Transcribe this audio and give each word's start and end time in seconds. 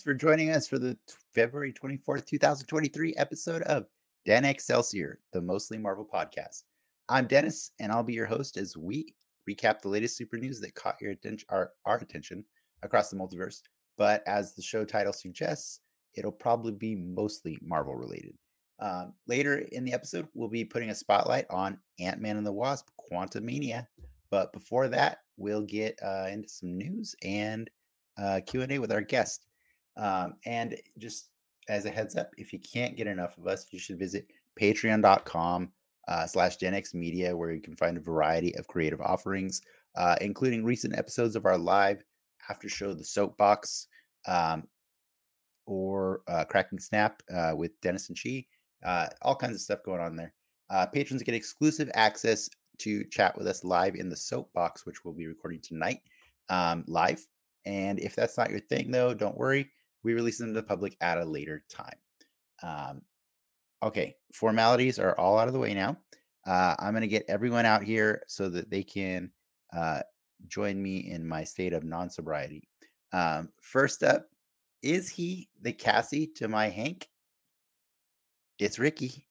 Thanks 0.00 0.18
for 0.18 0.28
joining 0.28 0.48
us 0.48 0.66
for 0.66 0.78
the 0.78 0.94
t- 0.94 1.14
February 1.34 1.74
24th, 1.74 2.24
2023 2.24 3.16
episode 3.18 3.60
of 3.64 3.84
Dan 4.24 4.46
Excelsior, 4.46 5.18
the 5.34 5.42
Mostly 5.42 5.76
Marvel 5.76 6.08
podcast. 6.10 6.62
I'm 7.10 7.26
Dennis, 7.26 7.72
and 7.78 7.92
I'll 7.92 8.02
be 8.02 8.14
your 8.14 8.24
host 8.24 8.56
as 8.56 8.78
we 8.78 9.14
recap 9.46 9.82
the 9.82 9.90
latest 9.90 10.16
super 10.16 10.38
news 10.38 10.58
that 10.60 10.74
caught 10.74 10.96
your 11.02 11.10
attention, 11.10 11.44
our, 11.50 11.72
our 11.84 11.98
attention 11.98 12.46
across 12.82 13.10
the 13.10 13.18
multiverse. 13.18 13.60
But 13.98 14.22
as 14.26 14.54
the 14.54 14.62
show 14.62 14.86
title 14.86 15.12
suggests, 15.12 15.80
it'll 16.14 16.32
probably 16.32 16.72
be 16.72 16.96
mostly 16.96 17.58
Marvel 17.60 17.94
related. 17.94 18.32
Um, 18.80 19.12
later 19.26 19.66
in 19.70 19.84
the 19.84 19.92
episode, 19.92 20.28
we'll 20.32 20.48
be 20.48 20.64
putting 20.64 20.88
a 20.88 20.94
spotlight 20.94 21.44
on 21.50 21.78
Ant 21.98 22.22
Man 22.22 22.38
and 22.38 22.46
the 22.46 22.52
Wasp 22.54 22.88
Quantumania. 23.12 23.86
But 24.30 24.54
before 24.54 24.88
that, 24.88 25.18
we'll 25.36 25.66
get 25.66 25.98
uh, 26.02 26.28
into 26.30 26.48
some 26.48 26.78
news 26.78 27.14
and 27.22 27.68
uh, 28.16 28.40
Q&A 28.46 28.78
with 28.78 28.92
our 28.92 29.02
guest. 29.02 29.46
Um, 29.96 30.34
and 30.46 30.76
just 30.98 31.30
as 31.68 31.84
a 31.84 31.90
heads 31.90 32.16
up, 32.16 32.30
if 32.36 32.52
you 32.52 32.58
can't 32.58 32.96
get 32.96 33.06
enough 33.06 33.36
of 33.38 33.46
us, 33.46 33.66
you 33.70 33.78
should 33.78 33.98
visit 33.98 34.26
patreon.com 34.60 35.70
uh, 36.08 36.26
slash 36.26 36.58
genx 36.58 36.94
media, 36.94 37.36
where 37.36 37.52
you 37.52 37.60
can 37.60 37.76
find 37.76 37.96
a 37.96 38.00
variety 38.00 38.54
of 38.56 38.66
creative 38.66 39.00
offerings, 39.00 39.62
uh, 39.96 40.16
including 40.20 40.64
recent 40.64 40.96
episodes 40.96 41.36
of 41.36 41.46
our 41.46 41.58
live 41.58 42.02
after 42.48 42.68
show, 42.68 42.94
The 42.94 43.04
Soapbox, 43.04 43.86
um, 44.26 44.66
or 45.66 46.22
uh, 46.26 46.44
Cracking 46.44 46.80
Snap 46.80 47.22
uh, 47.32 47.52
with 47.56 47.80
Dennis 47.80 48.08
and 48.08 48.18
Chi. 48.20 48.44
Uh, 48.84 49.06
all 49.22 49.36
kinds 49.36 49.54
of 49.54 49.60
stuff 49.60 49.84
going 49.84 50.00
on 50.00 50.16
there. 50.16 50.32
Uh, 50.70 50.86
patrons 50.86 51.22
get 51.22 51.34
exclusive 51.34 51.90
access 51.94 52.48
to 52.78 53.04
chat 53.04 53.36
with 53.36 53.46
us 53.46 53.62
live 53.62 53.94
in 53.94 54.08
the 54.08 54.16
Soapbox, 54.16 54.86
which 54.86 55.04
we'll 55.04 55.14
be 55.14 55.26
recording 55.26 55.60
tonight 55.60 56.00
um, 56.48 56.84
live. 56.86 57.24
And 57.66 58.00
if 58.00 58.16
that's 58.16 58.38
not 58.38 58.50
your 58.50 58.60
thing, 58.60 58.90
though, 58.90 59.12
don't 59.12 59.36
worry. 59.36 59.70
We 60.02 60.14
release 60.14 60.38
them 60.38 60.48
to 60.48 60.60
the 60.60 60.62
public 60.62 60.96
at 61.00 61.18
a 61.18 61.24
later 61.24 61.64
time. 61.68 61.98
Um, 62.62 63.02
okay, 63.82 64.16
formalities 64.32 64.98
are 64.98 65.18
all 65.18 65.38
out 65.38 65.48
of 65.48 65.54
the 65.54 65.60
way 65.60 65.74
now. 65.74 65.96
Uh, 66.46 66.74
I'm 66.78 66.92
going 66.92 67.02
to 67.02 67.08
get 67.08 67.26
everyone 67.28 67.66
out 67.66 67.82
here 67.82 68.22
so 68.26 68.48
that 68.48 68.70
they 68.70 68.82
can 68.82 69.30
uh, 69.74 70.00
join 70.48 70.82
me 70.82 71.10
in 71.10 71.26
my 71.26 71.44
state 71.44 71.72
of 71.72 71.84
non 71.84 72.10
sobriety. 72.10 72.68
Um, 73.12 73.50
first 73.60 74.02
up, 74.02 74.26
is 74.82 75.08
he 75.08 75.48
the 75.60 75.72
Cassie 75.72 76.26
to 76.36 76.48
my 76.48 76.68
Hank? 76.68 77.08
It's 78.58 78.78
Ricky. 78.78 79.26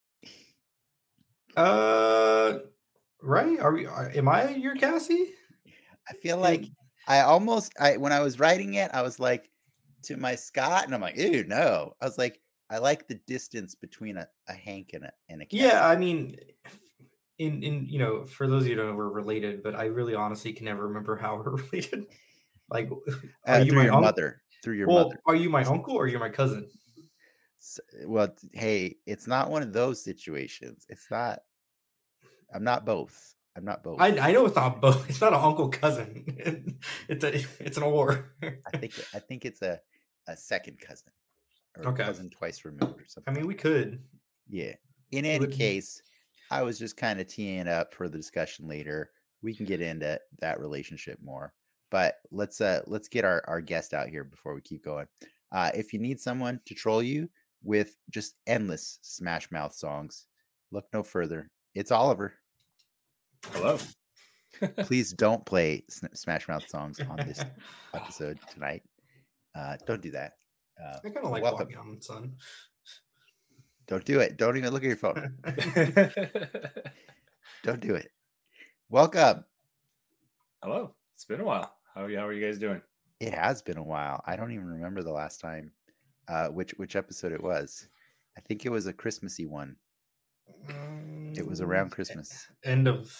Uh, 1.56 2.58
right? 3.22 3.58
Are 3.58 3.72
we? 3.72 3.86
Are, 3.86 4.10
am 4.14 4.28
I 4.28 4.50
your 4.50 4.76
Cassie? 4.76 5.32
I 6.08 6.14
feel 6.14 6.38
like 6.38 6.66
I 7.08 7.20
almost 7.20 7.72
I 7.78 7.96
when 7.96 8.12
I 8.12 8.20
was 8.20 8.38
writing 8.38 8.74
it, 8.74 8.90
I 8.94 9.02
was 9.02 9.18
like 9.18 9.49
to 10.04 10.16
my 10.16 10.34
Scott, 10.34 10.84
and 10.84 10.94
I'm 10.94 11.00
like, 11.00 11.16
ew, 11.16 11.44
no. 11.44 11.94
I 12.00 12.04
was 12.04 12.18
like, 12.18 12.40
I 12.70 12.78
like 12.78 13.08
the 13.08 13.20
distance 13.26 13.74
between 13.74 14.16
a, 14.16 14.28
a 14.48 14.52
Hank 14.52 14.90
and 14.94 15.04
a 15.04 15.12
and 15.28 15.42
a 15.42 15.46
Cassie. 15.46 15.64
Yeah, 15.64 15.86
I 15.86 15.96
mean, 15.96 16.36
in 17.38 17.62
in 17.62 17.86
you 17.86 17.98
know, 17.98 18.24
for 18.24 18.46
those 18.46 18.62
of 18.62 18.68
you 18.68 18.74
who 18.74 18.82
don't 18.82 18.90
know, 18.90 18.96
we're 18.96 19.08
related, 19.08 19.62
but 19.62 19.74
I 19.74 19.86
really 19.86 20.14
honestly 20.14 20.52
can 20.52 20.66
never 20.66 20.86
remember 20.88 21.16
how 21.16 21.36
we're 21.36 21.56
related. 21.56 22.06
Like, 22.68 22.90
are 23.46 23.60
uh, 23.60 23.62
you 23.64 23.72
my 23.72 23.90
mother. 23.90 24.42
Through 24.62 24.74
your 24.74 24.88
Well, 24.88 25.04
mother. 25.04 25.20
are 25.26 25.34
you 25.34 25.48
my 25.48 25.64
uncle 25.64 25.96
or 25.96 26.04
are 26.04 26.06
you 26.06 26.18
my 26.18 26.28
cousin? 26.28 26.68
S- 27.58 27.80
Well, 28.04 28.28
hey, 28.52 28.96
it's 29.06 29.26
not 29.26 29.50
one 29.50 29.62
of 29.62 29.72
those 29.72 30.04
situations. 30.04 30.86
It's 30.88 31.10
not. 31.10 31.40
I'm 32.54 32.64
not 32.64 32.84
both. 32.84 33.34
I'm 33.56 33.64
not 33.64 33.82
both. 33.82 34.00
I 34.00 34.08
I 34.18 34.32
know 34.32 34.46
it's 34.46 34.56
not 34.56 34.80
both. 34.80 35.06
It's 35.10 35.20
not 35.20 35.32
an 35.32 35.40
uncle 35.40 35.68
cousin. 35.68 36.78
it's 37.08 37.24
a 37.24 37.34
it's 37.64 37.76
an 37.76 37.82
or. 37.82 38.34
I 38.42 38.70
think 38.78 38.92
I 39.14 39.18
think 39.18 39.44
it's 39.44 39.62
a 39.62 39.80
a 40.28 40.36
second 40.36 40.78
cousin 40.80 41.12
or 41.78 41.88
Okay. 41.88 42.02
a 42.02 42.06
cousin 42.06 42.30
twice 42.30 42.64
removed 42.64 43.00
or 43.00 43.06
something. 43.06 43.32
I 43.32 43.32
something. 43.32 43.34
mean, 43.42 43.46
we 43.48 43.54
could. 43.54 44.02
yeah. 44.48 44.74
In 45.12 45.24
any 45.24 45.40
would- 45.40 45.52
case, 45.52 46.02
I 46.50 46.62
was 46.62 46.78
just 46.78 46.96
kind 46.96 47.20
of 47.20 47.26
teeing 47.26 47.58
it 47.58 47.68
up 47.68 47.94
for 47.94 48.08
the 48.08 48.16
discussion 48.16 48.66
later. 48.68 49.10
We 49.42 49.54
can 49.54 49.66
get 49.66 49.80
into 49.80 50.20
that 50.40 50.60
relationship 50.60 51.18
more, 51.22 51.54
but 51.90 52.16
let's 52.30 52.60
uh 52.60 52.82
let's 52.86 53.08
get 53.08 53.24
our 53.24 53.42
our 53.48 53.60
guest 53.60 53.94
out 53.94 54.08
here 54.08 54.24
before 54.24 54.54
we 54.54 54.60
keep 54.60 54.84
going. 54.84 55.06
Uh, 55.52 55.70
if 55.74 55.92
you 55.92 55.98
need 55.98 56.20
someone 56.20 56.60
to 56.66 56.74
troll 56.74 57.02
you 57.02 57.28
with 57.62 57.96
just 58.10 58.38
endless 58.46 58.98
Smash 59.02 59.50
Mouth 59.50 59.74
songs, 59.74 60.26
look 60.70 60.86
no 60.92 61.02
further. 61.02 61.50
It's 61.74 61.90
Oliver. 61.90 62.34
Hello. 63.52 63.78
Please 64.82 65.12
don't 65.12 65.44
play 65.46 65.84
Smash 66.14 66.46
Mouth 66.48 66.68
songs 66.68 67.00
on 67.00 67.16
this 67.26 67.42
episode 67.94 68.38
tonight. 68.52 68.82
Uh, 69.54 69.76
don't 69.86 70.02
do 70.02 70.10
that. 70.12 70.32
Uh, 70.82 70.98
I 71.04 71.08
kind 71.10 71.24
of 71.24 71.30
like 71.32 71.42
welcome. 71.42 71.66
walking 71.66 71.76
on 71.78 71.94
the 71.96 72.02
sun. 72.02 72.34
Don't 73.86 74.04
do 74.04 74.20
it. 74.20 74.36
Don't 74.36 74.56
even 74.56 74.72
look 74.72 74.84
at 74.84 74.86
your 74.86 74.96
phone. 74.96 75.36
Don't 77.62 77.80
do 77.80 77.94
it. 77.94 78.08
Welcome. 78.88 79.44
Hello. 80.62 80.94
It's 81.14 81.24
been 81.24 81.40
a 81.40 81.44
while. 81.44 81.74
How 81.94 82.04
are 82.04 82.10
you, 82.10 82.18
how 82.18 82.26
are 82.26 82.32
you 82.32 82.44
guys 82.44 82.58
doing? 82.58 82.80
It 83.18 83.34
has 83.34 83.60
been 83.62 83.76
a 83.78 83.82
while. 83.82 84.22
I 84.26 84.36
don't 84.36 84.52
even 84.52 84.64
remember 84.66 85.02
the 85.02 85.12
last 85.12 85.40
time 85.40 85.72
uh 86.28 86.48
which 86.48 86.70
which 86.78 86.96
episode 86.96 87.32
it 87.32 87.42
was. 87.42 87.88
I 88.38 88.40
think 88.40 88.64
it 88.64 88.70
was 88.70 88.86
a 88.86 88.92
Christmassy 88.92 89.44
one. 89.46 89.76
It 91.34 91.46
was 91.46 91.60
around 91.60 91.88
Mm, 91.90 91.94
Christmas. 91.94 92.46
End 92.64 92.88
of 92.88 93.12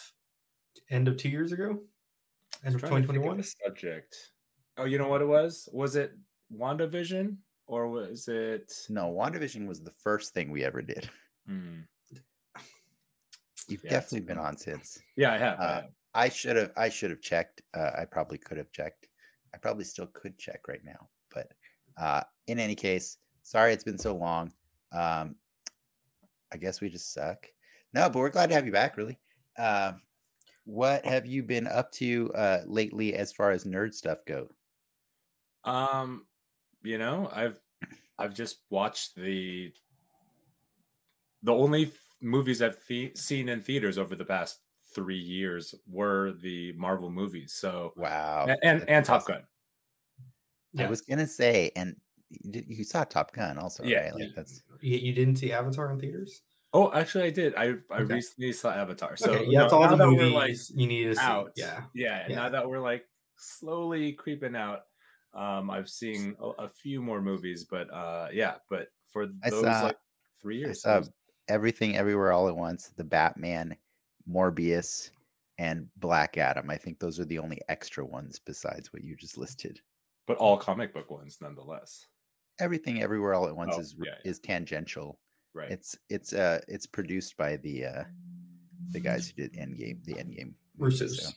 end 0.90 1.08
of 1.08 1.16
two 1.18 1.28
years 1.28 1.52
ago. 1.52 1.80
End 2.64 2.74
of 2.76 2.80
Trying 2.80 2.92
of 3.04 3.10
2021. 3.10 3.42
subject. 3.42 4.16
Oh, 4.80 4.86
you 4.86 4.96
know 4.96 5.08
what 5.08 5.20
it 5.20 5.26
was? 5.26 5.68
Was 5.74 5.94
it 5.94 6.16
WandaVision 6.50 7.36
or 7.66 7.88
was 7.88 8.28
it? 8.28 8.72
No, 8.88 9.12
WandaVision 9.12 9.66
was 9.66 9.82
the 9.82 9.90
first 9.90 10.32
thing 10.32 10.50
we 10.50 10.64
ever 10.64 10.80
did. 10.80 11.10
Hmm. 11.46 11.80
You've 13.68 13.84
Yeah, 13.84 13.90
definitely 13.90 14.26
been 14.26 14.38
on 14.38 14.56
since. 14.56 14.98
Yeah, 15.16 15.34
I 15.34 15.38
have. 15.38 15.60
I 15.60 15.62
Uh, 15.64 15.74
have. 15.82 15.90
I 16.14 16.28
should 16.30 16.56
have 16.56 16.72
I 16.78 16.88
should 16.88 17.10
have 17.10 17.20
checked. 17.20 17.60
Uh, 17.74 17.90
I 17.98 18.06
probably 18.06 18.38
could 18.38 18.56
have 18.56 18.72
checked. 18.72 19.08
I 19.54 19.58
probably 19.58 19.84
still 19.84 20.06
could 20.06 20.38
check 20.38 20.66
right 20.66 20.82
now. 20.82 21.10
But 21.34 21.52
uh, 21.98 22.22
in 22.46 22.58
any 22.58 22.74
case, 22.74 23.18
sorry 23.42 23.74
it's 23.74 23.84
been 23.84 23.98
so 23.98 24.16
long. 24.16 24.50
Um, 24.92 25.36
I 26.52 26.56
guess 26.56 26.80
we 26.80 26.88
just 26.88 27.12
suck. 27.12 27.46
No, 27.92 28.08
but 28.08 28.18
we're 28.18 28.30
glad 28.30 28.48
to 28.48 28.54
have 28.54 28.64
you 28.64 28.72
back. 28.72 28.96
Really. 28.96 29.18
Uh, 29.58 29.92
what 30.64 31.04
have 31.04 31.26
you 31.26 31.42
been 31.42 31.66
up 31.66 31.92
to 31.92 32.32
uh, 32.34 32.62
lately 32.66 33.12
as 33.14 33.30
far 33.30 33.50
as 33.50 33.64
nerd 33.64 33.92
stuff 33.92 34.24
go? 34.26 34.48
Um, 35.64 36.26
you 36.82 36.98
know, 36.98 37.28
I've 37.32 37.60
I've 38.18 38.34
just 38.34 38.62
watched 38.70 39.14
the 39.16 39.72
the 41.42 41.52
only 41.52 41.86
th- 41.86 41.96
movies 42.20 42.62
I've 42.62 42.76
the- 42.88 43.12
seen 43.14 43.48
in 43.48 43.60
theaters 43.62 43.98
over 43.98 44.14
the 44.14 44.24
past 44.24 44.60
three 44.94 45.18
years 45.18 45.74
were 45.86 46.32
the 46.42 46.72
Marvel 46.72 47.10
movies. 47.10 47.54
So 47.54 47.92
Wow. 47.96 48.46
and 48.48 48.58
and, 48.62 48.80
that's 48.80 48.90
and 48.90 49.04
Top 49.06 49.22
awesome. 49.22 49.34
Gun. 50.74 50.86
I 50.86 50.88
was 50.90 51.00
gonna 51.00 51.26
say, 51.26 51.70
and 51.76 51.96
you, 52.28 52.50
did- 52.52 52.66
you 52.68 52.84
saw 52.84 53.04
Top 53.04 53.32
Gun 53.32 53.58
also, 53.58 53.84
Yeah, 53.84 54.04
right? 54.04 54.14
Like 54.14 54.22
yeah. 54.24 54.28
that's 54.36 54.62
You, 54.80 54.96
you 54.98 55.12
didn't 55.12 55.36
see 55.36 55.52
Avatar 55.52 55.90
in 55.92 55.98
theaters? 56.00 56.42
Oh, 56.72 56.92
actually, 56.92 57.24
I 57.24 57.30
did. 57.30 57.54
I 57.56 57.74
I 57.90 58.00
Okay. 58.02 58.14
recently 58.14 58.52
saw 58.52 58.70
Avatar. 58.70 59.16
So 59.16 59.32
okay, 59.32 59.46
yeah, 59.48 59.60
that's 59.62 59.72
no, 59.72 59.82
all 59.82 59.96
the 59.96 60.06
movies 60.06 60.32
like 60.32 60.56
you 60.78 60.86
need 60.86 61.04
to 61.04 61.14
see. 61.16 61.22
Yeah. 61.56 61.84
yeah, 61.94 62.26
Yeah. 62.28 62.34
Now 62.36 62.48
that 62.48 62.68
we're 62.68 62.78
like 62.80 63.04
slowly 63.36 64.12
creeping 64.12 64.54
out, 64.54 64.82
um, 65.34 65.70
I've 65.70 65.88
seen 65.88 66.34
a, 66.40 66.48
a 66.64 66.68
few 66.68 67.00
more 67.02 67.20
movies, 67.22 67.64
but 67.70 67.92
uh, 67.92 68.28
yeah, 68.32 68.56
but 68.68 68.88
for 69.12 69.26
I 69.44 69.50
those 69.50 69.62
saw- 69.64 69.82
like 69.84 69.98
three 70.40 70.56
I 70.56 70.66
years, 70.66 70.82
saw 70.82 70.98
was- 70.98 71.10
everything 71.48 71.96
everywhere 71.96 72.32
all 72.32 72.48
at 72.48 72.56
once, 72.56 72.88
the 72.96 73.04
Batman, 73.04 73.76
Morbius, 74.28 75.10
and 75.58 75.88
Black 75.96 76.38
Adam. 76.38 76.70
I 76.70 76.76
think 76.76 76.98
those 76.98 77.18
are 77.20 77.24
the 77.24 77.38
only 77.38 77.60
extra 77.68 78.04
ones 78.04 78.38
besides 78.38 78.92
what 78.92 79.04
you 79.04 79.16
just 79.16 79.36
listed. 79.38 79.80
but 80.26 80.36
all 80.38 80.56
comic 80.56 80.94
book 80.94 81.10
ones 81.10 81.38
nonetheless. 81.40 82.06
Everything 82.60 83.02
everywhere 83.02 83.34
all 83.34 83.48
at 83.48 83.56
once 83.56 83.74
Oh, 83.76 83.80
is 83.80 83.96
yeah, 83.98 84.12
yeah. 84.24 84.30
is 84.30 84.38
tangential. 84.38 85.18
Right. 85.54 85.70
It's 85.70 85.96
it's 86.08 86.32
uh 86.32 86.60
it's 86.68 86.86
produced 86.86 87.36
by 87.36 87.56
the 87.56 87.84
uh 87.86 88.04
the 88.90 89.00
guys 89.00 89.28
who 89.28 89.42
did 89.42 89.54
Endgame, 89.54 90.04
the 90.04 90.14
Endgame. 90.14 90.54
movies, 90.78 91.00
Russos. 91.02 91.20
so- 91.20 91.30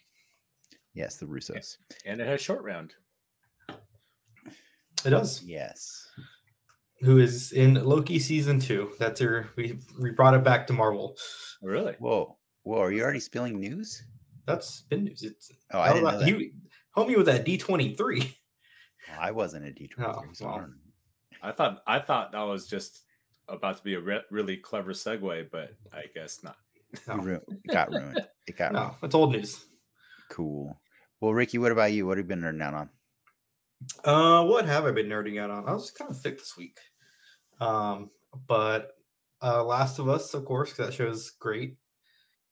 Yes, 0.94 1.16
the 1.16 1.26
Russos. 1.26 1.78
and 2.06 2.22
it 2.22 2.28
has 2.28 2.40
short 2.40 2.62
round. 2.64 2.94
It 5.06 5.10
does. 5.12 5.44
Yes. 5.44 6.08
Who 7.02 7.20
is 7.20 7.52
in 7.52 7.74
Loki 7.76 8.18
season 8.20 8.60
two? 8.60 8.92
That's 9.00 9.20
her. 9.20 9.50
We 9.58 9.80
we 10.00 10.12
brought 10.12 10.34
it 10.36 10.44
back 10.44 10.68
to 10.68 10.74
Marvel. 10.74 11.18
Really? 11.62 11.96
Whoa. 12.00 12.38
Whoa, 12.64 12.80
are 12.82 12.92
you 12.92 13.04
already 13.04 13.20
spilling 13.20 13.60
news? 13.60 14.04
That's 14.46 14.82
been 14.90 15.04
news. 15.06 15.22
It's 15.24 15.52
Oh, 15.72 15.80
I 15.80 15.90
didn't 15.94 16.04
know 16.04 16.20
that. 16.20 16.28
You 16.28 16.52
help 16.96 17.08
me 17.10 17.16
with 17.18 17.26
that 17.26 17.44
D 17.46 17.58
twenty 17.58 17.94
three. 17.96 18.38
Oh, 19.12 19.18
I 19.20 19.32
wasn't 19.32 19.66
a 19.66 19.72
D 19.72 19.88
twenty 19.88 20.10
Oh, 20.10 20.22
three, 20.22 20.34
so 20.34 20.46
I 20.46 20.56
well. 20.56 20.70
I 21.42 21.52
thought 21.52 21.84
I 21.86 22.00
thought 22.00 22.32
that 22.32 22.42
was 22.42 22.68
just 22.68 23.02
about 23.50 23.76
to 23.78 23.84
be 23.84 23.96
a 23.96 24.00
re- 24.00 24.22
really 24.32 24.56
clever 24.56 24.94
segue, 24.94 25.52
but 25.52 25.76
I 25.92 26.04
guess 26.16 26.42
not. 26.42 26.56
You 27.08 27.22
ru- 27.22 27.42
it 27.66 27.72
got 27.74 27.90
ruined. 27.92 28.26
It 28.48 28.58
got 28.58 28.72
ruined. 28.72 28.92
No, 28.92 28.96
it's 29.06 29.14
old 29.16 29.34
news. 29.34 29.66
Cool. 30.30 30.80
Well, 31.20 31.34
Ricky, 31.34 31.58
what 31.58 31.72
about 31.74 31.92
you? 31.92 32.06
What 32.08 32.18
have 32.18 32.26
you 32.26 32.30
been 32.30 32.42
nerding 32.42 32.64
out 32.64 32.74
on? 32.74 32.90
Uh, 34.04 34.44
what 34.46 34.66
have 34.66 34.86
I 34.86 34.92
been 34.92 35.08
nerding 35.08 35.40
out 35.40 35.50
on? 35.50 35.68
I 35.68 35.74
was 35.74 35.92
kind 35.92 36.10
of 36.10 36.18
sick 36.18 36.38
this 36.38 36.56
week. 36.58 36.80
Um, 37.60 38.10
but 38.48 38.92
uh, 39.42 39.64
Last 39.64 40.00
of 40.00 40.10
Us, 40.10 40.34
of 40.34 40.46
course, 40.46 40.74
that 40.74 40.94
show 40.94 41.08
is 41.08 41.32
great 41.32 41.78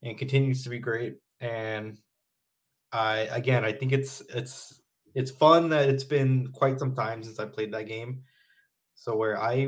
and 0.04 0.18
continues 0.18 0.64
to 0.64 0.70
be 0.70 0.80
great. 0.80 1.18
And 1.40 1.98
I 2.92 3.20
again, 3.32 3.66
I 3.66 3.72
think 3.74 3.92
it's 3.92 4.22
it's 4.30 4.82
it's 5.16 5.32
fun 5.32 5.70
that 5.70 5.90
it's 5.90 6.04
been 6.04 6.52
quite 6.54 6.80
some 6.80 6.96
time 6.96 7.24
since 7.24 7.40
I 7.40 7.46
played 7.46 7.74
that 7.74 7.88
game. 7.88 8.24
So 8.96 9.16
where 9.16 9.40
I 9.42 9.68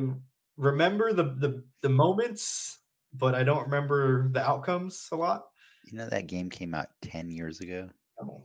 remember 0.58 1.14
the 1.14 1.24
the 1.24 1.64
the 1.82 1.90
moments, 1.90 2.80
but 3.14 3.36
I 3.36 3.44
don't 3.44 3.64
remember 3.64 4.30
the 4.30 4.42
outcomes 4.42 5.08
a 5.12 5.16
lot. 5.16 5.46
You 5.86 5.98
know 5.98 6.08
that 6.10 6.28
game 6.28 6.50
came 6.50 6.74
out 6.74 6.88
10 7.02 7.30
years 7.30 7.60
ago? 7.60 7.90
Oh, 8.22 8.44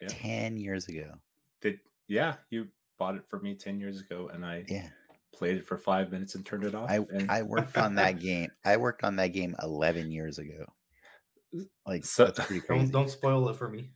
Yeah. 0.00 0.08
10 0.08 0.56
years 0.56 0.88
ago. 0.88 1.14
Did 1.60 1.80
yeah, 2.08 2.36
you 2.50 2.68
bought 2.98 3.16
it 3.16 3.26
for 3.28 3.38
me 3.40 3.54
10 3.54 3.78
years 3.80 4.00
ago 4.00 4.28
and 4.32 4.44
I 4.44 4.64
Yeah. 4.68 4.88
played 5.32 5.56
it 5.56 5.66
for 5.66 5.76
five 5.78 6.10
minutes 6.12 6.34
and 6.34 6.44
turned 6.44 6.64
it 6.64 6.74
off. 6.74 6.90
I 6.90 6.96
and 6.96 7.30
I 7.30 7.42
worked 7.42 7.76
on 7.76 7.94
that 7.96 8.18
game. 8.20 8.50
I 8.64 8.76
worked 8.76 9.04
on 9.04 9.16
that 9.16 9.28
game 9.28 9.54
11 9.62 10.10
years 10.10 10.38
ago. 10.38 10.66
Like 11.86 12.04
So- 12.04 12.26
that's 12.26 12.46
pretty 12.46 12.66
don't 12.66 12.90
don't 12.90 13.10
spoil 13.10 13.48
it 13.48 13.56
for 13.56 13.68
me. 13.68 13.90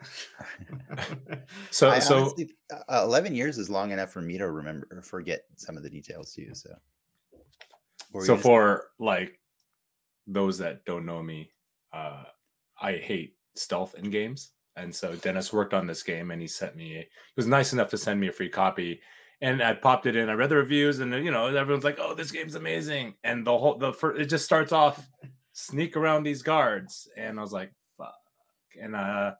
so 1.70 1.90
I 1.90 1.98
so 1.98 2.20
honestly, 2.22 2.50
uh, 2.88 3.02
11 3.04 3.34
years 3.34 3.58
is 3.58 3.68
long 3.68 3.90
enough 3.90 4.10
for 4.10 4.22
me 4.22 4.38
to 4.38 4.50
remember 4.50 4.88
or 4.90 5.02
forget 5.02 5.42
some 5.56 5.76
of 5.76 5.82
the 5.82 5.90
details 5.90 6.32
too. 6.32 6.54
So, 6.54 6.70
so 7.32 7.38
you 8.20 8.26
gonna 8.26 8.40
for 8.40 8.86
like 8.98 9.38
those 10.26 10.56
that 10.58 10.84
don't 10.86 11.04
know 11.06 11.22
me, 11.22 11.50
uh 11.92 12.24
I 12.80 12.92
hate 12.96 13.36
stealth 13.56 13.94
in 13.94 14.08
games. 14.10 14.52
And 14.80 14.94
so 14.94 15.14
Dennis 15.14 15.52
worked 15.52 15.74
on 15.74 15.86
this 15.86 16.02
game 16.02 16.30
and 16.30 16.40
he 16.40 16.48
sent 16.48 16.76
me 16.76 16.94
he 16.94 17.06
was 17.36 17.46
nice 17.46 17.72
enough 17.72 17.90
to 17.90 17.98
send 17.98 18.20
me 18.20 18.28
a 18.28 18.32
free 18.32 18.48
copy. 18.48 19.00
And 19.42 19.62
I 19.62 19.74
popped 19.74 20.06
it 20.06 20.16
in. 20.16 20.28
I 20.28 20.34
read 20.34 20.50
the 20.50 20.56
reviews, 20.56 20.98
and 20.98 21.14
you 21.24 21.30
know, 21.30 21.46
everyone's 21.46 21.84
like, 21.84 21.98
"Oh, 21.98 22.14
this 22.14 22.30
game's 22.30 22.56
amazing!" 22.56 23.14
And 23.24 23.46
the 23.46 23.56
whole 23.56 23.78
the 23.78 23.90
first, 23.90 24.20
it 24.20 24.26
just 24.26 24.44
starts 24.44 24.70
off 24.70 25.08
sneak 25.54 25.96
around 25.96 26.24
these 26.24 26.42
guards, 26.42 27.08
and 27.16 27.38
I 27.38 27.42
was 27.42 27.52
like, 27.52 27.72
"Fuck!" 27.96 28.12
And 28.78 28.94
uh, 28.94 29.32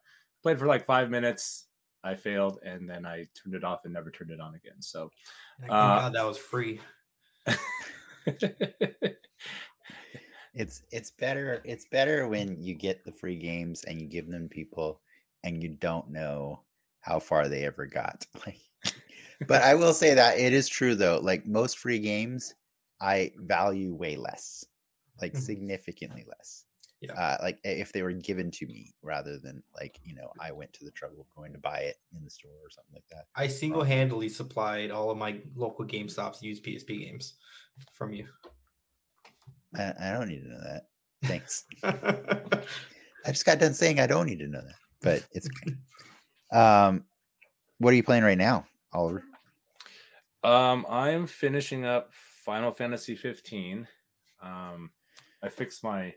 played 0.42 0.58
for 0.58 0.66
like 0.66 0.86
five 0.86 1.10
minutes. 1.10 1.66
I 2.02 2.14
failed, 2.14 2.60
and 2.64 2.88
then 2.88 3.04
I 3.04 3.26
turned 3.34 3.54
it 3.54 3.62
off 3.62 3.84
and 3.84 3.92
never 3.92 4.10
turned 4.10 4.30
it 4.30 4.40
on 4.40 4.54
again. 4.54 4.80
So, 4.80 5.10
Thank 5.60 5.70
Uh, 5.70 5.98
God 5.98 6.14
that 6.14 6.24
was 6.24 6.38
free. 6.38 6.80
it's 10.54 10.82
it's 10.90 11.10
better 11.10 11.60
it's 11.64 11.84
better 11.92 12.26
when 12.26 12.56
you 12.62 12.74
get 12.74 13.04
the 13.04 13.12
free 13.12 13.36
games 13.36 13.84
and 13.84 14.00
you 14.00 14.08
give 14.08 14.28
them 14.28 14.48
to 14.48 14.54
people 14.54 15.00
and 15.44 15.62
you 15.62 15.68
don't 15.68 16.10
know 16.10 16.60
how 17.00 17.18
far 17.18 17.48
they 17.48 17.64
ever 17.64 17.86
got. 17.86 18.26
Like, 18.46 18.60
but 19.48 19.62
I 19.62 19.74
will 19.74 19.92
say 19.92 20.14
that 20.14 20.38
it 20.38 20.52
is 20.52 20.68
true 20.68 20.94
though. 20.94 21.20
Like 21.22 21.46
most 21.46 21.78
free 21.78 21.98
games, 21.98 22.54
I 23.00 23.32
value 23.36 23.94
way 23.94 24.16
less, 24.16 24.64
like 25.20 25.32
Mhm. 25.34 25.40
significantly 25.40 26.24
less. 26.28 26.64
Yeah. 27.00 27.14
Uh, 27.14 27.38
like 27.40 27.58
if 27.64 27.92
they 27.92 28.02
were 28.02 28.12
given 28.12 28.50
to 28.50 28.66
me 28.66 28.92
rather 29.02 29.38
than 29.38 29.62
like 29.74 29.98
you 30.04 30.14
know 30.14 30.30
I 30.38 30.52
went 30.52 30.72
to 30.74 30.84
the 30.84 30.90
trouble 30.90 31.22
of 31.22 31.34
going 31.34 31.52
to 31.54 31.58
buy 31.58 31.78
it 31.78 31.96
in 32.14 32.22
the 32.22 32.30
store 32.30 32.52
or 32.62 32.68
something 32.70 32.94
like 32.94 33.08
that. 33.10 33.24
I 33.34 33.46
single 33.46 33.82
handedly 33.82 34.28
supplied 34.28 34.90
all 34.90 35.10
of 35.10 35.16
my 35.16 35.40
local 35.54 35.86
GameStop's 35.86 36.42
used 36.42 36.62
PSP 36.62 37.06
games 37.06 37.34
from 37.94 38.12
you. 38.12 38.26
I, 39.74 39.94
I 39.98 40.12
don't 40.12 40.28
need 40.28 40.42
to 40.42 40.48
know 40.48 40.60
that. 40.62 40.88
Thanks. 41.24 41.64
I 41.82 43.28
just 43.28 43.46
got 43.46 43.58
done 43.58 43.74
saying 43.74 44.00
I 44.00 44.06
don't 44.06 44.26
need 44.26 44.40
to 44.40 44.48
know 44.48 44.60
that, 44.60 44.74
but 45.02 45.26
it's 45.32 45.48
okay. 45.48 45.76
Um, 46.52 47.04
what 47.78 47.92
are 47.92 47.96
you 47.96 48.02
playing 48.02 48.24
right 48.24 48.38
now, 48.38 48.66
Oliver? 48.92 49.24
Um, 50.42 50.86
I 50.88 51.10
am 51.10 51.26
finishing 51.26 51.84
up 51.84 52.12
Final 52.44 52.72
Fantasy 52.72 53.14
15. 53.14 53.86
Um, 54.42 54.90
I 55.42 55.48
fixed 55.48 55.84
my 55.84 56.14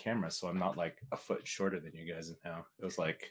camera 0.00 0.30
so 0.30 0.48
I'm 0.48 0.58
not 0.58 0.76
like 0.76 0.96
a 1.12 1.16
foot 1.16 1.46
shorter 1.46 1.78
than 1.78 1.94
you 1.94 2.12
guys 2.12 2.32
now. 2.44 2.64
It 2.78 2.84
was 2.84 2.98
like, 2.98 3.30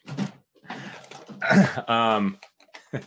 um, 1.87 2.37
uh, 2.93 2.99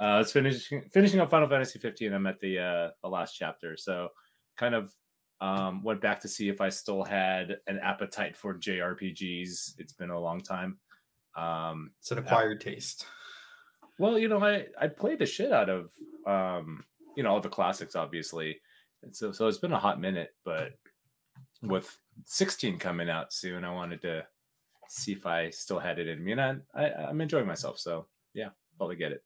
I 0.00 0.18
was 0.18 0.32
finishing 0.32 0.82
finishing 0.92 1.20
up 1.20 1.30
Final 1.30 1.48
Fantasy 1.48 1.78
15. 1.78 2.12
I'm 2.12 2.26
at 2.26 2.40
the 2.40 2.58
uh 2.58 2.90
the 3.02 3.08
last 3.08 3.34
chapter, 3.34 3.76
so 3.76 4.08
kind 4.56 4.74
of 4.74 4.92
um 5.40 5.82
went 5.82 6.00
back 6.00 6.20
to 6.20 6.28
see 6.28 6.48
if 6.48 6.60
I 6.60 6.68
still 6.68 7.04
had 7.04 7.58
an 7.66 7.78
appetite 7.78 8.36
for 8.36 8.58
JRPGs. 8.58 9.74
It's 9.78 9.92
been 9.92 10.10
a 10.10 10.20
long 10.20 10.40
time. 10.40 10.78
Um, 11.36 11.92
It's 12.00 12.10
an 12.10 12.18
acquired 12.18 12.60
taste. 12.60 13.06
well, 13.98 14.18
you 14.18 14.28
know, 14.28 14.42
I 14.42 14.66
I 14.80 14.88
played 14.88 15.18
the 15.18 15.26
shit 15.26 15.52
out 15.52 15.68
of 15.68 15.90
um, 16.26 16.84
you 17.16 17.22
know, 17.22 17.30
all 17.30 17.40
the 17.40 17.48
classics, 17.48 17.94
obviously. 17.96 18.60
And 19.02 19.14
so 19.14 19.32
so 19.32 19.46
it's 19.46 19.58
been 19.58 19.72
a 19.72 19.78
hot 19.78 20.00
minute, 20.00 20.34
but 20.44 20.72
with 21.62 21.96
16 22.24 22.78
coming 22.78 23.08
out 23.10 23.32
soon, 23.32 23.64
I 23.64 23.72
wanted 23.72 24.02
to 24.02 24.26
see 24.88 25.12
if 25.12 25.26
I 25.26 25.50
still 25.50 25.78
had 25.78 25.98
it 25.98 26.08
in 26.08 26.22
me. 26.24 26.32
And 26.32 26.40
I, 26.40 26.62
I 26.74 27.08
I'm 27.08 27.20
enjoying 27.20 27.46
myself, 27.46 27.78
so 27.78 28.06
yeah, 28.34 28.50
probably 28.78 28.96
get 28.96 29.12
it. 29.12 29.22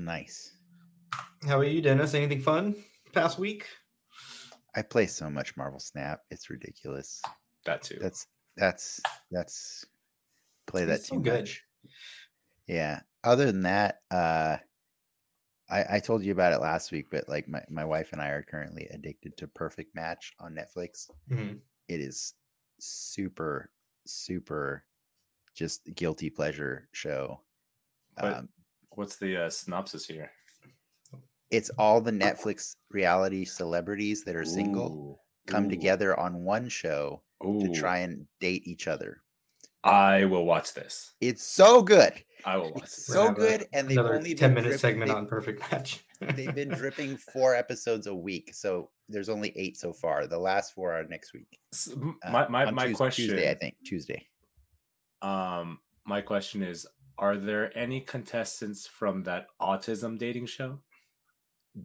Nice. 0.00 0.52
How 1.46 1.56
about 1.56 1.70
you, 1.70 1.80
Dennis? 1.82 2.14
Anything 2.14 2.40
fun 2.40 2.74
past 3.12 3.38
week? 3.38 3.66
I 4.74 4.82
play 4.82 5.06
so 5.06 5.30
much 5.30 5.56
Marvel 5.56 5.80
Snap. 5.80 6.20
It's 6.30 6.50
ridiculous. 6.50 7.22
That 7.64 7.82
too. 7.82 7.98
That's 8.00 8.26
that's 8.56 9.00
that's 9.30 9.84
play 10.66 10.84
that 10.84 11.04
too 11.04 11.20
good. 11.20 11.40
much. 11.40 11.62
Yeah. 12.66 13.00
Other 13.24 13.46
than 13.46 13.62
that, 13.62 14.00
uh 14.10 14.56
I, 15.68 15.96
I 15.96 16.00
told 16.00 16.22
you 16.22 16.30
about 16.30 16.52
it 16.52 16.60
last 16.60 16.92
week, 16.92 17.06
but 17.10 17.28
like 17.28 17.48
my, 17.48 17.60
my 17.68 17.84
wife 17.84 18.12
and 18.12 18.22
I 18.22 18.28
are 18.28 18.42
currently 18.42 18.86
addicted 18.92 19.36
to 19.38 19.48
Perfect 19.48 19.96
Match 19.96 20.32
on 20.38 20.54
Netflix. 20.54 21.10
Mhm. 21.28 21.58
It 21.88 22.00
is 22.00 22.34
super, 22.78 23.70
super 24.06 24.84
just 25.54 25.92
guilty 25.96 26.30
pleasure 26.30 26.88
show. 26.92 27.40
But- 28.16 28.34
Um, 28.34 28.48
What's 28.90 29.16
the 29.16 29.36
uh, 29.46 29.50
synopsis 29.50 30.06
here? 30.06 30.30
it's 31.50 31.70
all 31.78 32.00
the 32.00 32.10
Netflix 32.12 32.76
reality 32.90 33.44
celebrities 33.44 34.24
that 34.24 34.34
are 34.36 34.44
single 34.44 35.22
come 35.46 35.66
Ooh. 35.66 35.70
together 35.70 36.18
on 36.18 36.44
one 36.44 36.68
show 36.68 37.22
to 37.42 37.70
try 37.74 37.98
and 37.98 38.26
date 38.40 38.66
each 38.66 38.88
other. 38.88 39.22
I 39.84 40.24
will 40.24 40.44
watch 40.44 40.74
this. 40.74 41.12
It's 41.20 41.42
so 41.44 41.82
good. 41.82 42.12
I 42.44 42.56
will 42.56 42.72
watch 42.72 42.82
this. 42.82 43.06
So 43.06 43.22
have 43.28 43.32
a- 43.32 43.34
good, 43.40 43.66
and 43.72 43.88
they've 43.88 43.98
only 43.98 44.34
10 44.34 44.54
minute 44.54 44.68
drip- 44.68 44.80
segment 44.80 45.10
on 45.10 45.26
Perfect 45.26 45.60
Match. 45.70 46.04
they've 46.20 46.54
been 46.54 46.68
dripping 46.70 47.16
four 47.32 47.54
episodes 47.54 48.06
a 48.06 48.14
week, 48.14 48.54
so 48.54 48.90
there's 49.08 49.28
only 49.28 49.52
eight 49.56 49.76
so 49.76 49.92
far. 49.92 50.26
The 50.26 50.38
last 50.38 50.74
four 50.74 50.92
are 50.92 51.04
next 51.04 51.32
week. 51.34 51.58
S- 51.72 51.90
m- 51.94 52.18
Uh, 52.24 52.30
my 52.32 52.48
my, 52.48 52.64
on 52.66 52.74
my 52.74 52.86
Tues- 52.88 52.96
question 52.96 53.26
Tuesday, 53.26 53.50
I 53.50 53.54
think 53.54 53.74
Tuesday. 53.84 54.26
um 55.22 55.78
my 56.04 56.20
question 56.20 56.62
is 56.62 56.86
are 57.18 57.36
there 57.36 57.76
any 57.76 58.00
contestants 58.00 58.86
from 58.86 59.22
that 59.24 59.46
autism 59.60 60.18
dating 60.18 60.46
show 60.46 60.78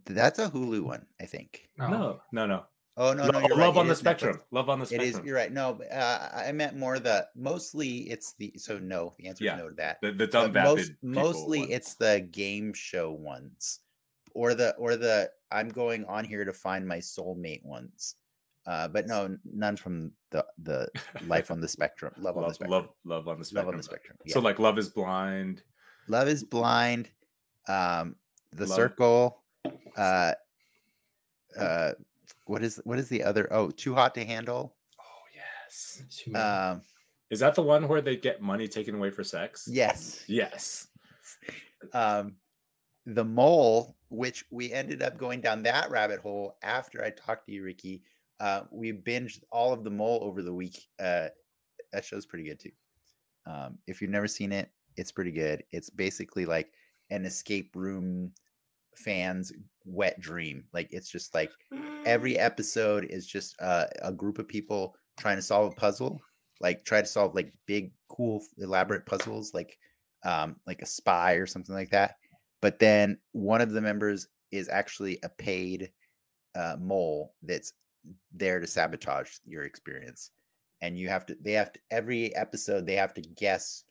That's 0.06 0.38
a 0.38 0.48
Hulu 0.50 0.80
one, 0.82 1.06
I 1.20 1.26
think. 1.26 1.68
Oh. 1.80 1.88
no 1.88 2.20
no 2.32 2.46
no 2.46 2.64
Oh 2.96 3.14
no, 3.14 3.26
no, 3.26 3.40
right. 3.40 3.50
love 3.56 3.76
it 3.76 3.80
on 3.80 3.86
the 3.86 3.92
is 3.92 3.98
Netflix. 3.98 4.00
spectrum 4.00 4.40
love 4.50 4.68
on 4.68 4.78
the 4.80 4.86
spectrum 4.86 5.08
It 5.08 5.14
is. 5.16 5.20
You're 5.24 5.36
right. 5.36 5.50
No, 5.52 5.80
uh, 5.90 6.28
I 6.46 6.52
meant 6.52 6.76
more 6.76 6.98
the 6.98 7.26
mostly 7.34 8.10
it's 8.10 8.34
the 8.34 8.52
so 8.56 8.78
no. 8.78 9.14
The 9.18 9.28
answer 9.28 9.44
Yeah, 9.44 9.54
is 9.56 9.62
no 9.62 9.68
to 9.70 9.74
that. 9.76 9.98
the, 10.02 10.12
the 10.12 10.26
But 10.26 10.30
dumb 10.32 10.52
most, 10.52 10.52
vapid 10.52 11.00
people 11.00 11.22
mostly 11.22 11.60
one. 11.60 11.70
it's 11.70 11.94
the 11.94 12.28
game 12.32 12.74
show 12.74 13.10
ones, 13.12 13.80
or 14.34 14.52
the 14.54 14.74
or 14.76 14.96
the 14.96 15.30
I'm 15.50 15.68
going 15.70 16.04
on 16.04 16.24
here 16.24 16.44
to 16.44 16.52
find 16.52 16.86
my 16.86 16.98
soulmate 16.98 17.64
ones. 17.64 18.16
Uh, 18.66 18.88
but 18.88 19.06
no, 19.06 19.36
none 19.44 19.76
from 19.76 20.12
the 20.30 20.44
the 20.62 20.86
life 21.26 21.50
on 21.50 21.60
the 21.62 21.68
spectrum. 21.76 22.12
Love, 22.18 22.36
on 22.36 22.46
the 22.46 22.54
spectrum. 22.54 22.70
love 22.70 22.90
love 23.04 23.26
on 23.28 23.36
the 23.36 23.38
Love 23.38 23.46
spectrum 23.46 23.68
on 23.74 23.76
the 23.78 23.82
spectrum. 23.82 24.18
so 24.28 24.38
like 24.40 24.58
love 24.58 24.78
is 24.78 24.90
blind 24.90 25.62
Love 26.08 26.28
is 26.28 26.44
blind. 26.44 27.08
Um, 27.68 28.16
the 28.52 28.66
Love- 28.66 28.76
circle. 28.76 29.42
Uh, 29.96 30.32
uh, 31.58 31.92
what 32.46 32.62
is 32.62 32.80
what 32.84 32.98
is 32.98 33.08
the 33.08 33.22
other? 33.22 33.48
Oh, 33.52 33.70
too 33.70 33.94
hot 33.94 34.14
to 34.16 34.24
handle. 34.24 34.74
oh 35.00 35.24
yes 35.34 36.02
Um, 36.34 36.82
is 37.30 37.40
that 37.40 37.54
the 37.54 37.62
one 37.62 37.88
where 37.88 38.00
they 38.02 38.16
get 38.16 38.42
money 38.42 38.68
taken 38.68 38.94
away 38.94 39.10
for 39.10 39.24
sex 39.24 39.66
yes. 39.70 40.24
yes 40.26 40.88
um, 41.92 42.36
the 43.06 43.24
mole, 43.24 43.96
which 44.10 44.44
we 44.50 44.72
ended 44.72 45.02
up 45.02 45.18
going 45.18 45.40
down 45.40 45.62
that 45.64 45.90
rabbit 45.90 46.20
hole 46.20 46.56
after 46.62 47.02
I 47.04 47.10
talked 47.10 47.46
to 47.46 47.52
you, 47.52 47.64
Ricky. 47.64 48.02
Uh, 48.38 48.62
we 48.70 48.92
binged 48.92 49.42
all 49.50 49.72
of 49.72 49.82
the 49.84 49.90
mole 49.90 50.20
over 50.22 50.42
the 50.42 50.54
week. 50.54 50.86
Uh, 51.00 51.28
that 51.92 52.04
show's 52.04 52.26
pretty 52.26 52.44
good 52.44 52.60
too. 52.60 52.70
Um, 53.46 53.78
if 53.86 54.00
you've 54.00 54.10
never 54.10 54.28
seen 54.28 54.52
it, 54.52 54.70
it's 54.96 55.10
pretty 55.10 55.32
good. 55.32 55.64
It's 55.72 55.90
basically 55.90 56.46
like 56.46 56.72
an 57.10 57.24
escape 57.24 57.74
room 57.74 58.32
fans 58.96 59.52
wet 59.84 60.20
dream. 60.20 60.64
Like 60.72 60.88
it's 60.92 61.10
just 61.10 61.34
like 61.34 61.50
every 62.04 62.38
episode 62.38 63.04
is 63.04 63.26
just 63.26 63.54
uh, 63.60 63.86
a 64.02 64.12
group 64.12 64.38
of 64.38 64.48
people 64.48 64.94
trying 65.18 65.36
to 65.36 65.42
solve 65.42 65.72
a 65.72 65.76
puzzle 65.76 66.20
like 66.62 66.84
try 66.84 67.00
to 67.00 67.06
solve 67.06 67.34
like 67.34 67.52
big 67.66 67.92
cool 68.08 68.42
elaborate 68.58 69.04
puzzles 69.04 69.52
like 69.52 69.76
um 70.24 70.56
like 70.66 70.80
a 70.80 70.86
spy 70.86 71.34
or 71.34 71.46
something 71.46 71.74
like 71.74 71.90
that 71.90 72.16
but 72.62 72.78
then 72.78 73.18
one 73.32 73.60
of 73.60 73.72
the 73.72 73.80
members 73.80 74.28
is 74.52 74.68
actually 74.68 75.18
a 75.24 75.28
paid 75.28 75.90
uh, 76.54 76.76
mole 76.78 77.34
that's 77.42 77.72
there 78.32 78.60
to 78.60 78.66
sabotage 78.66 79.30
your 79.44 79.64
experience 79.64 80.30
and 80.80 80.98
you 80.98 81.08
have 81.08 81.26
to 81.26 81.36
they 81.42 81.52
have 81.52 81.72
to 81.72 81.80
every 81.90 82.34
episode 82.36 82.86
they 82.86 82.96
have 82.96 83.12
to 83.12 83.22
guess 83.22 83.84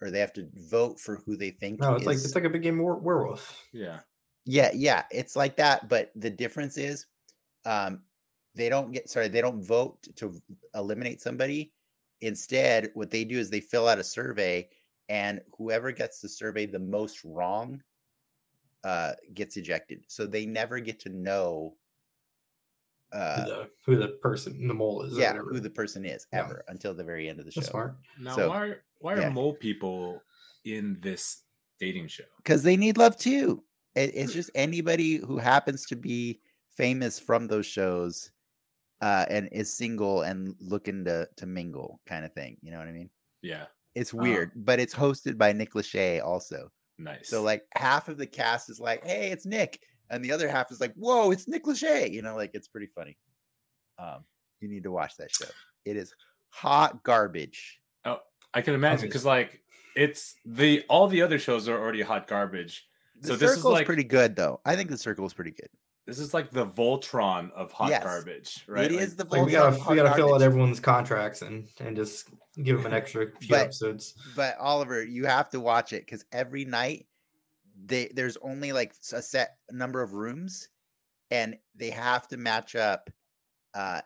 or 0.00 0.10
they 0.10 0.20
have 0.20 0.32
to 0.32 0.48
vote 0.54 0.98
for 0.98 1.22
who 1.24 1.36
they 1.36 1.50
think 1.50 1.80
No, 1.80 1.92
it's 1.94 2.02
is, 2.02 2.06
like 2.06 2.16
it's 2.16 2.34
like 2.34 2.44
a 2.44 2.50
big 2.50 2.62
game 2.62 2.78
of 2.78 2.84
were- 2.84 2.98
werewolf. 2.98 3.62
Yeah. 3.72 4.00
Yeah 4.46 4.70
yeah 4.74 5.04
it's 5.10 5.36
like 5.36 5.56
that 5.56 5.88
but 5.88 6.10
the 6.16 6.30
difference 6.30 6.76
is 6.76 7.06
um 7.64 8.00
they 8.54 8.68
don't 8.68 8.92
get 8.92 9.08
sorry 9.08 9.28
they 9.28 9.40
don't 9.40 9.64
vote 9.64 10.02
to 10.16 10.40
eliminate 10.74 11.20
somebody 11.20 11.72
instead 12.20 12.90
what 12.94 13.10
they 13.10 13.24
do 13.24 13.38
is 13.38 13.48
they 13.50 13.60
fill 13.60 13.88
out 13.88 13.98
a 13.98 14.04
survey 14.04 14.68
and 15.08 15.40
whoever 15.56 15.92
gets 15.92 16.20
the 16.20 16.28
survey 16.28 16.66
the 16.66 16.78
most 16.78 17.24
wrong 17.24 17.82
uh 18.84 19.12
gets 19.32 19.56
ejected 19.56 20.04
so 20.08 20.26
they 20.26 20.44
never 20.46 20.78
get 20.78 21.00
to 21.00 21.08
know 21.08 21.74
Who 23.12 23.18
uh 23.18 23.44
the, 23.46 23.70
who 23.86 23.96
the 23.96 24.08
person, 24.22 24.68
the 24.68 24.74
mole 24.74 25.02
is. 25.02 25.16
yeah 25.16 25.30
whatever. 25.32 25.50
who 25.50 25.60
the 25.60 25.70
person 25.70 26.04
is 26.04 26.26
Yeah. 26.32 26.40
ever 26.40 26.64
until 26.68 26.92
the 26.94 27.04
very 27.04 27.28
end 27.30 27.38
of 27.40 27.46
the 27.46 27.52
show 27.52 27.60
That's 27.60 27.70
smart. 27.70 27.96
Now, 28.20 28.36
So, 28.36 28.48
why 28.48 28.74
why 28.98 29.16
yeah. 29.16 29.28
are 29.28 29.30
mole 29.30 29.54
people 29.54 30.20
in 30.64 30.98
this 31.00 31.42
dating 31.80 32.08
show? 32.08 32.24
because 32.38 32.62
they 32.62 32.76
need 32.76 32.98
love 32.98 33.16
too. 33.16 33.62
It, 33.94 34.10
it's 34.14 34.32
just 34.32 34.50
anybody 34.54 35.16
who 35.16 35.38
happens 35.38 35.86
to 35.86 35.96
be 35.96 36.40
famous 36.70 37.18
from 37.18 37.46
those 37.46 37.66
shows 37.66 38.32
uh, 39.00 39.26
and 39.28 39.48
is 39.52 39.72
single 39.72 40.22
and 40.22 40.54
looking 40.60 41.04
to 41.04 41.28
to 41.36 41.46
mingle, 41.46 42.00
kind 42.06 42.24
of 42.24 42.32
thing. 42.32 42.56
You 42.62 42.70
know 42.72 42.78
what 42.78 42.88
I 42.88 42.92
mean? 42.92 43.10
Yeah. 43.42 43.66
It's 43.94 44.12
Uh, 44.12 44.18
weird, 44.18 44.52
but 44.56 44.80
it's 44.80 44.94
hosted 44.94 45.38
by 45.38 45.52
Nick 45.52 45.74
Lachey 45.74 46.22
also. 46.24 46.70
Nice. 46.98 47.28
So 47.28 47.42
like 47.42 47.64
half 47.76 48.08
of 48.08 48.18
the 48.18 48.26
cast 48.26 48.70
is 48.70 48.80
like, 48.80 49.04
"Hey, 49.04 49.30
it's 49.30 49.46
Nick," 49.46 49.82
and 50.10 50.24
the 50.24 50.32
other 50.32 50.48
half 50.48 50.70
is 50.72 50.80
like, 50.80 50.94
"Whoa, 50.94 51.30
it's 51.30 51.46
Nick 51.48 51.64
Lachey." 51.64 52.10
You 52.10 52.22
know, 52.22 52.36
like 52.36 52.52
it's 52.54 52.68
pretty 52.68 52.88
funny. 52.88 53.16
Um, 53.98 54.24
you 54.60 54.68
need 54.68 54.84
to 54.84 54.90
watch 54.90 55.16
that 55.18 55.30
show. 55.32 55.46
It 55.84 55.96
is 55.96 56.12
hot 56.48 57.02
garbage. 57.04 57.80
Oh, 58.04 58.20
I 58.52 58.62
can 58.62 58.74
imagine 58.74 59.08
because 59.08 59.24
like 59.24 59.62
it's 59.96 60.34
the 60.44 60.84
all 60.88 61.06
the 61.08 61.22
other 61.22 61.38
shows 61.38 61.68
are 61.68 61.78
already 61.78 62.02
hot 62.02 62.26
garbage. 62.26 62.88
The 63.20 63.28
So 63.28 63.36
this 63.36 63.50
is 63.50 63.56
circle's 63.56 63.72
like- 63.74 63.86
pretty 63.86 64.04
good 64.04 64.36
though. 64.36 64.60
I 64.64 64.76
think 64.76 64.90
the 64.90 64.98
circle 64.98 65.24
is 65.26 65.32
pretty 65.34 65.52
good. 65.52 65.68
This 66.06 66.18
is 66.18 66.34
like 66.34 66.50
the 66.50 66.66
Voltron 66.66 67.50
of 67.52 67.72
hot 67.72 67.88
Yes. 67.88 68.02
garbage, 68.04 68.64
right? 68.68 68.90
It 68.90 68.96
Like, 68.96 69.00
is 69.04 69.16
the 69.16 69.24
Like 69.24 69.46
we 69.46 69.52
gotta 69.52 69.76
of 69.76 69.86
we 69.86 69.96
gotta 69.96 70.14
fill 70.14 70.34
out 70.34 70.42
everyone's 70.42 70.80
contracts 70.80 71.40
and 71.42 71.66
and 71.80 71.96
just 71.96 72.28
give 72.62 72.76
them 72.76 72.86
an 72.86 72.92
extra 72.92 73.26
few 73.38 73.48
But- 73.48 73.60
episodes. 73.62 74.14
but 74.36 74.58
Oliver, 74.58 75.02
you 75.02 75.24
have 75.26 75.48
to 75.50 75.60
watch 75.60 75.92
it 75.94 76.04
because 76.04 76.24
every 76.32 76.64
night 76.66 77.06
they 77.86 78.08
there's 78.08 78.36
only 78.38 78.72
like 78.72 78.94
a 79.12 79.22
set 79.22 79.56
number 79.70 80.02
of 80.02 80.12
rooms, 80.12 80.68
and 81.30 81.56
they 81.74 81.90
have 81.90 82.28
to 82.28 82.36
match 82.36 82.76
up, 82.76 83.08
uh, 83.72 84.02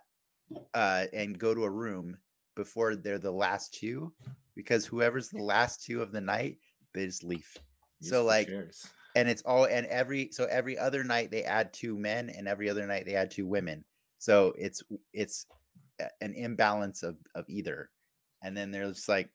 uh, 0.75 1.07
and 1.13 1.39
go 1.39 1.53
to 1.55 1.65
a 1.65 1.71
room 1.71 2.17
before 2.55 2.95
they're 2.97 3.19
the 3.19 3.31
last 3.31 3.75
two, 3.75 4.15
because 4.55 4.87
whoever's 4.87 5.29
the 5.31 5.43
last 5.43 5.85
two 5.85 6.01
of 6.01 6.13
the 6.13 6.21
night, 6.21 6.59
they 6.95 7.05
just 7.07 7.25
leave. 7.25 7.57
use 8.01 8.11
So 8.11 8.25
like, 8.25 8.47
chairs. 8.47 8.87
And 9.19 9.29
it's 9.29 9.43
all 9.43 9.65
and 9.65 9.85
every 9.87 10.31
so 10.31 10.45
every 10.45 10.79
other 10.79 11.03
night 11.03 11.33
they 11.33 11.43
add 11.43 11.73
two 11.73 11.99
men, 11.99 12.31
and 12.31 12.47
every 12.47 12.71
other 12.71 12.87
night 12.87 13.05
they 13.05 13.17
add 13.17 13.33
two 13.33 13.47
women. 13.47 13.85
So 14.19 14.55
it's 14.57 14.83
it's 15.13 15.47
an 16.21 16.35
imbalance 16.35 17.03
of 17.03 17.17
of 17.35 17.45
either, 17.49 17.91
and 18.43 18.57
then 18.57 18.71
they're 18.71 18.89
just 18.89 19.09
like 19.09 19.29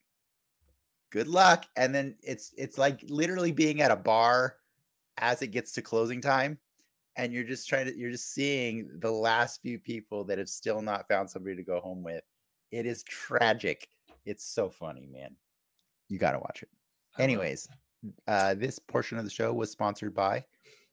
good 1.11 1.27
luck. 1.27 1.65
And 1.75 1.93
then 1.93 2.15
it's 2.23 2.53
it's 2.57 2.77
like 2.77 3.01
literally 3.09 3.51
being 3.51 3.81
at 3.81 3.91
a 3.91 3.95
bar 3.97 4.55
as 5.17 5.41
it 5.41 5.47
gets 5.47 5.73
to 5.73 5.81
closing 5.81 6.21
time 6.21 6.57
and 7.17 7.31
you're 7.31 7.43
just 7.43 7.67
trying 7.67 7.85
to 7.85 7.95
you're 7.95 8.09
just 8.09 8.33
seeing 8.33 8.89
the 8.99 9.11
last 9.11 9.61
few 9.61 9.77
people 9.77 10.23
that 10.23 10.39
have 10.39 10.49
still 10.49 10.81
not 10.81 11.07
found 11.07 11.29
somebody 11.29 11.55
to 11.55 11.61
go 11.61 11.79
home 11.81 12.01
with. 12.01 12.23
It 12.71 12.85
is 12.85 13.03
tragic. 13.03 13.87
It's 14.25 14.45
so 14.45 14.69
funny 14.69 15.07
man. 15.11 15.35
You 16.07 16.17
got 16.19 16.31
to 16.31 16.39
watch 16.39 16.63
it. 16.63 16.69
Anyways 17.19 17.67
uh 18.27 18.53
this 18.55 18.79
portion 18.79 19.17
of 19.17 19.23
the 19.23 19.29
show 19.29 19.53
was 19.53 19.71
sponsored 19.71 20.13
by 20.13 20.43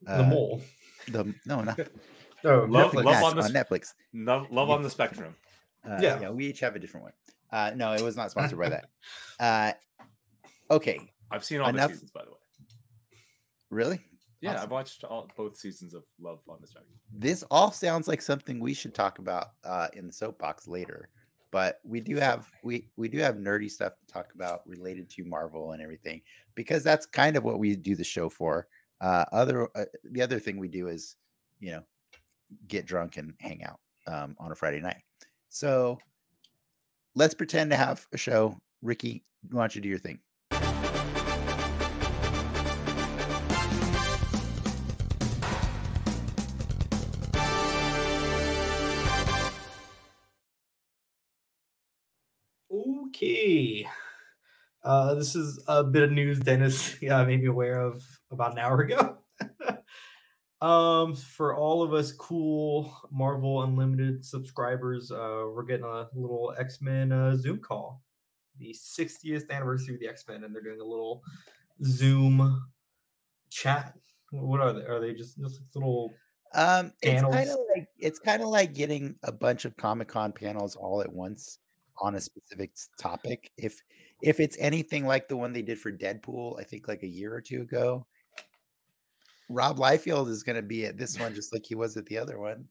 the 0.03 0.21
uh, 0.21 0.29
mole. 0.29 0.63
the 1.09 1.35
no 1.47 1.63
not 1.63 1.79
Oh, 2.45 2.67
Love- 2.69 2.93
Netflix, 2.93 3.05
love 3.05 3.23
on 3.25 3.37
the 3.37 3.43
on 3.43 3.55
s- 3.57 3.69
netflix 3.69 3.95
love, 4.15 4.51
love 4.51 4.71
on 4.71 4.83
the 4.83 4.91
spectrum. 4.91 5.35
uh, 5.89 5.99
Yeah. 6.01 6.21
yeah 6.21 6.31
we 6.31 6.47
each 6.47 6.61
have 6.61 6.75
a 6.77 6.79
different 6.79 7.05
one 7.05 7.13
uh 7.53 7.73
no 7.77 7.93
it 7.93 8.03
was 8.03 8.17
not 8.17 8.31
sponsored 8.35 8.59
by 8.59 8.69
that 8.71 8.87
uh 9.39 9.73
okay 10.71 10.99
I've 11.31 11.45
seen 11.45 11.61
all 11.61 11.69
Enough- 11.69 11.89
the 11.91 11.95
seasons, 11.95 12.11
by 12.13 12.25
the 12.25 12.31
way. 12.31 12.37
really 13.71 14.01
Yeah, 14.41 14.53
Awesome. 14.55 14.63
I've 14.65 14.71
watched 14.71 15.05
all 15.05 15.31
both 15.37 15.57
seasons 15.57 15.95
of 15.95 16.05
Love 16.21 16.41
on 16.49 16.59
the 16.61 16.67
Spectrum. 16.67 16.95
this 17.13 17.43
all 17.51 17.71
sounds 17.71 18.09
like 18.09 18.23
something 18.23 18.59
we 18.59 18.73
should 18.75 18.95
talk 18.95 19.19
about 19.19 19.49
uh, 19.65 19.89
in 19.95 20.07
the 20.07 20.13
soapbox 20.13 20.67
later 20.67 21.09
but 21.51 21.81
we 21.85 22.01
do 22.01 22.17
have 22.17 22.51
we 22.63 22.89
we 22.97 23.09
do 23.09 23.19
have 23.19 23.37
nerdy 23.37 23.71
stuff 23.71 23.95
to 23.99 24.13
talk 24.13 24.33
about 24.35 24.63
related 24.67 25.09
to 25.11 25.25
marvel 25.25 25.73
and 25.73 25.83
everything 25.83 26.21
because 26.55 26.83
that's 26.85 27.07
kind 27.07 27.37
of 27.37 27.45
what 27.45 27.59
we 27.59 27.77
do 27.77 27.95
the 27.95 28.05
show 28.05 28.29
for. 28.29 28.67
Uh 29.01 29.25
other 29.33 29.69
uh, 29.77 29.85
the 30.05 30.23
other 30.23 30.39
thing 30.39 30.59
we 30.59 30.69
do 30.69 30.89
is 30.89 31.17
you 31.59 31.73
know 31.73 31.83
get 32.69 32.87
drunk 32.87 33.17
and 33.17 33.35
hang 33.41 33.63
out 33.65 33.81
um, 34.07 34.37
on 34.39 34.53
a 34.53 34.55
friday 34.55 34.81
night. 34.81 35.03
So 35.49 35.99
let's 37.15 37.35
pretend 37.35 37.71
to 37.71 37.77
have 37.77 38.07
a 38.13 38.17
show. 38.17 38.57
Ricky 38.83 39.25
why 39.51 39.63
don't 39.63 39.75
you 39.75 39.81
do 39.81 39.89
your 39.89 39.99
thing 39.99 40.19
Okay. 52.73 53.85
Uh, 54.85 55.15
this 55.15 55.35
is 55.35 55.63
a 55.67 55.83
bit 55.83 56.05
of 56.05 56.13
news 56.13 56.39
Dennis 56.39 56.97
uh, 57.11 57.25
made 57.25 57.41
me 57.41 57.47
aware 57.47 57.81
of 57.81 58.03
about 58.31 58.53
an 58.53 58.59
hour 58.59 58.81
ago. 58.81 59.19
um, 60.61 61.15
for 61.15 61.57
all 61.57 61.83
of 61.83 61.93
us 61.93 62.13
cool 62.13 62.97
Marvel 63.11 63.65
Unlimited 63.65 64.25
subscribers, 64.25 65.11
uh, 65.11 65.47
we're 65.53 65.65
getting 65.65 65.85
a 65.85 66.09
little 66.15 66.55
X 66.59 66.81
Men 66.81 67.11
uh, 67.11 67.37
Zoom 67.37 67.59
call. 67.59 68.03
The 68.59 68.73
60th 68.75 69.51
anniversary 69.51 69.95
of 69.95 70.01
the 70.01 70.09
X 70.09 70.25
Men, 70.29 70.45
and 70.45 70.55
they're 70.55 70.63
doing 70.63 70.81
a 70.81 70.85
little 70.85 71.23
Zoom 71.83 72.63
chat. 73.51 73.95
What 74.31 74.61
are 74.61 74.73
they? 74.73 74.83
Are 74.83 75.01
they 75.01 75.13
just, 75.13 75.41
just 75.41 75.61
little? 75.75 76.13
Um, 76.55 76.93
it's 77.03 77.23
kind 77.23 77.49
of 77.49 77.59
like 77.75 77.89
it's 77.99 78.19
kind 78.19 78.43
of 78.43 78.49
like 78.49 78.75
getting 78.75 79.17
a 79.25 79.33
bunch 79.33 79.65
of 79.65 79.77
Comic 79.77 80.09
Con 80.09 80.33
panels 80.33 80.77
all 80.77 81.01
at 81.01 81.13
once 81.13 81.59
on 81.99 82.15
a 82.15 82.21
specific 82.21 82.73
topic. 82.99 83.51
If 83.57 83.83
if 84.23 84.41
it's 84.41 84.57
anything 84.59 85.07
like 85.07 85.29
the 85.29 85.37
one 85.37 85.53
they 85.53 85.63
did 85.63 85.79
for 85.79 85.93
Deadpool, 85.93 86.61
I 86.61 86.65
think 86.65 86.89
like 86.89 87.03
a 87.03 87.09
year 87.09 87.35
or 87.35 87.41
two 87.41 87.63
ago, 87.63 88.07
Rob 89.49 89.79
Liefeld 89.79 90.29
is 90.29 90.43
going 90.43 90.57
to 90.57 90.63
be 90.63 90.87
at 90.87 90.99
this 90.99 91.19
one 91.19 91.35
just 91.35 91.53
like 91.53 91.65
he 91.67 91.75
was 91.75 91.97
at 91.97 92.07
the 92.07 92.19
other 92.19 92.39
one. 92.39 92.67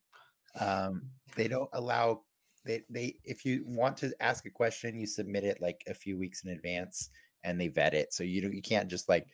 Um, 0.59 1.03
they 1.35 1.47
don't 1.47 1.69
allow 1.73 2.23
they 2.65 2.83
they 2.89 3.15
if 3.23 3.45
you 3.45 3.63
want 3.65 3.97
to 3.97 4.13
ask 4.19 4.45
a 4.45 4.49
question, 4.49 4.99
you 4.99 5.07
submit 5.07 5.43
it 5.43 5.61
like 5.61 5.83
a 5.87 5.93
few 5.93 6.17
weeks 6.17 6.43
in 6.43 6.51
advance, 6.51 7.09
and 7.43 7.59
they 7.59 7.67
vet 7.67 7.93
it. 7.93 8.13
So 8.13 8.23
you 8.23 8.41
don't 8.41 8.53
you 8.53 8.61
can't 8.61 8.89
just 8.89 9.09
like 9.09 9.27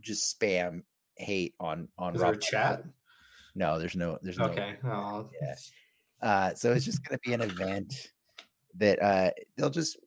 just 0.00 0.38
spam 0.38 0.82
hate 1.16 1.54
on 1.60 1.88
on 1.98 2.14
Is 2.14 2.20
Rob 2.20 2.40
chat? 2.40 2.84
No, 3.54 3.78
there's 3.78 3.96
no 3.96 4.18
there's 4.22 4.38
no 4.38 4.46
Okay. 4.46 4.76
Yeah. 5.42 5.54
uh, 6.22 6.54
so 6.54 6.72
it's 6.72 6.84
just 6.90 7.06
going 7.06 7.18
to 7.18 7.28
be 7.28 7.34
an 7.34 7.42
event 7.42 8.11
that 8.76 9.00
uh, 9.02 9.30
they'll 9.56 9.70
just 9.70 9.98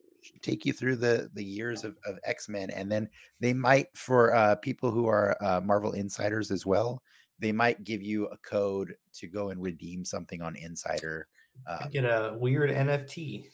take 0.42 0.66
you 0.66 0.74
through 0.74 0.96
the 0.96 1.30
the 1.36 1.44
years 1.44 1.84
of, 1.84 1.96
of 2.06 2.18
x-men 2.24 2.72
and 2.72 2.92
then 2.92 3.08
they 3.40 3.54
might 3.54 3.88
for 3.96 4.34
uh, 4.34 4.56
people 4.56 4.90
who 4.90 5.08
are 5.08 5.38
uh, 5.42 5.62
marvel 5.62 5.92
insiders 5.92 6.50
as 6.50 6.66
well 6.66 7.02
they 7.40 7.52
might 7.52 7.84
give 7.84 8.02
you 8.02 8.26
a 8.28 8.38
code 8.38 8.96
to 9.14 9.28
go 9.28 9.50
and 9.50 9.62
redeem 9.62 10.04
something 10.04 10.42
on 10.42 10.56
insider 10.56 11.28
uh, 11.68 11.88
Get 11.90 12.06
a 12.06 12.36
weird 12.40 12.72
NFT. 12.72 13.46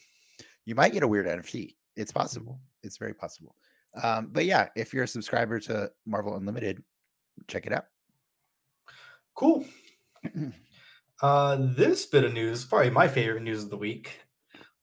you 0.66 0.76
might 0.76 0.94
get 0.94 1.04
a 1.04 1.08
weird 1.08 1.26
nft 1.26 1.76
it's 1.98 2.12
possible 2.12 2.60
it's 2.84 2.98
very 2.98 3.14
possible 3.14 3.56
um, 4.02 4.30
but 4.32 4.46
yeah 4.46 4.70
if 4.78 4.94
you're 4.94 5.04
a 5.04 5.08
subscriber 5.08 5.60
to 5.60 5.92
marvel 6.06 6.38
unlimited 6.38 6.82
check 7.48 7.66
it 7.66 7.74
out 7.74 7.86
Cool. 9.36 9.66
Uh, 11.24 11.56
this 11.76 12.08
bit 12.08 12.24
of 12.24 12.34
news, 12.34 12.66
probably 12.66 12.90
my 12.90 13.08
favorite 13.08 13.44
news 13.44 13.64
of 13.64 13.70
the 13.70 13.78
week. 13.78 14.22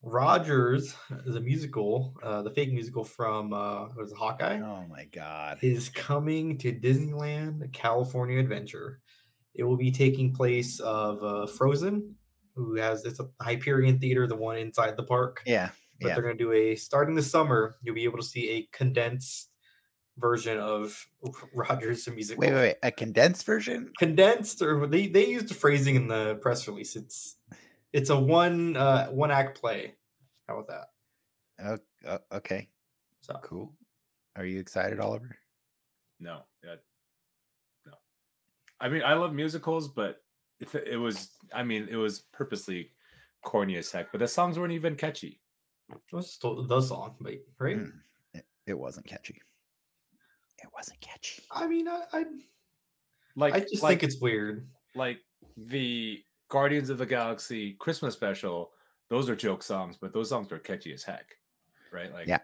Rogers, 0.03 0.95
the 1.27 1.41
musical, 1.41 2.15
uh, 2.23 2.43
the 2.43 2.51
fake 2.51 2.73
musical 2.73 3.05
from 3.05 3.53
uh, 3.53 3.89
was 3.97 4.13
Hawkeye, 4.13 4.61
oh 4.61 4.85
my 4.89 5.05
god 5.07 5.59
is 5.63 5.89
coming 5.89 6.57
to 6.59 6.73
Disneyland 6.73 7.73
California 7.73 8.39
Adventure. 8.39 9.01
It 9.55 9.65
will 9.65 9.77
be 9.77 9.91
taking 9.91 10.33
place 10.33 10.79
of 10.79 11.23
uh, 11.25 11.47
Frozen, 11.47 12.15
who 12.55 12.77
has 12.77 13.05
it's 13.05 13.21
a 13.21 13.29
Hyperion 13.41 13.99
Theater, 13.99 14.27
the 14.27 14.37
one 14.37 14.57
inside 14.57 14.97
the 14.97 15.03
park. 15.03 15.43
yeah 15.47 15.71
But 16.01 16.09
yeah 16.09 16.15
they're 16.15 16.23
going 16.23 16.39
to 16.39 16.45
do 16.45 16.53
a 16.53 16.77
starting 16.77 17.15
this 17.15 17.31
summer. 17.31 17.77
You'll 17.83 17.97
be 17.97 18.05
able 18.05 18.19
to 18.19 18.25
see 18.25 18.51
a 18.51 18.69
condensed 18.77 19.51
version 20.17 20.59
of 20.59 21.07
Rogers 21.55 22.05
the 22.05 22.13
musical. 22.13 22.41
Wait, 22.41 22.53
wait, 22.53 22.61
wait. 22.61 22.77
A 22.83 22.91
condensed 22.91 23.47
version? 23.47 23.91
Condensed, 23.99 24.63
or 24.63 24.87
they 24.87 25.07
they 25.07 25.27
used 25.27 25.49
the 25.49 25.55
phrasing 25.55 25.97
in 25.97 26.09
the 26.09 26.37
press 26.37 26.69
release. 26.69 26.97
It's 26.97 27.37
it's 27.93 28.11
a 28.11 28.19
one 28.19 28.77
uh 28.77 29.09
one 29.09 29.31
act 29.31 29.61
play. 29.61 29.95
How 30.47 30.59
about 30.59 30.69
that? 30.69 30.89
Oh, 31.65 31.79
oh, 32.33 32.37
okay, 32.39 32.69
So 33.21 33.39
cool. 33.43 33.75
Are 34.37 34.45
you 34.45 34.61
excited, 34.61 35.01
Oliver? 35.01 35.37
No, 36.21 36.43
yeah, 36.65 36.77
no. 37.87 37.93
I 38.81 38.89
mean, 38.89 39.03
I 39.03 39.15
love 39.15 39.33
musicals, 39.35 39.89
but 39.89 40.23
it, 40.61 40.73
it 40.87 40.97
was, 40.97 41.31
I 41.53 41.63
mean, 41.65 41.89
it 41.91 41.97
was 41.97 42.21
purposely 42.33 42.93
corny 43.43 43.77
as 43.77 43.91
heck. 43.91 44.13
But 44.13 44.19
the 44.21 44.29
songs 44.29 44.59
weren't 44.59 44.73
even 44.73 44.95
catchy. 44.95 45.41
it 45.91 45.99
was 46.13 46.27
just 46.27 46.43
the 46.43 46.81
song, 46.81 47.17
but 47.21 47.35
right. 47.59 47.79
Mm, 47.79 47.93
It, 48.35 48.47
it 48.67 48.79
wasn't 48.79 49.07
catchy. 49.07 49.41
It 50.63 50.69
wasn't 50.75 51.01
catchy. 51.01 51.43
I 51.51 51.67
mean, 51.67 51.89
I 51.89 52.03
I, 52.13 52.25
Like, 53.37 53.55
I 53.55 53.61
just 53.61 53.83
like, 53.83 54.01
think 54.01 54.03
it's 54.13 54.21
weird. 54.21 54.69
like 54.95 55.19
the 55.57 56.23
Guardians 56.49 56.91
of 56.91 56.99
the 56.99 57.07
Galaxy 57.07 57.75
Christmas 57.75 58.15
special. 58.15 58.73
Those 59.09 59.29
are 59.29 59.37
joke 59.37 59.63
songs, 59.63 59.97
but 60.01 60.13
those 60.13 60.29
songs 60.29 60.51
are 60.53 60.59
catchy 60.59 60.93
as 60.93 61.03
heck, 61.03 61.37
right? 61.93 62.13
Like, 62.13 62.27
Yeah. 62.27 62.39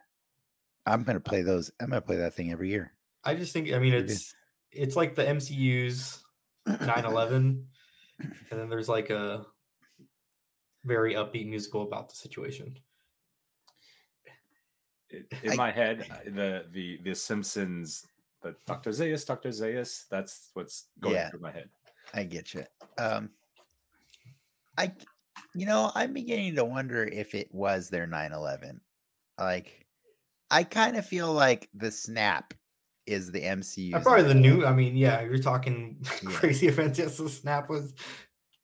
I'm 0.87 1.03
gonna 1.03 1.21
play 1.21 1.43
those. 1.43 1.71
I'm 1.81 1.89
gonna 1.91 2.01
play 2.03 2.17
that 2.17 2.35
thing 2.35 2.53
every 2.53 2.69
year. 2.71 2.93
I 3.25 3.35
just 3.35 3.53
think 3.53 3.73
I 3.73 3.79
mean 3.79 3.95
it's 3.95 4.35
it's 4.71 4.97
like 4.97 5.15
the 5.15 5.25
MCU's 5.25 6.23
9/11, 6.67 7.65
and 8.19 8.35
then 8.51 8.69
there's 8.69 8.89
like 8.89 9.09
a 9.11 9.47
very 10.85 11.15
upbeat 11.15 11.49
musical 11.49 11.83
about 11.83 12.09
the 12.11 12.15
situation. 12.15 12.79
it- 15.11 15.33
in 15.43 15.53
I- 15.53 15.57
my 15.57 15.71
head, 15.71 16.07
the 16.27 16.67
the 16.71 16.99
the 17.03 17.15
Simpsons, 17.15 18.07
the 18.43 18.55
Doctor 18.67 18.91
Zaius, 18.91 19.25
Doctor 19.27 19.51
Zaius. 19.51 20.07
That's 20.11 20.51
what's 20.55 20.89
going 21.01 21.15
Yeah. 21.15 21.31
through 21.31 21.41
my 21.41 21.53
head. 21.53 21.71
I 22.13 22.25
get 22.25 22.53
you. 22.53 22.65
Um, 22.99 23.31
I, 24.79 24.93
you 25.55 25.67
know, 25.67 25.91
I'm 25.95 26.13
beginning 26.13 26.57
to 26.57 26.65
wonder 26.65 27.05
if 27.05 27.35
it 27.35 27.53
was 27.55 27.89
their 27.91 28.07
9/11. 28.07 28.81
Like, 29.39 29.87
I 30.51 30.65
kind 30.65 30.97
of 30.97 31.07
feel 31.07 31.33
like 31.33 31.69
the 31.75 31.91
snap 31.91 32.55
is 33.07 33.33
the 33.33 33.43
MCU. 33.45 33.95
Uh, 33.95 34.01
probably 34.01 34.25
the 34.29 34.35
new. 34.35 34.65
I 34.65 34.73
mean, 34.73 34.97
yeah, 34.97 35.23
you're 35.23 35.39
talking 35.39 36.05
Yeah. 36.23 36.31
crazy 36.33 36.69
events. 36.69 36.99
Yes, 36.99 37.19
the 37.19 37.29
snap 37.29 37.69
was. 37.69 37.95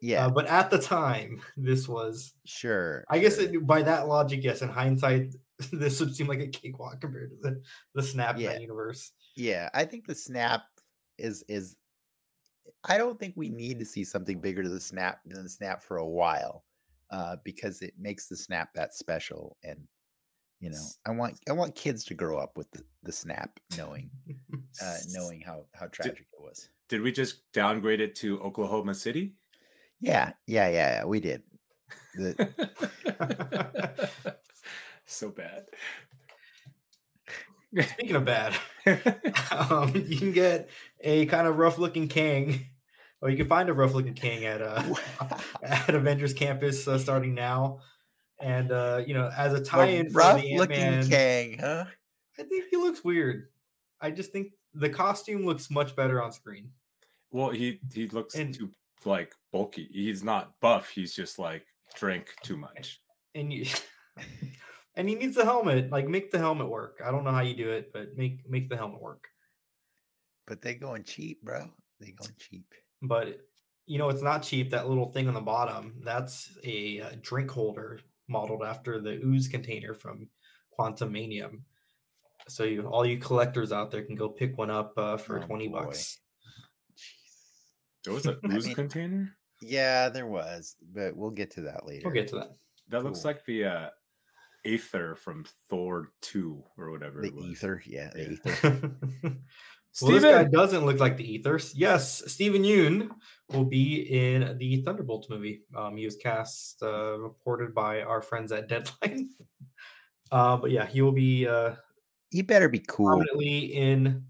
Yeah, 0.03 0.27
Uh, 0.27 0.31
but 0.31 0.47
at 0.47 0.71
the 0.71 0.79
time, 0.79 1.43
this 1.59 1.87
was. 1.87 2.33
sure. 2.47 3.05
I 3.11 3.19
guess 3.19 3.37
it, 3.39 3.67
by 3.67 3.83
that 3.83 4.09
logic, 4.09 4.43
yes. 4.43 4.63
In 4.63 4.71
hindsight, 4.71 5.35
this 5.73 6.01
would 6.01 6.17
seem 6.17 6.27
like 6.27 6.41
a 6.41 6.49
cakewalk 6.49 7.01
compared 7.03 7.31
to 7.31 7.37
the 7.43 7.63
the 7.95 8.03
snap 8.03 8.37
in 8.37 8.43
Yeah. 8.43 8.59
universe. 8.59 9.13
yeah, 9.37 9.69
I 9.75 9.85
think 9.85 10.07
the 10.07 10.15
snap 10.15 10.63
is 11.19 11.45
is. 11.49 11.77
I 12.85 12.99
don't 12.99 13.19
think 13.19 13.35
we 13.37 13.51
need 13.51 13.79
to 13.79 13.85
see 13.85 14.05
something 14.05 14.41
bigger 14.41 14.63
than 14.63 14.75
the 14.75 14.81
snap 14.81 15.21
than 15.27 15.43
the 15.43 15.49
snap 15.49 15.83
for 15.83 15.99
a 15.99 16.07
while, 16.07 16.65
uh, 17.11 17.37
because 17.45 17.83
it 17.83 17.95
makes 17.99 18.27
the 18.27 18.37
snap 18.37 18.71
that 18.75 18.95
special. 18.95 19.57
And 19.63 19.87
you 20.61 20.71
know, 20.71 20.85
I 21.07 21.11
want 21.11 21.39
I 21.49 21.53
want 21.53 21.75
kids 21.75 22.05
to 22.07 22.15
grow 22.15 22.39
up 22.39 22.57
with 22.57 22.71
the, 22.71 22.83
the 23.03 23.13
snap, 23.13 23.59
knowing 23.77 24.11
uh, 24.83 24.97
knowing 25.09 25.41
how 25.41 25.65
how 25.75 25.87
tragic 25.87 26.27
it 26.33 26.41
was. 26.41 26.69
Did 26.89 27.03
we 27.03 27.13
just 27.13 27.51
downgrade 27.53 28.01
it 28.01 28.15
to 28.17 28.41
Oklahoma 28.41 28.95
City? 28.95 29.35
Yeah, 30.01 30.33
yeah, 30.47 30.69
yeah, 30.69 30.91
yeah. 30.97 31.05
We 31.05 31.21
did. 31.21 31.43
The, 32.15 32.49
so 35.07 35.31
bad. 35.31 35.67
Speaking 37.79 38.17
of 38.17 38.25
bad, 38.25 38.55
um, 39.53 39.93
you 39.95 40.17
can 40.19 40.33
get 40.33 40.69
a 41.01 41.27
kind 41.27 41.47
of 41.47 41.57
rough 41.57 41.79
looking 41.79 42.09
king, 42.09 42.67
or 43.23 43.31
you 43.31 43.37
can 43.37 43.47
find 43.47 43.69
a 43.69 43.73
rough 43.73 43.95
looking 43.95 44.15
king 44.15 44.45
at 44.45 44.61
uh, 44.61 44.83
at 45.63 45.95
Avengers 45.95 46.33
Campus 46.35 46.89
uh, 46.89 46.99
starting 46.99 47.35
now. 47.35 47.81
And 48.41 48.73
uh, 48.73 49.03
you 49.07 49.15
know, 49.15 49.31
as 49.37 49.53
a 49.53 49.59
the 49.59 49.65
tie-in 49.65 50.11
for 50.11 50.19
rough 50.19 50.41
the 50.41 50.57
looking 50.57 50.77
Ant-Man, 50.77 51.11
Kang, 51.11 51.59
huh? 51.61 51.85
I 52.39 52.43
think 52.43 52.65
he 52.71 52.77
looks 52.77 53.05
weird. 53.05 53.49
I 54.01 54.11
just 54.11 54.33
think 54.33 54.49
the 54.75 54.89
costume 54.89 55.45
looks 55.45 55.71
much 55.71 55.95
better 55.95 56.23
on 56.23 56.33
screen. 56.33 56.71
well, 57.31 57.51
he 57.51 57.81
he 57.95 58.09
looks 58.09 58.35
And- 58.35 58.55
too 58.55 58.71
like 59.05 59.35
bulky. 59.53 59.89
He's 59.93 60.25
not 60.25 60.55
buff. 60.61 60.89
He's 60.89 61.15
just 61.15 61.39
like 61.39 61.65
drink 61.95 62.35
too 62.43 62.57
much. 62.57 63.01
and 63.35 63.53
you 63.53 63.67
and 64.97 65.09
he 65.09 65.15
needs 65.15 65.37
the 65.37 65.45
helmet. 65.45 65.91
Like 65.91 66.09
make 66.09 66.31
the 66.31 66.39
helmet 66.39 66.69
work. 66.69 67.01
I 67.05 67.11
don't 67.11 67.25
know 67.25 67.31
how 67.33 67.43
you 67.43 67.55
do 67.55 67.71
it, 67.71 67.93
but 67.93 68.17
make 68.17 68.49
make 68.49 68.69
the 68.69 68.77
helmet 68.77 69.01
work. 69.03 69.29
But 70.47 70.63
they 70.63 70.75
going 70.75 71.05
cheap, 71.05 71.43
bro. 71.43 71.69
They 72.01 72.13
going 72.13 72.35
cheap. 72.39 72.65
But 73.03 73.41
you 73.87 73.99
know, 73.99 74.09
it's 74.09 74.23
not 74.23 74.43
cheap. 74.43 74.71
That 74.71 74.89
little 74.89 75.11
thing 75.13 75.27
on 75.29 75.35
the 75.35 75.41
bottom, 75.41 75.95
that's 76.05 76.51
a, 76.65 77.01
uh 77.01 77.11
drink 77.23 77.51
holder 77.51 78.01
modeled 78.29 78.63
after 78.63 79.01
the 79.01 79.21
ooze 79.25 79.49
container 79.49 79.95
from 79.95 80.29
Quantumania. 80.79 81.51
So 82.49 82.65
you, 82.65 82.83
all 82.87 83.05
you 83.05 83.19
collectors 83.19 83.71
out 83.73 83.91
there 83.91 84.03
can 84.03 84.15
go 84.17 84.29
pick 84.29 84.57
one 84.59 84.71
up 84.71 84.93
uh, 84.97 85.17
for 85.17 85.39
Oh, 85.39 85.47
twenty 85.47 85.69
boy. 85.69 85.85
bucks. 85.85 86.19
Jeez. 86.97 88.05
There 88.05 88.15
was 88.15 88.27
a 88.27 88.39
I 88.45 88.55
ooze 88.55 88.67
mean- 88.67 88.75
container 88.75 89.37
Yeah, 89.63 90.09
there 90.09 90.27
was, 90.27 90.77
but 90.93 91.17
we'll 91.17 91.31
get 91.31 91.51
to 91.53 91.63
that 91.63 91.87
later. 91.87 92.03
We'll 92.07 92.15
get 92.15 92.29
to 92.29 92.37
that. 92.37 92.51
that 92.89 93.05
looks 93.05 93.25
like 93.25 93.45
the 93.45 93.65
uh, 93.65 93.89
Aether 94.65 95.17
from 95.17 95.45
Thor 95.69 96.13
Two 96.21 96.63
or 96.77 96.91
whatever. 96.91 97.23
The 97.23 97.29
it 97.29 97.35
was. 97.35 97.45
ether, 97.47 97.83
yeah, 97.87 98.11
the 98.13 98.23
Yeah. 98.23 98.31
ether. 98.31 98.91
well, 100.03 100.13
this 100.13 100.23
guy 100.23 100.45
doesn't 100.45 100.85
look 100.87 101.01
like 101.01 101.17
the 101.17 101.35
Ethers. 101.35 101.75
Yes, 101.75 102.23
Steven 102.33 102.63
Yeun 102.63 103.11
will 103.49 103.65
be 103.65 104.03
in 104.03 104.57
the 104.59 104.83
Thunderbolts 104.83 105.29
movie. 105.29 105.63
Um, 105.75 105.97
he 105.97 106.05
was 106.05 106.17
cast, 106.17 106.83
uh, 106.83 107.19
reported 107.19 107.75
by 107.75 108.03
our 108.03 108.23
friends 108.23 108.53
at 108.53 108.69
Deadline. 108.69 109.31
uh, 110.33 110.57
but 110.57 110.71
yeah, 110.71 110.87
he 110.87 111.03
will 111.03 111.13
be 111.13 111.47
uh, 111.47 111.75
He 112.31 112.43
better 112.43 112.69
be 112.69 112.81
cool. 112.81 113.09
prominently 113.09 113.59
in 113.75 114.25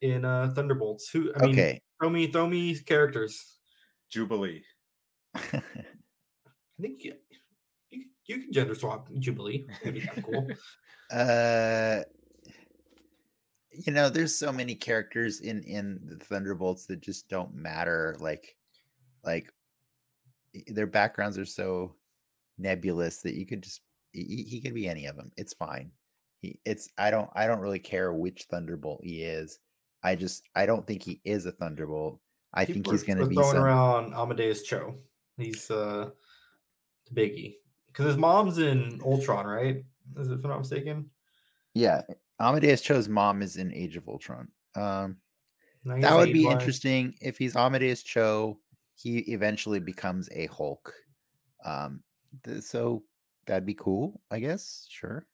in 0.00 0.24
uh, 0.24 0.52
Thunderbolts. 0.54 1.08
Who 1.10 1.32
I 1.34 1.46
mean, 1.46 1.50
okay. 1.54 1.80
throw 2.00 2.10
me 2.10 2.30
throw 2.30 2.46
me 2.46 2.78
characters. 2.78 3.56
Jubilee. 4.10 4.62
I 5.34 5.60
think 6.80 7.02
you, 8.28 8.36
you, 8.36 8.36
you 8.36 8.42
can 8.44 8.52
gender 8.52 8.74
swap 8.74 9.08
Jubilee. 9.18 9.66
That'd 9.82 9.94
be 9.94 10.00
kind 10.00 10.18
of 10.18 10.24
cool. 10.24 10.48
uh 11.10 12.02
you 13.70 13.92
know 13.92 14.08
there's 14.08 14.36
so 14.36 14.52
many 14.52 14.74
characters 14.74 15.40
in 15.40 15.62
in 15.62 16.00
the 16.04 16.22
thunderbolts 16.24 16.86
that 16.86 17.00
just 17.00 17.28
don't 17.28 17.54
matter 17.54 18.16
like 18.20 18.56
like 19.24 19.52
their 20.66 20.86
backgrounds 20.86 21.38
are 21.38 21.46
so 21.46 21.94
nebulous 22.58 23.22
that 23.22 23.34
you 23.34 23.46
could 23.46 23.62
just 23.62 23.80
he, 24.12 24.44
he 24.48 24.60
could 24.60 24.74
be 24.74 24.88
any 24.88 25.06
of 25.06 25.16
them 25.16 25.30
it's 25.36 25.54
fine 25.54 25.90
he 26.40 26.58
it's 26.64 26.88
i 26.98 27.10
don't 27.10 27.30
i 27.34 27.46
don't 27.46 27.60
really 27.60 27.78
care 27.78 28.12
which 28.12 28.46
thunderbolt 28.50 29.00
he 29.02 29.22
is 29.22 29.60
i 30.02 30.14
just 30.14 30.42
i 30.54 30.66
don't 30.66 30.86
think 30.86 31.02
he 31.02 31.20
is 31.24 31.46
a 31.46 31.52
thunderbolt 31.52 32.18
i 32.54 32.64
think 32.64 32.90
he's 32.90 33.04
going 33.04 33.18
to 33.18 33.26
be 33.26 33.34
throwing 33.34 33.52
some 33.52 33.64
around 33.64 34.14
Amadeus 34.14 34.62
Cho. 34.62 34.94
He's 35.36 35.70
uh 35.70 36.10
the 37.08 37.20
biggie 37.20 37.56
because 37.98 38.12
his 38.12 38.16
mom's 38.16 38.58
in 38.58 39.00
Ultron, 39.04 39.46
right? 39.46 39.84
Is 40.16 40.28
it, 40.28 40.38
if 40.38 40.44
I'm 40.44 40.50
not 40.50 40.60
mistaken? 40.60 41.10
yeah 41.74 42.00
amadeus 42.40 42.80
cho's 42.80 43.10
mom 43.10 43.42
is 43.42 43.56
in 43.58 43.72
age 43.74 43.96
of 43.96 44.08
ultron 44.08 44.48
um 44.74 45.16
that 45.84 46.16
would 46.16 46.32
be 46.32 46.40
age-wise- 46.40 46.52
interesting 46.54 47.14
if 47.20 47.38
he's 47.38 47.56
Amadeus 47.56 48.02
Cho. 48.02 48.58
He 48.94 49.18
eventually 49.32 49.78
becomes 49.80 50.28
a 50.32 50.46
Hulk. 50.46 50.92
Um, 51.64 52.02
th- 52.44 52.62
so 52.62 53.04
that'd 53.46 53.64
be 53.64 53.74
cool, 53.74 54.20
I 54.30 54.40
guess. 54.40 54.86
Sure. 54.90 55.26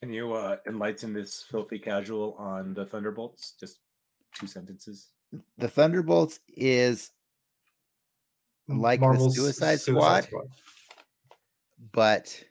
Can 0.00 0.12
you 0.12 0.32
uh, 0.34 0.58
enlighten 0.68 1.12
this 1.12 1.42
filthy 1.42 1.78
casual 1.78 2.34
on 2.38 2.74
the 2.74 2.84
Thunderbolts? 2.84 3.54
Just 3.58 3.78
two 4.34 4.46
sentences. 4.46 5.08
The 5.58 5.68
Thunderbolts 5.68 6.38
is 6.48 7.10
like 8.68 9.00
the 9.00 9.06
Marvel's 9.06 9.36
Suicide 9.36 9.80
Squad? 9.80 10.28
But 11.90 12.44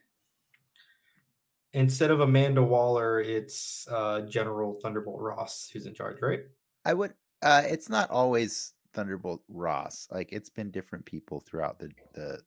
Instead 1.74 2.12
of 2.12 2.20
Amanda 2.20 2.62
Waller, 2.62 3.22
it's 3.22 3.88
uh, 3.90 4.22
General 4.22 4.74
Thunderbolt 4.74 5.22
Ross 5.22 5.70
who's 5.72 5.86
in 5.86 5.94
charge, 5.94 6.22
right? 6.22 6.42
I 6.84 6.94
would. 6.94 7.14
Uh, 7.42 7.64
it's 7.66 7.88
not 7.88 8.10
always 8.10 8.74
Thunderbolt 8.94 9.42
Ross. 9.48 10.08
Like 10.12 10.34
it's 10.34 10.50
been 10.50 10.70
different 10.70 11.06
people 11.06 11.40
throughout 11.40 11.80
the 11.80 11.90
the 12.14 12.40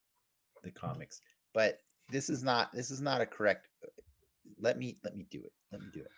the 0.63 0.71
comics. 0.71 1.23
But 1.55 1.79
this 2.11 2.29
is 2.29 2.45
not. 2.45 2.71
This 2.75 2.91
is 2.91 3.01
not 3.01 3.23
a 3.23 3.27
correct. 3.27 3.69
Let 4.61 4.79
me 4.79 4.99
let 5.05 5.17
me 5.17 5.27
do 5.31 5.39
it. 5.39 5.53
Let 5.73 5.81
me 5.81 5.87
do 5.93 6.01
it. 6.01 6.11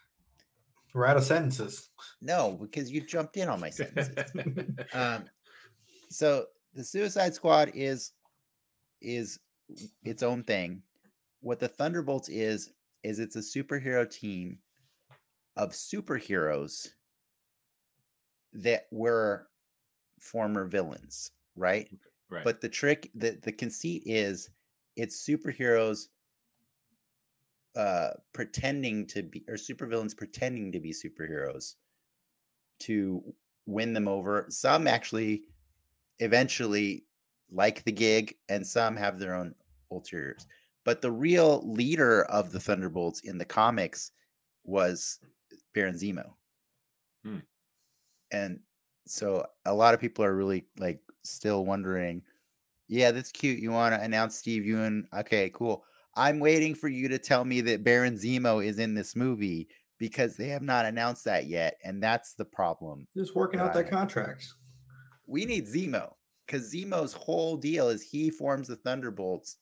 We're 0.93 1.07
out 1.07 1.17
of 1.17 1.25
sentences. 1.25 1.91
No, 2.21 2.59
because 2.61 2.91
you 2.91 3.03
jumped 3.03 3.37
in 3.37 3.49
on 3.49 3.61
my 3.61 3.71
sentences. 3.71 4.25
um 4.95 5.27
so 6.11 6.47
the 6.75 6.83
suicide 6.83 7.35
squad 7.35 7.71
is 7.75 8.13
is 9.01 9.39
its 10.05 10.23
own 10.23 10.43
thing 10.43 10.83
what 11.41 11.61
the 11.61 11.69
thunderbolts 11.69 12.29
is 12.29 12.73
is 13.03 13.19
it's 13.19 13.37
a 13.37 13.41
superhero 13.41 14.09
team 14.09 14.59
of 15.57 15.71
superheroes 15.71 16.89
that 18.53 18.87
were 18.91 19.49
former 20.19 20.65
villains, 20.65 21.31
right? 21.55 21.89
Right. 22.31 22.45
But 22.45 22.61
the 22.61 22.69
trick, 22.69 23.11
the 23.15 23.39
the 23.43 23.53
conceit 23.53 24.03
is, 24.07 24.51
it's 24.97 25.25
superheroes 25.25 26.09
uh 27.77 28.11
pretending 28.33 29.07
to 29.07 29.23
be 29.23 29.45
or 29.49 29.55
supervillains 29.55 30.17
pretending 30.17 30.73
to 30.73 30.81
be 30.81 30.93
superheroes 30.93 31.75
to 32.81 33.23
win 33.67 33.93
them 33.93 34.09
over. 34.09 34.47
Some 34.49 34.87
actually 34.87 35.45
eventually 36.19 37.05
like 37.51 37.85
the 37.85 37.93
gig, 37.93 38.35
and 38.49 38.67
some 38.67 38.97
have 38.97 39.19
their 39.19 39.35
own 39.35 39.55
ulteriors. 39.93 40.47
But 40.85 41.03
the 41.03 41.11
real 41.13 41.63
leader 41.69 42.25
of 42.25 42.53
the 42.53 42.61
Thunderbolts 42.61 43.21
in 43.21 43.39
the 43.39 43.45
comics 43.45 44.13
was 44.65 45.19
Baron 45.75 45.95
Zemo. 45.97 46.35
Hmm. 47.25 47.39
And 48.33 48.61
so 49.07 49.47
a 49.65 49.75
lot 49.75 49.95
of 49.95 50.01
people 50.01 50.25
are 50.25 50.35
really 50.37 50.67
like 50.79 51.01
still 51.25 51.65
wondering, 51.65 52.23
yeah, 52.89 53.11
that's 53.11 53.33
cute. 53.33 53.59
You 53.59 53.71
want 53.73 53.95
to 53.95 54.03
announce 54.03 54.37
Steve 54.37 54.63
Yeun? 54.63 55.05
Okay, 55.17 55.51
cool. 55.55 55.85
I'm 56.15 56.39
waiting 56.41 56.75
for 56.75 56.89
you 56.89 57.09
to 57.09 57.19
tell 57.19 57.45
me 57.45 57.61
that 57.63 57.85
Baron 57.85 58.15
Zemo 58.15 58.65
is 58.65 58.79
in 58.79 58.95
this 58.95 59.15
movie 59.15 59.69
because 59.99 60.37
they 60.37 60.49
have 60.49 60.63
not 60.63 60.87
announced 60.87 61.25
that 61.25 61.47
yet, 61.47 61.79
and 61.85 62.03
that's 62.03 62.35
the 62.35 62.45
problem. 62.45 63.07
Just 63.15 63.35
working 63.35 63.61
out 63.61 63.73
that 63.75 63.85
Right. 63.85 63.91
contract. 63.91 64.47
We 65.27 65.45
need 65.45 65.67
Zemo 65.67 66.15
because 66.47 66.73
Zemo's 66.73 67.13
whole 67.13 67.57
deal 67.57 67.89
is 67.89 68.03
he 68.03 68.31
forms 68.31 68.69
the 68.69 68.77
Thunderbolts, 68.77 69.57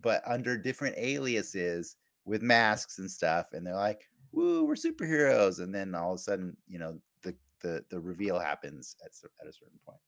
but 0.00 0.22
under 0.26 0.56
different 0.56 0.96
aliases 0.98 1.96
with 2.24 2.42
masks 2.42 2.98
and 2.98 3.10
stuff, 3.10 3.52
and 3.52 3.66
they're 3.66 3.74
like, 3.74 4.08
"Woo, 4.32 4.64
we're 4.64 4.74
superheroes!" 4.74 5.60
And 5.60 5.74
then 5.74 5.94
all 5.94 6.12
of 6.12 6.16
a 6.16 6.22
sudden, 6.22 6.56
you 6.66 6.78
know, 6.78 7.00
the 7.22 7.36
the 7.60 7.84
the 7.90 8.00
reveal 8.00 8.38
happens 8.38 8.96
at 9.04 9.12
at 9.40 9.48
a 9.48 9.52
certain 9.52 9.78
point. 9.86 10.00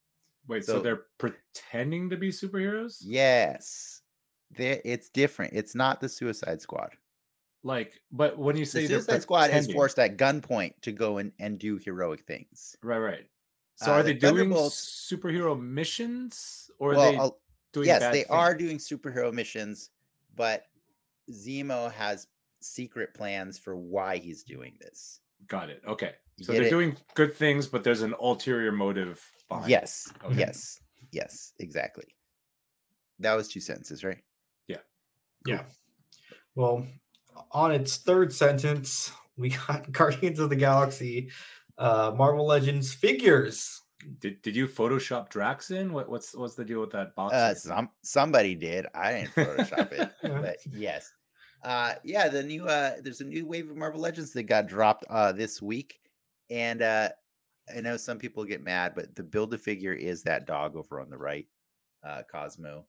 Wait, 0.48 0.64
so, 0.64 0.74
so- 0.76 0.82
they're 0.82 1.06
pretending 1.18 2.10
to 2.10 2.16
be 2.16 2.30
superheroes? 2.30 2.96
Yes, 3.00 4.02
there 4.50 4.80
it's 4.84 5.08
different. 5.10 5.54
It's 5.54 5.74
not 5.74 6.00
the 6.00 6.08
Suicide 6.08 6.60
Squad. 6.60 6.96
Like, 7.64 8.00
but 8.10 8.38
when 8.38 8.56
you 8.56 8.64
say 8.64 8.86
they're 8.86 8.98
Suicide 9.00 9.22
Squad 9.22 9.50
is 9.50 9.66
forced 9.68 9.98
at 9.98 10.16
gunpoint 10.16 10.80
to 10.82 10.92
go 10.92 11.18
and, 11.18 11.32
and 11.38 11.58
do 11.58 11.78
heroic 11.78 12.26
things. 12.26 12.76
Right, 12.82 12.98
right. 12.98 13.26
So 13.84 13.92
Uh, 13.92 13.96
are 13.96 14.02
the 14.02 14.12
they 14.12 14.18
doing 14.18 14.50
superhero 14.50 15.60
missions 15.60 16.70
or 16.78 16.92
are 16.92 16.96
well, 16.96 17.12
they 17.12 17.18
I'll- 17.18 17.40
doing 17.72 17.86
yes, 17.88 18.00
bad 18.00 18.14
they 18.14 18.18
things? 18.20 18.30
are 18.30 18.54
doing 18.54 18.78
superhero 18.78 19.32
missions, 19.32 19.90
but 20.36 20.66
Zemo 21.30 21.90
has 21.92 22.26
secret 22.60 23.14
plans 23.14 23.58
for 23.58 23.76
why 23.76 24.18
he's 24.18 24.44
doing 24.44 24.76
this. 24.80 25.20
Got 25.48 25.70
it. 25.70 25.82
Okay. 25.86 26.14
So 26.40 26.52
get 26.52 26.58
they're 26.58 26.66
it? 26.68 26.70
doing 26.70 26.96
good 27.14 27.34
things, 27.34 27.66
but 27.66 27.82
there's 27.82 28.02
an 28.02 28.14
ulterior 28.20 28.72
motive 28.72 29.24
behind. 29.48 29.66
it. 29.66 29.70
Yes, 29.70 30.12
Okay. 30.24 30.38
yes, 30.38 30.80
yes, 31.10 31.52
exactly. 31.58 32.04
That 33.18 33.34
was 33.34 33.48
two 33.48 33.60
sentences, 33.60 34.04
right? 34.04 34.22
Yeah. 34.68 34.78
Yeah. 35.46 35.64
Well, 36.54 36.86
on 37.50 37.72
its 37.72 37.96
third 37.96 38.32
sentence, 38.32 39.10
we 39.36 39.50
got 39.50 39.90
Guardians 39.92 40.38
of 40.38 40.50
the 40.50 40.56
Galaxy, 40.56 41.30
uh, 41.82 42.14
Marvel 42.16 42.46
Legends 42.46 42.94
figures. 42.94 43.82
Did, 44.20 44.40
did 44.42 44.56
you 44.56 44.66
Photoshop 44.66 45.28
Drax 45.28 45.70
in? 45.70 45.92
What, 45.92 46.08
what's 46.08 46.34
what's 46.34 46.54
the 46.54 46.64
deal 46.64 46.80
with 46.80 46.90
that 46.92 47.14
box? 47.14 47.34
Uh, 47.34 47.54
some 47.54 47.90
somebody 48.02 48.54
did. 48.54 48.86
I 48.94 49.12
didn't 49.12 49.30
Photoshop 49.36 49.92
it, 49.92 50.10
but 50.22 50.56
yes. 50.72 51.12
Uh, 51.64 51.94
yeah, 52.02 52.28
the 52.28 52.42
new 52.42 52.66
uh, 52.66 52.96
there's 53.02 53.20
a 53.20 53.24
new 53.24 53.46
wave 53.46 53.70
of 53.70 53.76
Marvel 53.76 54.00
Legends 54.00 54.32
that 54.32 54.44
got 54.44 54.66
dropped 54.66 55.04
uh 55.10 55.32
this 55.32 55.60
week, 55.60 56.00
and 56.50 56.82
uh, 56.82 57.08
I 57.74 57.80
know 57.80 57.96
some 57.96 58.18
people 58.18 58.44
get 58.44 58.62
mad, 58.62 58.92
but 58.94 59.14
the 59.14 59.22
build 59.22 59.54
a 59.54 59.58
figure 59.58 59.92
is 59.92 60.22
that 60.22 60.46
dog 60.46 60.76
over 60.76 61.00
on 61.00 61.10
the 61.10 61.18
right, 61.18 61.46
uh, 62.06 62.22
Cosmo. 62.30 62.86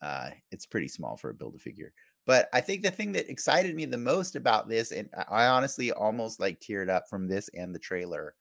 Uh, 0.00 0.30
it's 0.50 0.66
pretty 0.66 0.88
small 0.88 1.16
for 1.16 1.30
a 1.30 1.34
build 1.34 1.54
a 1.54 1.58
figure, 1.58 1.92
but 2.26 2.48
I 2.52 2.60
think 2.60 2.82
the 2.82 2.90
thing 2.90 3.12
that 3.12 3.30
excited 3.30 3.74
me 3.74 3.84
the 3.84 3.98
most 3.98 4.36
about 4.36 4.68
this, 4.68 4.92
and 4.92 5.08
I- 5.28 5.46
honestly 5.46 5.92
almost 5.92 6.40
like 6.40 6.60
teared 6.60 6.88
up 6.88 7.08
from 7.08 7.26
this 7.28 7.48
and 7.54 7.74
the 7.74 7.78
trailer. 7.78 8.34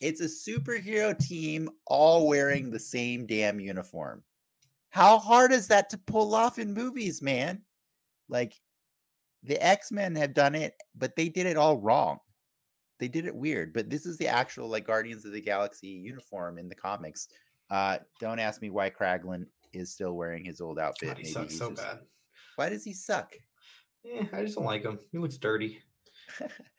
It's 0.00 0.20
a 0.20 0.24
superhero 0.24 1.18
team 1.18 1.68
all 1.86 2.28
wearing 2.28 2.70
the 2.70 2.78
same 2.78 3.26
damn 3.26 3.58
uniform. 3.58 4.22
How 4.90 5.18
hard 5.18 5.52
is 5.52 5.66
that 5.68 5.90
to 5.90 5.98
pull 5.98 6.34
off 6.34 6.58
in 6.58 6.72
movies, 6.72 7.20
man? 7.20 7.62
Like 8.28 8.54
the 9.42 9.60
X-Men 9.64 10.14
have 10.16 10.34
done 10.34 10.54
it, 10.54 10.74
but 10.96 11.16
they 11.16 11.28
did 11.28 11.46
it 11.46 11.56
all 11.56 11.78
wrong. 11.78 12.18
They 13.00 13.08
did 13.08 13.26
it 13.26 13.34
weird, 13.34 13.72
but 13.72 13.90
this 13.90 14.06
is 14.06 14.16
the 14.18 14.28
actual 14.28 14.68
like 14.68 14.86
Guardians 14.86 15.24
of 15.24 15.32
the 15.32 15.40
Galaxy 15.40 15.88
uniform 15.88 16.58
in 16.58 16.68
the 16.68 16.74
comics. 16.74 17.28
Uh 17.70 17.98
don't 18.20 18.38
ask 18.38 18.60
me 18.62 18.70
why 18.70 18.90
Kraglin 18.90 19.46
is 19.72 19.92
still 19.92 20.14
wearing 20.14 20.44
his 20.44 20.60
old 20.60 20.78
outfit. 20.78 21.08
God, 21.08 21.16
he 21.18 21.22
Maybe 21.24 21.32
sucks 21.32 21.50
he's 21.52 21.58
so 21.58 21.70
just- 21.70 21.82
bad. 21.82 21.98
Why 22.58 22.68
does 22.70 22.82
he 22.82 22.92
suck? 22.92 23.34
Eh, 24.04 24.24
I 24.32 24.42
just 24.42 24.56
don't 24.56 24.64
like 24.64 24.82
him. 24.82 24.98
He 25.12 25.18
looks 25.18 25.36
dirty. 25.36 25.78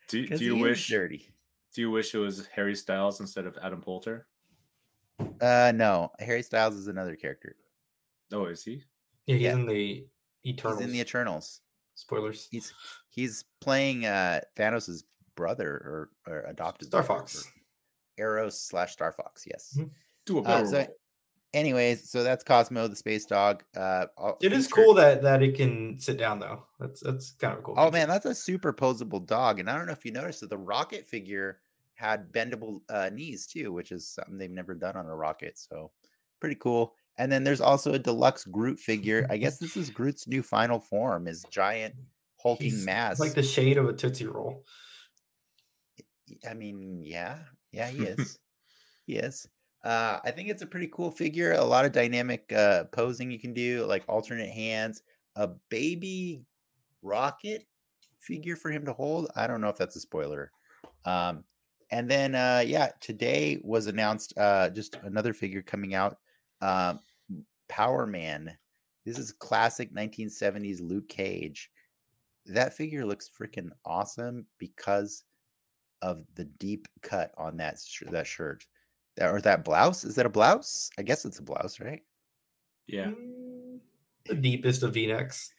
do, 0.08 0.26
do 0.36 0.44
you 0.44 0.56
he 0.56 0.60
wish 0.62 0.88
dirty? 0.90 1.32
do 1.74 1.80
you 1.80 1.90
wish 1.90 2.14
it 2.14 2.18
was 2.18 2.46
Harry 2.48 2.74
Styles 2.74 3.20
instead 3.20 3.46
of 3.46 3.56
Adam 3.62 3.80
Poulter? 3.80 4.26
Uh 5.40 5.72
no, 5.74 6.10
Harry 6.18 6.42
Styles 6.42 6.74
is 6.74 6.88
another 6.88 7.16
character. 7.16 7.56
Oh, 8.30 8.44
is 8.44 8.62
he? 8.62 8.82
Yeah, 9.26 9.34
he's 9.36 9.42
Yeah. 9.44 9.52
in 9.54 9.66
the 9.66 10.06
Eternals. 10.46 10.80
He's 10.80 10.86
in 10.86 10.92
the 10.92 11.00
Eternals. 11.00 11.60
Spoilers. 11.94 12.46
He's 12.50 12.74
he's 13.08 13.44
playing 13.62 14.04
uh 14.04 14.40
Thanos' 14.58 15.02
brother 15.34 15.70
or, 15.70 16.10
or 16.26 16.40
adopted 16.42 16.88
Star 16.88 17.02
brother, 17.02 17.20
Fox. 17.20 17.46
or 18.18 18.24
Eros 18.36 18.60
slash 18.60 18.92
Star 18.92 19.12
Fox. 19.12 19.44
Yes. 19.46 19.74
Mhm. 19.78 19.90
Do 20.26 20.38
a 20.38 20.42
Uh, 20.42 20.44
better 20.44 20.66
so, 20.66 20.76
role. 20.76 20.96
Anyways, 21.54 22.10
so 22.10 22.22
that's 22.22 22.44
Cosmo 22.44 22.88
the 22.88 22.96
space 22.96 23.24
dog. 23.26 23.62
Uh, 23.76 24.06
It 24.40 24.52
is 24.52 24.68
cool 24.68 24.94
that 24.94 25.22
that 25.22 25.42
it 25.42 25.54
can 25.56 25.98
sit 25.98 26.16
down 26.18 26.38
though. 26.40 26.66
That's 26.78 27.00
that's 27.00 27.32
kind 27.32 27.56
of 27.56 27.64
cool. 27.64 27.74
Oh 27.76 27.90
man, 27.90 28.08
that's 28.08 28.26
a 28.26 28.34
super 28.34 28.72
posable 28.72 29.24
dog, 29.26 29.60
and 29.60 29.68
I 29.70 29.76
don't 29.76 29.86
know 29.86 29.92
if 29.92 30.04
you 30.04 30.12
noticed 30.12 30.40
that 30.40 30.50
the 30.50 30.58
rocket 30.58 31.06
figure 31.06 31.60
had 31.94 32.32
bendable 32.32 32.80
uh, 32.88 33.10
knees 33.12 33.46
too, 33.46 33.72
which 33.72 33.92
is 33.92 34.08
something 34.08 34.38
they've 34.38 34.50
never 34.50 34.74
done 34.74 34.96
on 34.96 35.06
a 35.06 35.14
rocket. 35.14 35.58
So 35.58 35.90
pretty 36.40 36.56
cool. 36.56 36.94
And 37.18 37.30
then 37.30 37.44
there's 37.44 37.60
also 37.60 37.92
a 37.92 37.98
deluxe 37.98 38.44
Groot 38.44 38.78
figure. 38.78 39.26
I 39.28 39.36
guess 39.36 39.58
this 39.58 39.76
is 39.76 39.90
Groot's 39.90 40.26
new 40.26 40.42
final 40.42 40.80
form, 40.80 41.26
his 41.26 41.44
giant 41.50 41.94
hulking 42.42 42.70
He's 42.70 42.86
mass. 42.86 43.20
like 43.20 43.34
the 43.34 43.42
shade 43.42 43.76
of 43.76 43.86
a 43.86 43.92
tootsie 43.92 44.26
roll. 44.26 44.64
I 46.48 46.54
mean, 46.54 47.02
yeah, 47.04 47.40
yeah, 47.72 47.88
he 47.88 48.04
is. 48.04 48.38
he 49.06 49.16
is. 49.16 49.46
Uh, 49.82 50.18
I 50.24 50.30
think 50.30 50.48
it's 50.48 50.62
a 50.62 50.66
pretty 50.66 50.88
cool 50.88 51.10
figure. 51.10 51.52
A 51.52 51.64
lot 51.64 51.84
of 51.84 51.92
dynamic 51.92 52.52
uh, 52.52 52.84
posing 52.84 53.30
you 53.30 53.38
can 53.38 53.54
do, 53.54 53.84
like 53.86 54.04
alternate 54.08 54.50
hands. 54.50 55.02
A 55.36 55.48
baby 55.68 56.42
rocket 57.02 57.66
figure 58.18 58.56
for 58.56 58.70
him 58.70 58.84
to 58.84 58.92
hold. 58.92 59.30
I 59.36 59.46
don't 59.46 59.60
know 59.60 59.68
if 59.68 59.78
that's 59.78 59.96
a 59.96 60.00
spoiler. 60.00 60.50
Um, 61.04 61.44
and 61.90 62.08
then, 62.08 62.34
uh, 62.34 62.62
yeah, 62.64 62.90
today 63.00 63.58
was 63.62 63.86
announced 63.86 64.34
uh, 64.36 64.70
just 64.70 64.96
another 65.02 65.32
figure 65.32 65.62
coming 65.62 65.94
out. 65.94 66.18
Um, 66.60 67.00
Power 67.68 68.06
Man. 68.06 68.56
This 69.06 69.18
is 69.18 69.32
classic 69.32 69.94
1970s 69.94 70.80
Luke 70.82 71.08
Cage. 71.08 71.70
That 72.46 72.74
figure 72.74 73.06
looks 73.06 73.30
freaking 73.30 73.70
awesome 73.84 74.46
because 74.58 75.24
of 76.02 76.24
the 76.34 76.44
deep 76.44 76.86
cut 77.02 77.32
on 77.38 77.56
that 77.58 77.78
sh- 77.78 78.02
that 78.10 78.26
shirt 78.26 78.66
or 79.20 79.40
that 79.40 79.64
blouse? 79.64 80.04
Is 80.04 80.14
that 80.16 80.26
a 80.26 80.30
blouse? 80.30 80.90
I 80.98 81.02
guess 81.02 81.24
it's 81.24 81.38
a 81.38 81.42
blouse 81.42 81.80
right? 81.80 82.02
Yeah. 82.86 83.06
Mm, 83.06 83.80
The 84.26 84.34
deepest 84.34 84.82
of 84.82 84.94
V-necks. 84.94 85.52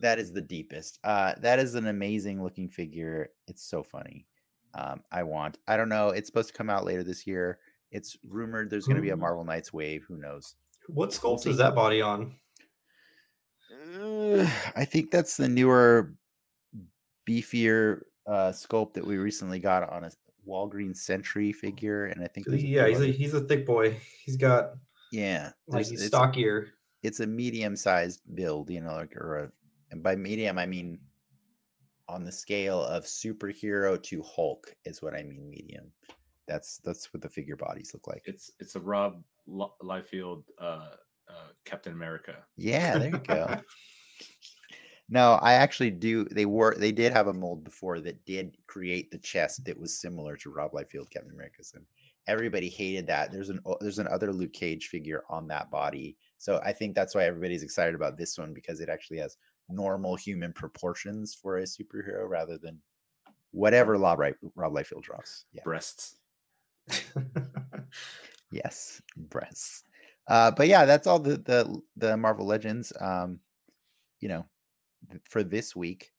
that 0.00 0.18
is 0.18 0.32
the 0.32 0.40
deepest. 0.42 0.98
Uh 1.04 1.34
that 1.40 1.58
is 1.58 1.74
an 1.74 1.86
amazing 1.86 2.42
looking 2.42 2.68
figure. 2.68 3.30
It's 3.46 3.62
so 3.64 3.82
funny. 3.82 4.26
Um 4.74 5.02
i 5.10 5.22
want 5.22 5.58
i 5.68 5.76
don't 5.76 5.88
know 5.88 6.10
it's 6.10 6.28
supposed 6.28 6.48
to 6.48 6.54
come 6.54 6.68
out 6.70 6.84
later 6.84 7.02
this 7.02 7.26
year. 7.26 7.58
It's 7.90 8.16
rumored 8.28 8.68
there's 8.70 8.86
going 8.86 8.96
to 8.96 9.02
be 9.02 9.10
a 9.10 9.16
marvel 9.16 9.44
knights 9.44 9.72
wave 9.72 10.04
who 10.08 10.16
knows? 10.18 10.56
What 10.88 11.10
sculpt 11.10 11.46
is 11.46 11.56
that 11.58 11.74
body 11.74 12.00
on? 12.02 12.34
Uh, 13.72 14.48
i 14.76 14.84
think 14.84 15.10
that's 15.10 15.36
the 15.36 15.48
newer 15.48 16.14
beefier 17.28 18.02
uh 18.26 18.50
sculpt 18.52 18.92
that 18.94 19.04
we 19.06 19.16
recently 19.16 19.58
got 19.58 19.88
on 19.90 20.04
a 20.04 20.10
walgreens 20.46 20.98
sentry 20.98 21.52
figure 21.52 22.06
and 22.06 22.22
i 22.22 22.26
think 22.26 22.46
Yeah, 22.50 22.86
he's 22.88 23.00
a 23.00 23.06
he's 23.06 23.34
a 23.34 23.40
thick 23.40 23.66
boy. 23.66 23.96
He's 24.24 24.36
got 24.36 24.72
yeah 25.12 25.50
like 25.66 25.86
he's 25.86 25.92
it's- 26.02 26.08
stockier. 26.08 26.68
it's 27.02 27.20
a 27.20 27.26
medium 27.26 27.76
sized 27.76 28.20
build, 28.34 28.70
you 28.70 28.80
know, 28.80 28.94
like 28.94 29.14
or 29.16 29.38
a, 29.44 29.52
and 29.90 30.02
by 30.02 30.16
medium 30.16 30.58
I 30.58 30.66
mean 30.66 30.98
on 32.08 32.24
the 32.24 32.32
scale 32.32 32.82
of 32.84 33.04
superhero 33.04 34.00
to 34.02 34.22
Hulk 34.22 34.74
is 34.84 35.02
what 35.02 35.14
I 35.14 35.22
mean 35.24 35.48
medium. 35.50 35.90
That's 36.48 36.78
that's 36.78 37.12
what 37.12 37.20
the 37.22 37.28
figure 37.28 37.56
bodies 37.56 37.90
look 37.94 38.06
like. 38.06 38.22
It's 38.26 38.50
it's 38.60 38.76
a 38.76 38.80
Rob 38.80 39.22
Li- 39.48 39.66
Liefeld 39.82 40.44
uh, 40.60 40.90
uh, 41.28 41.48
Captain 41.64 41.92
America. 41.92 42.36
Yeah, 42.56 42.98
there 42.98 43.10
you 43.10 43.18
go. 43.18 43.60
No, 45.08 45.34
I 45.34 45.52
actually 45.54 45.90
do. 45.90 46.24
They 46.24 46.46
were 46.46 46.74
they 46.76 46.90
did 46.90 47.12
have 47.12 47.28
a 47.28 47.32
mold 47.32 47.62
before 47.62 48.00
that 48.00 48.24
did 48.24 48.56
create 48.66 49.10
the 49.10 49.18
chest 49.18 49.64
that 49.64 49.78
was 49.78 50.00
similar 50.00 50.36
to 50.38 50.50
Rob 50.50 50.72
Liefeld 50.72 51.10
Captain 51.10 51.30
America's, 51.32 51.72
and 51.76 51.84
everybody 52.26 52.68
hated 52.68 53.06
that. 53.06 53.30
There's 53.30 53.48
an 53.48 53.60
there's 53.80 54.00
an 54.00 54.08
other 54.08 54.32
Luke 54.32 54.52
Cage 54.52 54.88
figure 54.88 55.22
on 55.30 55.46
that 55.48 55.70
body, 55.70 56.16
so 56.38 56.60
I 56.64 56.72
think 56.72 56.94
that's 56.94 57.14
why 57.14 57.24
everybody's 57.24 57.62
excited 57.62 57.94
about 57.94 58.16
this 58.18 58.36
one 58.36 58.52
because 58.52 58.80
it 58.80 58.88
actually 58.88 59.18
has 59.18 59.36
normal 59.68 60.16
human 60.16 60.52
proportions 60.52 61.34
for 61.34 61.58
a 61.58 61.62
superhero 61.62 62.28
rather 62.28 62.58
than 62.58 62.80
whatever 63.52 63.92
Rob 63.96 64.20
Rob 64.56 64.72
Liefeld 64.72 65.02
draws. 65.02 65.44
Yeah. 65.52 65.62
Breasts. 65.62 66.16
yes, 68.50 69.00
breasts. 69.16 69.84
Uh, 70.28 70.50
but 70.50 70.66
yeah, 70.66 70.84
that's 70.84 71.06
all 71.06 71.20
the 71.20 71.36
the 71.38 71.80
the 71.96 72.16
Marvel 72.16 72.46
Legends. 72.46 72.92
Um, 73.00 73.38
you 74.20 74.28
know, 74.28 74.44
for 75.24 75.42
this 75.42 75.74
week. 75.74 76.12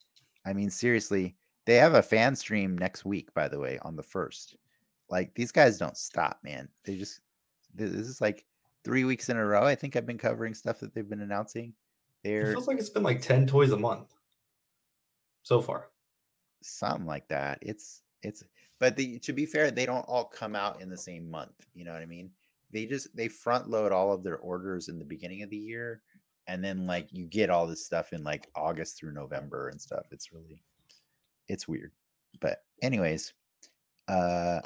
I 0.46 0.52
mean, 0.52 0.70
seriously, 0.70 1.36
they 1.66 1.74
have 1.76 1.94
a 1.94 2.02
fan 2.02 2.34
stream 2.34 2.76
next 2.78 3.04
week, 3.04 3.32
by 3.34 3.48
the 3.48 3.58
way, 3.58 3.78
on 3.82 3.96
the 3.96 4.02
first. 4.02 4.56
Like 5.10 5.34
these 5.34 5.52
guys 5.52 5.78
don't 5.78 5.96
stop, 5.96 6.38
man. 6.42 6.68
They 6.84 6.96
just 6.96 7.20
this 7.74 7.90
is 7.90 8.20
like 8.20 8.44
three 8.84 9.04
weeks 9.04 9.28
in 9.28 9.36
a 9.36 9.44
row. 9.44 9.64
I 9.64 9.74
think 9.74 9.96
I've 9.96 10.06
been 10.06 10.18
covering 10.18 10.54
stuff 10.54 10.80
that 10.80 10.94
they've 10.94 11.08
been 11.08 11.20
announcing. 11.20 11.74
They're, 12.24 12.50
it 12.50 12.52
feels 12.52 12.66
like 12.66 12.78
it's 12.78 12.90
been 12.90 13.02
like 13.02 13.20
10 13.20 13.46
toys 13.46 13.70
a 13.70 13.76
month 13.76 14.14
so 15.42 15.60
far. 15.60 15.90
Something 16.62 17.06
like 17.06 17.28
that. 17.28 17.58
It's 17.62 18.02
it's 18.22 18.44
but 18.80 18.96
the, 18.96 19.18
to 19.20 19.32
be 19.32 19.44
fair, 19.44 19.70
they 19.70 19.86
don't 19.86 20.08
all 20.08 20.24
come 20.24 20.54
out 20.54 20.80
in 20.80 20.88
the 20.88 20.96
same 20.96 21.30
month. 21.30 21.66
You 21.74 21.84
know 21.84 21.92
what 21.92 22.02
I 22.02 22.06
mean? 22.06 22.30
They 22.72 22.86
just 22.86 23.14
they 23.16 23.28
front 23.28 23.68
load 23.68 23.92
all 23.92 24.12
of 24.12 24.22
their 24.22 24.38
orders 24.38 24.88
in 24.88 24.98
the 24.98 25.04
beginning 25.04 25.42
of 25.42 25.50
the 25.50 25.56
year 25.56 26.02
and 26.48 26.64
then 26.64 26.86
like 26.86 27.08
you 27.12 27.26
get 27.26 27.50
all 27.50 27.66
this 27.66 27.84
stuff 27.84 28.12
in 28.12 28.24
like 28.24 28.48
August 28.56 28.98
through 28.98 29.12
November 29.12 29.68
and 29.68 29.80
stuff. 29.80 30.06
It's 30.10 30.32
really 30.32 30.62
it's 31.46 31.68
weird. 31.68 31.92
But 32.40 32.58
anyways, 32.82 33.34
uh 34.08 34.60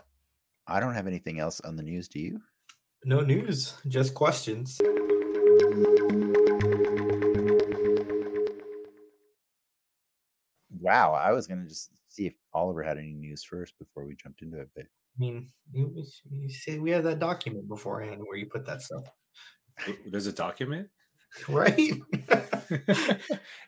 I 0.67 0.81
don't 0.81 0.95
have 0.95 1.09
anything 1.09 1.41
else 1.41 1.61
on 1.61 1.77
the 1.77 1.83
news, 1.83 2.09
do 2.09 2.21
you? 2.21 2.41
No 3.05 3.21
news, 3.21 3.75
just 3.89 4.15
questions. 4.15 4.81
Wow, 10.79 11.13
I 11.13 11.33
was 11.33 11.47
gonna 11.49 11.67
just 11.67 11.91
see 12.09 12.27
if 12.27 12.35
Oliver 12.55 12.83
had 12.83 12.99
any 12.99 13.13
news 13.13 13.43
first 13.43 13.77
before 13.79 14.07
we 14.07 14.15
jumped 14.15 14.43
into 14.43 14.61
it, 14.61 14.71
but 14.75 14.85
I 14.85 15.19
mean, 15.19 15.51
you, 15.73 16.05
you 16.31 16.49
say 16.49 16.79
we 16.79 16.91
had 16.91 17.05
that 17.05 17.19
document 17.19 17.69
beforehand 17.69 18.23
where 18.25 18.39
you 18.39 18.47
put 18.47 18.65
that 18.67 18.81
stuff. 18.81 19.05
There's 20.07 20.27
a 20.27 20.33
document. 20.33 20.89
right? 21.49 21.93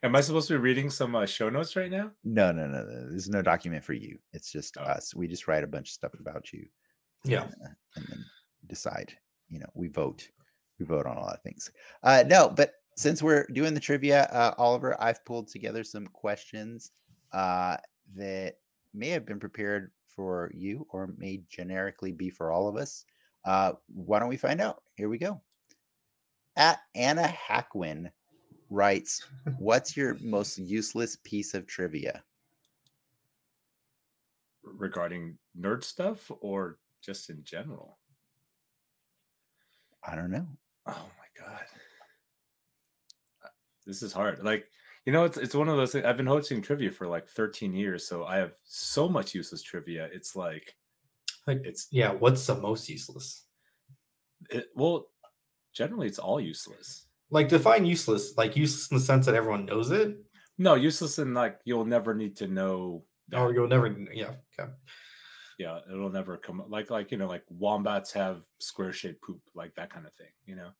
Am 0.02 0.16
I 0.16 0.20
supposed 0.20 0.48
to 0.48 0.54
be 0.54 0.58
reading 0.58 0.90
some 0.90 1.14
uh, 1.14 1.26
show 1.26 1.48
notes 1.48 1.76
right 1.76 1.90
now? 1.90 2.10
No, 2.24 2.52
no, 2.52 2.66
no, 2.66 2.84
no. 2.84 3.08
There's 3.10 3.28
no 3.28 3.42
document 3.42 3.84
for 3.84 3.94
you. 3.94 4.18
It's 4.32 4.52
just 4.52 4.76
oh. 4.78 4.82
us. 4.82 5.14
We 5.14 5.28
just 5.28 5.48
write 5.48 5.64
a 5.64 5.68
bunch 5.68 5.88
of 5.88 5.94
stuff 5.94 6.14
about 6.18 6.52
you. 6.52 6.66
Yeah. 7.24 7.44
And, 7.44 7.54
uh, 7.62 7.68
and 7.96 8.06
then 8.08 8.24
decide. 8.66 9.14
You 9.48 9.60
know, 9.60 9.70
we 9.74 9.88
vote. 9.88 10.28
We 10.78 10.86
vote 10.86 11.06
on 11.06 11.16
a 11.16 11.20
lot 11.20 11.34
of 11.34 11.42
things. 11.42 11.70
Uh, 12.02 12.24
no, 12.26 12.48
but 12.48 12.72
since 12.96 13.22
we're 13.22 13.46
doing 13.52 13.74
the 13.74 13.80
trivia, 13.80 14.24
uh, 14.24 14.54
Oliver, 14.58 15.00
I've 15.00 15.24
pulled 15.24 15.48
together 15.48 15.84
some 15.84 16.06
questions 16.08 16.92
uh, 17.32 17.76
that 18.16 18.56
may 18.92 19.08
have 19.08 19.26
been 19.26 19.40
prepared 19.40 19.90
for 20.06 20.50
you 20.54 20.86
or 20.90 21.14
may 21.16 21.42
generically 21.48 22.12
be 22.12 22.30
for 22.30 22.50
all 22.50 22.68
of 22.68 22.76
us. 22.76 23.04
Uh, 23.44 23.72
why 23.88 24.18
don't 24.18 24.28
we 24.28 24.36
find 24.36 24.60
out? 24.60 24.82
Here 24.96 25.08
we 25.08 25.18
go 25.18 25.40
at 26.56 26.80
Anna 26.94 27.22
Hackwin 27.26 28.10
writes, 28.70 29.24
"What's 29.58 29.96
your 29.96 30.16
most 30.20 30.58
useless 30.58 31.16
piece 31.16 31.54
of 31.54 31.66
trivia?" 31.66 32.24
Regarding 34.62 35.38
nerd 35.58 35.84
stuff 35.84 36.30
or 36.40 36.78
just 37.00 37.30
in 37.30 37.44
general? 37.44 37.98
I 40.06 40.14
don't 40.14 40.30
know. 40.30 40.46
Oh 40.86 41.10
my 41.18 41.44
god, 41.44 41.64
uh, 43.44 43.48
this 43.86 44.02
is 44.02 44.12
hard. 44.12 44.42
Like 44.42 44.68
you 45.06 45.12
know, 45.12 45.24
it's 45.24 45.36
it's 45.36 45.54
one 45.54 45.68
of 45.68 45.76
those 45.76 45.92
things. 45.92 46.04
I've 46.04 46.16
been 46.16 46.26
hosting 46.26 46.62
trivia 46.62 46.90
for 46.90 47.06
like 47.06 47.28
13 47.28 47.72
years, 47.72 48.06
so 48.06 48.24
I 48.24 48.36
have 48.36 48.52
so 48.64 49.08
much 49.08 49.34
useless 49.34 49.62
trivia. 49.62 50.08
It's 50.12 50.34
like, 50.34 50.76
like 51.46 51.60
it's 51.64 51.88
yeah. 51.90 52.12
What's 52.12 52.46
the 52.46 52.54
most 52.54 52.88
useless? 52.88 53.44
It, 54.50 54.68
well, 54.74 55.08
generally 55.74 56.06
it's 56.06 56.18
all 56.18 56.40
useless. 56.40 57.06
Like 57.30 57.48
define 57.48 57.84
useless, 57.84 58.36
like 58.36 58.56
useless 58.56 58.90
in 58.90 58.96
the 58.96 59.02
sense 59.02 59.26
that 59.26 59.34
everyone 59.34 59.66
knows 59.66 59.90
it. 59.90 60.16
No, 60.56 60.74
useless 60.74 61.18
in 61.18 61.34
like 61.34 61.58
you'll 61.64 61.84
never 61.84 62.14
need 62.14 62.36
to 62.36 62.46
know. 62.46 63.04
That. 63.28 63.40
Or 63.40 63.52
you'll 63.52 63.68
never, 63.68 63.88
yeah, 64.12 64.32
okay. 64.58 64.70
Yeah, 65.58 65.78
it'll 65.90 66.10
never 66.10 66.36
come 66.36 66.62
like 66.68 66.90
like 66.90 67.10
you 67.10 67.18
know 67.18 67.26
like 67.26 67.44
wombats 67.48 68.12
have 68.12 68.44
square 68.58 68.92
shaped 68.92 69.22
poop 69.22 69.40
like 69.54 69.74
that 69.74 69.90
kind 69.90 70.06
of 70.06 70.12
thing. 70.14 70.30
You 70.46 70.56
know. 70.56 70.70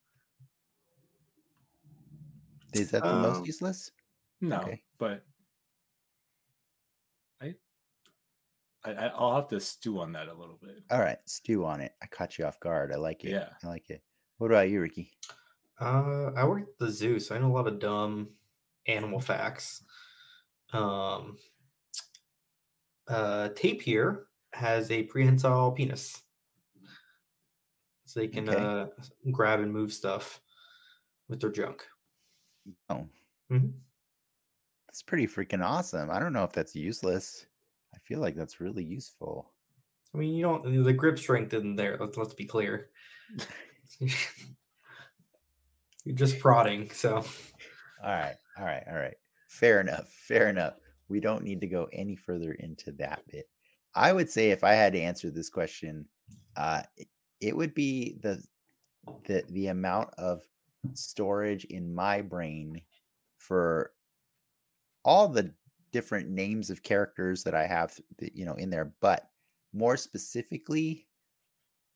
Is 2.73 2.91
that 2.91 3.03
the 3.03 3.15
um, 3.15 3.23
most 3.23 3.47
useless? 3.47 3.91
No, 4.41 4.59
okay. 4.59 4.83
but 4.99 5.25
I, 7.41 7.55
I 8.85 9.07
I'll 9.17 9.37
have 9.37 9.49
to 9.49 9.61
stew 9.61 10.01
on 10.01 10.13
that 10.13 10.29
a 10.29 10.35
little 10.35 10.59
bit. 10.61 10.83
All 10.91 11.01
right, 11.01 11.19
stew 11.25 11.65
on 11.65 11.81
it. 11.81 11.93
I 12.03 12.07
caught 12.07 12.37
you 12.39 12.45
off 12.45 12.61
guard. 12.61 12.93
I 12.93 12.97
like 12.97 13.25
it. 13.25 13.31
Yeah, 13.31 13.49
I 13.63 13.67
like 13.69 13.91
it. 13.91 14.03
What 14.39 14.51
about 14.51 14.69
you, 14.69 14.81
Ricky? 14.81 15.13
Uh, 15.81 16.31
I 16.37 16.45
work 16.45 16.63
at 16.63 16.79
the 16.79 16.91
zoo, 16.91 17.19
so 17.19 17.35
I 17.35 17.39
know 17.39 17.51
a 17.51 17.55
lot 17.55 17.67
of 17.67 17.79
dumb 17.79 18.29
animal 18.87 19.21
facts. 19.21 19.83
Um, 20.73 21.37
uh, 23.09 23.49
Tapir 23.51 24.27
has 24.53 24.91
a 24.91 25.05
prehensile 25.05 25.73
penis, 25.73 26.23
so 28.07 28.21
they 28.21 28.29
can 28.29 28.49
okay. 28.49 28.59
uh, 28.59 28.87
grab 29.31 29.61
and 29.61 29.73
move 29.73 29.93
stuff 29.93 30.41
with 31.29 31.41
their 31.41 31.51
junk. 31.51 31.87
Oh, 32.89 33.07
mm-hmm. 33.53 33.69
that's 34.87 35.03
pretty 35.03 35.27
freaking 35.27 35.65
awesome. 35.65 36.11
I 36.11 36.19
don't 36.19 36.33
know 36.33 36.45
if 36.45 36.53
that's 36.53 36.75
useless. 36.75 37.47
I 37.95 37.99
feel 37.99 38.21
like 38.21 38.37
that's 38.37 38.61
really 38.61 38.85
useful. 38.85 39.53
I 40.15 40.19
mean, 40.19 40.35
you 40.35 40.43
don't 40.43 40.85
the 40.85 40.93
grip 40.93 41.19
strength 41.19 41.53
isn't 41.55 41.77
there. 41.77 41.97
Let's 42.01 42.17
let's 42.17 42.35
be 42.35 42.47
clear. 42.47 42.91
You're 46.05 46.15
just 46.15 46.39
prodding. 46.39 46.91
So, 46.91 47.17
all 47.17 47.25
right, 48.03 48.37
all 48.59 48.65
right, 48.65 48.85
all 48.89 48.97
right. 48.97 49.17
Fair 49.49 49.81
enough. 49.81 50.11
Fair 50.29 50.49
enough. 50.49 50.75
We 51.09 51.21
don't 51.21 51.45
need 51.45 51.61
to 51.61 51.67
go 51.67 51.89
any 51.93 52.17
further 52.17 52.53
into 52.53 52.93
that 52.93 53.23
bit. 53.29 53.49
I 53.95 54.13
would 54.13 54.29
say 54.31 54.51
if 54.51 54.65
I 54.65 54.73
had 54.73 54.93
to 54.95 55.01
answer 55.01 55.31
this 55.31 55.49
question, 55.49 56.07
uh, 56.57 56.83
it 57.41 57.57
would 57.57 57.75
be 57.75 58.17
the 58.23 58.43
the 59.27 59.45
the 59.51 59.69
amount 59.69 60.11
of 60.19 60.43
storage 60.95 61.65
in 61.67 61.95
my 61.95 62.21
brain 62.21 62.81
for 63.39 63.93
all 65.05 65.29
the 65.29 65.53
different 65.93 66.29
names 66.29 66.71
of 66.71 66.83
characters 66.83 67.45
that 67.45 67.55
I 67.55 67.67
have, 67.67 67.99
you 68.33 68.45
know, 68.45 68.55
in 68.55 68.71
there, 68.71 68.93
but 69.01 69.31
more 69.73 69.97
specifically, 69.97 71.07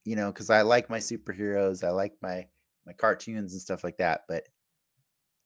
you 0.09 0.17
know, 0.17 0.33
because 0.33 0.49
I 0.49 0.63
like 0.63 0.89
my 0.89 1.01
superheroes, 1.01 1.85
I 1.85 1.91
like 1.91 2.15
my 2.23 2.47
my 2.87 2.95
cartoons 2.95 3.53
and 3.53 3.61
stuff 3.61 3.85
like 3.85 3.99
that, 3.99 4.23
but 4.27 4.45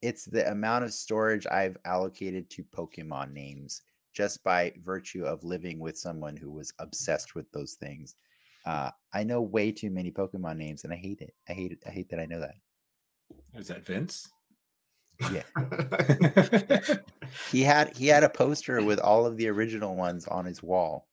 it's 0.03 0.25
the 0.25 0.49
amount 0.53 0.85
of 0.85 0.95
storage 0.95 1.49
I've 1.49 1.77
allocated 1.85 2.49
to 2.51 2.63
Pokemon 2.63 3.33
names 3.33 3.83
just 4.13 4.45
by 4.45 4.73
virtue 4.85 5.25
of 5.25 5.43
living 5.43 5.81
with 5.81 5.99
someone 5.99 6.37
who 6.37 6.53
was 6.53 6.73
obsessed 6.79 7.35
with 7.35 7.51
those 7.51 7.73
things. 7.75 8.15
Uh, 8.65 8.91
I 9.13 9.25
know 9.25 9.43
way 9.43 9.73
too 9.73 9.91
many 9.91 10.13
Pokemon 10.13 10.59
names, 10.59 10.85
and 10.85 10.93
I 10.93 10.97
hate 10.97 11.23
it. 11.23 11.35
I 11.49 11.55
hate 11.55 11.73
it. 11.73 11.83
I 11.85 11.91
hate 11.91 12.09
that 12.11 12.21
I 12.21 12.27
know 12.27 12.39
that. 12.39 12.55
Is 13.55 13.67
that 13.67 13.85
Vince? 13.85 14.29
Yeah. 15.33 15.43
he 17.51 17.63
had 17.63 17.97
he 17.97 18.07
had 18.07 18.23
a 18.23 18.29
poster 18.29 18.81
with 18.81 19.01
all 19.01 19.27
of 19.27 19.37
the 19.37 19.49
original 19.49 19.97
ones 19.97 20.29
on 20.29 20.45
his 20.45 20.63
wall, 20.63 21.09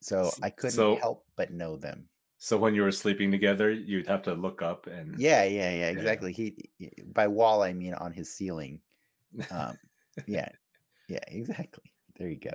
so 0.00 0.32
I 0.42 0.50
couldn't 0.50 0.72
so, 0.72 0.96
help 0.96 1.24
but 1.36 1.52
know 1.52 1.76
them. 1.76 2.08
So 2.44 2.58
when 2.58 2.74
you 2.74 2.82
were 2.82 2.92
sleeping 2.92 3.30
together, 3.30 3.70
you'd 3.70 4.06
have 4.06 4.22
to 4.24 4.34
look 4.34 4.60
up 4.60 4.86
and 4.86 5.18
yeah, 5.18 5.44
yeah, 5.44 5.70
yeah, 5.70 5.88
exactly. 5.88 6.30
He 6.30 6.54
by 7.14 7.26
wall 7.26 7.62
I 7.62 7.72
mean 7.72 7.94
on 7.94 8.12
his 8.12 8.34
ceiling. 8.34 8.80
Um, 9.50 9.78
yeah, 10.26 10.50
yeah, 11.08 11.24
exactly. 11.28 11.90
There 12.18 12.28
you 12.28 12.38
go. 12.38 12.50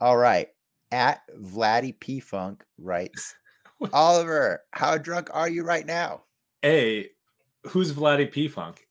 All 0.00 0.16
right. 0.16 0.48
At 0.90 1.20
Vladdy 1.38 2.00
P 2.00 2.18
Funk 2.18 2.64
writes, 2.78 3.34
Oliver, 3.92 4.62
how 4.72 4.96
drunk 4.96 5.28
are 5.34 5.50
you 5.50 5.64
right 5.64 5.84
now? 5.84 6.22
Hey, 6.62 7.10
who's 7.66 7.92
Vladdy 7.92 8.32
P 8.32 8.48
Funk? 8.48 8.88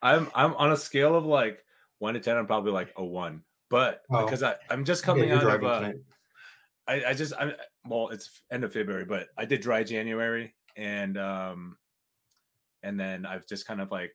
I'm 0.01 0.29
I'm 0.35 0.55
on 0.55 0.73
a 0.73 0.77
scale 0.77 1.15
of 1.15 1.25
like 1.25 1.63
one 1.99 2.15
to 2.15 2.19
ten. 2.19 2.35
I'm 2.35 2.47
probably 2.47 2.73
like 2.73 2.91
a 2.97 3.05
one, 3.05 3.43
but 3.69 4.01
oh. 4.11 4.25
because 4.25 4.43
I 4.43 4.55
I'm 4.69 4.83
just 4.83 5.03
coming 5.03 5.29
yeah, 5.29 5.37
out 5.37 5.63
of 5.63 5.63
a. 5.63 5.93
I, 6.87 7.03
I 7.05 7.13
just 7.13 7.33
I 7.33 7.53
well, 7.87 8.09
it's 8.09 8.41
end 8.51 8.63
of 8.63 8.73
February, 8.73 9.05
but 9.05 9.27
I 9.37 9.45
did 9.45 9.61
dry 9.61 9.83
January 9.83 10.53
and 10.77 11.17
um 11.17 11.77
and 12.83 12.99
then 12.99 13.25
I've 13.25 13.47
just 13.47 13.65
kind 13.65 13.81
of 13.81 13.91
like 13.91 14.13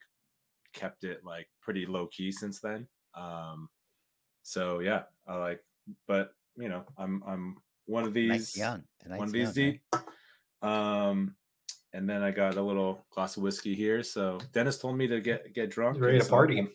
kept 0.72 1.04
it 1.04 1.24
like 1.24 1.48
pretty 1.60 1.86
low 1.86 2.06
key 2.06 2.30
since 2.32 2.60
then. 2.60 2.86
Um, 3.14 3.68
so 4.42 4.78
yeah, 4.78 5.02
I 5.26 5.36
like, 5.36 5.60
but 6.06 6.32
you 6.56 6.68
know, 6.68 6.84
I'm 6.96 7.22
I'm 7.26 7.56
one 7.86 8.04
of 8.04 8.14
Nice 8.14 8.52
these 8.52 8.56
young. 8.56 8.84
The 9.04 9.16
one 9.16 9.28
of 9.28 9.32
these 9.32 9.56
young, 9.56 9.66
right? 9.66 9.80
deep. 9.92 10.68
Um, 10.68 11.34
and 11.92 12.08
then 12.08 12.22
I 12.22 12.30
got 12.30 12.56
a 12.56 12.62
little 12.62 13.04
glass 13.10 13.36
of 13.36 13.42
whiskey 13.42 13.74
here. 13.74 14.02
So 14.02 14.38
Dennis 14.52 14.78
told 14.78 14.96
me 14.96 15.08
to 15.08 15.20
get 15.20 15.52
get 15.52 15.70
drunk. 15.70 16.00
Ready 16.00 16.18
to 16.18 16.24
so 16.24 16.30
party. 16.30 16.66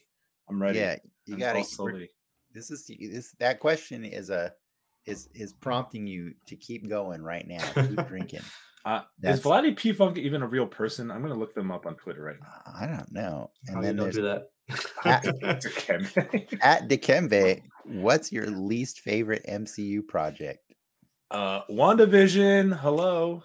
I'm 0.50 0.62
ready. 0.62 0.80
Yeah, 0.80 0.98
you 1.26 1.38
gotta. 1.38 1.60
all 1.60 1.64
slowly. 1.64 2.10
This 2.54 2.72
is 2.72 2.86
this 2.86 3.34
that 3.40 3.60
question 3.60 4.04
is 4.04 4.30
a 4.30 4.54
is 5.06 5.30
is 5.34 5.54
prompting 5.54 6.08
you 6.08 6.34
to 6.48 6.56
keep 6.56 6.88
going 6.90 7.22
right 7.22 7.48
now. 7.48 7.64
Keep 7.76 8.08
drinking. 8.08 8.42
Uh, 8.86 9.02
is 9.24 9.42
Vladdy 9.42 9.76
P 9.76 9.94
Funk 9.94 10.18
even 10.18 10.42
a 10.44 10.48
real 10.48 10.68
person? 10.68 11.10
I'm 11.10 11.22
gonna 11.22 11.34
look 11.36 11.54
them 11.56 11.72
up 11.72 11.86
on 11.86 11.96
Twitter 11.96 12.22
right 12.24 12.36
now. 12.40 12.74
I 12.80 12.86
don't 12.86 13.12
know. 13.12 13.50
And 13.68 13.78
How 13.78 13.82
then 13.82 13.98
you 13.98 14.04
don't 14.04 14.14
do 14.14 14.22
that. 14.24 14.50
Okay. 15.06 16.48
at 16.62 16.88
Dikembe. 16.90 17.62
What's 17.84 18.32
your 18.32 18.48
least 18.48 19.00
favorite 19.02 19.46
MCU 19.48 20.08
project? 20.08 20.60
uh, 21.32 21.62
WandaVision. 21.70 22.76
Hello. 22.80 23.44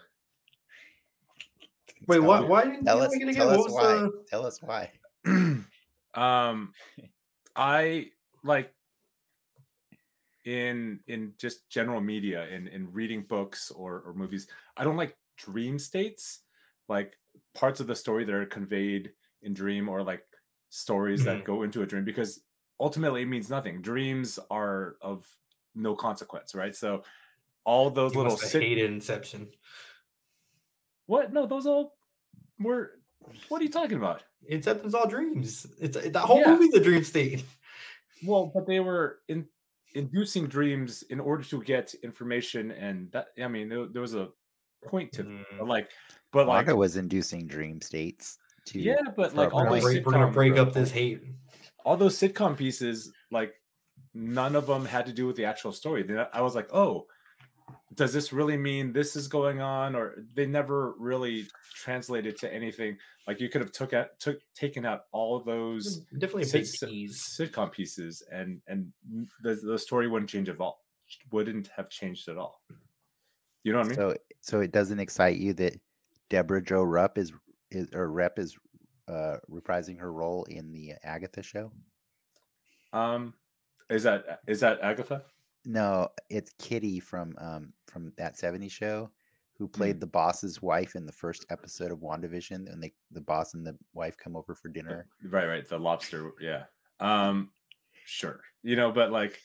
Wait, 2.07 2.17
Tell 2.19 2.27
why? 2.27 2.41
Why 2.41 2.65
didn't 2.65 2.85
Tell 2.85 2.99
you 2.99 3.03
us, 3.05 3.13
like 3.13 3.35
tell 3.35 3.49
What 3.49 3.67
us 3.67 3.73
why. 3.73 3.95
the- 3.97 4.25
Tell 4.29 4.47
us 4.47 4.61
why. 4.63 4.91
um, 6.15 6.73
I 7.57 8.11
like 8.45 8.73
in 10.45 11.01
in 11.07 11.35
just 11.39 11.69
general 11.69 12.01
media 12.01 12.47
in 12.49 12.67
in 12.69 12.93
reading 12.93 13.23
books 13.23 13.71
or 13.71 14.03
or 14.07 14.15
movies. 14.15 14.47
I 14.77 14.85
don't 14.85 14.97
like 14.97 15.17
dream 15.37 15.79
states, 15.79 16.41
like 16.89 17.19
parts 17.55 17.81
of 17.81 17.87
the 17.87 17.97
story 17.97 18.25
that 18.25 18.35
are 18.35 18.47
conveyed 18.47 19.13
in 19.43 19.55
dream 19.55 19.89
or 19.89 20.03
like 20.03 20.25
stories 20.71 21.25
that 21.25 21.39
mm-hmm. 21.39 21.47
go 21.47 21.63
into 21.63 21.83
a 21.83 21.87
dream 21.87 22.05
because 22.05 22.41
ultimately 22.79 23.23
it 23.23 23.27
means 23.27 23.51
nothing. 23.51 23.83
Dreams 23.83 24.39
are 24.51 24.97
of 25.01 25.27
no 25.75 25.95
consequence, 25.95 26.55
right? 26.55 26.75
So 26.75 27.05
all 27.65 27.91
those 27.91 28.13
You 28.13 28.19
little 28.19 28.33
must 28.33 28.51
sit- 28.51 28.63
hated 28.63 28.91
Inception. 28.91 29.49
what? 31.07 31.33
No, 31.33 31.47
those 31.47 31.67
all 31.67 31.97
were. 32.59 32.93
What 33.49 33.61
are 33.61 33.65
you 33.65 33.71
talking 33.71 33.99
about? 33.99 34.23
Inception's 34.49 34.95
all 34.95 35.07
dreams. 35.07 35.67
It's 35.79 35.97
that 35.97 36.17
whole 36.17 36.41
Yeah. 36.41 36.53
movie's 36.53 36.75
a 36.75 36.81
dream 36.81 37.05
state. 37.05 37.45
Well, 38.25 38.51
but 38.53 38.67
they 38.67 38.81
were 38.81 39.21
in 39.29 39.47
inducing 39.95 40.47
dreams 40.47 41.03
in 41.11 41.21
order 41.21 41.43
to 41.45 41.63
get 41.63 41.95
information, 42.03 42.71
and 42.73 43.11
that 43.13 43.29
I 43.43 43.49
mean, 43.49 43.69
there, 43.69 43.87
there 43.87 44.03
was 44.03 44.15
a 44.15 44.29
point 44.87 45.13
to 45.13 45.25
Mm. 45.25 45.45
but 45.59 45.69
like, 45.69 45.91
but 46.33 46.47
like, 46.47 46.67
Wanda 46.67 46.77
was 46.77 46.97
inducing 46.97 47.47
dream 47.47 47.81
states. 47.81 48.39
To 48.67 48.79
yeah, 48.81 48.97
but 49.17 49.35
like 49.35 49.53
all 49.53 49.61
We're 49.61 49.65
gonna 49.69 49.75
those 49.77 49.85
break, 49.85 50.07
we're 50.07 50.13
gonna 50.13 50.27
sitcom- 50.29 50.33
break 50.35 50.57
up 50.59 50.73
this 50.73 50.91
hate. 50.91 51.23
all 51.85 51.97
those 51.97 52.17
sitcom 52.19 52.57
pieces, 52.57 53.13
like 53.31 53.53
none 54.15 54.55
of 54.57 54.67
them 54.67 54.85
had 54.85 55.07
to 55.07 55.13
do 55.13 55.27
with 55.27 55.37
the 55.37 55.45
actual 55.45 55.73
story. 55.73 56.03
Then 56.03 56.27
I 56.33 56.41
was 56.43 56.55
like, 56.55 56.69
oh, 56.75 57.07
does 57.95 58.13
this 58.13 58.33
really 58.33 58.57
mean 58.57 58.93
this 58.93 59.17
is 59.17 59.29
going 59.29 59.61
on? 59.61 59.95
Or 59.95 60.25
they 60.35 60.47
never 60.47 60.93
really 60.99 61.47
translated 61.75 62.37
to 62.39 62.53
anything. 62.53 62.97
Like 63.27 63.41
you 63.41 63.49
could 63.49 63.61
have 63.61 63.73
took 63.73 63.93
out 63.93 64.19
took 64.19 64.41
taken 64.55 64.85
out 64.85 65.05
all 65.13 65.37
of 65.37 65.45
those 65.45 66.01
Definitely 66.13 66.45
sit- 66.45 66.81
big 66.81 67.11
sitcom 67.11 67.73
pieces, 67.73 68.23
and 68.33 68.61
and 68.67 68.93
the 69.43 69.55
the 69.55 69.79
story 69.79 70.09
wouldn't 70.09 70.31
change 70.31 70.49
at 70.49 70.61
all. 70.61 70.85
Wouldn't 71.33 71.69
have 71.77 71.91
changed 71.91 72.29
at 72.29 72.37
all. 72.37 72.61
You 73.65 73.73
know 73.73 73.79
what 73.79 73.87
I 73.87 73.89
mean? 73.89 73.97
So 73.97 74.17
so 74.41 74.61
it 74.61 74.73
doesn't 74.73 75.01
excite 75.01 75.37
you 75.37 75.53
that 75.55 75.79
Debra 76.29 76.63
Jo 76.63 76.83
Rupp 76.83 77.19
is 77.19 77.33
is 77.71 77.89
or 77.93 78.11
Rep 78.11 78.39
is 78.39 78.57
uh 79.09 79.37
reprising 79.51 79.99
her 79.99 80.13
role 80.13 80.45
in 80.45 80.73
the 80.73 80.93
Agatha 81.03 81.43
show? 81.43 81.73
um, 82.93 83.35
is 83.89 84.03
that 84.05 84.41
is 84.47 84.61
that 84.61 84.81
Agatha? 84.83 85.23
No, 85.65 86.09
it's 86.29 86.53
Kitty 86.59 87.01
from 87.01 87.35
um 87.39 87.73
from 87.87 88.13
that 88.17 88.37
70s 88.37 88.71
show 88.71 89.11
who 89.61 89.69
played 89.69 90.01
the 90.01 90.07
boss's 90.07 90.63
wife 90.63 90.97
in 90.97 91.05
the 91.05 91.13
first 91.13 91.45
episode 91.51 91.93
of 91.93 91.99
WandaVision 91.99 92.73
and 92.73 92.83
they 92.83 92.95
the 93.11 93.21
boss 93.21 93.53
and 93.53 93.67
the 93.67 93.77
wife 93.93 94.17
come 94.17 94.35
over 94.35 94.55
for 94.55 94.71
dinner. 94.71 95.07
Right, 95.23 95.47
right. 95.47 95.69
The 95.69 95.79
lobster. 95.79 96.31
Yeah. 96.41 96.63
Um, 96.99 97.51
sure. 98.07 98.41
You 98.63 98.77
know, 98.77 98.91
but 98.91 99.13
like, 99.13 99.39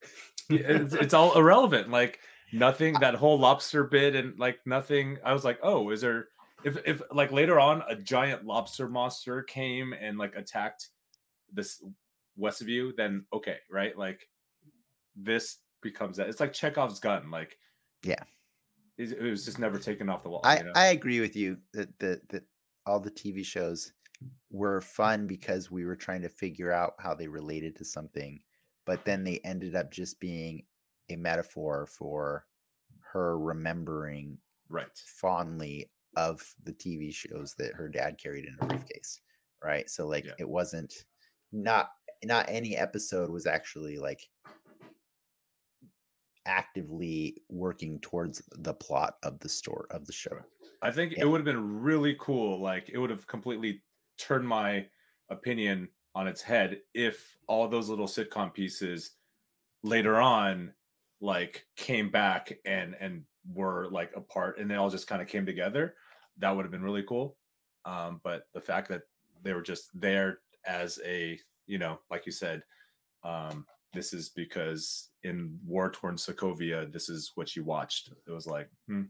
it's, 0.50 0.92
it's 0.92 1.14
all 1.14 1.38
irrelevant. 1.38 1.88
Like 1.88 2.18
nothing. 2.52 3.00
That 3.00 3.14
whole 3.14 3.38
lobster 3.38 3.84
bit 3.84 4.14
and 4.14 4.38
like 4.38 4.58
nothing. 4.66 5.16
I 5.24 5.32
was 5.32 5.42
like, 5.42 5.58
oh, 5.62 5.88
is 5.88 6.02
there? 6.02 6.28
If 6.64 6.76
if 6.84 7.00
like 7.10 7.32
later 7.32 7.58
on 7.58 7.82
a 7.88 7.96
giant 7.96 8.44
lobster 8.44 8.90
monster 8.90 9.42
came 9.42 9.94
and 9.94 10.18
like 10.18 10.36
attacked 10.36 10.88
this 11.50 11.82
Westview, 12.38 12.94
then 12.94 13.24
okay, 13.32 13.56
right? 13.70 13.96
Like 13.96 14.28
this 15.16 15.56
becomes 15.82 16.16
that. 16.16 16.28
It's 16.28 16.40
like 16.40 16.52
Chekhov's 16.52 17.00
gun. 17.00 17.30
Like, 17.30 17.58
Yeah. 18.02 18.22
it, 18.98 19.12
it 19.12 19.30
was 19.30 19.44
just 19.44 19.58
never 19.58 19.78
taken 19.78 20.08
off 20.08 20.22
the 20.22 20.30
wall. 20.30 20.40
I 20.44 20.58
you 20.58 20.64
know? 20.64 20.72
I 20.74 20.86
agree 20.86 21.20
with 21.20 21.36
you 21.36 21.58
that 21.72 21.98
that 21.98 22.28
that 22.30 22.44
all 22.86 23.00
the 23.00 23.10
TV 23.10 23.44
shows 23.44 23.92
were 24.50 24.80
fun 24.80 25.26
because 25.26 25.70
we 25.70 25.84
were 25.84 25.96
trying 25.96 26.22
to 26.22 26.28
figure 26.28 26.72
out 26.72 26.94
how 26.98 27.14
they 27.14 27.28
related 27.28 27.76
to 27.76 27.84
something, 27.84 28.40
but 28.86 29.04
then 29.04 29.24
they 29.24 29.40
ended 29.44 29.74
up 29.76 29.90
just 29.90 30.20
being 30.20 30.64
a 31.10 31.16
metaphor 31.16 31.86
for 31.86 32.46
her 33.12 33.38
remembering 33.38 34.38
right. 34.68 34.86
fondly 34.94 35.90
of 36.16 36.54
the 36.64 36.72
TV 36.72 37.12
shows 37.12 37.54
that 37.58 37.74
her 37.74 37.88
dad 37.88 38.18
carried 38.22 38.44
in 38.44 38.56
a 38.60 38.66
briefcase, 38.66 39.20
right? 39.62 39.88
So 39.90 40.06
like 40.06 40.24
Yeah. 40.24 40.32
it 40.38 40.48
wasn't 40.48 40.92
not 41.52 41.90
not 42.24 42.46
any 42.48 42.76
episode 42.76 43.30
was 43.30 43.46
actually 43.46 43.98
like 43.98 44.28
actively 46.46 47.36
working 47.48 48.00
towards 48.00 48.42
the 48.52 48.74
plot 48.74 49.18
of 49.22 49.38
the 49.40 49.48
story 49.48 49.86
of 49.90 50.06
the 50.06 50.12
show. 50.12 50.40
I 50.82 50.90
think 50.90 51.14
Yeah. 51.16 51.24
it 51.24 51.28
would 51.28 51.38
have 51.38 51.44
been 51.44 51.80
really 51.80 52.16
cool. 52.18 52.60
Like 52.60 52.88
it 52.88 52.98
would 52.98 53.10
have 53.10 53.26
completely 53.26 53.82
turned 54.18 54.46
my 54.46 54.88
opinion 55.30 55.88
on 56.14 56.26
its 56.28 56.42
head 56.42 56.82
if 56.94 57.36
all 57.46 57.68
those 57.68 57.88
little 57.88 58.06
sitcom 58.06 58.52
pieces 58.52 59.16
later 59.82 60.20
on 60.20 60.74
like 61.20 61.66
came 61.76 62.10
back 62.10 62.52
and 62.64 62.94
and 63.00 63.24
were 63.52 63.88
like 63.90 64.12
apart 64.16 64.58
and 64.58 64.70
they 64.70 64.74
all 64.76 64.90
just 64.90 65.06
kind 65.06 65.22
of 65.22 65.28
came 65.28 65.46
together. 65.46 65.96
That 66.38 66.50
would 66.50 66.64
have 66.64 66.72
been 66.72 66.82
really 66.82 67.04
cool. 67.04 67.38
Um, 67.84 68.20
but 68.22 68.44
the 68.54 68.60
fact 68.60 68.88
that 68.88 69.02
they 69.42 69.52
were 69.54 69.62
just 69.62 69.90
there 69.98 70.40
as 70.66 71.00
a, 71.04 71.38
you 71.66 71.78
know, 71.78 72.00
like 72.10 72.26
you 72.26 72.32
said, 72.32 72.62
um, 73.24 73.66
this 73.92 74.12
is 74.12 74.30
because 74.30 75.10
in 75.22 75.58
War 75.66 75.90
Torn 75.90 76.16
Sokovia, 76.16 76.90
this 76.92 77.08
is 77.08 77.32
what 77.34 77.54
you 77.54 77.64
watched. 77.64 78.10
It 78.26 78.30
was 78.30 78.46
like, 78.46 78.68
hmm, 78.86 79.02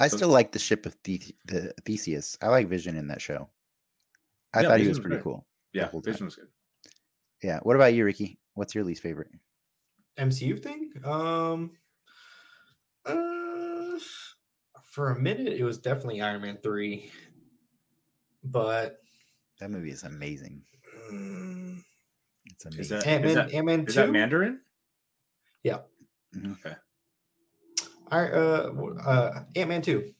I 0.00 0.08
still 0.08 0.28
like 0.28 0.52
the 0.52 0.58
ship 0.58 0.86
of 0.86 0.96
the, 1.04 1.20
the 1.44 1.72
Theseus. 1.84 2.36
I 2.42 2.48
like 2.48 2.68
Vision 2.68 2.96
in 2.96 3.06
that 3.08 3.20
show. 3.20 3.48
I 4.54 4.62
Yeah, 4.62 4.68
thought 4.68 4.78
he 4.78 4.84
Vision 4.84 4.88
was 4.90 4.98
was 4.98 5.02
pretty 5.02 5.16
great. 5.16 5.24
cool. 5.24 5.46
yeah. 5.72 5.90
Vision 6.04 6.24
was 6.26 6.36
good. 6.36 6.48
Yeah. 7.42 7.60
What 7.62 7.76
about 7.76 7.94
you, 7.94 8.04
Ricky? 8.04 8.38
What's 8.54 8.74
your 8.74 8.84
least 8.84 9.02
favorite? 9.02 9.30
MCU 10.18 10.60
thing? 10.62 10.92
Um 11.04 11.72
uh, 13.04 13.98
for 14.84 15.10
a 15.10 15.18
minute 15.18 15.54
it 15.54 15.64
was 15.64 15.78
definitely 15.78 16.20
Iron 16.20 16.42
Man 16.42 16.58
3. 16.62 17.10
But 18.44 18.98
That 19.60 19.70
movie 19.70 19.90
is 19.90 20.02
amazing. 20.02 20.62
Mm, 21.12 21.78
It's 22.46 22.64
amazing. 22.64 22.80
Is 22.80 22.88
that- 22.90 23.06
Ant-Man, 23.06 23.34
that- 23.34 23.52
Ant-Man 23.54 23.86
Is 23.86 23.94
that 23.94 24.10
Mandarin? 24.10 24.60
Yeah. 25.62 25.80
Mhm. 26.34 26.52
Okay. 26.58 26.74
I 28.10 28.28
uh 28.28 28.72
uh 29.06 29.44
Ant-Man 29.56 29.82
2. 29.82 30.12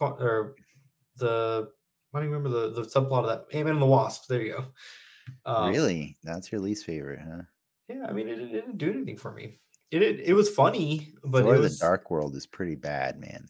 Or 0.00 0.54
the 1.16 1.68
I 2.14 2.18
don't 2.18 2.28
even 2.28 2.42
remember 2.42 2.70
the, 2.70 2.82
the 2.82 2.88
subplot 2.88 3.20
of 3.20 3.26
that. 3.28 3.46
Ant-Man 3.56 3.74
and 3.74 3.82
the 3.82 3.86
Wasp. 3.86 4.24
There 4.28 4.42
you 4.42 4.52
go. 4.52 4.66
Um, 5.44 5.70
really? 5.70 6.16
That's 6.24 6.50
your 6.50 6.60
least 6.62 6.86
favorite, 6.86 7.20
huh? 7.20 7.42
Yeah, 7.88 8.06
I 8.08 8.12
mean, 8.12 8.28
it, 8.28 8.38
it 8.40 8.52
didn't 8.52 8.78
do 8.78 8.90
anything 8.90 9.16
for 9.18 9.30
me. 9.32 9.58
It 9.90 10.02
it, 10.02 10.20
it 10.20 10.32
was 10.34 10.48
funny, 10.50 11.12
but 11.24 11.42
Thor 11.44 11.56
it 11.56 11.60
was 11.60 11.78
the 11.78 11.84
Dark 11.86 12.10
World 12.10 12.34
is 12.36 12.46
pretty 12.46 12.74
bad, 12.76 13.18
man. 13.20 13.48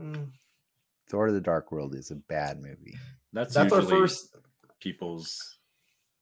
Mm, 0.00 0.30
Thor 1.08 1.28
of 1.28 1.34
the 1.34 1.40
Dark 1.40 1.72
World 1.72 1.94
is 1.94 2.10
a 2.10 2.16
bad 2.16 2.60
movie. 2.60 2.96
That's, 3.32 3.54
that's 3.54 3.72
our 3.72 3.82
first. 3.82 4.36
people's 4.80 5.57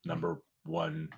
number 0.07 0.41
one 0.65 1.09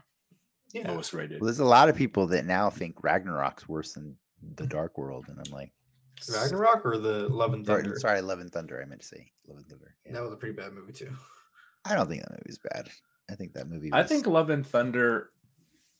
Yeah, 0.72 0.90
lowest 0.90 1.12
rated. 1.12 1.40
Well, 1.40 1.46
there's 1.46 1.58
a 1.60 1.64
lot 1.64 1.88
of 1.88 1.96
people 1.96 2.26
that 2.28 2.44
now 2.46 2.70
think 2.70 3.02
Ragnarok's 3.02 3.68
worse 3.68 3.92
than 3.92 4.16
the 4.56 4.66
Dark 4.66 4.98
World, 4.98 5.26
and 5.28 5.38
I'm 5.38 5.52
like, 5.52 5.72
Ragnarok 6.32 6.84
or 6.84 6.98
the 6.98 7.28
Love 7.28 7.54
and 7.54 7.64
sorry, 7.64 7.82
Thunder. 7.82 7.98
sorry, 8.00 8.20
Love 8.20 8.40
and 8.40 8.50
Thunder. 8.52 8.82
I 8.82 8.86
meant 8.86 9.00
to 9.02 9.06
say 9.06 9.30
Love 9.46 9.58
and 9.58 9.68
Thunder. 9.68 9.94
Yeah. 10.04 10.12
That 10.14 10.22
was 10.22 10.32
a 10.32 10.36
pretty 10.36 10.54
bad 10.54 10.72
movie 10.72 10.92
too. 10.92 11.10
I 11.84 11.94
don't 11.94 12.08
think 12.08 12.22
that 12.22 12.32
movie's 12.32 12.58
bad. 12.58 12.88
I 13.30 13.34
think 13.34 13.52
that 13.54 13.68
movie. 13.68 13.90
I 13.92 14.02
think 14.02 14.26
Love 14.26 14.50
and 14.50 14.66
Thunder. 14.66 15.30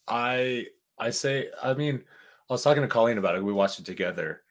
I 0.08 0.66
I 0.98 1.10
say 1.10 1.50
I 1.62 1.74
mean 1.74 2.02
I 2.50 2.52
was 2.52 2.62
talking 2.62 2.82
to 2.82 2.88
Colleen 2.88 3.18
about 3.18 3.36
it. 3.36 3.44
We 3.44 3.52
watched 3.52 3.78
it 3.78 3.84
together, 3.86 4.42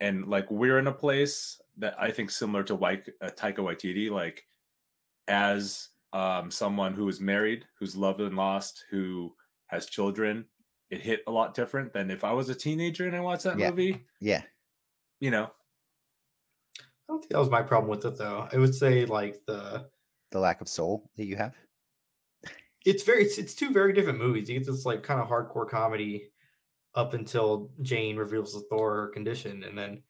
and 0.00 0.26
like 0.28 0.50
we're 0.50 0.78
in 0.78 0.86
a 0.86 0.92
place 0.92 1.60
that 1.78 1.94
I 1.98 2.10
think 2.10 2.30
similar 2.30 2.62
to 2.64 2.74
like 2.74 3.10
uh, 3.20 3.30
Taika 3.30 3.56
Waititi. 3.58 4.10
Like 4.10 4.44
as 5.26 5.88
um, 6.12 6.50
someone 6.50 6.94
who 6.94 7.08
is 7.08 7.20
married, 7.20 7.64
who's 7.78 7.96
loved 7.96 8.20
and 8.20 8.36
lost, 8.36 8.84
who 8.90 9.34
has 9.66 9.86
children, 9.86 10.46
it 10.90 11.00
hit 11.00 11.20
a 11.26 11.30
lot 11.30 11.54
different 11.54 11.92
than 11.92 12.10
if 12.10 12.24
I 12.24 12.32
was 12.32 12.48
a 12.48 12.54
teenager 12.54 13.06
and 13.06 13.14
I 13.14 13.20
watched 13.20 13.44
that 13.44 13.58
Yeah. 13.58 13.70
movie. 13.70 14.06
Yeah. 14.20 14.42
You 15.20 15.30
know, 15.30 15.50
I 16.80 16.82
don't 17.08 17.20
think 17.20 17.32
that 17.32 17.38
was 17.38 17.50
my 17.50 17.62
problem 17.62 17.90
with 17.90 18.04
it 18.04 18.16
though. 18.16 18.48
I 18.52 18.56
would 18.56 18.74
say 18.74 19.04
like 19.04 19.44
the 19.46 19.90
The 20.30 20.38
lack 20.40 20.60
of 20.60 20.68
soul 20.68 21.10
that 21.16 21.24
you 21.26 21.36
have. 21.36 21.54
it's 22.86 23.02
very 23.02 23.24
it's, 23.24 23.36
it's 23.38 23.54
two 23.54 23.70
very 23.72 23.92
different 23.92 24.18
movies. 24.18 24.48
You 24.48 24.58
get 24.58 24.66
this 24.66 24.86
like 24.86 25.02
kind 25.02 25.20
of 25.20 25.28
hardcore 25.28 25.68
comedy 25.68 26.30
up 26.94 27.12
until 27.14 27.70
Jane 27.82 28.16
reveals 28.16 28.54
the 28.54 28.60
Thor 28.70 29.08
condition, 29.08 29.62
and 29.64 29.76
then 29.76 30.02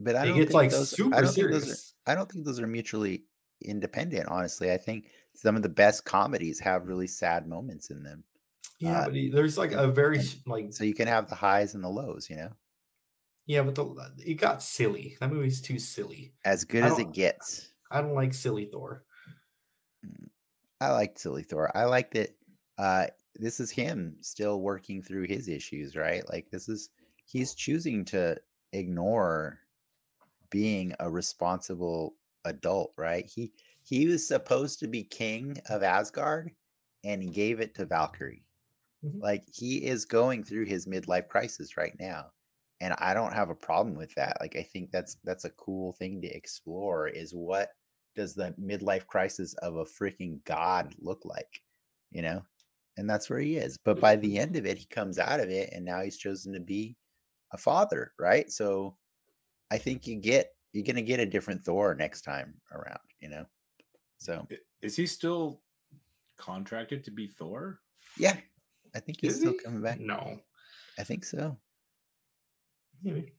But 0.00 0.16
I 0.16 0.26
don't 0.26 0.36
gets 0.36 0.48
think 0.48 0.54
like 0.54 0.70
those, 0.70 0.90
super 0.90 1.16
I 1.16 1.22
don't 1.22 1.32
think 1.32 1.50
those 1.50 1.62
are 1.62 1.66
serious. 1.66 1.94
I 2.06 2.14
don't 2.14 2.30
think 2.30 2.44
those 2.44 2.60
are 2.60 2.66
mutually 2.66 3.24
independent, 3.62 4.28
honestly. 4.28 4.70
I 4.70 4.76
think 4.76 5.10
some 5.36 5.56
of 5.56 5.62
the 5.62 5.68
best 5.68 6.04
comedies 6.04 6.60
have 6.60 6.88
really 6.88 7.06
sad 7.06 7.46
moments 7.46 7.90
in 7.90 8.02
them. 8.02 8.24
yeah, 8.78 9.00
uh, 9.00 9.04
but 9.04 9.14
he- 9.14 9.30
there's 9.30 9.58
like 9.58 9.72
a 9.72 9.88
very 9.88 10.20
like 10.46 10.70
So 10.70 10.84
you 10.84 10.94
can 10.94 11.08
have 11.08 11.28
the 11.28 11.34
highs 11.34 11.74
and 11.74 11.82
the 11.82 11.88
lows, 11.88 12.30
you 12.30 12.36
know? 12.36 12.52
yeah, 13.46 13.62
but 13.62 13.74
the 13.74 14.12
it 14.24 14.34
got 14.34 14.62
silly. 14.62 15.16
That 15.20 15.30
movie's 15.32 15.60
too 15.60 15.78
silly. 15.78 16.34
As 16.46 16.64
good 16.64 16.82
as 16.86 16.98
it 16.98 17.12
gets. 17.12 17.72
I 17.90 18.00
don't 18.00 18.14
like 18.14 18.34
silly 18.34 18.66
Thor. 18.66 19.04
I 20.80 20.90
liked 20.92 21.18
Silly 21.18 21.42
Thor. 21.42 21.74
I 21.76 21.84
like 21.84 22.12
that 22.12 22.36
uh 22.78 23.08
this 23.34 23.60
is 23.60 23.70
him 23.70 24.16
still 24.22 24.60
working 24.60 25.02
through 25.02 25.26
his 25.26 25.48
issues, 25.48 25.96
right? 25.96 26.26
Like 26.28 26.50
this 26.50 26.68
is 26.68 26.90
he's 27.24 27.54
choosing 27.54 28.04
to 28.06 28.40
ignore 28.72 29.60
being 30.50 30.94
a 31.00 31.10
responsible 31.10 32.16
adult, 32.44 32.94
right? 32.96 33.26
He 33.26 33.54
he 33.86 34.06
was 34.08 34.26
supposed 34.28 34.80
to 34.80 34.88
be 34.88 35.04
king 35.04 35.58
of 35.70 35.82
Asgard 35.84 36.52
and 37.04 37.22
he 37.22 37.30
gave 37.30 37.60
it 37.60 37.74
to 37.76 37.86
Valkyrie. 37.86 38.44
Mhm. 39.04 39.20
Like 39.22 39.44
he 39.52 39.84
is 39.86 40.04
going 40.04 40.44
through 40.44 40.66
his 40.66 40.86
midlife 40.86 41.28
crisis 41.28 41.76
right 41.76 41.96
now. 42.00 42.32
And 42.80 42.94
I 42.98 43.14
don't 43.14 43.32
have 43.34 43.50
a 43.50 43.54
problem 43.54 43.96
with 43.96 44.14
that. 44.16 44.38
Like 44.40 44.56
I 44.56 44.62
think 44.64 44.90
that's 44.90 45.16
that's 45.24 45.44
a 45.46 45.50
cool 45.50 45.92
thing 45.94 46.20
to 46.22 46.28
explore 46.28 47.08
is 47.08 47.34
what 47.34 47.70
does 48.16 48.34
the 48.34 48.54
midlife 48.60 49.06
crisis 49.06 49.54
of 49.56 49.76
a 49.76 49.84
freaking 49.84 50.44
god 50.44 50.94
look 50.98 51.24
like? 51.24 51.62
You 52.10 52.22
know? 52.22 52.46
And 52.98 53.08
that's 53.08 53.30
where 53.30 53.40
he 53.40 53.56
is. 53.56 53.78
But 53.84 54.00
by 54.00 54.16
the 54.16 54.38
end 54.38 54.56
of 54.56 54.66
it, 54.66 54.78
he 54.78 54.86
comes 54.86 55.18
out 55.18 55.40
of 55.40 55.50
it 55.50 55.70
and 55.72 55.84
now 55.84 56.02
he's 56.02 56.18
chosen 56.18 56.52
to 56.54 56.60
be 56.60 56.96
a 57.52 57.58
father, 57.58 58.14
right? 58.18 58.50
So 58.50 58.98
I 59.70 59.78
think 59.78 60.06
you 60.06 60.16
get 60.16 60.56
you're 60.72 60.84
gonna 60.84 61.02
get 61.02 61.20
a 61.20 61.26
different 61.26 61.64
Thor 61.64 61.94
next 61.94 62.22
time 62.22 62.60
around, 62.72 63.00
you 63.20 63.28
know. 63.30 63.46
So 64.18 64.46
is 64.82 64.96
he 64.96 65.06
still 65.06 65.60
contracted 66.36 67.04
to 67.04 67.10
be 67.10 67.26
Thor? 67.26 67.80
yeah, 68.18 68.36
I 68.94 69.00
think 69.00 69.18
he's 69.20 69.34
Is 69.34 69.40
still 69.40 69.52
he? 69.52 69.58
coming 69.58 69.82
back. 69.82 70.00
No, 70.00 70.38
I 70.98 71.04
think 71.04 71.24
so. 71.24 71.56
Maybe. 73.02 73.32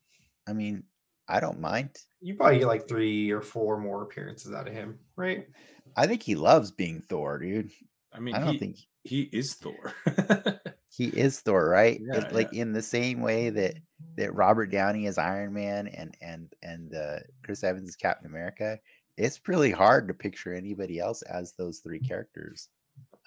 I 0.48 0.54
mean, 0.54 0.84
I 1.28 1.40
don't 1.40 1.60
mind. 1.60 1.90
you 2.22 2.36
probably 2.36 2.60
get 2.60 2.68
like 2.68 2.88
three 2.88 3.32
or 3.32 3.42
four 3.42 3.78
more 3.80 4.04
appearances 4.04 4.54
out 4.54 4.68
of 4.68 4.74
him, 4.74 5.00
right? 5.16 5.48
I 5.96 6.08
think 6.08 6.24
he 6.24 6.36
loves 6.36 6.72
being 6.72 7.02
Thor, 7.02 7.40
dude. 7.40 7.72
I 8.14 8.20
mean, 8.20 8.36
I 8.36 8.40
don't 8.40 8.54
he, 8.54 8.58
think 8.60 8.78
he 9.04 9.22
is 9.34 9.56
Thor. 9.56 9.94
he 10.90 11.06
is 11.08 11.40
Thor, 11.42 11.68
right? 11.68 12.00
Yeah, 12.02 12.26
It- 12.28 12.34
like 12.34 12.54
in 12.54 12.72
the 12.72 12.82
same 12.82 13.22
way 13.22 13.50
that 13.50 13.76
that 14.16 14.34
Robert 14.36 14.68
Downey 14.72 15.06
is 15.08 15.18
Iron 15.18 15.54
Man 15.54 15.88
and 15.88 16.16
and 16.22 16.54
and 16.62 16.94
uh, 16.96 17.18
Chris 17.44 17.64
Evans 17.64 17.90
is 17.90 17.96
Captain 17.96 18.28
America. 18.28 18.80
It's 19.18 19.42
really 19.48 19.72
hard 19.72 20.08
to 20.08 20.14
picture 20.14 20.54
anybody 20.54 21.00
else 21.00 21.22
as 21.24 21.54
those 21.54 21.80
three 21.80 22.00
characters. 22.00 22.70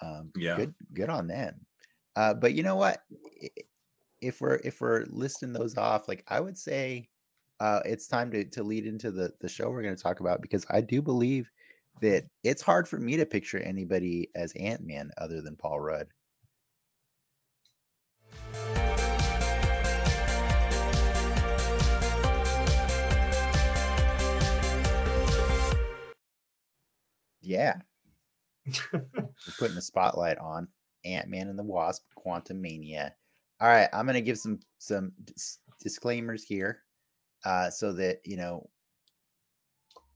Um, 0.01 0.31
Yeah. 0.35 0.55
good 0.55 0.75
good 0.93 1.09
on 1.09 1.27
them. 1.27 1.65
Uh, 2.15 2.33
but 2.33 2.53
you 2.53 2.63
know 2.63 2.75
what? 2.75 3.03
If 4.21 4.39
we're 4.39 4.59
if 4.63 4.81
we're 4.81 5.05
listing 5.05 5.53
those 5.53 5.77
off, 5.77 6.07
like 6.07 6.23
I 6.27 6.39
would 6.39 6.57
say, 6.57 7.09
uh, 7.59 7.81
it's 7.85 8.07
time 8.07 8.31
to 8.31 8.45
to 8.45 8.63
lead 8.63 8.85
into 8.85 9.11
the 9.11 9.33
the 9.41 9.49
show 9.49 9.69
we're 9.69 9.81
going 9.83 9.95
to 9.95 10.01
talk 10.01 10.19
about 10.19 10.41
because 10.41 10.65
I 10.69 10.81
do 10.81 11.01
believe 11.01 11.49
that 12.01 12.25
it's 12.43 12.61
hard 12.61 12.87
for 12.87 12.97
me 12.99 13.17
to 13.17 13.25
picture 13.25 13.59
anybody 13.59 14.29
as 14.35 14.53
Ant 14.53 14.81
Man 14.81 15.11
other 15.17 15.41
than 15.41 15.55
Paul 15.55 15.79
Rudd. 15.79 16.07
Yeah, 27.41 27.75
we're 28.93 29.03
putting 29.57 29.75
the 29.75 29.81
spotlight 29.81 30.37
on 30.37 30.67
Ant 31.05 31.27
Man 31.27 31.47
and 31.47 31.57
the 31.57 31.63
Wasp: 31.63 32.03
Quantumania. 32.17 33.11
All 33.59 33.67
right, 33.67 33.89
I'm 33.93 34.05
gonna 34.05 34.21
give 34.21 34.37
some 34.37 34.59
some 34.77 35.11
dis- 35.23 35.59
disclaimers 35.79 36.43
here, 36.43 36.83
uh, 37.45 37.69
so 37.69 37.93
that 37.93 38.19
you 38.25 38.37
know 38.37 38.69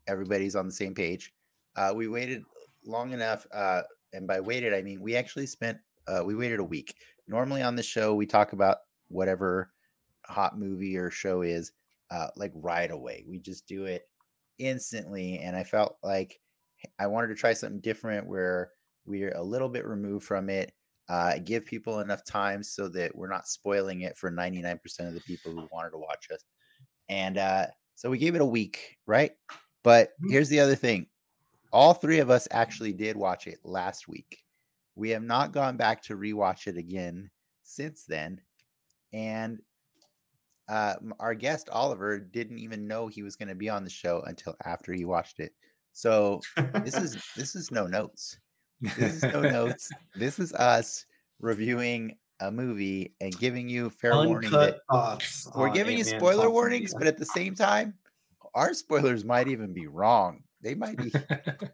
everybody's 0.07 0.55
on 0.55 0.65
the 0.67 0.73
same 0.73 0.93
page. 0.93 1.33
Uh, 1.75 1.93
we 1.95 2.07
waited 2.07 2.43
long 2.85 3.11
enough, 3.11 3.45
uh, 3.53 3.81
and 4.13 4.27
by 4.27 4.39
waited 4.39 4.73
I 4.73 4.81
mean 4.81 5.01
we 5.01 5.15
actually 5.15 5.47
spent 5.47 5.77
uh, 6.07 6.23
we 6.23 6.35
waited 6.35 6.59
a 6.59 6.63
week. 6.63 6.95
Normally 7.27 7.63
on 7.63 7.75
the 7.75 7.83
show 7.83 8.13
we 8.13 8.25
talk 8.25 8.53
about 8.53 8.77
whatever 9.07 9.71
hot 10.25 10.57
movie 10.57 10.97
or 10.97 11.09
show 11.09 11.41
is 11.41 11.71
uh, 12.11 12.27
like 12.35 12.51
right 12.55 12.91
away. 12.91 13.25
We 13.27 13.39
just 13.39 13.67
do 13.67 13.85
it 13.85 14.07
instantly, 14.59 15.39
and 15.39 15.55
I 15.55 15.63
felt 15.63 15.97
like 16.03 16.39
I 16.99 17.07
wanted 17.07 17.27
to 17.27 17.35
try 17.35 17.53
something 17.53 17.79
different 17.81 18.27
where 18.27 18.71
we're 19.05 19.31
a 19.35 19.43
little 19.43 19.69
bit 19.69 19.85
removed 19.85 20.25
from 20.25 20.49
it. 20.49 20.73
Uh, 21.07 21.37
give 21.43 21.65
people 21.65 21.99
enough 21.99 22.25
time 22.25 22.63
so 22.63 22.87
that 22.89 23.15
we're 23.15 23.29
not 23.29 23.47
spoiling 23.47 24.01
it 24.01 24.17
for 24.17 24.31
99% 24.31 25.07
of 25.07 25.13
the 25.13 25.21
people 25.21 25.51
who 25.51 25.67
wanted 25.71 25.91
to 25.91 25.99
watch 25.99 26.27
us. 26.33 26.43
And 27.09 27.37
uh, 27.37 27.67
so 27.93 28.09
we 28.09 28.17
gave 28.17 28.35
it 28.35 28.41
a 28.41 28.45
week, 28.45 28.97
right? 29.05 29.31
But 29.83 30.11
Mhm. 30.21 30.31
here's 30.31 30.49
the 30.49 30.59
other 30.59 30.75
thing 30.75 31.07
all 31.71 31.93
three 31.93 32.19
of 32.19 32.29
us 32.29 32.47
actually 32.51 32.93
did 32.93 33.17
watch 33.17 33.47
it 33.47 33.59
last 33.63 34.07
week. 34.07 34.43
We 34.95 35.09
have 35.09 35.23
not 35.23 35.51
gone 35.51 35.77
back 35.77 36.01
to 36.03 36.15
rewatch 36.17 36.67
it 36.67 36.77
again 36.77 37.29
since 37.63 38.05
then. 38.05 38.41
And 39.13 39.59
uh, 40.67 40.95
our 41.19 41.35
guest, 41.35 41.69
Oliver, 41.69 42.19
didn't 42.19 42.59
even 42.59 42.87
know 42.87 43.07
he 43.07 43.23
was 43.23 43.35
going 43.35 43.49
to 43.49 43.55
be 43.55 43.69
on 43.69 43.83
the 43.83 43.89
show 43.89 44.21
until 44.21 44.55
after 44.63 44.93
he 44.93 45.05
watched 45.05 45.39
it. 45.39 45.53
So 45.95 46.41
this 46.83 46.97
is 47.05 47.17
this 47.37 47.55
is 47.55 47.71
no 47.71 47.87
notes. 47.87 48.37
This 48.81 49.15
is 49.15 49.23
no 49.23 49.41
notes. 49.59 49.89
This 50.13 50.39
is 50.39 50.51
us 50.53 51.05
reviewing 51.39 52.17
a 52.41 52.51
movie 52.51 53.15
and 53.21 53.35
giving 53.39 53.69
you 53.69 53.89
fair 53.89 54.13
warning 54.13 54.51
that 54.51 54.81
thoughts. 54.91 55.47
we're 55.55 55.69
giving 55.69 55.97
you 55.97 56.03
spoiler 56.03 56.49
warnings, 56.49 56.93
but 56.93 57.07
at 57.07 57.17
the 57.17 57.25
same 57.25 57.55
time, 57.55 57.93
our 58.53 58.73
spoilers 58.73 59.23
might 59.23 59.47
even 59.47 59.73
be 59.73 59.87
wrong. 59.87 60.43
They 60.61 60.75
might 60.75 60.97
be 60.97 61.13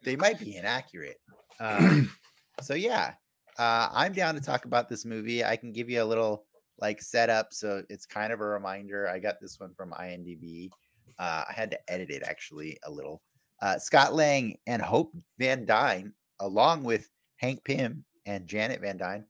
they 0.04 0.16
might 0.16 0.40
be 0.40 0.56
inaccurate. 0.56 1.18
Um, 1.60 2.12
so 2.62 2.76
yeah, 2.76 3.14
uh, 3.58 3.90
I'm 3.92 4.14
down 4.14 4.36
to 4.36 4.42
talk 4.42 4.66
about 4.66 4.88
this 4.88 5.04
movie. 5.04 5.44
I 5.44 5.56
can 5.56 5.72
give 5.72 5.90
you 5.90 6.04
a 6.04 6.06
little 6.06 6.46
like 6.78 7.02
setup, 7.02 7.54
so 7.54 7.82
it's 7.90 8.06
kind 8.06 8.32
of 8.32 8.40
a 8.40 8.46
reminder. 8.46 9.10
I 9.10 9.18
got 9.18 9.42
this 9.42 9.60
one 9.60 9.74
from 9.74 9.94
IMDb. 10.00 10.70
Uh, 11.18 11.44
I 11.50 11.54
had 11.54 11.72
to 11.72 11.92
edit 11.92 12.12
it 12.12 12.22
actually 12.24 12.78
a 12.86 12.92
little. 12.92 13.24
Uh, 13.62 13.78
Scott 13.78 14.14
Lang 14.14 14.58
and 14.68 14.82
Hope 14.82 15.16
Van 15.38 15.66
Dyne, 15.66 16.14
along 16.40 16.84
with 16.84 17.10
Hank 17.38 17.64
Pym 17.64 18.04
and 18.26 18.48
Janet 18.48 18.82
Van 18.82 18.98
Dyne 18.98 19.26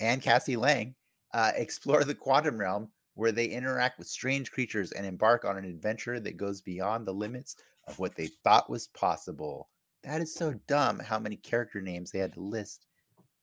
and 0.00 0.22
Cassie 0.22 0.56
Lang, 0.56 0.94
uh, 1.34 1.52
explore 1.56 2.04
the 2.04 2.14
quantum 2.14 2.58
realm 2.58 2.88
where 3.14 3.32
they 3.32 3.46
interact 3.46 3.98
with 3.98 4.06
strange 4.06 4.50
creatures 4.50 4.92
and 4.92 5.06
embark 5.06 5.44
on 5.44 5.56
an 5.56 5.64
adventure 5.64 6.20
that 6.20 6.36
goes 6.36 6.60
beyond 6.60 7.06
the 7.06 7.12
limits 7.12 7.56
of 7.86 7.98
what 7.98 8.14
they 8.14 8.28
thought 8.44 8.70
was 8.70 8.88
possible. 8.88 9.68
That 10.02 10.20
is 10.20 10.34
so 10.34 10.54
dumb 10.66 10.98
how 10.98 11.18
many 11.18 11.36
character 11.36 11.80
names 11.80 12.10
they 12.10 12.18
had 12.18 12.34
to 12.34 12.40
list 12.40 12.86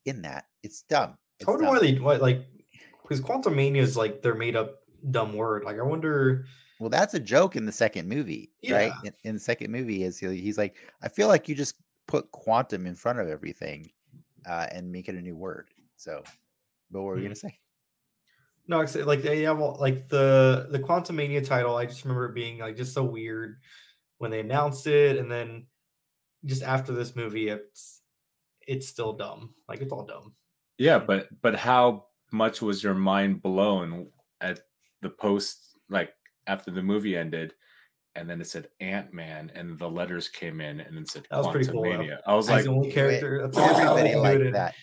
in 0.06 0.22
that. 0.22 0.46
It's 0.64 0.84
dumb. 0.84 1.18
It's 1.40 1.48
I 1.48 1.52
wonder 1.52 1.66
dumb. 1.66 1.76
why 1.76 1.82
they 1.82 1.96
what 1.96 2.22
like 2.22 2.46
because 3.02 3.22
Quantumania 3.22 3.78
is 3.78 3.98
like 3.98 4.22
their 4.22 4.36
made 4.36 4.56
up 4.56 4.80
dumb 5.12 5.34
word. 5.34 5.64
Like 5.64 5.80
I 5.80 5.84
wonder. 5.84 6.46
Well, 6.80 6.90
that's 6.90 7.14
a 7.14 7.20
joke 7.20 7.56
in 7.56 7.66
the 7.66 7.72
second 7.72 8.08
movie, 8.10 8.52
right? 8.70 8.92
In, 9.04 9.14
in 9.24 9.34
the 9.36 9.40
second 9.40 9.72
movie, 9.72 10.04
is 10.04 10.18
he- 10.20 10.40
he's 10.42 10.58
like, 10.58 10.76
I 11.02 11.08
feel 11.08 11.28
like 11.28 11.48
you 11.48 11.56
just 11.56 11.76
put 12.08 12.30
quantum 12.32 12.86
in 12.88 12.96
front 12.96 13.20
of 13.20 13.28
everything 13.30 13.90
uh, 14.46 14.68
and 14.72 14.92
make 14.92 15.08
it 15.08 15.16
a 15.16 15.22
new 15.22 15.36
word. 15.36 15.70
So, 15.96 16.24
but 16.92 17.02
what 17.02 17.08
were 17.08 17.16
you 17.16 17.22
Hmm. 17.22 17.28
gonna 17.28 17.36
say? 17.36 17.60
No, 18.68 18.80
like 19.06 19.22
they 19.22 19.42
have 19.44 19.60
all- 19.60 19.78
like 19.80 20.08
the 20.08 20.68
the 20.72 20.80
Quantumania 20.80 21.46
title. 21.46 21.76
I 21.76 21.86
just 21.86 22.04
remember 22.06 22.26
it 22.28 22.34
being 22.34 22.60
like 22.60 22.78
just 22.78 22.94
so 22.94 23.04
weird 23.04 23.58
when 24.20 24.32
they 24.32 24.40
announced 24.40 24.88
it, 24.88 25.18
and 25.18 25.30
then 25.32 25.68
just 26.46 26.64
after 26.64 26.94
this 26.94 27.16
movie, 27.16 27.50
it's 27.50 28.02
it's 28.66 28.88
still 28.88 29.14
dumb. 29.14 29.54
Like 29.68 29.82
it's 29.82 29.92
all 29.92 30.06
dumb. 30.06 30.34
yeah, 30.78 30.98
but 30.98 31.28
but 31.42 31.56
how 31.56 32.08
much 32.32 32.62
was 32.62 32.82
your 32.84 32.94
mind 32.96 33.42
blown 33.42 34.10
at 34.42 34.62
the 35.02 35.10
post 35.10 35.78
like 35.90 36.14
after 36.48 36.72
the 36.72 36.82
movie 36.82 37.18
ended 37.18 37.54
and 38.16 38.30
then 38.30 38.42
it 38.42 38.48
said 38.48 38.70
Ant 38.80 39.14
Man, 39.14 39.52
and 39.56 39.78
the 39.78 39.90
letters 39.90 40.28
came 40.28 40.62
in, 40.62 40.80
and 40.80 40.98
it 40.98 41.10
said 41.10 41.26
That 41.30 41.38
was 41.38 41.48
pretty 41.48 41.72
cool, 41.72 41.86
I 42.26 42.36
was 42.36 42.50
like, 42.50 42.64
the 42.66 42.70
only 42.70 42.92
character. 42.92 43.48
That's 43.48 43.58
Everybody 43.58 44.16
liked 44.16 44.54
that. 44.54 44.76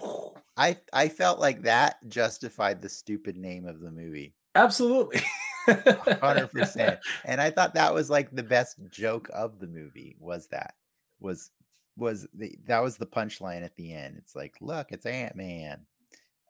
I 0.58 0.78
I 0.92 1.08
felt 1.08 1.38
like 1.38 1.62
that 1.62 1.96
justified 2.08 2.80
the 2.80 2.88
stupid 2.88 3.36
name 3.36 3.66
of 3.66 3.80
the 3.80 3.90
movie. 3.90 4.34
absolutely, 4.54 5.20
hundred 5.66 6.50
percent. 6.50 7.00
And 7.24 7.40
I 7.40 7.50
thought 7.50 7.74
that 7.74 7.92
was 7.92 8.08
like 8.08 8.30
the 8.30 8.42
best 8.42 8.78
joke 8.90 9.28
of 9.34 9.58
the 9.58 9.66
movie. 9.66 10.16
Was 10.18 10.46
that 10.48 10.74
was 11.20 11.50
was 11.96 12.26
the 12.32 12.56
that 12.64 12.82
was 12.82 12.96
the 12.96 13.06
punchline 13.06 13.64
at 13.64 13.76
the 13.76 13.92
end. 13.92 14.16
It's 14.16 14.34
like, 14.34 14.54
look, 14.60 14.92
it's 14.92 15.06
Ant 15.06 15.36
Man. 15.36 15.80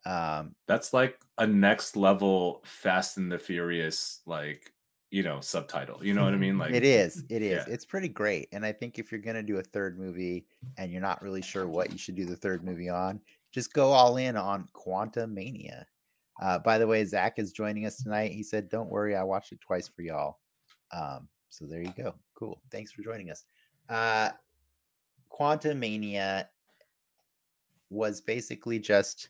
Um, 0.05 0.55
That's 0.67 0.93
like 0.93 1.19
a 1.37 1.45
next 1.45 1.95
level 1.95 2.61
Fast 2.65 3.17
and 3.17 3.31
the 3.31 3.37
Furious, 3.37 4.21
like 4.25 4.73
you 5.09 5.23
know, 5.23 5.39
subtitle. 5.39 6.05
You 6.05 6.13
know 6.13 6.25
what 6.25 6.33
I 6.33 6.37
mean? 6.37 6.57
Like 6.57 6.73
it 6.73 6.83
is, 6.83 7.23
it 7.29 7.41
is. 7.41 7.63
yeah. 7.65 7.73
It's 7.73 7.85
pretty 7.85 8.09
great. 8.09 8.49
And 8.51 8.65
I 8.65 8.71
think 8.73 8.99
if 8.99 9.11
you're 9.11 9.21
gonna 9.21 9.43
do 9.43 9.57
a 9.57 9.63
third 9.63 9.97
movie 9.97 10.45
and 10.77 10.91
you're 10.91 11.01
not 11.01 11.21
really 11.21 11.41
sure 11.41 11.67
what 11.67 11.91
you 11.91 11.97
should 11.97 12.15
do 12.15 12.25
the 12.25 12.35
third 12.35 12.63
movie 12.63 12.89
on, 12.89 13.21
just 13.53 13.73
go 13.73 13.91
all 13.91 14.17
in 14.17 14.35
on 14.35 14.67
Quantumania. 14.73 15.85
Uh, 16.41 16.59
by 16.59 16.77
the 16.77 16.85
way, 16.85 17.03
Zach 17.03 17.39
is 17.39 17.51
joining 17.51 17.85
us 17.85 17.97
tonight. 17.97 18.31
He 18.31 18.43
said, 18.43 18.69
"Don't 18.69 18.89
worry, 18.89 19.15
I 19.15 19.23
watched 19.23 19.51
it 19.53 19.61
twice 19.61 19.87
for 19.87 20.01
y'all." 20.01 20.39
Um, 20.91 21.27
so 21.49 21.65
there 21.65 21.81
you 21.81 21.93
go. 21.97 22.13
Cool. 22.37 22.61
Thanks 22.71 22.91
for 22.91 23.01
joining 23.01 23.31
us. 23.31 23.45
Uh, 23.89 24.29
Quantumania 25.31 26.45
was 27.89 28.21
basically 28.21 28.79
just, 28.79 29.29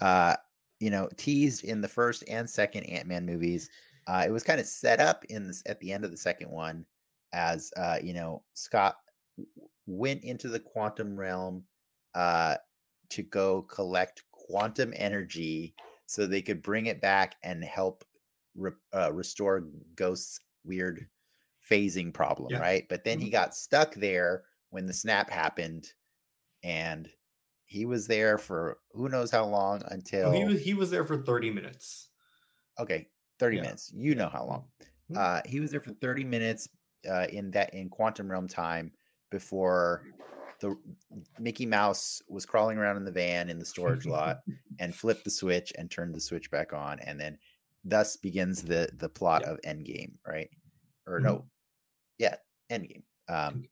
uh, 0.00 0.36
you 0.80 0.90
know, 0.90 1.08
teased 1.16 1.64
in 1.64 1.80
the 1.80 1.88
first 1.88 2.24
and 2.28 2.48
second 2.48 2.84
Ant 2.84 3.06
Man 3.08 3.26
movies. 3.26 3.70
Uh, 4.06 4.24
it 4.26 4.30
was 4.30 4.42
kind 4.42 4.60
of 4.60 4.66
set 4.66 5.00
up 5.00 5.24
in 5.26 5.46
this 5.46 5.62
at 5.66 5.78
the 5.80 5.92
end 5.92 6.04
of 6.04 6.10
the 6.10 6.16
second 6.16 6.50
one 6.50 6.86
as, 7.32 7.72
uh, 7.76 7.98
you 8.02 8.14
know, 8.14 8.42
Scott 8.54 8.96
went 9.86 10.24
into 10.24 10.48
the 10.48 10.60
quantum 10.60 11.18
realm 11.18 11.64
uh, 12.14 12.56
to 13.10 13.22
go 13.22 13.62
collect 13.62 14.24
quantum 14.32 14.92
energy 14.96 15.74
so 16.06 16.26
they 16.26 16.40
could 16.40 16.62
bring 16.62 16.86
it 16.86 17.00
back 17.00 17.36
and 17.42 17.62
help 17.62 18.04
re- 18.56 18.72
uh, 18.94 19.12
restore 19.12 19.68
Ghost's 19.94 20.40
weird 20.64 21.06
phasing 21.68 22.12
problem, 22.12 22.50
Yeah. 22.50 22.60
right? 22.60 22.86
But 22.88 23.04
then 23.04 23.18
he 23.18 23.28
got 23.30 23.54
stuck 23.54 23.94
there 23.94 24.44
when 24.70 24.86
the 24.86 24.92
snap 24.92 25.30
happened, 25.30 25.92
and 26.62 27.10
he 27.68 27.86
was 27.86 28.08
there 28.08 28.38
for 28.38 28.80
who 28.92 29.08
knows 29.10 29.30
how 29.32 29.46
long 29.46 29.82
until 29.86 30.30
No, 30.30 30.30
he 30.30 30.44
was 30.44 30.62
he 30.62 30.74
was 30.74 30.90
there 30.90 31.04
for 31.04 31.20
30 31.22 31.50
minutes. 31.50 32.10
okay, 32.78 33.08
thirty 33.38 33.56
Yeah. 33.56 33.62
minutes. 33.62 33.92
You 33.94 34.14
know 34.14 34.28
how 34.28 34.44
long? 34.44 34.68
Mhm. 35.08 35.18
Uh, 35.20 35.42
he 35.46 35.60
was 35.60 35.70
there 35.70 35.80
for 35.80 35.92
thirty 35.92 36.24
minutes 36.24 36.68
uh, 37.08 37.26
in 37.30 37.50
that 37.52 37.74
in 37.74 37.88
quantum 37.88 38.30
realm 38.30 38.48
time 38.48 38.92
before 39.30 40.06
the 40.60 40.76
Mickey 41.38 41.66
Mouse 41.66 42.22
was 42.28 42.46
crawling 42.46 42.78
around 42.78 42.96
in 42.96 43.04
the 43.04 43.12
van 43.12 43.48
in 43.48 43.58
the 43.58 43.64
storage 43.64 44.06
lot 44.06 44.38
and 44.78 44.94
flipped 44.94 45.24
the 45.24 45.30
switch 45.30 45.72
and 45.78 45.90
turned 45.90 46.14
the 46.14 46.20
switch 46.20 46.50
back 46.50 46.72
on, 46.72 47.00
and 47.00 47.20
then 47.20 47.38
thus 47.84 48.16
begins 48.16 48.62
the 48.62 48.90
the 48.94 49.08
plot 49.08 49.44
of 49.44 49.60
Endgame, 49.64 50.14
right? 50.26 50.50
Or 51.06 51.20
Mhm. 51.20 51.20
no, 51.20 51.48
yeah, 52.18 52.36
Endgame. 52.70 53.04
Um, 53.28 53.62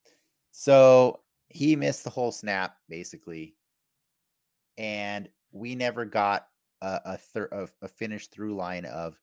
so 0.53 1.25
he 1.49 1.77
missed 1.77 2.05
the 2.05 2.11
whole 2.11 2.33
snap 2.33 2.79
basically, 2.89 3.56
and 4.79 5.29
we 5.53 5.75
never 5.75 6.05
got 6.05 6.47
a 6.83 7.01
a, 7.05 7.17
thir- 7.17 7.49
a, 7.53 7.69
a 7.85 7.89
finished 7.89 8.33
through 8.33 8.57
line 8.57 8.85
of 8.85 9.19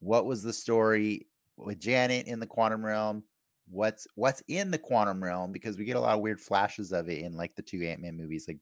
what 0.00 0.26
was 0.26 0.42
the 0.42 0.52
story 0.52 1.26
with 1.56 1.80
Janet 1.80 2.26
in 2.26 2.40
the 2.40 2.46
quantum 2.46 2.84
realm. 2.84 3.22
What's 3.68 4.06
what's 4.14 4.42
in 4.48 4.70
the 4.70 4.78
quantum 4.78 5.22
realm 5.22 5.52
because 5.52 5.78
we 5.78 5.84
get 5.84 5.96
a 5.96 6.00
lot 6.00 6.14
of 6.14 6.20
weird 6.20 6.40
flashes 6.40 6.92
of 6.92 7.08
it 7.08 7.20
in 7.20 7.36
like 7.36 7.54
the 7.54 7.62
two 7.62 7.82
Ant 7.82 8.00
Man 8.00 8.16
movies, 8.16 8.44
like 8.46 8.58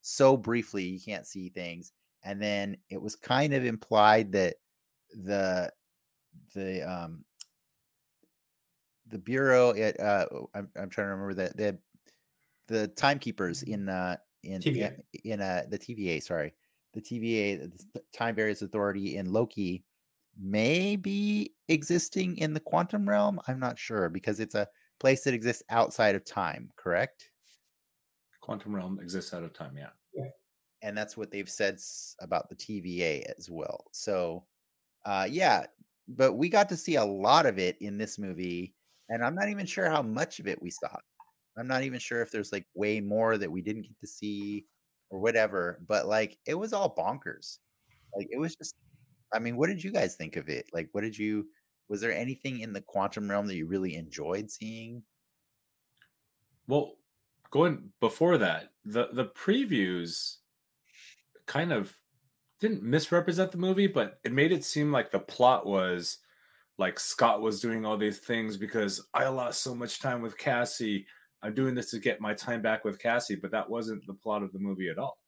so 0.00 0.36
briefly 0.36 0.84
you 0.84 1.00
can't 1.00 1.26
see 1.26 1.50
things, 1.50 1.92
and 2.24 2.40
then 2.40 2.76
it 2.88 3.00
was 3.00 3.14
kind 3.14 3.52
of 3.52 3.64
implied 3.64 4.32
that 4.32 4.56
the 5.24 5.70
the 6.54 6.82
um 6.82 7.24
the 9.08 9.18
bureau 9.18 9.74
at 9.74 9.98
uh 10.00 10.26
I'm 10.54 10.68
I'm 10.76 10.88
trying 10.88 11.08
to 11.08 11.14
remember 11.14 11.34
that 11.34 11.56
the 11.56 11.78
the 12.68 12.88
timekeepers 12.88 13.62
in 13.62 13.88
uh 13.88 14.16
in 14.52 14.60
TVA. 14.60 14.98
in 15.24 15.40
uh 15.40 15.64
the 15.68 15.78
TVA 15.78 16.22
sorry 16.22 16.54
the 16.94 17.00
TVA 17.00 17.70
the 17.94 18.02
time 18.12 18.34
variance 18.34 18.62
authority 18.62 19.16
in 19.16 19.32
Loki 19.32 19.84
may 20.40 20.96
be 20.96 21.52
existing 21.68 22.36
in 22.38 22.54
the 22.54 22.60
quantum 22.60 23.08
realm 23.08 23.40
I'm 23.48 23.60
not 23.60 23.78
sure 23.78 24.08
because 24.08 24.40
it's 24.40 24.54
a 24.54 24.68
place 25.00 25.24
that 25.24 25.34
exists 25.34 25.62
outside 25.70 26.14
of 26.14 26.24
time 26.24 26.70
correct 26.76 27.30
Quantum 28.40 28.74
realm 28.74 28.98
exists 29.00 29.34
out 29.34 29.42
of 29.42 29.52
time. 29.52 29.76
Yeah. 29.76 29.90
and 30.82 30.96
that's 30.96 31.18
what 31.18 31.30
they've 31.30 31.50
said 31.50 31.78
about 32.20 32.48
the 32.48 32.56
TVA 32.56 33.30
as 33.36 33.50
well. 33.50 33.84
So, 33.92 34.46
uh, 35.04 35.26
yeah, 35.28 35.66
but 36.08 36.32
we 36.32 36.48
got 36.48 36.68
to 36.70 36.76
see 36.76 36.94
a 36.94 37.04
lot 37.04 37.44
of 37.44 37.58
it 37.58 37.76
in 37.80 37.98
this 37.98 38.18
movie, 38.18 38.74
and 39.10 39.22
I'm 39.22 39.34
not 39.34 39.50
even 39.50 39.66
sure 39.66 39.90
how 39.90 40.00
much 40.00 40.40
of 40.40 40.46
it 40.46 40.62
we 40.62 40.70
saw. 40.70 40.96
I'm 41.58 41.66
not 41.66 41.82
even 41.82 41.98
sure 41.98 42.22
if 42.22 42.30
there's 42.30 42.52
like 42.52 42.66
way 42.74 43.00
more 43.00 43.38
that 43.38 43.50
we 43.50 43.62
didn't 43.62 43.82
get 43.82 43.98
to 44.00 44.06
see 44.06 44.66
or 45.10 45.20
whatever. 45.20 45.80
But 45.86 46.06
like, 46.06 46.38
it 46.46 46.54
was 46.54 46.72
all 46.72 46.94
bonkers. 46.94 47.58
Like, 48.16 48.28
it 48.30 48.38
was 48.38 48.56
just. 48.56 48.74
I 49.32 49.38
mean, 49.38 49.56
what 49.56 49.66
did 49.68 49.84
you 49.84 49.92
guys 49.92 50.16
think 50.16 50.36
of 50.36 50.48
it? 50.48 50.66
Like, 50.72 50.88
what 50.92 51.02
did 51.02 51.16
you? 51.16 51.46
Was 51.88 52.00
there 52.00 52.14
anything 52.14 52.60
in 52.60 52.72
the 52.72 52.80
quantum 52.80 53.30
realm 53.30 53.46
that 53.46 53.56
you 53.56 53.66
really 53.66 53.94
enjoyed 53.94 54.50
seeing? 54.50 55.02
Well, 56.66 56.96
going 57.50 57.90
before 58.00 58.38
that, 58.38 58.72
the 58.84 59.08
the 59.12 59.26
previews 59.26 60.36
kind 61.46 61.72
of 61.72 61.94
didn't 62.60 62.82
misrepresent 62.82 63.52
the 63.52 63.58
movie, 63.58 63.86
but 63.86 64.18
it 64.24 64.32
made 64.32 64.52
it 64.52 64.64
seem 64.64 64.92
like 64.92 65.10
the 65.10 65.18
plot 65.18 65.66
was 65.66 66.18
like 66.78 67.00
Scott 67.00 67.40
was 67.40 67.60
doing 67.60 67.84
all 67.84 67.96
these 67.96 68.18
things 68.18 68.56
because 68.56 69.06
I 69.14 69.28
lost 69.28 69.62
so 69.62 69.74
much 69.74 70.00
time 70.00 70.22
with 70.22 70.38
Cassie. 70.38 71.06
I'm 71.42 71.54
doing 71.54 71.74
this 71.74 71.90
to 71.90 71.98
get 71.98 72.20
my 72.20 72.34
time 72.34 72.62
back 72.62 72.84
with 72.84 72.98
Cassie, 72.98 73.36
but 73.36 73.50
that 73.52 73.68
wasn't 73.68 74.06
the 74.06 74.14
plot 74.14 74.42
of 74.42 74.52
the 74.52 74.58
movie 74.58 74.88
at 74.88 74.98
all. 74.98 75.18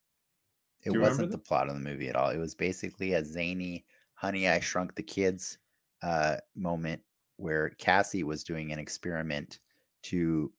It 0.82 0.90
Do 0.90 0.94
you 0.94 1.00
remember 1.00 1.22
wasn't 1.22 1.32
the 1.32 1.38
plot 1.38 1.68
of 1.68 1.74
the 1.74 1.80
movie 1.80 2.08
at 2.08 2.16
all. 2.16 2.30
It 2.30 2.38
was 2.38 2.54
basically 2.54 3.12
a 3.12 3.24
zany 3.24 3.84
Honey 4.14 4.48
I 4.48 4.60
Shrunk 4.60 4.94
the 4.94 5.02
Kids 5.02 5.58
uh, 6.02 6.36
moment 6.56 7.00
where 7.36 7.70
Cassie 7.78 8.24
was 8.24 8.44
doing 8.44 8.72
an 8.72 8.78
experiment 8.78 9.60
to 10.02 10.52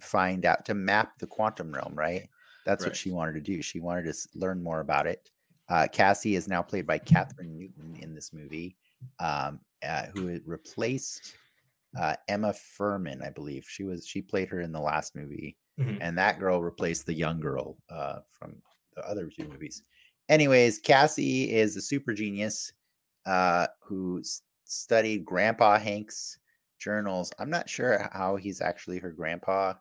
find 0.00 0.46
out 0.46 0.64
to 0.66 0.74
map 0.74 1.18
the 1.18 1.26
quantum 1.26 1.72
realm. 1.72 1.94
Right, 1.94 2.28
that's 2.64 2.84
what 2.84 2.96
she 2.96 3.10
wanted 3.10 3.32
to 3.32 3.40
do. 3.40 3.60
She 3.62 3.80
wanted 3.80 4.04
to 4.04 4.28
learn 4.34 4.62
more 4.62 4.80
about 4.80 5.06
it. 5.06 5.30
Uh, 5.68 5.86
Cassie 5.90 6.36
is 6.36 6.48
now 6.48 6.62
played 6.62 6.86
by 6.86 6.98
Kathryn 6.98 7.56
Newton 7.56 7.96
in 8.00 8.14
this 8.14 8.32
movie, 8.32 8.76
um, 9.20 9.60
uh, 9.86 10.06
who 10.14 10.38
replaced 10.44 11.34
uh, 11.98 12.16
Emma 12.28 12.52
Fuhrmann, 12.52 13.22
I 13.24 13.30
believe. 13.30 13.64
She 13.68 13.84
was 13.84 14.06
she 14.06 14.22
played 14.22 14.48
her 14.48 14.60
in 14.60 14.72
the 14.72 14.80
last 14.80 15.14
movie 15.14 15.56
Mhm. 15.78 15.98
and 16.00 16.18
that 16.18 16.38
girl 16.38 16.62
replaced 16.62 17.06
the 17.06 17.14
young 17.14 17.40
girl 17.40 17.76
uh, 17.88 18.20
from 18.28 18.60
the 18.94 19.06
other 19.08 19.28
two 19.28 19.46
movies. 19.48 19.82
Anyways, 20.28 20.78
Cassie 20.78 21.50
is 21.52 21.76
a 21.76 21.82
super 21.82 22.12
genius 22.14 22.72
uh, 23.26 23.66
who 23.80 24.20
s- 24.20 24.42
studied 24.64 25.24
Grandpa 25.24 25.78
Hank's 25.78 26.38
journals. 26.78 27.32
I'm 27.38 27.50
not 27.50 27.68
sure 27.70 28.08
how 28.12 28.36
he's 28.36 28.60
actually 28.60 28.98
her 28.98 29.10
grandpa, 29.12 29.74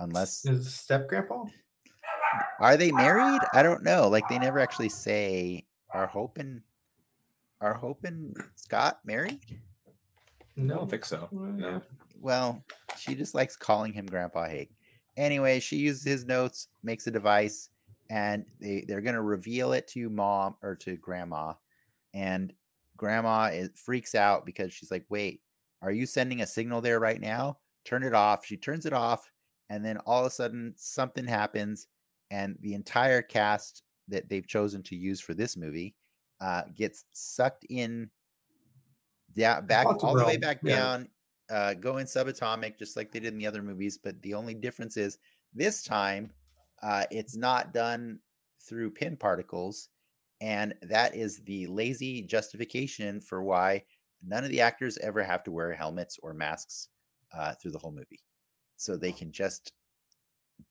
unless 0.00 0.44
Is 0.44 0.74
step 0.74 1.08
grandpa? 1.08 1.44
are 2.60 2.76
they 2.76 2.90
married? 2.92 3.42
I 3.52 3.62
don't 3.62 3.82
know. 3.82 4.08
Like 4.08 4.28
they 4.28 4.38
never 4.38 4.58
actually 4.58 4.88
say 4.88 5.66
are 5.92 6.06
Hope 6.06 6.38
and 6.38 6.62
are 7.60 7.74
Hope 7.74 8.04
and 8.04 8.36
Scott 8.56 9.00
married? 9.04 9.40
I 10.58 10.62
don't 10.66 10.90
think 10.90 11.04
so. 11.04 11.28
Well, 11.30 11.52
No. 11.52 11.68
yeah. 11.68 11.80
Well, 12.20 12.64
she 12.98 13.14
just 13.14 13.34
likes 13.34 13.56
calling 13.56 13.92
him 13.92 14.06
Grandpa 14.06 14.46
Hank. 14.46 14.70
Anyway, 15.16 15.60
she 15.60 15.76
uses 15.76 16.04
his 16.04 16.24
notes, 16.24 16.68
makes 16.82 17.06
a 17.06 17.10
device, 17.10 17.70
and 18.10 18.44
they, 18.60 18.84
they're 18.86 19.00
going 19.00 19.14
to 19.14 19.22
reveal 19.22 19.72
it 19.72 19.86
to 19.88 20.08
mom 20.08 20.56
or 20.62 20.74
to 20.76 20.96
grandma. 20.96 21.54
And 22.14 22.52
grandma 22.96 23.50
is, 23.52 23.70
freaks 23.74 24.14
out 24.14 24.46
because 24.46 24.72
she's 24.72 24.90
like, 24.90 25.04
wait, 25.08 25.42
are 25.82 25.92
you 25.92 26.06
sending 26.06 26.40
a 26.40 26.46
signal 26.46 26.80
there 26.80 27.00
right 27.00 27.20
now? 27.20 27.58
Turn 27.84 28.02
it 28.02 28.14
off. 28.14 28.46
She 28.46 28.56
turns 28.56 28.86
it 28.86 28.92
off. 28.92 29.30
And 29.70 29.84
then 29.84 29.98
all 29.98 30.20
of 30.20 30.26
a 30.26 30.30
sudden, 30.30 30.72
something 30.76 31.26
happens, 31.26 31.88
and 32.30 32.56
the 32.60 32.74
entire 32.74 33.22
cast 33.22 33.82
that 34.08 34.28
they've 34.28 34.46
chosen 34.46 34.82
to 34.84 34.96
use 34.96 35.20
for 35.20 35.34
this 35.34 35.56
movie 35.56 35.94
uh, 36.40 36.62
gets 36.74 37.04
sucked 37.12 37.64
in 37.70 38.10
down 39.36 39.66
back 39.66 39.86
all 39.86 40.16
the 40.16 40.24
way 40.24 40.36
back 40.36 40.60
yeah. 40.62 40.76
down 40.76 41.08
uh, 41.50 41.74
going 41.74 42.06
subatomic 42.06 42.78
just 42.78 42.96
like 42.96 43.12
they 43.12 43.20
did 43.20 43.32
in 43.32 43.38
the 43.38 43.46
other 43.46 43.62
movies. 43.62 43.98
But 43.98 44.20
the 44.22 44.34
only 44.34 44.54
difference 44.54 44.96
is 44.96 45.18
this 45.54 45.82
time 45.82 46.30
uh, 46.82 47.04
it's 47.10 47.36
not 47.36 47.72
done 47.72 48.18
through 48.60 48.90
Pym 48.90 49.16
particles. 49.16 49.88
And 50.40 50.74
that 50.82 51.14
is 51.14 51.38
the 51.44 51.66
lazy 51.68 52.22
justification 52.22 53.20
for 53.20 53.42
why 53.42 53.84
none 54.26 54.44
of 54.44 54.50
the 54.50 54.60
actors 54.60 54.98
ever 54.98 55.22
have 55.22 55.44
to 55.44 55.52
wear 55.52 55.72
helmets 55.72 56.18
or 56.22 56.34
masks 56.34 56.88
uh, 57.32 57.54
through 57.54 57.70
the 57.70 57.78
whole 57.78 57.92
movie, 57.92 58.20
so 58.76 58.96
they 58.96 59.12
can 59.12 59.32
just 59.32 59.72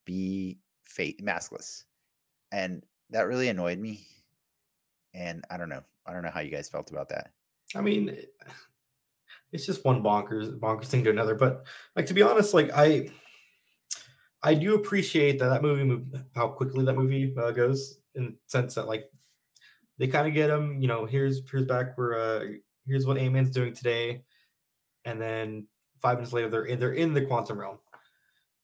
be 0.05 0.59
fate 0.83 1.23
maskless, 1.23 1.83
and 2.51 2.83
that 3.09 3.27
really 3.27 3.49
annoyed 3.49 3.79
me. 3.79 4.05
And 5.13 5.43
I 5.49 5.57
don't 5.57 5.69
know, 5.69 5.83
I 6.05 6.13
don't 6.13 6.23
know 6.23 6.31
how 6.31 6.41
you 6.41 6.51
guys 6.51 6.69
felt 6.69 6.91
about 6.91 7.09
that. 7.09 7.31
I 7.75 7.81
mean, 7.81 8.15
it's 9.51 9.65
just 9.65 9.85
one 9.85 10.03
bonkers 10.03 10.57
bonkers 10.59 10.87
thing 10.87 11.03
to 11.03 11.09
another. 11.09 11.35
But 11.35 11.65
like 11.95 12.07
to 12.07 12.13
be 12.13 12.21
honest, 12.21 12.53
like 12.53 12.71
I 12.73 13.09
I 14.41 14.53
do 14.53 14.75
appreciate 14.75 15.39
that 15.39 15.49
that 15.49 15.61
movie 15.61 15.83
moved 15.83 16.15
how 16.35 16.49
quickly 16.49 16.85
that 16.85 16.95
movie 16.95 17.33
uh, 17.37 17.51
goes 17.51 17.99
in 18.15 18.25
the 18.25 18.35
sense 18.47 18.75
that 18.75 18.87
like 18.87 19.09
they 19.97 20.07
kind 20.07 20.27
of 20.27 20.33
get 20.33 20.47
them. 20.47 20.81
You 20.81 20.87
know, 20.87 21.05
here's 21.05 21.41
here's 21.49 21.65
back 21.65 21.97
where 21.97 22.19
uh, 22.19 22.45
here's 22.85 23.05
what 23.05 23.17
Ant 23.17 23.33
Man's 23.33 23.51
doing 23.51 23.73
today, 23.73 24.23
and 25.05 25.21
then 25.21 25.67
five 26.01 26.17
minutes 26.17 26.33
later 26.33 26.49
they're 26.49 26.65
in 26.65 26.79
they're 26.79 26.93
in 26.93 27.13
the 27.13 27.25
quantum 27.25 27.59
realm. 27.59 27.79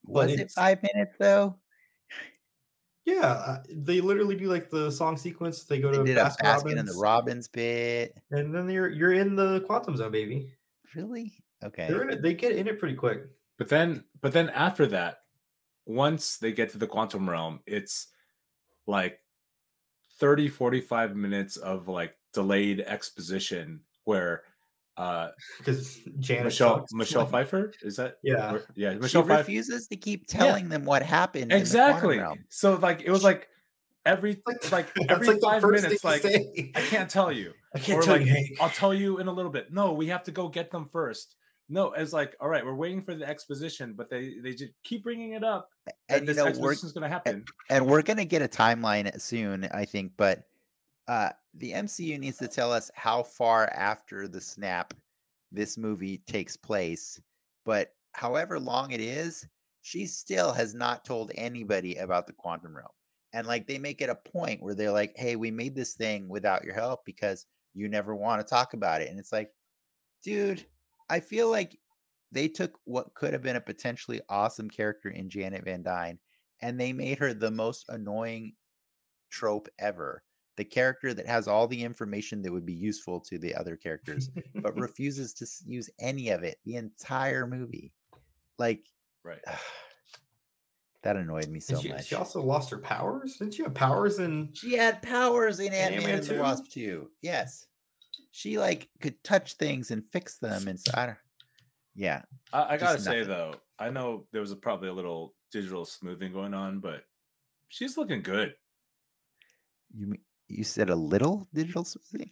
Was 0.03 0.31
it 0.31 0.51
five 0.51 0.79
minutes 0.81 1.15
though? 1.19 1.55
Yeah, 3.09 3.27
uh, 3.31 3.63
they 3.73 4.01
literally 4.01 4.35
do 4.35 4.47
like 4.47 4.69
the 4.69 4.91
song 4.91 5.17
sequence. 5.17 5.63
They 5.63 5.79
go 5.79 5.91
They 5.91 5.97
to 5.97 6.03
did 6.03 6.17
a 6.17 6.25
Baskin 6.25 6.43
basket 6.43 6.77
in 6.77 6.85
the 6.85 6.91
Robbins, 6.93 7.01
Robbins 7.01 7.47
bit. 7.47 8.17
and 8.31 8.53
then 8.53 8.69
you're 8.69 8.89
you're 8.89 9.13
in 9.13 9.35
the 9.35 9.61
quantum 9.61 9.97
zone, 9.97 10.11
baby. 10.11 10.53
Really? 10.95 11.33
Okay. 11.63 11.87
They're 11.87 12.03
in 12.03 12.11
it. 12.11 12.21
They 12.21 12.33
get 12.33 12.53
in 12.53 12.67
it 12.67 12.79
pretty 12.79 12.95
quick. 12.95 13.23
But 13.57 13.69
then, 13.69 14.03
but 14.21 14.31
then 14.31 14.49
after 14.49 14.85
that, 14.87 15.23
once 15.85 16.37
they 16.37 16.51
get 16.51 16.69
to 16.69 16.77
the 16.77 16.87
quantum 16.87 17.29
realm, 17.29 17.59
it's 17.65 18.07
like 18.87 19.19
30, 20.19 20.47
45 20.49 21.15
minutes 21.15 21.57
of 21.57 21.87
like 21.87 22.15
delayed 22.33 22.79
exposition 22.81 23.81
where 24.05 24.43
uh 24.97 25.29
because 25.57 25.97
Janet 26.19 26.45
Michelle 26.45 26.79
sucks. 26.79 26.93
Michelle 26.93 27.25
Pfeiffer 27.31 27.73
is 27.83 27.95
that 27.97 28.15
Yeah. 28.23 28.51
where- 28.51 28.63
yeah 28.75 28.91
She 28.93 28.99
Michelle 28.99 29.23
Pfeiffer 29.23 29.37
refuses 29.39 29.87
to 29.87 29.95
keep 29.95 30.27
telling 30.27 30.69
them 30.69 30.85
what 30.85 31.01
happened. 31.03 31.43
in 31.43 31.49
the 31.49 31.57
exactly 31.57 32.21
so 32.49 32.75
like 32.75 33.01
it 33.01 33.11
was 33.11 33.23
like 33.23 33.47
every 34.05 34.41
like 34.71 34.89
every 35.09 35.27
like 35.27 35.35
the 35.39 35.41
five 35.41 35.61
first 35.61 35.83
minutes 35.83 36.03
like. 36.03 36.25
I 36.25 36.81
can't 36.81 37.09
tell 37.09 37.31
you 37.31 37.53
I 37.75 37.79
can't 37.79 37.99
or 37.99 38.01
tell 38.01 38.15
like, 38.17 38.25
you, 38.25 38.31
Hank. 38.33 38.47
I'll 38.59 38.69
tell 38.69 38.93
you 38.93 39.19
in 39.19 39.27
a 39.27 39.31
little 39.31 39.51
bit. 39.51 39.71
No, 39.71 39.93
we 39.93 40.07
have 40.07 40.23
to 40.23 40.31
go 40.31 40.47
get 40.49 40.71
them 40.71 40.87
first. 40.91 41.35
No, 41.71 41.91
it's 41.93 42.11
like, 42.13 42.35
all 42.41 42.49
right, 42.49 42.65
we're 42.65 42.73
waiting 42.73 42.99
for 42.99 43.13
the 43.13 43.29
exposition, 43.29 43.93
but 43.95 44.09
they 44.09 44.37
they 44.41 44.53
just 44.53 44.71
keep 44.83 45.03
bringing 45.03 45.33
it 45.33 45.43
up, 45.43 45.69
and, 45.85 45.93
And 46.09 46.21
you 46.21 46.27
this 46.33 46.37
know, 46.37 46.43
we're 46.45 46.71
exposition 46.71 46.87
is 46.87 46.91
going 46.93 47.03
to 47.03 47.09
happen. 47.09 47.45
and 47.69 47.85
we're 47.85 48.01
gonna 48.01 48.25
get 48.25 48.41
a 48.41 48.47
timeline 48.47 49.21
soon, 49.21 49.65
I 49.71 49.85
think. 49.85 50.13
But 50.17 50.45
uh, 51.09 51.31
the 51.55 51.71
MCU 51.71 52.19
needs 52.19 52.37
to 52.37 52.47
tell 52.47 52.71
us 52.71 52.91
how 52.93 53.23
far 53.23 53.65
after 53.73 54.27
the 54.27 54.39
snap 54.39 54.93
this 55.51 55.75
movie 55.75 56.19
takes 56.27 56.55
place. 56.55 57.19
But 57.65 57.93
however 58.11 58.59
long 58.59 58.91
it 58.91 59.01
is, 59.01 59.47
she 59.81 60.05
still 60.05 60.51
has 60.53 60.75
not 60.75 61.03
told 61.03 61.31
anybody 61.33 61.95
about 61.95 62.27
the 62.27 62.33
quantum 62.33 62.77
realm. 62.77 62.91
And 63.33 63.47
like 63.47 63.65
they 63.65 63.79
make 63.79 64.01
it 64.01 64.09
a 64.11 64.15
point 64.15 64.61
where 64.61 64.75
they're 64.75 64.91
like, 64.91 65.13
"Hey, 65.17 65.35
we 65.35 65.49
made 65.49 65.73
this 65.73 65.95
thing 65.95 66.29
without 66.29 66.63
your 66.63 66.75
help 66.75 67.01
because 67.05 67.47
you 67.73 67.89
never 67.89 68.15
want 68.15 68.39
to 68.39 68.47
talk 68.47 68.75
about 68.75 69.01
it." 69.01 69.09
And 69.09 69.19
it's 69.19 69.31
like, 69.31 69.51
dude, 70.23 70.63
I 71.09 71.19
feel 71.21 71.49
like 71.49 71.79
they 72.31 72.47
took 72.47 72.77
what 72.85 73.15
could 73.15 73.33
have 73.33 73.41
been 73.41 73.55
a 73.55 73.61
potentially 73.61 74.21
awesome 74.29 74.69
character 74.69 75.09
in 75.09 75.27
Janet 75.29 75.63
Van 75.65 75.81
Dyne 75.81 76.19
and 76.61 76.79
they 76.79 76.93
made 76.93 77.17
her 77.17 77.33
the 77.33 77.49
most 77.51 77.85
annoying 77.89 78.53
trope 79.31 79.69
ever. 79.79 80.23
The 80.59 80.65
character 80.65 81.13
that 81.13 81.25
has 81.25 81.47
all 81.47 81.69
the 81.69 81.81
information 81.81 82.41
that 82.41 82.51
would 82.51 82.65
be 82.65 82.73
useful 82.73 83.21
to 83.21 83.39
the 83.39 83.55
other 83.55 83.77
characters, 83.77 84.29
but 84.55 84.75
refuses 84.77 85.33
to 85.35 85.47
use 85.65 85.89
any 86.01 86.31
of 86.31 86.43
it 86.43 86.57
the 86.65 86.75
entire 86.75 87.47
movie. 87.47 87.93
Like, 88.57 88.83
Right. 89.23 89.39
that 91.03 91.15
annoyed 91.15 91.47
me 91.47 91.61
so 91.61 91.79
she, 91.79 91.87
much. 91.87 92.07
she 92.07 92.15
also 92.15 92.41
lost 92.41 92.69
her 92.71 92.77
powers. 92.77 93.37
Didn't 93.37 93.53
she 93.53 93.63
have 93.63 93.73
powers 93.73 94.19
in? 94.19 94.49
She 94.51 94.73
had 94.75 95.01
powers 95.01 95.61
in 95.61 95.71
Ant 95.73 95.95
Man 95.95 96.15
and 96.15 96.23
the 96.25 96.33
2? 96.33 96.39
Wasp 96.41 96.69
too. 96.69 97.09
Yes, 97.21 97.65
she 98.31 98.59
like 98.59 98.89
could 98.99 99.23
touch 99.23 99.53
things 99.53 99.91
and 99.91 100.05
fix 100.05 100.39
them, 100.39 100.67
and 100.67 100.77
so 100.77 100.91
I 100.93 101.05
don't. 101.05 101.17
Yeah, 101.95 102.23
I, 102.51 102.73
I 102.73 102.77
gotta 102.77 102.99
say 102.99 103.23
though, 103.23 103.53
I 103.79 103.91
know 103.91 104.25
there 104.33 104.41
was 104.41 104.51
a, 104.51 104.57
probably 104.57 104.89
a 104.89 104.93
little 104.93 105.35
digital 105.53 105.85
smoothing 105.85 106.33
going 106.33 106.53
on, 106.53 106.79
but 106.81 107.03
she's 107.69 107.95
looking 107.97 108.21
good. 108.21 108.55
you 109.97 110.07
me- 110.07 110.19
you 110.49 110.63
said 110.63 110.89
a 110.89 110.95
little 110.95 111.47
digital 111.53 111.83
smoothing. 111.83 112.31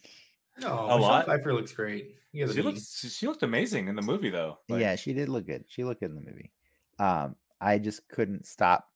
No, 0.60 0.68
A 0.68 0.82
Michelle 0.86 1.02
lot? 1.02 1.26
Pfeiffer 1.28 1.54
looks 1.54 1.72
great. 1.72 2.16
She 2.34 2.44
are 2.44 2.48
looked 2.48 2.66
mean. 2.66 2.76
she, 2.78 3.10
she 3.10 3.28
looked 3.28 3.44
amazing 3.44 3.88
in 3.88 3.96
the 3.96 4.02
movie 4.02 4.30
though. 4.30 4.60
Like, 4.70 4.82
yeah, 4.82 4.96
she 4.96 5.14
did 5.14 5.30
look 5.30 5.46
good. 5.46 5.66
She 5.68 5.84
looked 5.84 6.02
good 6.02 6.10
in 6.10 6.16
the 6.16 6.22
movie. 6.22 6.52
Um, 7.00 7.36
I 7.62 7.78
just 7.80 8.08
couldn't 8.10 8.46
stop 8.46 8.88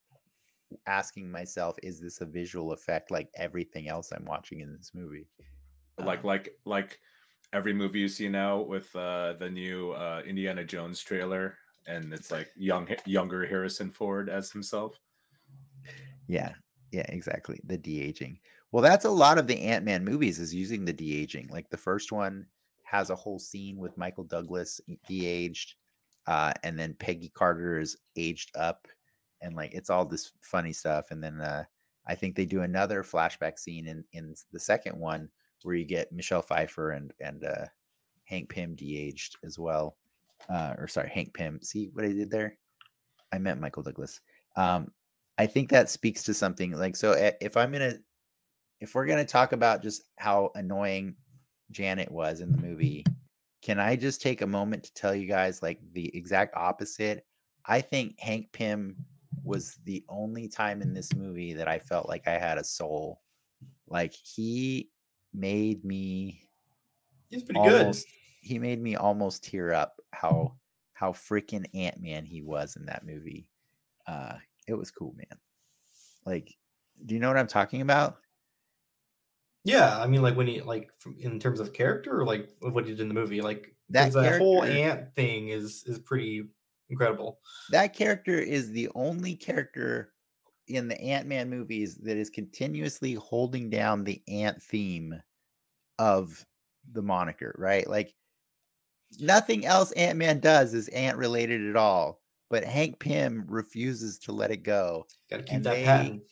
asking 0.86 1.30
myself, 1.32 1.76
is 1.84 1.99
this 1.99 2.22
a 2.22 2.26
visual 2.26 2.72
effect 2.72 3.11
like 3.11 3.30
everything 3.36 3.89
else 3.89 4.11
I'm 4.11 4.26
watching 4.26 4.59
in 4.61 4.76
this 4.76 4.91
movie? 4.93 5.28
like 5.97 6.19
Um, 6.19 6.26
like 6.26 6.55
like 6.65 6.99
every 7.53 7.74
movie 7.74 7.99
you 7.99 8.07
see 8.07 8.30
now 8.30 8.61
with 8.61 8.95
uh 8.95 9.34
the 9.34 9.49
new 9.49 9.91
uh 9.91 10.22
Indiana 10.26 10.63
Jones 10.63 11.01
trailer, 11.01 11.57
and 11.88 12.13
it's 12.13 12.32
like 12.32 12.49
young 12.55 12.88
younger 13.05 13.45
Harrison 13.45 13.91
Ford 13.91 14.30
as 14.30 14.51
himself. 14.51 14.99
Yeah, 16.28 16.53
yeah, 16.91 17.05
exactly. 17.09 17.59
The 17.65 17.78
de 17.78 18.01
aging. 18.01 18.39
Well, 18.72 18.84
that's 18.84 19.05
a 19.05 19.09
lot 19.09 19.38
of 19.38 19.47
the 19.47 19.59
Ant 19.61 19.84
Man 19.84 20.03
movies 20.03 20.39
is 20.39 20.53
using 20.53 20.86
the 20.86 20.93
de 20.93 21.22
aging. 21.22 21.49
Like 21.49 21.69
the 21.69 21.78
first 21.78 22.11
one 22.11 22.45
has 22.84 23.09
a 23.09 23.15
whole 23.15 23.39
scene 23.39 23.78
with 23.78 23.97
Michael 23.97 24.24
Douglas 24.24 24.80
de 25.07 25.26
aged, 25.26 25.76
uh, 26.28 26.53
and 26.63 26.78
then 26.80 26.95
Peggy 26.99 27.30
Carter 27.30 27.80
is 27.80 27.97
aged 28.15 28.55
up, 28.55 28.88
and 29.41 29.55
like 29.55 29.74
it's 29.74 29.89
all 29.89 30.05
this 30.05 30.32
funny 30.41 30.74
stuff. 30.74 31.11
And 31.11 31.24
then 31.24 31.41
uh, 31.41 31.63
I 32.07 32.15
think 32.15 32.36
they 32.36 32.45
do 32.45 32.61
another 32.61 33.03
flashback 33.03 33.59
scene 33.59 33.88
in 33.88 34.03
in 34.13 34.36
the 34.51 34.59
second 34.59 34.97
one 34.97 35.30
where 35.63 35.76
you 35.76 35.86
get 35.86 36.11
Michelle 36.11 36.41
Pfeiffer 36.41 36.91
and 36.91 37.13
and 37.19 37.43
uh, 37.43 37.65
Hank 38.26 38.49
Pym 38.49 38.76
de 38.76 38.97
aged 38.97 39.38
as 39.43 39.59
well. 39.59 39.97
Uh, 40.49 40.74
or 40.78 40.88
sorry, 40.88 41.09
Hank 41.09 41.34
Pym. 41.34 41.59
See 41.61 41.89
what 41.93 42.05
I 42.05 42.09
did 42.09 42.32
there? 42.32 42.57
I 43.32 43.38
meant 43.38 43.61
Michael 43.61 43.84
Douglas. 43.84 44.22
Um, 44.55 44.91
I 45.38 45.45
think 45.45 45.69
that 45.69 45.89
speaks 45.89 46.24
to 46.24 46.34
something 46.34 46.72
like 46.72 46.95
so. 46.95 47.11
If 47.41 47.57
I'm 47.57 47.72
gonna, 47.72 47.95
if 48.82 48.95
we're 48.95 49.05
gonna 49.05 49.23
talk 49.23 49.53
about 49.53 49.82
just 49.82 50.03
how 50.17 50.51
annoying 50.55 51.15
Janet 51.69 52.11
was 52.11 52.41
in 52.41 52.51
the 52.51 52.57
movie, 52.57 53.05
can 53.61 53.79
I 53.79 53.95
just 53.95 54.21
take 54.21 54.41
a 54.41 54.47
moment 54.47 54.84
to 54.84 54.93
tell 54.93 55.15
you 55.15 55.27
guys 55.27 55.61
like 55.61 55.79
the 55.93 56.15
exact 56.17 56.57
opposite? 56.57 57.25
I 57.65 57.79
think 57.79 58.19
Hank 58.19 58.51
Pym 58.51 58.97
was 59.43 59.77
the 59.86 60.03
only 60.09 60.47
time 60.47 60.82
in 60.82 60.93
this 60.93 61.13
movie 61.15 61.53
that 61.53 61.67
I 61.67 61.79
felt 61.79 62.09
like 62.09 62.27
I 62.27 62.38
had 62.38 62.57
a 62.57 62.63
soul. 62.63 63.21
Like 63.88 64.13
he 64.13 64.89
made 65.34 65.86
me 65.86 66.41
He's 67.29 67.43
pretty 67.43 67.59
almost 67.59 68.07
he 68.41 68.57
made 68.57 68.82
me 68.82 68.95
almost 68.95 69.43
tear 69.43 69.73
up 69.73 70.01
how 70.11 70.55
how 70.93 71.11
freaking 71.11 71.65
ant-man 71.73 72.25
he 72.25 72.41
was 72.41 72.75
in 72.75 72.86
that 72.88 73.05
movie 73.05 73.49
uh 74.07 74.34
it 74.67 74.73
was 74.73 74.91
cool 74.91 75.15
man 75.15 75.39
like 76.25 76.53
do 77.05 77.15
you 77.15 77.21
know 77.21 77.29
what 77.29 77.38
i'm 77.38 77.47
talking 77.47 77.82
about 77.82 78.13
good. 78.13 78.19
Yeah, 79.64 79.99
I 79.99 80.07
mean, 80.07 80.22
like 80.22 80.36
when 80.36 80.47
he 80.47 80.62
like 80.62 80.91
from, 80.97 81.16
in 81.20 81.39
terms 81.39 81.59
of 81.59 81.74
character, 81.74 82.20
or 82.20 82.26
like 82.26 82.49
what 82.59 82.86
he 82.86 82.91
did 82.91 82.99
in 83.01 83.07
the 83.07 83.14
movie, 83.14 83.41
like 83.41 83.76
That 83.89 84.14
whole 84.39 84.64
ant 84.64 85.14
thing 85.16 85.49
is 85.49 85.84
is 85.86 85.99
pretty 85.99 86.43
incredible. 86.89 87.39
that 87.70 87.93
character 87.93 88.38
is 88.38 88.72
the 88.72 88.89
only 88.95 89.36
character 89.36 90.14
in 90.68 90.88
the 90.88 90.99
ant-man 91.01 91.49
movies 91.49 91.95
that 92.03 92.18
is 92.18 92.30
continuously 92.30 93.14
holding 93.16 93.70
down 93.70 94.03
the 94.03 94.22
ant 94.28 94.62
theme 94.62 95.22
of 95.99 96.45
the 96.93 97.01
moniker 97.01 97.53
right 97.57 97.88
like 97.88 98.14
nothing 99.20 99.66
else 99.66 99.91
ant-man 99.93 100.39
does 100.39 100.74
is 100.74 100.88
ant 100.89 101.18
related 101.18 101.68
at 101.70 101.76
all 101.76 102.22
but 102.49 102.64
hank 102.64 102.99
pym 102.99 103.43
refuses 103.47 104.18
to 104.20 104.32
let 104.32 104.51
it 104.51 104.64
go 104.64 105.05
Got 105.30 105.38
to 105.38 105.43
keep 105.43 105.64
that 105.64 105.74
they- 105.76 105.84
patent. 105.84 106.24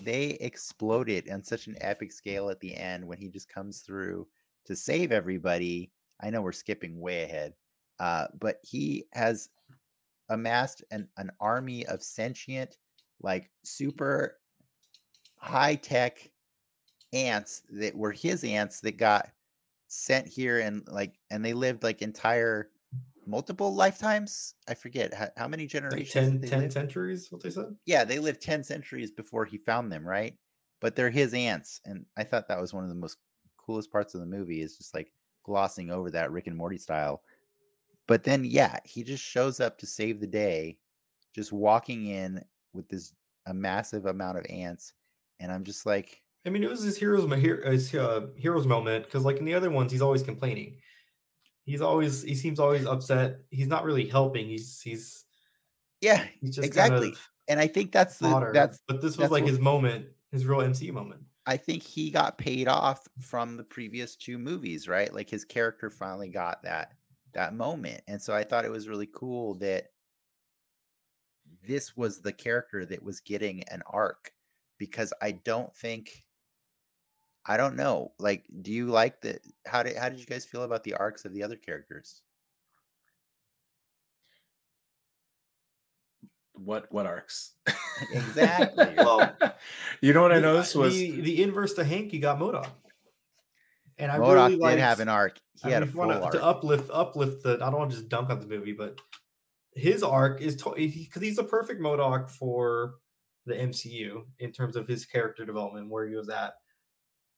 They 0.00 0.30
exploded 0.40 1.30
on 1.30 1.42
such 1.42 1.66
an 1.66 1.76
epic 1.80 2.12
scale 2.12 2.50
at 2.50 2.60
the 2.60 2.74
end 2.74 3.06
when 3.06 3.18
he 3.18 3.28
just 3.28 3.48
comes 3.48 3.80
through 3.80 4.26
to 4.66 4.76
save 4.76 5.12
everybody. 5.12 5.90
I 6.20 6.30
know 6.30 6.42
we're 6.42 6.52
skipping 6.52 7.00
way 7.00 7.24
ahead, 7.24 7.54
uh, 8.00 8.26
but 8.40 8.58
he 8.62 9.06
has 9.12 9.50
amassed 10.28 10.82
an, 10.90 11.08
an 11.18 11.30
army 11.40 11.86
of 11.86 12.02
sentient, 12.02 12.78
like 13.20 13.50
super 13.64 14.38
high 15.36 15.74
tech 15.76 16.30
ants 17.12 17.62
that 17.70 17.94
were 17.94 18.12
his 18.12 18.44
ants 18.44 18.80
that 18.80 18.96
got 18.96 19.28
sent 19.88 20.26
here 20.26 20.60
and 20.60 20.82
like 20.88 21.14
and 21.30 21.44
they 21.44 21.52
lived 21.52 21.82
like 21.82 22.02
entire 22.02 22.70
multiple 23.26 23.74
lifetimes. 23.74 24.54
I 24.68 24.74
forget 24.74 25.12
how, 25.14 25.28
how 25.36 25.48
many 25.48 25.64
Like 25.64 25.70
generations. 25.70 26.48
10, 26.48 26.60
10 26.60 26.70
centuries, 26.70 27.30
what 27.30 27.42
they 27.42 27.50
said. 27.50 27.76
yeah, 27.86 28.04
they 28.04 28.18
lived 28.18 28.40
10 28.40 28.64
centuries 28.64 29.10
before 29.10 29.44
he 29.44 29.58
found 29.58 29.90
them, 29.92 30.06
right? 30.06 30.36
But 30.80 30.96
they're 30.96 31.10
his 31.10 31.34
ants. 31.34 31.80
And 31.84 32.06
I 32.16 32.24
thought 32.24 32.48
that 32.48 32.60
was 32.60 32.72
one 32.74 32.84
of 32.84 32.90
the 32.90 32.94
most 32.96 33.18
coolest 33.56 33.90
parts 33.90 34.14
of 34.14 34.20
the 34.20 34.26
movie 34.26 34.60
is 34.60 34.76
just 34.76 34.94
like 34.94 35.12
glossing 35.42 35.90
over 35.90 36.10
that 36.10 36.30
Rick 36.32 36.46
and 36.46 36.56
Morty 36.56 36.78
style. 36.78 37.22
But 38.06 38.22
then, 38.22 38.44
yeah, 38.44 38.78
he 38.84 39.02
just 39.02 39.24
shows 39.24 39.58
up 39.60 39.78
to 39.78 39.86
save 39.86 40.20
the 40.20 40.26
day, 40.26 40.78
just 41.34 41.52
walking 41.52 42.06
in 42.06 42.44
with 42.72 42.88
this 42.88 43.14
a 43.46 43.54
massive 43.54 44.06
amount 44.06 44.38
of 44.38 44.46
ants, 44.48 44.92
and 45.40 45.50
I'm 45.52 45.64
just 45.64 45.86
like, 45.86 46.22
I 46.44 46.50
mean, 46.50 46.62
it 46.62 46.70
was 46.70 46.82
his 46.82 46.96
hero's 46.96 47.28
his 47.64 47.94
uh, 47.94 48.28
hero's 48.36 48.66
moment 48.66 49.04
because, 49.06 49.24
like 49.24 49.38
in 49.38 49.44
the 49.44 49.54
other 49.54 49.70
ones, 49.70 49.90
he's 49.90 50.02
always 50.02 50.22
complaining. 50.22 50.78
He's 51.66 51.82
always 51.82 52.22
he 52.22 52.34
seems 52.34 52.58
always 52.58 52.86
upset. 52.86 53.40
He's 53.50 53.66
not 53.66 53.84
really 53.84 54.08
helping. 54.08 54.46
He's 54.46 54.80
he's 54.80 55.24
yeah, 56.00 56.24
he's 56.40 56.54
just 56.54 56.66
exactly. 56.66 57.08
Kind 57.08 57.14
of 57.14 57.28
and 57.48 57.60
I 57.60 57.66
think 57.66 57.92
that's 57.92 58.18
the 58.18 58.30
fodder. 58.30 58.52
that's 58.54 58.80
but 58.88 59.02
this 59.02 59.18
was 59.18 59.30
like 59.30 59.44
his 59.44 59.58
moment, 59.58 60.06
his 60.32 60.46
real 60.46 60.60
MCU 60.60 60.92
moment. 60.92 61.22
I 61.44 61.56
think 61.56 61.82
he 61.82 62.10
got 62.10 62.38
paid 62.38 62.66
off 62.66 63.06
from 63.20 63.56
the 63.56 63.64
previous 63.64 64.16
two 64.16 64.38
movies, 64.38 64.88
right? 64.88 65.12
Like 65.12 65.30
his 65.30 65.44
character 65.44 65.90
finally 65.90 66.28
got 66.28 66.62
that 66.62 66.92
that 67.34 67.54
moment. 67.54 68.02
And 68.08 68.22
so 68.22 68.34
I 68.34 68.44
thought 68.44 68.64
it 68.64 68.70
was 68.70 68.88
really 68.88 69.08
cool 69.12 69.54
that 69.56 69.88
this 71.66 71.96
was 71.96 72.20
the 72.20 72.32
character 72.32 72.84
that 72.86 73.02
was 73.02 73.20
getting 73.20 73.64
an 73.64 73.82
arc 73.86 74.32
because 74.78 75.12
I 75.20 75.32
don't 75.32 75.74
think 75.74 76.25
I 77.48 77.56
don't 77.56 77.76
know. 77.76 78.12
Like 78.18 78.44
do 78.62 78.72
you 78.72 78.86
like 78.86 79.20
the 79.20 79.38
how 79.66 79.82
did 79.82 79.96
how 79.96 80.08
did 80.08 80.18
you 80.18 80.26
guys 80.26 80.44
feel 80.44 80.62
about 80.64 80.82
the 80.84 80.94
arcs 80.94 81.24
of 81.24 81.32
the 81.32 81.42
other 81.42 81.56
characters? 81.56 82.22
What 86.54 86.86
what 86.90 87.06
arcs? 87.06 87.52
Exactly. 88.12 88.94
Well, 88.96 89.36
you 90.00 90.12
know 90.12 90.22
what 90.22 90.32
I 90.32 90.40
The- 90.40 90.48
uh, 90.48 90.52
noticed 90.52 90.74
was 90.76 90.94
the, 90.94 91.20
the 91.20 91.42
inverse 91.42 91.74
to 91.74 91.84
Hank. 91.84 92.12
You 92.12 92.20
got 92.20 92.38
MODOK, 92.38 92.66
and 93.98 94.10
I 94.10 94.18
MODOK 94.18 94.48
really 94.58 94.70
did 94.76 94.80
have 94.80 95.00
an 95.00 95.08
arc. 95.08 95.38
He 95.62 95.68
I 95.68 95.72
had 95.74 95.80
mean, 95.80 95.82
a 95.82 95.86
if 95.90 95.94
full 95.94 96.06
wanna- 96.06 96.20
arc. 96.20 96.32
to 96.32 96.42
uplift 96.44 96.90
uplift 96.92 97.42
the. 97.42 97.54
I 97.56 97.70
don't 97.70 97.78
want 97.78 97.90
to 97.90 97.96
just 97.98 98.08
dunk 98.08 98.30
on 98.30 98.40
the 98.40 98.46
movie, 98.46 98.72
but 98.72 98.98
his 99.74 100.02
arc 100.02 100.40
is 100.40 100.56
because 100.56 101.20
he's 101.22 101.38
a 101.38 101.44
perfect 101.44 101.80
MODOK 101.82 102.30
for 102.30 102.94
the 103.44 103.54
MCU 103.54 104.24
in 104.38 104.50
terms 104.50 104.76
of 104.76 104.88
his 104.88 105.04
character 105.04 105.44
development, 105.44 105.90
where 105.90 106.08
he 106.08 106.16
was 106.16 106.30
at, 106.30 106.54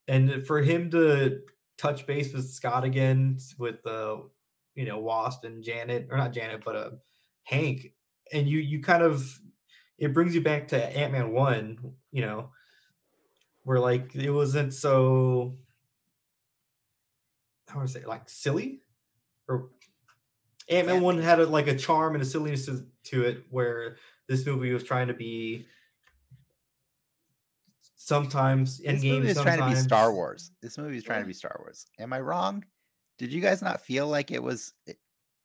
and 0.08 0.46
for 0.46 0.60
him 0.62 0.90
to 0.92 1.40
touch 1.76 2.06
base 2.06 2.32
with 2.32 2.50
Scott 2.50 2.84
again, 2.84 3.38
with 3.58 3.86
uh, 3.86 4.18
you 4.74 4.86
know 4.86 4.98
Wasp 5.00 5.44
and 5.44 5.62
Janet, 5.62 6.08
or 6.10 6.16
not 6.16 6.32
Janet, 6.32 6.62
but 6.64 6.76
uh, 6.76 6.90
Hank, 7.44 7.94
and 8.32 8.48
you 8.48 8.58
you 8.58 8.82
kind 8.82 9.02
of 9.02 9.40
it 9.98 10.14
brings 10.14 10.34
you 10.34 10.40
back 10.40 10.68
to 10.68 10.96
Ant 10.98 11.12
Man 11.12 11.32
one, 11.32 11.94
you 12.12 12.22
know, 12.22 12.50
where 13.64 13.80
like 13.80 14.14
it 14.14 14.30
wasn't 14.30 14.74
so 14.74 15.56
how 17.68 17.80
would 17.80 17.84
I 17.88 17.92
say 17.92 18.04
like 18.04 18.28
silly 18.28 18.80
or 19.48 19.70
Ant 20.68 20.86
Man 20.86 20.96
Yeah. 20.96 21.02
one 21.02 21.18
had 21.18 21.40
a, 21.40 21.46
like 21.46 21.66
a 21.68 21.76
charm 21.76 22.14
and 22.14 22.22
a 22.22 22.26
silliness 22.26 22.66
to, 22.66 22.86
to 23.04 23.24
it 23.24 23.44
where 23.50 23.96
this 24.28 24.46
movie 24.46 24.72
was 24.72 24.84
trying 24.84 25.08
to 25.08 25.14
be 25.14 25.66
sometimes 28.08 28.78
This 28.78 29.02
Endgame 29.02 29.18
movie 29.20 29.28
is 29.28 29.40
trying 29.40 29.58
to 29.58 29.68
be 29.68 29.74
Star 29.76 30.12
Wars. 30.12 30.50
This 30.62 30.78
movie 30.78 30.96
is 30.96 31.04
trying 31.04 31.20
to 31.20 31.26
be 31.26 31.32
Star 31.32 31.54
Wars. 31.60 31.86
Am 31.98 32.12
I 32.12 32.20
wrong? 32.20 32.64
Did 33.18 33.32
you 33.32 33.40
guys 33.40 33.60
not 33.62 33.80
feel 33.82 34.06
like 34.08 34.30
it 34.30 34.42
was 34.42 34.72
it, 34.86 34.98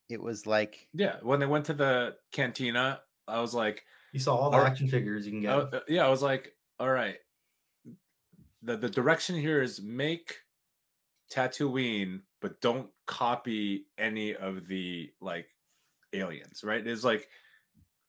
it 0.08 0.22
was 0.22 0.46
like 0.46 0.88
yeah. 0.94 1.16
When 1.22 1.40
they 1.40 1.46
went 1.46 1.66
to 1.66 1.74
the 1.74 2.16
cantina, 2.32 3.00
I 3.28 3.40
was 3.40 3.52
like, 3.54 3.84
You 4.12 4.20
saw 4.20 4.34
all 4.36 4.50
the 4.50 4.56
Or- 4.58 4.66
action 4.66 4.88
figures 4.88 5.26
you 5.26 5.32
can 5.32 5.40
get. 5.42 5.50
uh, 5.52 5.68
uh, 5.72 5.80
yeah, 5.88 6.06
I 6.06 6.08
was 6.08 6.22
like, 6.22 6.52
all 6.80 6.90
right. 6.90 7.16
The 8.62 8.76
the 8.76 8.88
direction 8.88 9.36
here 9.36 9.60
is 9.60 9.82
make 9.82 10.36
Tatooine, 11.30 12.20
but 12.40 12.60
don't 12.60 12.88
copy 13.06 13.86
any 13.98 14.34
of 14.34 14.66
the 14.68 15.10
like 15.20 15.46
aliens, 16.12 16.62
right? 16.64 16.86
It's 16.86 17.04
like 17.04 17.28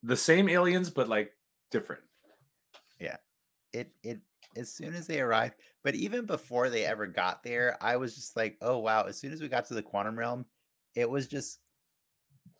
the 0.03 0.15
same 0.15 0.47
aliens, 0.47 0.89
but 0.89 1.09
like 1.09 1.31
different. 1.71 2.03
Yeah. 2.99 3.17
It 3.73 3.91
it 4.03 4.19
as 4.55 4.73
soon 4.73 4.93
as 4.95 5.07
they 5.07 5.19
arrived, 5.21 5.55
but 5.83 5.95
even 5.95 6.25
before 6.25 6.69
they 6.69 6.85
ever 6.85 7.07
got 7.07 7.43
there, 7.43 7.77
I 7.81 7.97
was 7.97 8.15
just 8.15 8.35
like, 8.35 8.57
oh 8.61 8.79
wow, 8.79 9.03
as 9.03 9.17
soon 9.19 9.33
as 9.33 9.41
we 9.41 9.47
got 9.49 9.65
to 9.67 9.73
the 9.73 9.81
quantum 9.83 10.17
realm, 10.17 10.45
it 10.95 11.09
was 11.09 11.27
just 11.27 11.59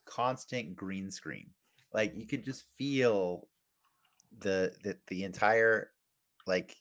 constant 0.06 0.76
green 0.76 1.12
screen. 1.12 1.50
Like 1.93 2.16
you 2.16 2.28
could 2.28 2.43
just 2.43 2.66
feel 2.78 3.48
the 4.39 4.74
the, 4.84 4.98
the 5.08 5.24
entire 5.24 5.91
like 6.46 6.76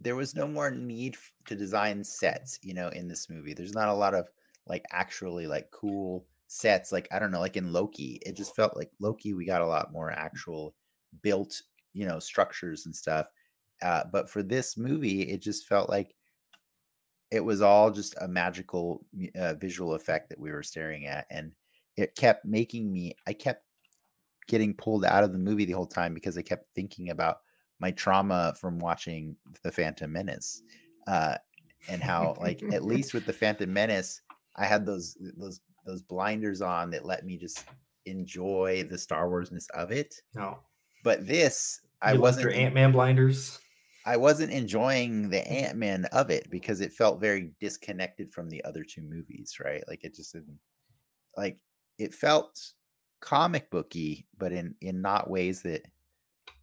there 0.00 0.16
was 0.16 0.34
no 0.34 0.46
more 0.46 0.70
need 0.70 1.16
to 1.46 1.56
design 1.56 2.04
sets, 2.04 2.58
you 2.62 2.74
know, 2.74 2.88
in 2.88 3.08
this 3.08 3.30
movie. 3.30 3.54
There's 3.54 3.74
not 3.74 3.88
a 3.88 3.94
lot 3.94 4.14
of 4.14 4.28
like 4.66 4.84
actually 4.92 5.46
like 5.46 5.70
cool 5.70 6.26
sets 6.46 6.92
like 6.92 7.08
I 7.10 7.18
don't 7.18 7.30
know, 7.30 7.40
like 7.40 7.56
in 7.56 7.72
Loki. 7.72 8.20
It 8.26 8.36
just 8.36 8.54
felt 8.54 8.76
like 8.76 8.90
Loki 9.00 9.34
we 9.34 9.46
got 9.46 9.62
a 9.62 9.66
lot 9.66 9.92
more 9.92 10.10
actual 10.10 10.74
built, 11.22 11.60
you 11.92 12.06
know, 12.06 12.18
structures 12.18 12.86
and 12.86 12.94
stuff. 12.94 13.26
Uh, 13.82 14.04
but 14.12 14.30
for 14.30 14.42
this 14.42 14.76
movie, 14.76 15.22
it 15.22 15.42
just 15.42 15.66
felt 15.66 15.88
like 15.90 16.14
it 17.30 17.40
was 17.44 17.60
all 17.60 17.90
just 17.90 18.14
a 18.20 18.28
magical 18.28 19.04
uh, 19.34 19.54
visual 19.54 19.94
effect 19.94 20.28
that 20.28 20.38
we 20.38 20.52
were 20.52 20.62
staring 20.62 21.06
at, 21.06 21.26
and 21.30 21.52
it 21.96 22.14
kept 22.16 22.44
making 22.44 22.92
me. 22.92 23.14
I 23.26 23.32
kept 23.32 23.64
getting 24.46 24.74
pulled 24.74 25.04
out 25.04 25.24
of 25.24 25.32
the 25.32 25.38
movie 25.38 25.64
the 25.64 25.72
whole 25.72 25.86
time 25.86 26.14
because 26.14 26.36
I 26.38 26.42
kept 26.42 26.66
thinking 26.74 27.10
about 27.10 27.38
my 27.80 27.90
trauma 27.90 28.54
from 28.60 28.78
watching 28.78 29.36
the 29.62 29.72
Phantom 29.72 30.10
Menace, 30.12 30.62
uh, 31.06 31.36
and 31.88 32.02
how 32.02 32.36
like 32.40 32.62
at 32.72 32.84
least 32.84 33.14
with 33.14 33.26
the 33.26 33.32
Phantom 33.42 33.70
Menace, 33.72 34.20
I 34.56 34.64
had 34.66 34.86
those 34.86 35.16
those 35.36 35.60
those 35.84 36.02
blinders 36.02 36.62
on 36.62 36.90
that 36.90 37.04
let 37.04 37.26
me 37.26 37.36
just 37.36 37.64
enjoy 38.06 38.86
the 38.88 38.96
Star 38.98 39.28
Warsness 39.28 39.68
of 39.74 39.90
it. 39.90 40.14
no, 40.34 40.58
But 41.02 41.26
this, 41.26 41.80
I 42.00 42.12
you 42.12 42.18
left 42.18 42.36
wasn't. 42.36 42.44
your 42.44 42.52
Ant 42.54 42.74
Man 42.74 42.92
blinders. 42.92 43.58
I 44.06 44.16
wasn't 44.18 44.52
enjoying 44.52 45.30
the 45.30 45.46
Ant 45.48 45.76
Man 45.76 46.04
of 46.06 46.30
it 46.30 46.50
because 46.50 46.80
it 46.80 46.92
felt 46.92 47.20
very 47.20 47.52
disconnected 47.60 48.32
from 48.32 48.50
the 48.50 48.62
other 48.64 48.84
two 48.84 49.02
movies, 49.02 49.56
right? 49.64 49.82
Like 49.88 50.04
it 50.04 50.14
just 50.14 50.32
didn't 50.32 50.58
like 51.36 51.58
it 51.98 52.12
felt 52.14 52.60
comic 53.20 53.70
booky, 53.70 54.26
but 54.36 54.52
in 54.52 54.74
in 54.80 55.00
not 55.00 55.30
ways 55.30 55.62
that 55.62 55.82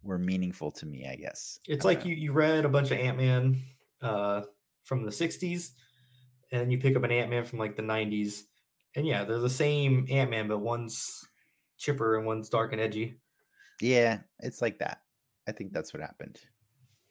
were 0.02 0.18
meaningful 0.18 0.70
to 0.70 0.86
me, 0.86 1.06
I 1.10 1.16
guess. 1.16 1.58
It's 1.66 1.84
I 1.84 1.88
like 1.88 2.00
know. 2.00 2.10
you 2.10 2.16
you 2.16 2.32
read 2.32 2.64
a 2.64 2.68
bunch 2.68 2.90
of 2.90 2.98
Ant 2.98 3.18
Man 3.18 3.60
uh, 4.00 4.42
from 4.84 5.04
the 5.04 5.10
'60s, 5.10 5.70
and 6.52 6.70
you 6.70 6.78
pick 6.78 6.96
up 6.96 7.02
an 7.02 7.10
Ant 7.10 7.30
Man 7.30 7.44
from 7.44 7.58
like 7.58 7.76
the 7.76 7.82
'90s, 7.82 8.42
and 8.94 9.06
yeah, 9.06 9.24
they're 9.24 9.38
the 9.38 9.50
same 9.50 10.06
Ant 10.10 10.30
Man, 10.30 10.46
but 10.46 10.58
one's 10.58 11.26
chipper 11.76 12.16
and 12.16 12.26
one's 12.26 12.48
dark 12.48 12.72
and 12.72 12.80
edgy. 12.80 13.16
Yeah, 13.80 14.18
it's 14.38 14.62
like 14.62 14.78
that. 14.78 14.98
I 15.48 15.52
think 15.52 15.72
that's 15.72 15.92
what 15.92 16.02
happened. 16.02 16.38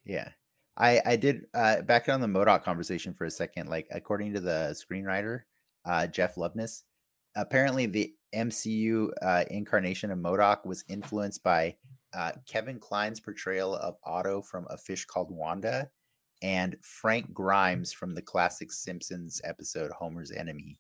Yeah. 0.05 0.29
I 0.77 1.01
I 1.05 1.15
did 1.15 1.45
uh 1.53 1.81
back 1.81 2.09
on 2.09 2.21
the 2.21 2.27
MODOK 2.27 2.63
conversation 2.63 3.13
for 3.13 3.25
a 3.25 3.31
second, 3.31 3.69
like 3.69 3.87
according 3.91 4.33
to 4.33 4.39
the 4.39 4.75
screenwriter, 4.75 5.41
uh 5.85 6.07
Jeff 6.07 6.35
Loveness, 6.35 6.83
apparently 7.35 7.85
the 7.85 8.13
MCU 8.33 9.09
uh 9.21 9.43
incarnation 9.49 10.11
of 10.11 10.19
MODOK 10.19 10.65
was 10.65 10.83
influenced 10.87 11.43
by 11.43 11.75
uh 12.13 12.31
Kevin 12.47 12.79
Kline's 12.79 13.19
portrayal 13.19 13.75
of 13.75 13.95
Otto 14.03 14.41
from 14.41 14.65
A 14.69 14.77
Fish 14.77 15.05
Called 15.05 15.29
Wanda 15.31 15.89
and 16.41 16.75
Frank 16.81 17.33
Grimes 17.33 17.93
from 17.93 18.15
the 18.15 18.21
classic 18.21 18.71
Simpsons 18.71 19.41
episode 19.43 19.91
Homer's 19.91 20.31
Enemy. 20.31 20.79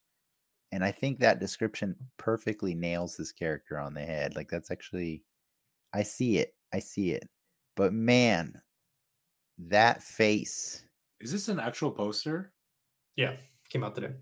And 0.71 0.83
I 0.83 0.91
think 0.91 1.19
that 1.19 1.39
description 1.39 1.95
perfectly 2.17 2.73
nails 2.73 3.17
this 3.17 3.31
character 3.31 3.77
on 3.77 3.93
the 3.93 4.01
head. 4.01 4.35
Like 4.35 4.49
that's 4.49 4.71
actually 4.71 5.23
I 5.93 6.03
see 6.03 6.37
it. 6.37 6.55
I 6.73 6.79
see 6.79 7.11
it. 7.11 7.27
But 7.75 7.93
man, 7.93 8.61
that 9.67 10.01
face. 10.01 10.83
Is 11.19 11.31
this 11.31 11.49
an 11.49 11.59
actual 11.59 11.91
poster? 11.91 12.51
Yeah, 13.15 13.35
came 13.69 13.83
out 13.83 13.95
today. 13.95 14.13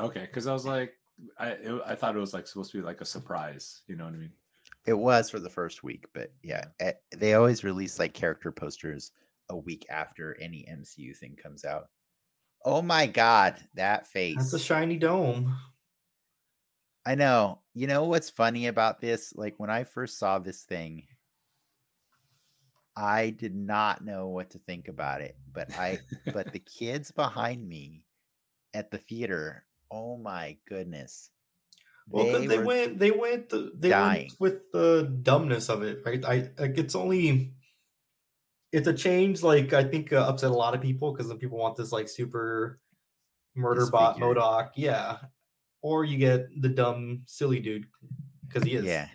Okay, 0.00 0.20
because 0.20 0.46
I 0.46 0.52
was 0.52 0.66
like, 0.66 0.94
I 1.38 1.48
it, 1.50 1.82
I 1.86 1.94
thought 1.94 2.16
it 2.16 2.20
was 2.20 2.34
like 2.34 2.46
supposed 2.46 2.72
to 2.72 2.78
be 2.78 2.84
like 2.84 3.00
a 3.00 3.06
surprise. 3.06 3.82
You 3.86 3.96
know 3.96 4.04
what 4.04 4.14
I 4.14 4.18
mean? 4.18 4.32
It 4.86 4.94
was 4.94 5.30
for 5.30 5.38
the 5.38 5.50
first 5.50 5.82
week, 5.82 6.06
but 6.14 6.32
yeah, 6.42 6.64
eh, 6.80 6.92
they 7.16 7.34
always 7.34 7.64
release 7.64 7.98
like 7.98 8.14
character 8.14 8.52
posters 8.52 9.12
a 9.50 9.56
week 9.56 9.86
after 9.90 10.36
any 10.40 10.66
MCU 10.70 11.16
thing 11.16 11.36
comes 11.42 11.64
out. 11.64 11.88
Oh 12.64 12.82
my 12.82 13.06
god, 13.06 13.56
that 13.74 14.06
face. 14.06 14.36
That's 14.36 14.52
a 14.52 14.58
shiny 14.58 14.96
dome. 14.96 15.56
I 17.06 17.14
know. 17.14 17.60
You 17.74 17.86
know 17.86 18.04
what's 18.04 18.28
funny 18.28 18.66
about 18.66 19.00
this? 19.00 19.32
Like 19.34 19.54
when 19.58 19.70
I 19.70 19.84
first 19.84 20.18
saw 20.18 20.38
this 20.38 20.62
thing, 20.62 21.04
I 22.98 23.30
did 23.30 23.54
not 23.54 24.04
know 24.04 24.26
what 24.26 24.50
to 24.50 24.58
think 24.58 24.88
about 24.88 25.20
it. 25.20 25.36
But 25.52 25.72
I 25.78 26.00
but 26.32 26.52
the 26.52 26.58
kids 26.78 27.12
behind 27.12 27.66
me 27.66 28.04
at 28.74 28.90
the 28.90 28.98
theater, 28.98 29.64
oh 29.90 30.16
my 30.16 30.56
goodness. 30.68 31.30
Well, 32.10 32.40
they, 32.40 32.58
were- 32.58 32.64
went, 32.64 32.98
they 32.98 33.10
went, 33.10 33.50
the, 33.50 33.70
they 33.78 33.90
dying. 33.90 34.30
went 34.40 34.40
with 34.40 34.72
the 34.72 35.18
dumbness 35.22 35.68
of 35.68 35.82
it, 35.82 36.00
right? 36.04 36.24
I 36.24 36.50
like 36.58 36.78
it's 36.78 36.94
only, 36.94 37.52
it's 38.72 38.88
a 38.88 38.94
change. 38.94 39.42
Like 39.42 39.72
I 39.74 39.84
think 39.84 40.12
uh, 40.12 40.24
upset 40.26 40.50
a 40.50 40.54
lot 40.54 40.74
of 40.74 40.80
people 40.80 41.12
because 41.12 41.32
people 41.34 41.58
want 41.58 41.76
this 41.76 41.92
like 41.92 42.08
super 42.08 42.80
murder 43.54 43.86
bot 43.90 44.14
Disfigured. 44.14 44.38
MODOK, 44.38 44.70
yeah. 44.74 45.18
or 45.82 46.04
you 46.04 46.18
get 46.18 46.48
the 46.60 46.68
dumb, 46.70 47.22
silly 47.26 47.60
dude 47.60 47.86
because 48.46 48.64
he 48.64 48.74
is. 48.74 48.84
Yeah. 48.84 49.08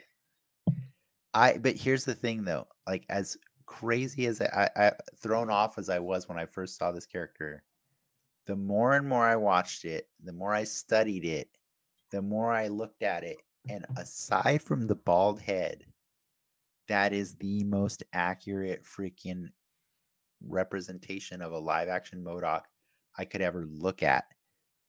I 1.34 1.58
but 1.58 1.76
here's 1.76 2.06
the 2.06 2.14
thing 2.14 2.44
though, 2.44 2.68
like 2.88 3.06
as 3.10 3.36
crazy 3.80 4.28
as 4.28 4.40
I, 4.42 4.70
I, 4.76 4.92
thrown 5.18 5.50
off 5.50 5.78
as 5.78 5.90
I 5.90 6.00
was 6.00 6.30
when 6.30 6.38
I 6.38 6.46
first 6.46 6.78
saw 6.78 6.92
this 6.92 7.06
character, 7.06 7.64
the 8.46 8.56
more 8.56 8.94
and 8.94 9.08
more 9.08 9.26
I 9.26 9.36
watched 9.36 9.86
it, 9.86 10.08
the 10.24 10.34
more 10.34 10.54
I 10.54 10.64
studied 10.64 11.26
it, 11.26 11.50
the 12.12 12.22
more 12.22 12.52
I 12.52 12.68
looked 12.68 13.02
at 13.02 13.24
it, 13.24 13.38
and 13.70 13.86
aside 13.98 14.62
from 14.62 14.86
the 14.86 14.96
bald 14.96 15.42
head, 15.42 15.86
that 16.88 17.14
is 17.14 17.36
the 17.36 17.64
most 17.64 18.04
accurate 18.14 18.84
freaking 18.84 19.48
representation 20.46 21.42
of 21.42 21.54
a 21.54 21.58
live 21.58 21.88
action 21.88 22.24
MODOK 22.24 22.62
I 23.18 23.26
could 23.26 23.42
ever 23.42 23.66
look 23.70 24.04
at. 24.04 24.26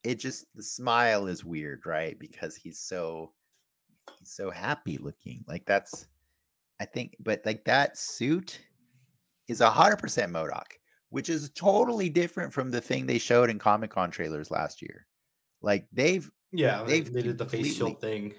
It 0.02 0.16
just 0.16 0.44
the 0.54 0.62
smile 0.62 1.26
is 1.26 1.44
weird, 1.44 1.86
right? 1.86 2.18
Because 2.18 2.56
he's 2.56 2.78
so 2.78 3.32
he's 4.18 4.32
so 4.32 4.50
happy 4.50 4.98
looking. 4.98 5.44
Like 5.46 5.64
that's 5.64 6.08
I 6.80 6.84
think, 6.84 7.16
but 7.20 7.40
like 7.46 7.64
that 7.64 7.96
suit 7.96 8.60
is 9.48 9.60
a 9.60 9.70
hundred 9.70 9.98
percent 9.98 10.32
MODOK, 10.32 10.72
which 11.10 11.28
is 11.28 11.50
totally 11.50 12.08
different 12.08 12.52
from 12.52 12.70
the 12.70 12.80
thing 12.80 13.06
they 13.06 13.18
showed 13.18 13.50
in 13.50 13.58
Comic 13.58 13.90
Con 13.90 14.10
trailers 14.10 14.50
last 14.50 14.82
year. 14.82 15.06
Like 15.62 15.88
they've 15.92 16.30
Yeah, 16.52 16.82
they, 16.84 17.00
They've 17.00 17.12
they 17.12 17.22
did 17.22 17.38
the 17.38 17.46
face 17.46 17.74
shield 17.76 18.00
thing. 18.00 18.34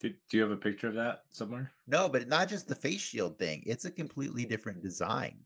Do, 0.00 0.10
do 0.10 0.36
you 0.36 0.42
have 0.42 0.52
a 0.52 0.56
picture 0.56 0.88
of 0.88 0.94
that 0.94 1.24
somewhere? 1.30 1.72
no, 1.86 2.08
but 2.08 2.28
not 2.28 2.48
just 2.48 2.68
the 2.68 2.74
face 2.74 3.00
shield 3.00 3.38
thing. 3.38 3.62
It's 3.66 3.84
a 3.84 3.90
completely 3.90 4.44
different 4.44 4.82
design. 4.82 5.44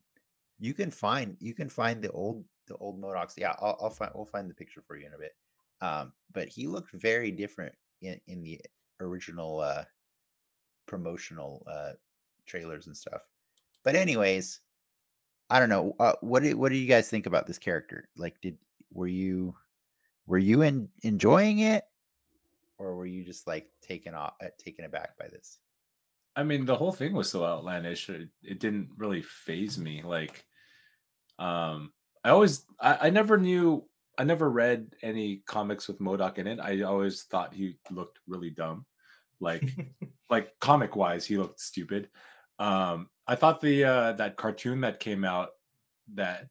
You 0.59 0.75
can 0.75 0.91
find 0.91 1.37
you 1.41 1.55
can 1.55 1.69
find 1.69 2.03
the 2.03 2.11
old 2.13 2.45
the 2.67 2.77
old 2.77 3.01
MODOKs. 3.01 3.35
Yeah, 3.37 3.55
I'll, 3.61 3.79
I'll 3.81 3.91
find 3.91 4.13
we'll 4.15 4.27
find 4.27 4.49
the 4.51 4.55
picture 4.55 4.83
for 4.83 4.97
you 4.97 5.07
in 5.07 5.15
a 5.15 5.19
bit. 5.19 5.33
Um, 5.81 6.13
but 6.33 6.49
he 6.49 6.67
looked 6.67 6.93
very 6.93 7.31
different 7.33 7.75
in 8.01 8.21
in 8.27 8.43
the 8.43 8.61
original 9.01 9.61
uh 9.61 9.85
promotional 10.87 11.63
uh 11.67 11.93
trailers 12.47 12.87
and 12.87 12.97
stuff. 12.97 13.23
But 13.85 13.97
anyways, 13.97 14.61
I 15.53 15.61
don't 15.61 15.69
know. 15.69 15.95
Uh, 16.01 16.15
what 16.23 16.43
do 16.43 16.57
what 16.57 16.71
do 16.71 16.77
you 16.77 16.89
guys 16.89 17.11
think 17.11 17.27
about 17.27 17.47
this 17.47 17.59
character? 17.59 18.09
Like, 18.17 18.41
did 18.41 18.57
were 18.91 19.07
you 19.07 19.55
were 20.27 20.39
you 20.39 20.63
in, 20.63 20.89
enjoying 21.03 21.59
it, 21.59 21.85
or 22.79 22.97
were 22.97 23.05
you 23.05 23.23
just 23.23 23.47
like 23.47 23.69
taken 23.83 24.15
off 24.15 24.33
uh, 24.43 24.47
taken 24.59 24.87
aback 24.87 25.19
by 25.19 25.29
this? 25.29 25.59
I 26.35 26.43
mean, 26.43 26.65
the 26.65 26.75
whole 26.75 26.91
thing 26.91 27.13
was 27.13 27.31
so 27.31 27.45
outlandish. 27.45 28.09
It, 28.09 28.31
it 28.43 28.61
didn't 28.61 28.89
really 28.97 29.21
phase 29.21 29.77
me. 29.77 30.03
Like, 30.03 30.43
um, 31.39 31.93
I 32.25 32.31
always, 32.31 32.65
I, 32.81 33.09
I 33.09 33.11
never 33.11 33.37
knew, 33.37 33.87
I 34.17 34.25
never 34.25 34.49
read 34.49 34.95
any 35.03 35.43
comics 35.47 35.87
with 35.87 36.01
MODOK 36.01 36.39
in 36.39 36.47
it. 36.47 36.61
I 36.61 36.81
always 36.83 37.25
thought 37.25 37.53
he 37.53 37.77
looked 37.91 38.21
really 38.27 38.49
dumb, 38.49 38.87
like, 39.41 39.63
like 40.31 40.59
comic 40.59 40.97
wise, 40.97 41.27
he 41.27 41.37
looked 41.37 41.61
stupid. 41.61 42.09
Um, 42.59 43.11
I 43.27 43.35
thought 43.35 43.61
the 43.61 43.85
uh 43.85 44.13
that 44.13 44.37
cartoon 44.37 44.81
that 44.81 45.01
came 45.01 45.25
out, 45.25 45.51
that 46.15 46.49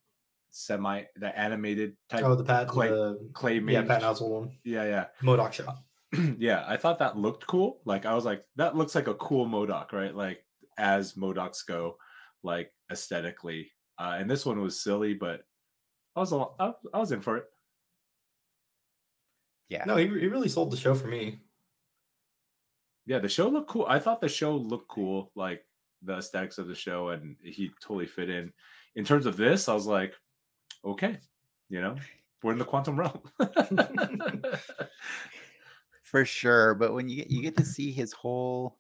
semi, 0.52 1.04
that 1.18 1.38
animated 1.38 1.96
type 2.10 2.24
oh, 2.24 2.36
the 2.36 2.44
Pat, 2.44 2.68
clay, 2.68 2.90
the, 2.90 3.30
clay 3.34 3.60
yeah, 3.60 3.84
Pat 3.84 4.02
Oswalt 4.02 4.30
one, 4.30 4.52
yeah, 4.64 4.86
yeah. 4.86 5.06
MODOK 5.22 5.54
show. 5.54 5.74
yeah, 6.38 6.66
I 6.68 6.78
thought 6.78 7.00
that 7.00 7.18
looked 7.18 7.48
cool. 7.48 7.80
Like 7.86 8.06
I 8.06 8.14
was 8.14 8.26
like, 8.26 8.44
that 8.58 8.76
looks 8.76 8.96
like 8.96 9.08
a 9.08 9.16
cool 9.16 9.46
MODOK, 9.48 9.92
right? 9.94 10.16
Like 10.16 10.46
as 10.78 11.14
MODOKs 11.14 11.66
go, 11.66 11.98
like 12.44 12.72
aesthetically. 12.92 13.72
Uh, 13.98 14.18
and 14.20 14.30
this 14.30 14.46
one 14.46 14.60
was 14.62 14.80
silly, 14.80 15.14
but 15.14 15.42
I 16.16 16.20
was 16.20 16.34
a, 16.34 16.46
I, 16.60 16.74
I 16.94 17.00
was 17.00 17.12
in 17.12 17.22
for 17.22 17.38
it. 17.38 17.46
Yeah, 19.70 19.86
No, 19.86 19.96
he, 19.96 20.08
he 20.08 20.28
really 20.28 20.50
sold 20.50 20.70
the 20.70 20.78
show 20.78 20.94
for 20.94 21.08
me. 21.08 21.40
Yeah, 23.06 23.20
the 23.20 23.30
show 23.30 23.48
looked 23.48 23.70
cool. 23.70 23.86
I 23.88 24.00
thought 24.00 24.20
the 24.20 24.28
show 24.28 24.56
looked 24.56 24.90
cool, 24.90 25.32
like 25.34 25.64
the 26.02 26.18
aesthetics 26.18 26.58
of 26.58 26.68
the 26.68 26.76
show, 26.76 27.10
and 27.10 27.36
he 27.44 27.72
totally 27.82 28.08
fit 28.08 28.30
in. 28.30 28.52
In 28.96 29.06
terms 29.06 29.26
of 29.26 29.38
this, 29.38 29.70
I 29.70 29.74
was 29.74 29.86
like, 29.86 30.14
okay, 30.84 31.18
you 31.70 31.82
know, 31.82 31.96
we're 32.44 32.54
in 32.54 32.58
the 32.60 32.66
quantum 32.66 33.00
realm. 33.00 33.22
for 36.02 36.26
sure. 36.26 36.74
But 36.76 36.94
when 36.94 37.08
you 37.10 37.18
get 37.18 37.32
you 37.32 37.42
get 37.42 37.58
to 37.58 37.66
see 37.66 37.92
his 37.92 38.14
whole 38.14 38.78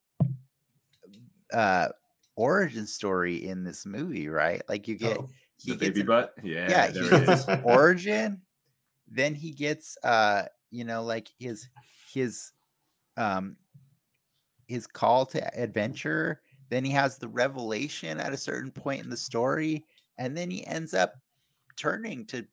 uh 1.53 1.89
origin 2.35 2.87
story 2.87 3.45
in 3.45 3.63
this 3.63 3.85
movie, 3.85 4.27
right? 4.29 4.61
Like 4.67 4.87
you 4.87 4.95
get 4.95 5.17
Oh, 5.17 5.29
he 5.57 5.71
the 5.71 5.77
gets 5.77 5.89
baby 5.89 6.01
an- 6.01 6.07
butt. 6.07 6.33
Yeah, 6.43 6.69
yeah, 6.69 6.87
he 6.91 7.09
gets 7.09 7.45
his 7.47 7.59
origin, 7.63 8.41
then 9.07 9.35
he 9.35 9.51
gets 9.51 9.97
uh, 10.03 10.43
you 10.71 10.83
know, 10.85 11.03
like 11.03 11.29
his 11.39 11.69
his 12.13 12.51
um 13.17 13.57
his 14.67 14.87
call 14.87 15.25
to 15.27 15.59
adventure, 15.61 16.41
then 16.71 16.83
he 16.83 16.91
has 16.91 17.17
the 17.17 17.27
revelation 17.27 18.19
at 18.19 18.33
a 18.33 18.37
certain 18.37 18.71
point 18.71 19.03
in 19.03 19.09
the 19.09 19.17
story, 19.17 19.85
and 20.17 20.35
then 20.35 20.49
he 20.49 20.65
ends 20.65 20.95
up 20.95 21.13
turning 21.77 22.25
to 22.27 22.47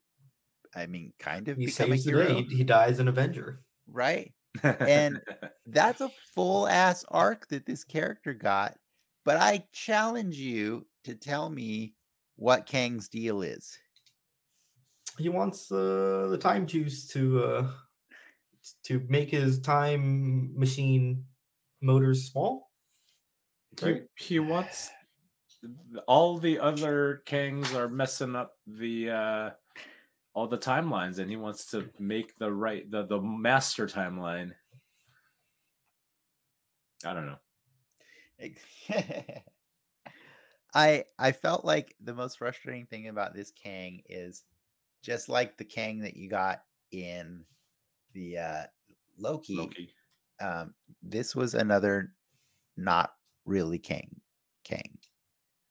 I 0.75 0.85
mean, 0.85 1.13
kind 1.17 1.47
of 1.47 1.57
he 1.57 1.65
become 1.65 1.91
a 1.91 1.95
hero. 1.95 2.27
He, 2.27 2.57
he 2.57 2.63
dies 2.63 2.99
an 2.99 3.07
Avenger. 3.07 3.61
right? 3.87 4.31
and- 4.63 5.21
That's 5.71 6.01
a 6.01 6.09
full 6.33 6.67
ass 6.67 7.05
arc 7.09 7.47
that 7.49 7.65
this 7.65 7.83
character 7.83 8.33
got. 8.33 8.75
But 9.23 9.37
I 9.37 9.65
challenge 9.71 10.35
you 10.35 10.87
to 11.03 11.13
tell 11.13 11.47
me 11.49 11.93
what 12.37 12.65
Kang's 12.65 13.07
deal 13.07 13.43
is. 13.43 13.77
He 15.19 15.29
wants 15.29 15.71
uh, 15.71 16.27
the 16.31 16.39
time 16.39 16.65
juice 16.65 17.07
to 17.09 17.43
uh, 17.43 17.71
to 18.85 19.05
make 19.09 19.29
his 19.29 19.59
time 19.59 20.57
machine 20.57 21.25
motors 21.81 22.31
small. 22.31 22.68
He, 23.79 24.01
he 24.15 24.39
wants 24.39 24.89
all 26.07 26.37
the 26.37 26.59
other 26.59 27.21
kings 27.25 27.73
are 27.73 27.89
messing 27.89 28.35
up 28.35 28.55
the 28.65 29.09
uh 29.09 29.49
all 30.33 30.47
the 30.47 30.57
timelines 30.57 31.19
and 31.19 31.29
he 31.29 31.35
wants 31.35 31.65
to 31.65 31.89
make 31.99 32.35
the 32.37 32.51
right 32.51 32.89
the 32.91 33.05
the 33.05 33.19
master 33.19 33.87
timeline. 33.87 34.51
I 37.05 37.13
don't 37.13 37.25
know. 37.25 37.39
I 40.73 41.03
I 41.17 41.31
felt 41.31 41.65
like 41.65 41.95
the 42.01 42.13
most 42.13 42.37
frustrating 42.37 42.85
thing 42.85 43.07
about 43.07 43.33
this 43.33 43.51
Kang 43.51 44.01
is 44.07 44.43
just 45.03 45.29
like 45.29 45.57
the 45.57 45.65
Kang 45.65 45.99
that 45.99 46.15
you 46.15 46.29
got 46.29 46.61
in 46.91 47.43
the 48.13 48.37
uh 48.37 48.63
Loki, 49.17 49.57
loki. 49.57 49.93
um 50.39 50.73
this 51.03 51.35
was 51.35 51.53
another 51.53 52.13
not 52.77 53.11
really 53.49 53.79
Kang 53.79 54.21
Kang. 54.63 54.99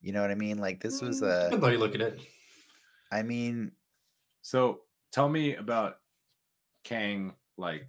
You 0.00 0.12
know 0.12 0.22
what 0.22 0.30
I 0.32 0.36
mean? 0.36 0.58
Like 0.58 0.80
this 0.82 1.00
was 1.00 1.22
Mm, 1.22 1.22
a 1.22 1.50
Depends 1.50 1.64
how 1.64 1.70
you 1.72 1.78
look 1.78 1.94
at 1.94 2.00
it. 2.00 2.20
I 3.10 3.22
mean 3.22 3.72
so 4.42 4.82
tell 5.12 5.28
me 5.28 5.54
about 5.56 6.00
kang 6.84 7.34
like 7.56 7.88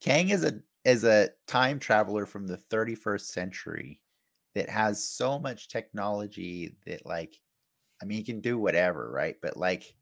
Kang 0.00 0.30
is 0.30 0.44
a 0.44 0.62
is 0.84 1.04
a 1.04 1.30
time 1.46 1.78
traveler 1.78 2.26
from 2.26 2.46
the 2.46 2.56
31st 2.56 3.28
century 3.30 4.00
that 4.54 4.68
has 4.68 5.04
so 5.04 5.38
much 5.38 5.68
technology 5.68 6.76
that 6.86 7.04
like 7.06 7.40
I 8.02 8.06
mean 8.06 8.18
he 8.18 8.24
can 8.24 8.40
do 8.40 8.58
whatever, 8.58 9.10
right? 9.10 9.36
But 9.42 9.56
like 9.56 9.96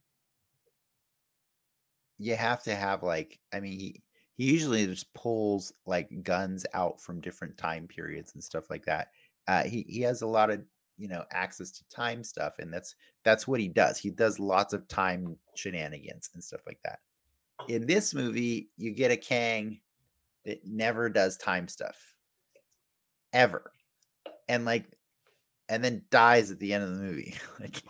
you 2.18 2.36
have 2.36 2.62
to 2.64 2.74
have 2.74 3.02
like 3.02 3.40
I 3.52 3.60
mean 3.60 3.78
he, 3.78 4.02
he 4.38 4.50
usually 4.50 4.86
just 4.86 5.12
pulls 5.12 5.72
like 5.84 6.22
guns 6.22 6.64
out 6.72 7.00
from 7.00 7.20
different 7.20 7.58
time 7.58 7.86
periods 7.86 8.32
and 8.34 8.42
stuff 8.42 8.70
like 8.70 8.86
that. 8.86 9.08
Uh 9.46 9.64
he 9.64 9.84
he 9.88 10.00
has 10.00 10.22
a 10.22 10.26
lot 10.26 10.50
of 10.50 10.62
you 10.96 11.08
know 11.08 11.24
access 11.32 11.70
to 11.72 11.88
time 11.90 12.24
stuff 12.24 12.58
and 12.58 12.72
that's 12.72 12.94
that's 13.24 13.46
what 13.46 13.60
he 13.60 13.68
does. 13.68 13.98
He 13.98 14.10
does 14.10 14.38
lots 14.38 14.72
of 14.72 14.88
time 14.88 15.36
shenanigans 15.54 16.30
and 16.34 16.42
stuff 16.42 16.62
like 16.66 16.80
that. 16.84 17.00
In 17.68 17.86
this 17.86 18.14
movie, 18.14 18.70
you 18.78 18.92
get 18.92 19.10
a 19.10 19.16
Kang 19.16 19.80
that 20.46 20.64
never 20.64 21.10
does 21.10 21.36
time 21.36 21.68
stuff 21.68 22.14
ever 23.32 23.72
and 24.48 24.64
like 24.64 24.86
and 25.68 25.84
then 25.84 26.04
dies 26.10 26.50
at 26.50 26.58
the 26.58 26.72
end 26.72 26.84
of 26.84 26.96
the 26.96 27.02
movie 27.02 27.34
like 27.60 27.82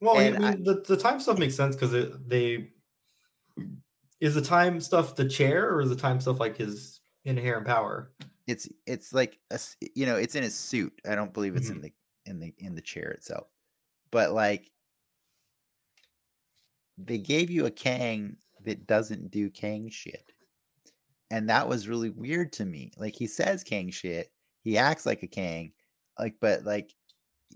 Well, 0.00 0.16
I 0.18 0.22
And 0.24 0.44
I- 0.44 0.56
the, 0.56 0.82
the 0.86 0.96
time 0.96 1.20
stuff 1.20 1.38
makes 1.38 1.54
sense 1.54 1.76
because 1.76 1.92
they 2.26 2.72
is 4.20 4.34
the 4.34 4.42
time 4.42 4.80
stuff 4.80 5.16
the 5.16 5.28
chair 5.28 5.70
or 5.70 5.80
is 5.80 5.88
the 5.88 5.96
time 5.96 6.20
stuff 6.20 6.40
like 6.40 6.56
his 6.56 7.00
inherent 7.24 7.66
power? 7.66 8.12
it's 8.50 8.68
it's 8.86 9.12
like 9.12 9.38
a 9.50 9.60
you 9.94 10.06
know 10.06 10.16
it's 10.16 10.34
in 10.34 10.42
his 10.42 10.56
suit. 10.56 10.92
I 11.08 11.14
don't 11.14 11.32
believe 11.32 11.56
it's 11.56 11.68
in 11.68 11.76
mm-hmm. 11.76 11.82
the 11.84 11.92
in 12.26 12.40
the 12.40 12.54
in 12.58 12.74
the 12.74 12.80
chair 12.80 13.10
itself. 13.10 13.46
But 14.10 14.32
like 14.32 14.70
they 16.98 17.18
gave 17.18 17.50
you 17.50 17.66
a 17.66 17.70
kang 17.70 18.36
that 18.64 18.86
doesn't 18.86 19.30
do 19.30 19.50
kang 19.50 19.88
shit. 19.88 20.32
And 21.30 21.48
that 21.48 21.68
was 21.68 21.88
really 21.88 22.10
weird 22.10 22.52
to 22.54 22.64
me. 22.64 22.90
Like 22.96 23.14
he 23.14 23.26
says 23.28 23.62
kang 23.62 23.90
shit. 23.90 24.32
He 24.62 24.76
acts 24.76 25.06
like 25.06 25.22
a 25.22 25.28
kang. 25.28 25.72
Like 26.18 26.34
but 26.40 26.64
like 26.64 26.92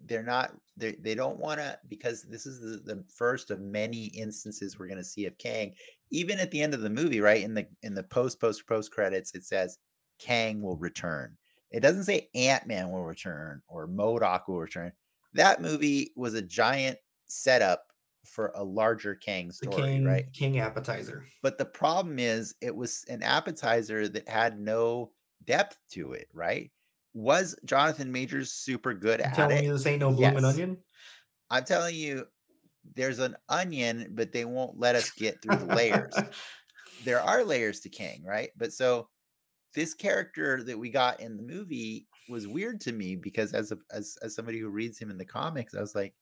they're 0.07 0.23
not 0.23 0.53
they 0.77 0.93
they 1.01 1.15
don't 1.15 1.39
want 1.39 1.61
to 1.61 1.79
because 1.89 2.23
this 2.23 2.47
is 2.47 2.61
the, 2.61 2.95
the 2.95 3.05
first 3.09 3.51
of 3.51 3.61
many 3.61 4.07
instances 4.07 4.79
we're 4.79 4.87
going 4.89 4.99
to 4.99 5.05
see 5.05 5.27
of 5.27 5.39
Kang. 5.39 5.73
Even 6.11 6.39
at 6.39 6.51
the 6.51 6.61
end 6.61 6.75
of 6.75 6.81
the 6.81 6.91
movie, 6.91 7.21
right 7.21 7.43
in 7.43 7.55
the 7.55 7.67
in 7.83 7.95
the 7.95 8.03
post 8.03 8.41
post 8.41 8.67
post 8.67 8.91
credits, 8.91 9.35
it 9.35 9.45
says 9.45 9.79
Kang 10.19 10.61
will 10.63 10.77
return. 10.77 11.37
It 11.71 11.81
doesn't 11.81 12.05
say 12.05 12.29
Ant 12.35 12.67
Man 12.67 12.91
will 12.91 13.05
return 13.05 13.63
or 13.69 13.89
MODOK 13.89 14.49
will 14.49 14.61
return. 14.61 14.93
That 15.33 15.61
movie 15.61 16.13
was 16.15 16.35
a 16.35 16.43
giant 16.43 16.99
setup 17.27 17.87
for 18.25 18.53
a 18.55 18.63
larger 18.63 19.15
Kang 19.15 19.51
story, 19.51 19.83
king, 19.83 20.05
right? 20.05 20.33
king 20.33 20.59
appetizer. 20.61 21.25
But 21.43 21.59
the 21.59 21.65
problem 21.65 22.19
is, 22.19 22.55
it 22.61 22.75
was 22.75 23.05
an 23.09 23.23
appetizer 23.23 24.09
that 24.09 24.29
had 24.29 24.59
no 24.59 25.13
depth 25.45 25.79
to 25.93 26.13
it, 26.13 26.29
right? 26.33 26.71
Was 27.15 27.57
Jonathan 27.65 28.11
Majors 28.13 28.53
super 28.53 28.93
good 28.93 29.21
You 29.21 29.27
at 29.27 29.35
telling 29.35 29.59
it? 29.59 29.63
me 29.63 29.69
this 29.69 29.87
ain't 29.87 30.01
no 30.01 30.13
blooming 30.13 30.45
Yes. 30.45 30.45
onion? 30.45 30.79
I'm 31.51 31.65
telling 31.65 31.95
you, 31.95 32.27
there's 32.95 33.19
an 33.19 33.37
onion, 33.49 34.09
but 34.13 34.33
they 34.33 34.45
won't 34.45 34.79
let 34.79 34.95
us 34.97 35.11
get 35.13 35.41
through 35.41 35.59
the 35.59 35.67
layers. 35.67 36.23
there 37.05 37.21
are 37.21 37.45
layers 37.45 37.81
to 37.81 37.89
Kang, 37.89 38.23
right? 38.25 38.51
But 38.57 38.73
so 38.73 39.09
this 39.75 39.95
character 39.95 40.63
that 40.65 40.79
we 40.79 40.91
got 40.91 41.21
in 41.21 41.37
the 41.37 41.43
movie 41.43 42.09
was 42.29 42.49
weird 42.49 42.81
to 42.83 42.93
me 42.93 43.17
because 43.17 43.55
as 43.55 43.73
a, 43.73 43.79
as 43.91 44.17
as 44.23 44.35
somebody 44.35 44.59
who 44.59 44.69
reads 44.69 44.99
him 44.99 45.11
in 45.11 45.19
the 45.19 45.25
comics, 45.25 45.75
I 45.75 45.81
was 45.81 45.95
like, 45.95 46.15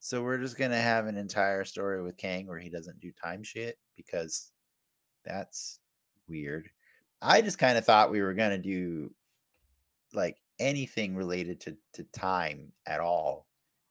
so 0.00 0.22
we're 0.22 0.38
just 0.38 0.58
gonna 0.58 0.80
have 0.80 1.06
an 1.06 1.16
entire 1.16 1.64
story 1.64 2.02
with 2.02 2.16
Kang 2.16 2.46
where 2.46 2.58
he 2.58 2.70
doesn't 2.70 3.00
do 3.00 3.12
time 3.12 3.42
shit 3.42 3.78
because 3.96 4.52
that's 5.24 5.80
weird. 6.28 6.70
I 7.22 7.42
just 7.42 7.58
kind 7.58 7.78
of 7.78 7.84
thought 7.84 8.10
we 8.10 8.22
were 8.22 8.34
gonna 8.34 8.58
do 8.58 9.14
like 10.14 10.40
anything 10.58 11.16
related 11.16 11.60
to 11.60 11.76
to 11.92 12.04
time 12.04 12.72
at 12.86 13.00
all 13.00 13.46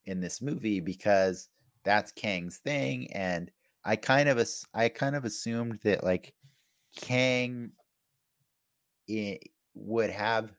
in 0.05 0.19
this 0.21 0.41
movie 0.41 0.79
because 0.79 1.49
that's 1.83 2.11
Kang's 2.11 2.57
thing 2.57 3.11
and 3.13 3.51
I 3.85 3.95
kind 3.95 4.29
of 4.29 4.47
I 4.73 4.89
kind 4.89 5.15
of 5.15 5.25
assumed 5.25 5.79
that 5.83 6.03
like 6.03 6.33
Kang 6.95 7.71
i- 9.09 9.39
would 9.75 10.09
have 10.09 10.51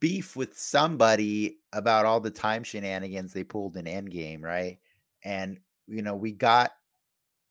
beef 0.00 0.36
with 0.36 0.58
somebody 0.58 1.58
about 1.72 2.06
all 2.06 2.20
the 2.20 2.30
time 2.30 2.62
shenanigans 2.64 3.32
they 3.32 3.44
pulled 3.44 3.76
in 3.76 3.84
Endgame, 3.84 4.42
right? 4.42 4.78
And 5.24 5.60
you 5.86 6.02
know, 6.02 6.14
we 6.16 6.32
got 6.32 6.72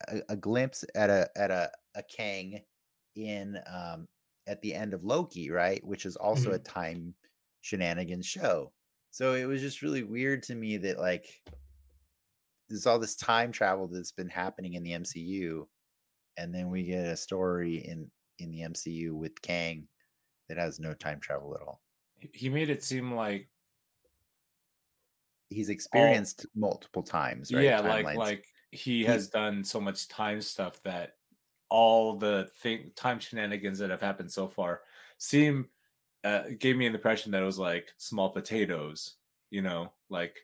a, 0.07 0.21
a 0.29 0.35
glimpse 0.35 0.83
at 0.95 1.09
a 1.09 1.29
at 1.35 1.51
a 1.51 1.71
a 1.95 2.03
Kang 2.03 2.61
in 3.15 3.59
um 3.67 4.07
at 4.49 4.61
the 4.61 4.73
end 4.73 4.93
of 4.93 5.03
Loki, 5.03 5.51
right? 5.51 5.81
Which 5.85 6.05
is 6.05 6.15
also 6.15 6.51
a 6.51 6.59
mm-hmm. 6.59 6.79
time 6.79 7.13
shenanigans 7.61 8.25
show. 8.25 8.73
So 9.11 9.33
it 9.33 9.45
was 9.45 9.61
just 9.61 9.81
really 9.81 10.03
weird 10.03 10.43
to 10.43 10.55
me 10.55 10.77
that 10.77 10.99
like 10.99 11.27
there's 12.67 12.87
all 12.87 12.99
this 12.99 13.15
time 13.15 13.51
travel 13.51 13.87
that's 13.87 14.11
been 14.11 14.29
happening 14.29 14.73
in 14.73 14.83
the 14.83 14.91
MCU, 14.91 15.65
and 16.37 16.53
then 16.53 16.69
we 16.69 16.83
get 16.83 17.05
a 17.05 17.15
story 17.15 17.77
in 17.77 18.09
in 18.39 18.51
the 18.51 18.61
MCU 18.61 19.11
with 19.11 19.39
Kang 19.41 19.87
that 20.47 20.57
has 20.57 20.79
no 20.79 20.93
time 20.93 21.19
travel 21.19 21.55
at 21.55 21.61
all. 21.61 21.81
He- 22.33 22.49
made 22.49 22.69
it 22.69 22.83
seem 22.83 23.13
like 23.13 23.47
He's 25.51 25.69
experienced 25.69 26.45
multiple 26.55 27.01
times, 27.01 27.51
right? 27.51 27.63
yeah, 27.63 27.79
like 27.79 28.05
Timelines. 28.05 28.15
like 28.15 28.45
he 28.71 28.99
He- 28.99 29.03
has 29.05 29.29
done 29.29 29.63
so 29.63 29.79
much 29.81 30.07
time 30.07 30.41
stuff 30.41 30.79
that 30.83 31.13
all 31.69 32.17
the 32.17 32.49
thing 32.57 32.91
time 32.95 33.19
shenanigans 33.19 33.79
that 33.79 33.89
have 33.89 34.01
happened 34.01 34.31
so 34.31 34.47
far 34.47 34.81
seem 35.17 35.69
uh, 36.23 36.43
gave 36.59 36.77
me 36.77 36.87
an 36.87 36.95
impression 36.95 37.31
that 37.31 37.41
it 37.43 37.45
was 37.45 37.59
like 37.59 37.93
small 37.97 38.29
potatoes, 38.31 39.17
you 39.51 39.61
know, 39.61 39.93
like 40.09 40.37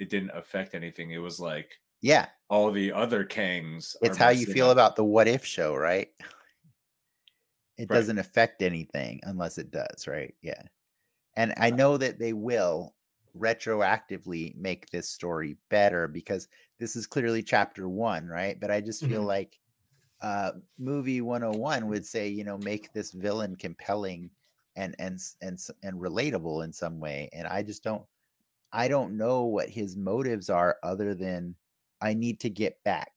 it 0.00 0.10
didn't 0.10 0.30
affect 0.30 0.74
anything. 0.74 1.10
It 1.12 1.18
was 1.18 1.40
like 1.40 1.80
yeah, 2.00 2.30
all 2.50 2.72
the 2.72 2.92
other 2.92 3.24
Kangs. 3.24 3.96
it's 4.00 4.16
how 4.16 4.30
you 4.30 4.46
feel 4.46 4.70
up. 4.70 4.70
about 4.70 4.96
the 4.96 5.04
what 5.04 5.28
if 5.28 5.44
show, 5.44 5.74
right? 5.76 6.12
It 7.76 7.88
Right. 7.88 8.06
doesn't 8.06 8.18
affect 8.18 8.62
anything 8.62 9.20
unless 9.24 9.58
it 9.58 9.70
does, 9.70 10.06
right? 10.06 10.34
Yeah. 10.42 10.62
And 11.36 11.54
I 11.58 11.70
know 11.70 11.98
that 11.98 12.18
they 12.20 12.34
will 12.34 12.96
retroactively 13.36 14.54
make 14.56 14.90
this 14.90 15.10
story 15.10 15.58
better 15.70 16.08
because 16.08 16.48
this 16.80 16.96
is 16.96 17.06
clearly 17.08 17.42
chapter 17.44 17.88
one, 17.88 18.28
right? 18.28 18.60
But 18.60 18.72
I 18.72 18.82
just 18.82 19.06
feel 19.06 19.24
Mhm. 19.24 19.26
like 19.26 19.60
uh 20.22 20.52
movie 20.78 21.20
101 21.20 21.88
would 21.88 22.06
say, 22.06 22.28
you 22.28 22.44
know, 22.44 22.58
make 22.58 22.92
this 22.92 23.12
villain 23.12 23.56
compelling 23.56 24.30
and 24.76 24.94
and 24.98 25.20
and 25.42 25.58
and 25.82 26.00
relatable 26.00 26.64
in 26.64 26.72
some 26.72 27.00
way. 27.00 27.28
And 27.32 27.46
I 27.46 27.62
just 27.62 27.82
don't 27.84 28.06
I 28.72 28.88
don't 28.88 29.16
know 29.16 29.44
what 29.44 29.68
his 29.70 29.96
motives 29.96 30.48
are 30.50 30.78
other 30.82 31.14
than 31.14 31.56
I 32.00 32.14
need 32.14 32.40
to 32.40 32.50
get 32.50 32.82
back 32.84 33.12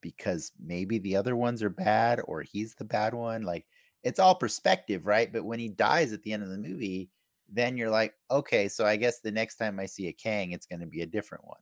because 0.00 0.52
maybe 0.58 0.98
the 0.98 1.16
other 1.16 1.36
ones 1.36 1.62
are 1.62 1.70
bad 1.70 2.20
or 2.24 2.42
he's 2.42 2.74
the 2.74 2.84
bad 2.84 3.14
one. 3.14 3.42
Like 3.42 3.66
it's 4.02 4.18
all 4.18 4.34
perspective, 4.34 5.06
right? 5.06 5.32
But 5.32 5.44
when 5.44 5.58
he 5.58 5.68
dies 5.68 6.12
at 6.12 6.22
the 6.22 6.32
end 6.32 6.42
of 6.42 6.48
the 6.50 6.58
movie, 6.58 7.10
then 7.48 7.76
you're 7.76 7.90
like, 7.90 8.14
okay, 8.30 8.68
so 8.68 8.86
I 8.86 8.96
guess 8.96 9.20
the 9.20 9.32
next 9.32 9.56
time 9.56 9.78
I 9.80 9.86
see 9.86 10.08
a 10.08 10.12
Kang, 10.12 10.52
it's 10.52 10.66
going 10.66 10.80
to 10.80 10.86
be 10.86 11.02
a 11.02 11.06
different 11.06 11.46
one. 11.46 11.60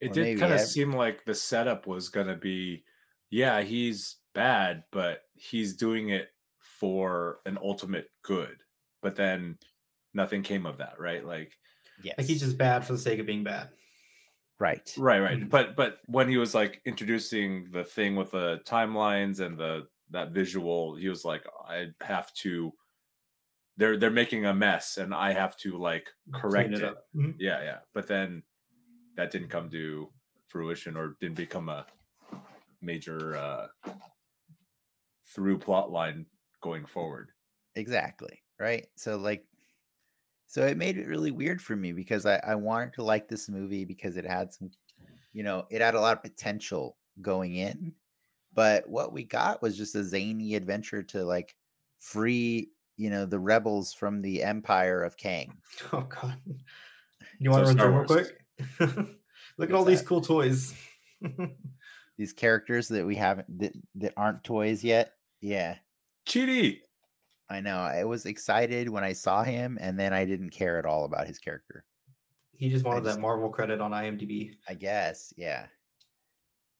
It 0.00 0.08
Or 0.08 0.12
did 0.12 0.34
kind 0.34 0.52
of 0.52 0.60
ev- 0.60 0.72
seem 0.72 0.92
like 0.92 1.24
the 1.24 1.34
setup 1.34 1.86
was 1.86 2.08
going 2.08 2.26
to 2.28 2.36
be, 2.36 2.84
yeah, 3.30 3.62
he's 3.62 4.16
bad, 4.34 4.84
but 4.92 5.22
he's 5.34 5.76
doing 5.76 6.10
it 6.10 6.30
for 6.60 7.40
an 7.46 7.58
ultimate 7.62 8.08
good. 8.22 8.62
But 9.02 9.16
then 9.16 9.58
nothing 10.14 10.42
came 10.42 10.66
of 10.66 10.78
that, 10.78 10.98
right? 11.00 11.24
Like, 11.24 11.56
Yes. 12.02 12.14
Like 12.18 12.26
he's 12.28 12.40
just 12.40 12.58
bad 12.58 12.86
for 12.86 12.92
the 12.92 12.98
sake 12.98 13.18
of 13.20 13.26
being 13.26 13.44
bad. 13.44 13.70
right. 14.58 14.92
right, 14.96 15.20
right. 15.20 15.38
Mhm. 15.40 15.50
But 15.50 15.76
but 15.76 15.98
when 16.06 16.28
he 16.28 16.36
was 16.36 16.54
like 16.54 16.80
introducing 16.84 17.70
the 17.70 17.84
thing 17.84 18.16
with 18.16 18.30
the 18.32 18.60
timelines 18.66 19.40
and 19.40 19.58
the 19.58 19.88
that 20.10 20.30
visual, 20.32 20.96
he 20.96 21.08
was 21.08 21.24
like, 21.24 21.44
I 21.68 21.88
have 22.02 22.32
to. 22.34 22.72
They're 23.76 23.96
they're 23.96 24.10
making 24.10 24.44
a 24.46 24.54
mess, 24.54 24.96
and 24.98 25.14
I 25.14 25.32
have 25.32 25.56
to 25.58 25.78
like 25.78 26.08
correct 26.34 26.70
Clean 26.70 26.82
it. 26.82 26.84
up. 26.84 27.04
Mhm. 27.14 27.36
Yeah, 27.38 27.62
yeah. 27.62 27.78
But 27.94 28.06
then 28.08 28.42
that 29.16 29.30
didn't 29.30 29.48
come 29.50 29.70
to 29.70 30.12
fruition 30.48 30.96
or 30.96 31.16
didn't 31.20 31.36
become 31.36 31.68
a 31.68 31.86
major 32.80 33.36
uh 33.36 33.66
through 35.24 35.58
plot 35.58 35.90
line 35.90 36.26
going 36.62 36.86
forward. 36.86 37.30
Exactly. 37.74 38.42
Right. 38.58 38.88
So 38.96 39.16
like 39.16 39.44
so 40.46 40.64
it 40.66 40.78
made 40.78 40.96
it 40.96 41.06
really 41.06 41.30
weird 41.30 41.60
for 41.60 41.76
me 41.76 41.92
because 41.92 42.24
I, 42.24 42.36
I 42.36 42.54
wanted 42.54 42.94
to 42.94 43.02
like 43.02 43.28
this 43.28 43.48
movie 43.48 43.84
because 43.84 44.16
it 44.16 44.24
had 44.24 44.52
some 44.52 44.70
you 45.32 45.42
know, 45.42 45.66
it 45.70 45.80
had 45.80 45.94
a 45.94 46.00
lot 46.00 46.16
of 46.16 46.22
potential 46.22 46.96
going 47.20 47.56
in. 47.56 47.94
But 48.54 48.88
what 48.88 49.12
we 49.12 49.24
got 49.24 49.62
was 49.62 49.76
just 49.76 49.94
a 49.94 50.02
zany 50.02 50.54
adventure 50.54 51.02
to 51.04 51.24
like 51.24 51.54
free, 52.00 52.70
you 52.96 53.10
know, 53.10 53.26
the 53.26 53.38
rebels 53.38 53.92
from 53.92 54.22
the 54.22 54.42
empire 54.42 55.02
of 55.02 55.16
Kang. 55.16 55.52
Oh 55.92 56.00
god. 56.08 56.40
You 57.38 57.50
want 57.50 57.66
So 57.66 57.74
to 57.74 57.88
run 57.88 58.06
through 58.06 58.16
real 58.16 58.24
quick? 58.24 58.44
Look 59.58 59.70
at 59.70 59.72
What's 59.72 59.72
all 59.74 59.84
these 59.84 60.02
cool 60.02 60.20
toys. 60.20 60.74
These 62.18 62.32
characters 62.32 62.88
that 62.88 63.06
we 63.06 63.14
haven't 63.14 63.58
that, 63.60 63.72
that 63.94 64.12
aren't 64.16 64.42
toys 64.44 64.82
yet. 64.84 65.14
Yeah. 65.40 65.76
Cheaty. 66.28 66.80
I 67.48 67.60
know. 67.60 67.78
I 67.78 68.04
was 68.04 68.26
excited 68.26 68.88
when 68.90 69.04
I 69.04 69.12
saw 69.14 69.42
him 69.44 69.78
and 69.80 69.98
then 69.98 70.12
I 70.12 70.24
didn't 70.24 70.50
care 70.50 70.78
at 70.78 70.84
all 70.84 71.04
about 71.04 71.26
his 71.28 71.38
character. 71.38 71.84
he 72.56 72.68
just 72.68 72.84
wanted 72.84 73.04
just- 73.04 73.16
that 73.16 73.22
Marvel 73.22 73.48
credit 73.50 73.80
on 73.80 73.92
IMDb. 73.92 74.56
I 74.68 74.74
guess, 74.74 75.32
yeah. 75.36 75.66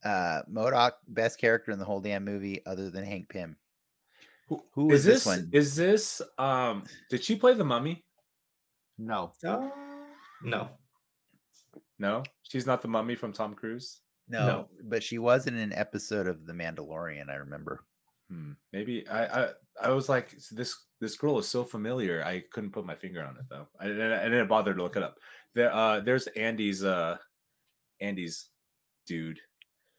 Uh 0.05 0.43
MODOK, 0.53 0.93
best 1.09 1.39
character 1.41 1.71
in 1.73 1.79
the 1.79 1.85
whole 1.85 2.01
damn 2.01 2.25
movie, 2.25 2.65
other 2.67 2.91
than 2.91 3.05
Hank 3.05 3.29
Pym. 3.29 3.57
Who, 4.49 4.63
Who 4.75 4.91
is 4.93 5.01
is 5.01 5.05
this 5.05 5.15
this? 5.15 5.27
one? 5.27 5.49
Is 5.53 5.77
this 5.77 6.23
um 6.39 6.85
did 7.11 7.23
she 7.25 7.37
play 7.37 7.55
the 7.55 7.65
mummy? 7.65 8.05
No, 8.99 9.33
Uh, 9.45 9.69
no. 10.43 10.71
No, 12.01 12.23
she's 12.43 12.67
not 12.67 12.81
the 12.83 12.89
mummy 12.89 13.15
from 13.17 13.33
Tom 13.33 13.55
Cruise. 13.55 14.01
No, 14.29 14.47
No. 14.47 14.69
but 14.85 15.03
she 15.03 15.19
was 15.19 15.47
in 15.47 15.57
an 15.57 15.73
episode 15.73 16.27
of 16.27 16.47
The 16.47 16.53
Mandalorian. 16.53 17.29
I 17.31 17.37
remember. 17.37 17.85
Hmm. 18.31 18.53
Maybe 18.73 19.07
I, 19.09 19.25
I 19.45 19.49
I 19.83 19.89
was 19.91 20.09
like 20.09 20.37
this 20.51 20.77
this 21.01 21.17
girl 21.17 21.39
is 21.39 21.49
so 21.49 21.65
familiar. 21.65 22.23
I 22.25 22.43
couldn't 22.53 22.73
put 22.73 22.85
my 22.85 22.95
finger 22.95 23.25
on 23.25 23.37
it 23.37 23.45
though. 23.49 23.67
I, 23.81 23.87
didn't- 23.87 24.13
I 24.13 24.25
didn't 24.25 24.49
bother 24.49 24.75
to 24.75 24.83
look 24.83 24.97
it 24.97 25.03
up. 25.03 25.17
There 25.55 25.73
uh 25.73 26.01
there's 26.01 26.27
Andy's 26.29 26.85
uh 26.85 27.17
Andy's 28.01 28.51
dude. 29.07 29.41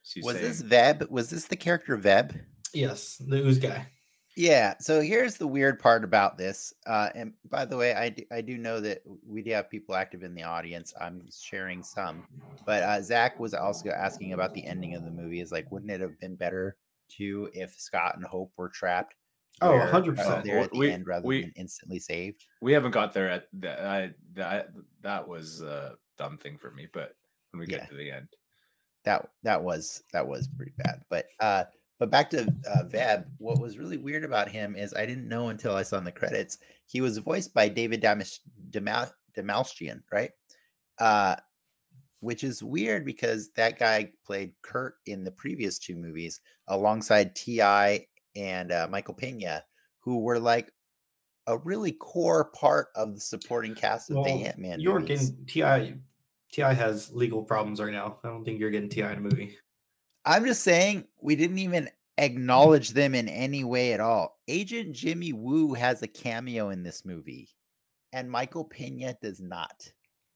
She's 0.03 0.23
was 0.23 0.37
this 0.39 0.59
saying- 0.59 0.69
Veb? 0.71 1.09
Was 1.09 1.29
this 1.29 1.45
the 1.45 1.55
character 1.57 1.97
Veb? 1.97 2.39
Yes, 2.73 3.17
the 3.17 3.37
ooze 3.37 3.57
guy. 3.57 3.87
Yeah. 4.35 4.75
So 4.79 5.01
here's 5.01 5.35
the 5.35 5.47
weird 5.47 5.79
part 5.79 6.03
about 6.03 6.37
this. 6.37 6.73
Uh, 6.87 7.09
and 7.15 7.33
by 7.49 7.65
the 7.65 7.75
way, 7.75 7.93
I 7.93 8.09
do, 8.09 8.23
I 8.31 8.41
do 8.41 8.57
know 8.57 8.79
that 8.79 9.01
we 9.27 9.41
do 9.41 9.51
have 9.51 9.69
people 9.69 9.95
active 9.95 10.23
in 10.23 10.33
the 10.33 10.43
audience. 10.43 10.93
I'm 10.99 11.23
sharing 11.31 11.83
some, 11.83 12.25
but 12.65 12.83
uh, 12.83 13.01
Zach 13.01 13.39
was 13.39 13.53
also 13.53 13.89
asking 13.89 14.33
about 14.33 14.53
the 14.53 14.65
ending 14.65 14.95
of 14.95 15.03
the 15.03 15.11
movie. 15.11 15.41
Is 15.41 15.51
like, 15.51 15.71
wouldn't 15.71 15.91
it 15.91 15.99
have 16.01 16.17
been 16.19 16.35
better 16.35 16.77
too 17.09 17.49
if 17.53 17.73
Scott 17.79 18.15
and 18.15 18.25
Hope 18.25 18.53
were 18.55 18.69
trapped? 18.69 19.15
Oh, 19.61 19.71
100%. 19.91 20.19
uh, 20.19 20.41
There 20.41 20.59
at 20.59 20.71
the 20.71 20.77
We- 20.79 20.91
end 20.91 21.05
rather 21.05 21.27
we- 21.27 21.41
than 21.41 21.53
instantly 21.57 21.99
saved. 21.99 22.45
we 22.61 22.71
haven't 22.71 22.91
got 22.91 23.13
there 23.13 23.29
at 23.29 23.47
that 23.53 23.79
I 23.85 24.11
that 24.35 24.69
that 25.01 25.27
was 25.27 25.61
a 25.61 25.95
dumb 26.17 26.37
thing 26.37 26.57
for 26.57 26.71
me. 26.71 26.87
But 26.93 27.13
when 27.51 27.59
we 27.59 27.65
get 27.65 27.81
Yeah. 27.81 27.85
to 27.87 27.95
the 27.95 28.11
end, 28.11 28.27
that 29.03 29.27
that 29.43 29.61
was 29.61 30.01
that 30.13 30.25
was 30.25 30.47
pretty 30.47 30.71
bad. 30.77 31.03
But 31.09 31.25
uh 31.41 31.65
but 31.99 32.09
back 32.09 32.29
to 32.31 32.47
uh 32.69 32.83
Veb, 32.85 33.25
what 33.37 33.59
was 33.59 33.77
really 33.77 33.97
weird 33.97 34.23
about 34.23 34.49
him 34.49 34.75
is 34.75 34.93
I 34.93 35.05
didn't 35.05 35.27
know 35.27 35.49
until 35.49 35.75
I 35.75 35.83
saw 35.83 35.97
in 35.97 36.03
the 36.03 36.11
credits 36.11 36.57
he 36.85 37.01
was 37.01 37.17
voiced 37.19 37.53
by 37.53 37.69
David 37.69 38.01
Damas 38.01 38.39
Damal 38.71 39.11
Damalchian, 39.37 40.01
right? 40.11 40.31
Uh 40.99 41.35
which 42.21 42.43
is 42.43 42.63
weird 42.63 43.05
because 43.05 43.49
that 43.55 43.79
guy 43.79 44.11
played 44.25 44.51
Kurt 44.61 44.95
in 45.05 45.23
the 45.23 45.31
previous 45.31 45.79
two 45.79 45.95
movies 45.95 46.41
alongside 46.67 47.35
T.I. 47.35 48.05
and 48.35 48.71
uh, 48.71 48.87
Michael 48.89 49.13
Pena, 49.13 49.63
who 49.99 50.19
were 50.19 50.39
like 50.39 50.71
a 51.47 51.57
really 51.59 51.93
core 51.93 52.51
part 52.53 52.87
of 52.95 53.15
the 53.15 53.21
supporting 53.21 53.73
cast 53.73 54.09
of 54.09 54.15
the 54.15 54.21
Well, 54.21 54.45
Ant 54.45 54.57
Man. 54.57 54.79
You're 54.79 54.99
getting 54.99 55.45
Ti. 55.47 55.95
T.I. 56.51 56.73
has 56.73 57.13
legal 57.13 57.43
problems 57.43 57.79
right 57.79 57.93
now. 57.93 58.17
I 58.23 58.27
don't 58.27 58.43
think 58.43 58.59
you're 58.59 58.71
getting 58.71 58.89
T.I. 58.89 59.11
in 59.11 59.17
a 59.19 59.21
movie. 59.21 59.57
I'm 60.25 60.45
just 60.45 60.63
saying 60.63 61.05
we 61.21 61.35
didn't 61.35 61.59
even 61.59 61.89
acknowledge 62.17 62.89
them 62.89 63.15
in 63.15 63.29
any 63.29 63.63
way 63.63 63.93
at 63.93 63.99
all. 63.99 64.39
Agent 64.47 64.93
Jimmy 64.93 65.33
Woo 65.33 65.73
has 65.73 66.01
a 66.01 66.07
cameo 66.07 66.69
in 66.69 66.83
this 66.83 67.05
movie, 67.05 67.49
and 68.13 68.29
Michael 68.29 68.65
Pena 68.65 69.15
does 69.21 69.39
not. 69.39 69.91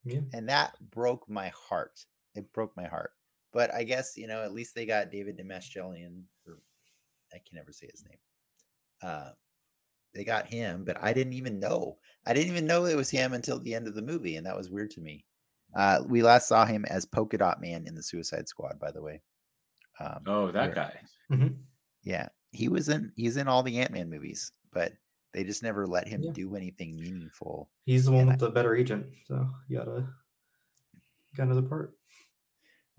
Yeah. 0.05 0.21
And 0.33 0.49
that 0.49 0.75
broke 0.91 1.29
my 1.29 1.49
heart. 1.49 2.05
It 2.35 2.51
broke 2.53 2.75
my 2.75 2.85
heart. 2.85 3.11
But 3.51 3.73
I 3.73 3.83
guess, 3.83 4.17
you 4.17 4.27
know, 4.27 4.41
at 4.41 4.53
least 4.53 4.73
they 4.73 4.85
got 4.85 5.11
David 5.11 5.37
Demeshelian, 5.37 6.23
or 6.47 6.59
I 7.33 7.37
can 7.37 7.55
never 7.55 7.71
say 7.71 7.87
his 7.91 8.03
name. 8.03 8.17
Uh, 9.01 9.31
they 10.15 10.23
got 10.23 10.47
him, 10.47 10.83
but 10.85 10.97
I 11.01 11.13
didn't 11.13 11.33
even 11.33 11.59
know. 11.59 11.97
I 12.25 12.33
didn't 12.33 12.51
even 12.51 12.65
know 12.65 12.85
it 12.85 12.95
was 12.95 13.09
him 13.09 13.33
until 13.33 13.59
the 13.59 13.75
end 13.75 13.87
of 13.87 13.95
the 13.95 14.01
movie, 14.01 14.37
and 14.37 14.45
that 14.45 14.57
was 14.57 14.69
weird 14.69 14.91
to 14.91 15.01
me. 15.01 15.25
Uh, 15.75 16.01
we 16.07 16.21
last 16.21 16.47
saw 16.47 16.65
him 16.65 16.85
as 16.85 17.05
Polka 17.05 17.37
Dot 17.37 17.61
Man 17.61 17.85
in 17.87 17.95
the 17.95 18.03
Suicide 18.03 18.47
Squad, 18.47 18.79
by 18.79 18.91
the 18.91 19.01
way. 19.01 19.21
Um, 19.99 20.23
oh, 20.27 20.51
that 20.51 20.67
where- 20.67 20.75
guy. 20.75 20.99
Mhm. 21.31 21.57
yeah, 22.03 22.29
he 22.51 22.67
was 22.67 22.89
in 22.89 23.11
he's 23.15 23.37
in 23.37 23.47
all 23.47 23.63
the 23.63 23.79
Ant 23.79 23.91
Man 23.91 24.09
movies, 24.09 24.51
but 24.71 24.93
they 25.33 25.43
just 25.43 25.63
never 25.63 25.87
let 25.87 26.07
him 26.07 26.21
Yeah. 26.23 26.31
do 26.31 26.55
anything 26.55 26.95
meaningful. 26.97 27.69
He's 27.85 28.05
the 28.05 28.11
one 28.11 28.21
And 28.21 28.29
with 28.31 28.39
the 28.39 28.49
better 28.51 28.75
agent, 28.75 29.07
so 29.25 29.49
you 29.67 29.77
gotta 29.77 30.07
got 31.35 31.43
another 31.43 31.61
part. 31.67 31.97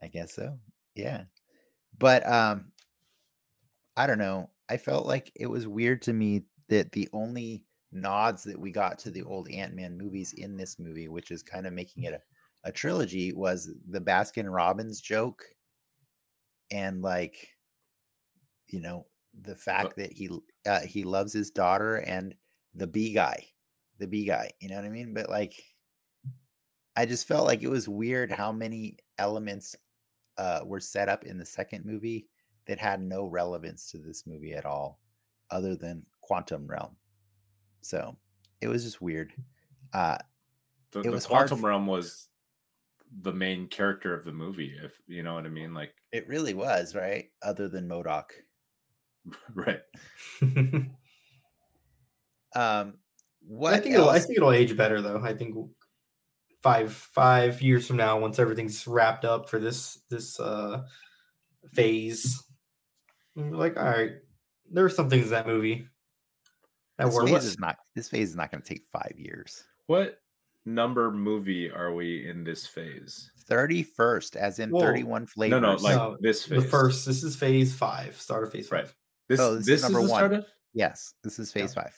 I 0.02 0.08
guess 0.08 0.34
so. 0.34 0.58
Yeah. 0.94 1.24
But 1.98 2.26
um 2.26 2.72
I 3.96 4.06
don't 4.06 4.18
know. 4.18 4.50
I 4.68 4.76
felt 4.76 5.06
like 5.06 5.30
it 5.36 5.46
was 5.46 5.68
weird 5.68 6.02
to 6.02 6.12
me 6.12 6.42
that 6.68 6.90
the 6.92 7.08
only 7.12 7.64
nods 7.92 8.42
that 8.44 8.58
we 8.58 8.72
got 8.72 8.98
to 9.00 9.10
the 9.10 9.22
old 9.22 9.48
Ant-Man 9.50 9.96
movies 9.96 10.32
in 10.32 10.56
this 10.56 10.78
movie, 10.80 11.06
which 11.08 11.30
is 11.30 11.42
kind 11.44 11.66
of 11.66 11.72
making 11.72 12.02
it 12.04 12.14
a, 12.14 12.20
a 12.68 12.72
trilogy, 12.72 13.32
was 13.32 13.70
the 13.90 14.00
Baskin 14.00 14.52
Robbins 14.52 15.00
joke 15.00 15.44
and 16.74 17.00
like 17.00 17.48
you 18.66 18.80
know, 18.80 19.06
the 19.42 19.54
fact 19.54 19.96
that 19.96 20.12
he 20.12 20.28
uh, 20.66 20.80
he 20.80 21.04
loves 21.04 21.32
his 21.32 21.50
daughter 21.50 21.96
and 21.98 22.34
the 22.74 22.86
bee 22.86 23.12
guy. 23.14 23.46
The 23.98 24.08
bee 24.08 24.24
guy, 24.26 24.50
you 24.58 24.68
know 24.68 24.74
what 24.74 24.84
I 24.84 24.88
mean? 24.90 25.14
But 25.14 25.30
like 25.30 25.62
I 26.96 27.06
just 27.06 27.28
felt 27.28 27.46
like 27.46 27.62
it 27.62 27.70
was 27.70 27.88
weird 27.88 28.32
how 28.32 28.50
many 28.50 28.96
elements 29.18 29.76
uh, 30.36 30.62
were 30.64 30.80
set 30.80 31.08
up 31.08 31.24
in 31.24 31.38
the 31.38 31.46
second 31.46 31.84
movie 31.84 32.26
that 32.66 32.78
had 32.78 33.00
no 33.00 33.26
relevance 33.26 33.90
to 33.92 33.98
this 33.98 34.26
movie 34.26 34.54
at 34.54 34.66
all, 34.66 34.98
other 35.50 35.76
than 35.76 36.04
Quantum 36.22 36.66
Realm. 36.66 36.96
So 37.82 38.16
it 38.60 38.66
was 38.66 38.82
just 38.82 39.00
weird. 39.00 39.32
Uh, 39.92 40.18
The, 40.90 41.00
It 41.00 41.04
the 41.04 41.10
was 41.12 41.26
quantum 41.26 41.64
realm 41.64 41.86
was 41.86 42.30
the 43.22 43.32
main 43.32 43.68
character 43.68 44.14
of 44.14 44.24
the 44.24 44.32
movie, 44.32 44.74
if 44.82 44.92
you 45.06 45.22
know 45.22 45.34
what 45.34 45.46
I 45.46 45.50
mean. 45.50 45.74
Like, 45.74 45.94
it 46.12 46.28
really 46.28 46.54
was 46.54 46.94
right, 46.94 47.26
other 47.42 47.68
than 47.68 47.88
MODOK. 47.88 48.24
right? 49.54 49.80
Um, 52.54 52.94
what 53.46 53.74
I 53.74 53.80
think 53.80 53.94
it'll, 53.94 54.08
I 54.08 54.18
think 54.18 54.36
it'll 54.36 54.52
age 54.52 54.76
better 54.76 55.02
though. 55.02 55.20
I 55.22 55.34
think 55.34 55.56
five 56.62 56.92
five 56.92 57.60
years 57.60 57.86
from 57.86 57.96
now, 57.96 58.18
once 58.18 58.38
everything's 58.38 58.86
wrapped 58.86 59.24
up 59.24 59.50
for 59.50 59.58
this 59.58 59.98
this 60.08 60.40
uh 60.40 60.82
phase, 61.72 62.42
like, 63.36 63.76
all 63.76 63.84
right, 63.84 64.12
there 64.70 64.84
were 64.84 64.90
some 64.90 65.10
things 65.10 65.26
in 65.26 65.30
that 65.30 65.46
movie 65.46 65.86
that 66.96 67.06
this 67.06 67.14
were 67.14 67.26
phase 67.26 67.44
is 67.44 67.58
not. 67.58 67.76
This 67.94 68.08
phase 68.08 68.30
is 68.30 68.36
not 68.36 68.50
going 68.50 68.62
to 68.62 68.68
take 68.68 68.84
five 68.92 69.14
years. 69.16 69.64
What 69.86 70.18
number 70.64 71.10
movie 71.10 71.70
are 71.70 71.92
we 71.94 72.28
in 72.28 72.44
this 72.44 72.66
phase? 72.66 73.30
Thirty 73.46 73.82
first, 73.82 74.36
as 74.36 74.58
in 74.58 74.70
Whoa. 74.70 74.80
thirty-one 74.80 75.26
flavors. 75.26 75.60
No, 75.60 75.74
no, 75.74 75.82
like 75.82 75.96
No, 75.96 76.16
this 76.20 76.46
the 76.46 76.60
first. 76.62 77.04
This 77.06 77.22
is 77.22 77.36
phase 77.36 77.74
five, 77.74 78.18
start 78.20 78.44
of 78.44 78.52
phase 78.52 78.70
Right. 78.70 78.86
five. 78.86 78.96
This, 79.28 79.40
Oh, 79.40 79.56
this 79.56 79.66
this, 79.66 79.80
is 79.80 79.84
is, 79.84 79.90
number 79.92 80.06
the 80.06 80.10
one. 80.12 80.18
start 80.18 80.32
of. 80.32 80.46
yes, 80.72 81.14
this 81.22 81.38
is 81.38 81.52
phase 81.52 81.74
five. 81.74 81.94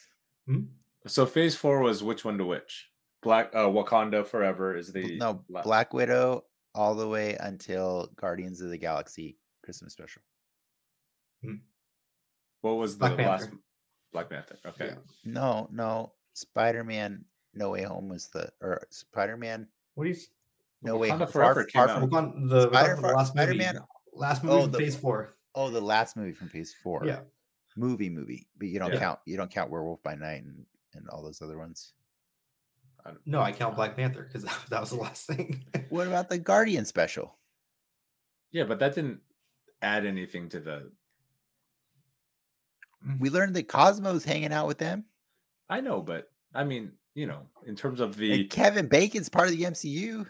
So 1.07 1.25
phase 1.25 1.55
four 1.55 1.79
was 1.81 2.03
which 2.03 2.25
one 2.25 2.37
to 2.37 2.45
which? 2.45 2.89
Black 3.23 3.49
uh, 3.53 3.65
Wakanda 3.67 4.25
Forever 4.25 4.75
is 4.77 4.91
the 4.93 5.17
no, 5.17 5.43
la- 5.49 5.63
Black 5.63 5.93
Widow 5.93 6.43
all 6.75 6.95
the 6.95 7.07
way 7.07 7.35
until 7.39 8.09
Guardians 8.15 8.61
of 8.61 8.69
the 8.69 8.77
Galaxy 8.77 9.37
Christmas 9.63 9.93
special. 9.93 10.21
What 12.61 12.73
was 12.73 12.97
the 12.97 13.07
Black 13.09 13.17
last? 13.19 13.41
Panther. 13.43 13.57
Black 14.13 14.29
Panther. 14.29 14.57
Okay. 14.65 14.85
Yeah. 14.87 14.95
No, 15.25 15.67
no, 15.71 16.13
Spider 16.33 16.83
Man 16.83 17.25
No 17.57 17.71
Way 17.71 17.83
Home 17.83 18.09
was 18.09 18.27
the 18.29 18.49
or 18.61 18.81
Spider 18.89 19.37
Man 19.37 19.67
What 19.95 20.03
do 20.05 20.09
you? 20.09 20.15
s- 20.15 20.27
No 20.81 20.97
Way 20.97 21.09
Wakanda 21.09 21.17
Home. 21.19 21.27
Forever 21.27 21.63
came 21.65 21.85
Far 21.85 21.89
out. 21.89 21.99
From, 22.01 22.09
Wakanda- 22.09 22.49
the, 22.49 22.67
Spider- 22.69 22.95
Wakanda- 22.95 23.01
the 23.01 23.07
last 23.07 23.35
movie. 23.35 23.45
Spider-Man- 23.59 23.83
Last 24.13 24.43
movie 24.43 24.55
Oh, 24.55 24.61
from 24.63 24.71
the- 24.71 24.77
phase 24.79 24.95
four. 24.95 25.33
oh, 25.55 25.69
the 25.69 25.81
last 25.81 26.17
movie 26.17 26.31
from 26.33 26.49
Phase 26.49 26.73
Four. 26.83 27.03
Yeah. 27.05 27.19
movie 27.75 28.09
movie, 28.09 28.47
but 28.57 28.67
you 28.67 28.79
don't 28.79 28.91
Yeah. 28.93 28.99
count 28.99 29.19
you 29.25 29.37
don't 29.37 29.51
count 29.51 29.69
Werewolf 29.69 30.01
by 30.01 30.15
Night 30.15 30.43
and 30.43 30.65
and 30.95 31.07
all 31.09 31.21
those 31.21 31.41
other 31.43 31.57
ones. 31.59 31.93
No, 33.25 33.39
I 33.39 33.51
count 33.53 33.75
Black 33.75 33.95
Panther 33.95 34.23
because 34.23 34.43
that, 34.45 34.57
that 34.69 34.81
was 34.81 34.89
the 34.89 34.95
last 34.97 35.27
thing. 35.27 35.63
What 35.89 36.07
about 36.07 36.29
the 36.29 36.39
Guardian 36.39 36.85
special? 36.85 37.37
Yeah, 38.51 38.63
but 38.63 38.79
that 38.79 38.95
didn't 38.95 39.21
add 39.81 40.05
anything 40.05 40.49
to 40.49 40.59
the. 40.59 40.91
We 43.19 43.29
learned 43.29 43.55
that 43.55 43.67
Cosmo's 43.67 44.25
hanging 44.25 44.51
out 44.51 44.67
with 44.67 44.79
them. 44.79 45.05
I 45.69 45.81
know, 45.81 46.01
but 46.01 46.29
I 46.53 46.63
mean, 46.63 46.93
you 47.17 47.25
know, 47.25 47.41
in 47.65 47.75
terms 47.75 47.99
of 47.99 48.15
the 48.15 48.41
And 48.41 48.49
Kevin 48.49 48.87
Bacon's 48.87 49.27
part 49.27 49.47
of 49.49 49.57
the 49.57 49.63
MCU. 49.63 50.27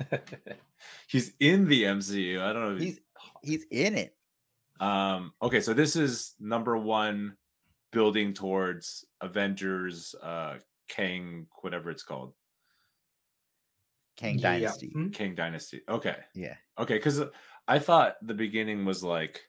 he's 1.08 1.32
in 1.40 1.66
the 1.66 1.84
MCU. 1.84 2.42
I 2.42 2.52
don't 2.52 2.62
know. 2.62 2.76
if 2.76 2.82
He's 2.82 3.00
he's 3.42 3.64
in 3.70 3.96
it. 3.96 4.14
Um, 4.80 5.32
okay, 5.40 5.62
so 5.62 5.72
this 5.72 5.96
is 5.96 6.34
number 6.38 6.76
one 6.76 7.36
building 7.90 8.34
towards 8.34 9.06
Avengers 9.22 10.14
uh 10.22 10.58
Kang, 10.88 11.46
whatever 11.62 11.90
it's 11.90 12.02
called. 12.02 12.34
Kang 14.16 14.38
Yeah. 14.38 14.58
Dynasty. 14.58 14.90
Hmm? 14.90 15.08
King 15.08 15.34
Dynasty. 15.34 15.80
Okay. 15.88 16.16
Yeah. 16.34 16.56
Okay, 16.78 16.96
because 16.96 17.22
I 17.66 17.78
thought 17.78 18.16
the 18.20 18.34
beginning 18.34 18.84
was 18.84 19.02
like 19.02 19.40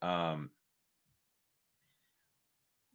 um 0.00 0.50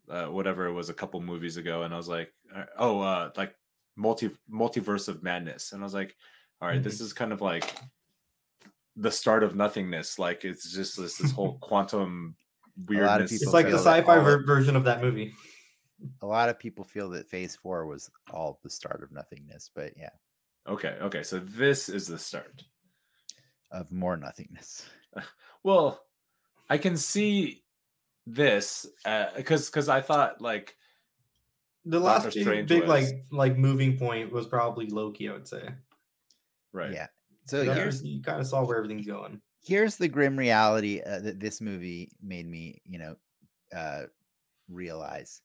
uh, 0.10 0.26
whatever 0.26 0.66
it 0.68 0.74
was 0.74 0.90
a 0.90 0.94
couple 0.94 1.22
movies 1.22 1.58
ago, 1.58 1.84
and 1.84 1.94
I 1.94 1.98
was 1.98 2.08
like, 2.08 2.32
uh, 2.56 2.66
oh, 2.78 3.00
uh 3.02 3.30
like 3.38 3.56
multi 3.96 4.30
multiverse 4.52 5.08
of 5.08 5.24
madness. 5.24 5.72
And 5.72 5.82
I 5.82 5.86
was 5.86 5.94
like, 5.94 6.16
all 6.62 6.68
right, 6.68 6.82
this 6.84 7.00
is 7.02 7.14
kind 7.14 7.32
of 7.34 7.42
like 7.42 7.74
the 8.96 9.12
start 9.12 9.44
of 9.44 9.56
nothingness. 9.56 10.20
Like 10.20 10.46
it's 10.46 10.72
just 10.74 10.98
this 10.98 11.18
this 11.18 11.32
whole 11.32 11.58
quantum 11.62 12.36
A 12.90 12.94
lot 12.94 13.22
of 13.22 13.30
weirdness. 13.30 13.42
It's 13.42 13.54
like 13.54 13.68
the 13.70 13.78
sci-fi 13.78 14.18
all- 14.18 14.24
ver- 14.24 14.46
version 14.46 14.76
of 14.76 14.84
that 14.86 15.02
movie. 15.02 15.34
A 16.22 16.26
lot 16.26 16.50
of 16.50 16.60
people 16.60 16.84
feel 16.84 17.10
that 17.12 17.30
Phase 17.30 17.56
Four 17.56 17.86
was 17.86 18.10
all 18.32 18.60
the 18.62 18.70
start 18.70 19.04
of 19.04 19.12
nothingness, 19.14 19.72
but 19.74 19.94
yeah, 19.96 20.10
Okay, 20.68 20.98
okay, 21.02 21.24
so 21.24 21.40
this 21.40 21.88
is 21.88 22.08
the 22.08 22.18
start. 22.20 22.64
of 23.72 23.92
more 23.92 24.18
nothingness. 24.18 24.86
Well, 25.64 26.04
I 26.70 26.78
can 26.78 26.98
see 26.98 27.62
this 28.26 28.86
because 29.36 29.68
because 29.70 29.90
I 29.90 30.02
thought 30.02 30.41
like 30.41 30.76
The 31.86 32.00
Doctor 32.00 32.28
last 32.28 32.36
big, 32.36 32.68
big 32.68 32.82
was- 32.82 32.90
like 32.90 33.24
like 33.32 33.58
moving 33.58 33.98
point 33.98 34.32
was 34.32 34.48
probably 34.48 34.88
Loki. 34.88 35.30
I 35.30 35.34
would 35.34 35.48
say. 35.48 35.68
right. 36.72 36.91
Yeah. 36.94 37.08
So 37.45 37.66
That 37.66 37.76
here's 37.76 38.04
you 38.04 38.22
kind 38.22 38.40
of 38.40 38.48
saw 38.48 38.64
where 38.66 38.78
everything's 38.78 39.06
going. 39.06 39.41
here's 39.62 39.98
the 39.98 40.08
grim 40.08 40.38
reality 40.38 41.02
uh, 41.06 41.20
that 41.20 41.40
this 41.41 41.60
movie 41.62 42.12
made 42.22 42.48
me, 42.48 42.82
you 42.86 43.00
know, 43.00 43.16
uh, 43.76 44.04
realize. 44.70 45.41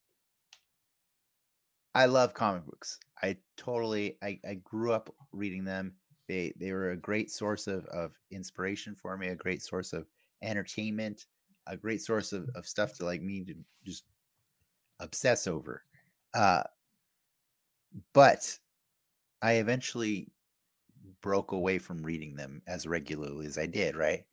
I 1.95 2.07
love 2.07 2.35
comic 2.35 2.65
books. 2.67 3.01
I 3.23 3.37
totally, 3.57 4.17
I, 4.23 4.39
I 4.49 4.55
grew 4.63 4.93
up 4.93 5.13
reading 5.33 5.65
them. 5.65 5.95
They 6.29 6.53
they 6.57 6.73
were 6.73 6.91
a 6.91 6.97
great 6.97 7.31
source 7.31 7.67
of 7.67 7.85
of 7.87 8.13
inspiration 8.31 8.95
for 8.95 9.17
me, 9.17 9.29
a 9.29 9.35
great 9.35 9.63
source 9.63 9.93
of 9.93 10.07
entertainment, 10.43 11.27
a 11.69 11.77
great 11.77 12.03
source 12.03 12.33
of, 12.33 12.49
of 12.55 12.67
stuff 12.67 12.95
to 12.95 13.05
like 13.05 13.23
me 13.23 13.45
to 13.45 13.55
just 13.85 14.05
obsess 15.01 15.47
over. 15.47 15.85
Uh, 16.35 16.63
but 18.13 18.59
I 19.43 19.55
eventually 19.55 20.33
broke 21.21 21.53
away 21.53 21.79
from 21.79 22.03
reading 22.03 22.37
them 22.37 22.63
as 22.67 22.87
regularly 22.87 23.47
as 23.47 23.59
I 23.59 23.67
did, 23.67 23.97
right? 23.97 24.25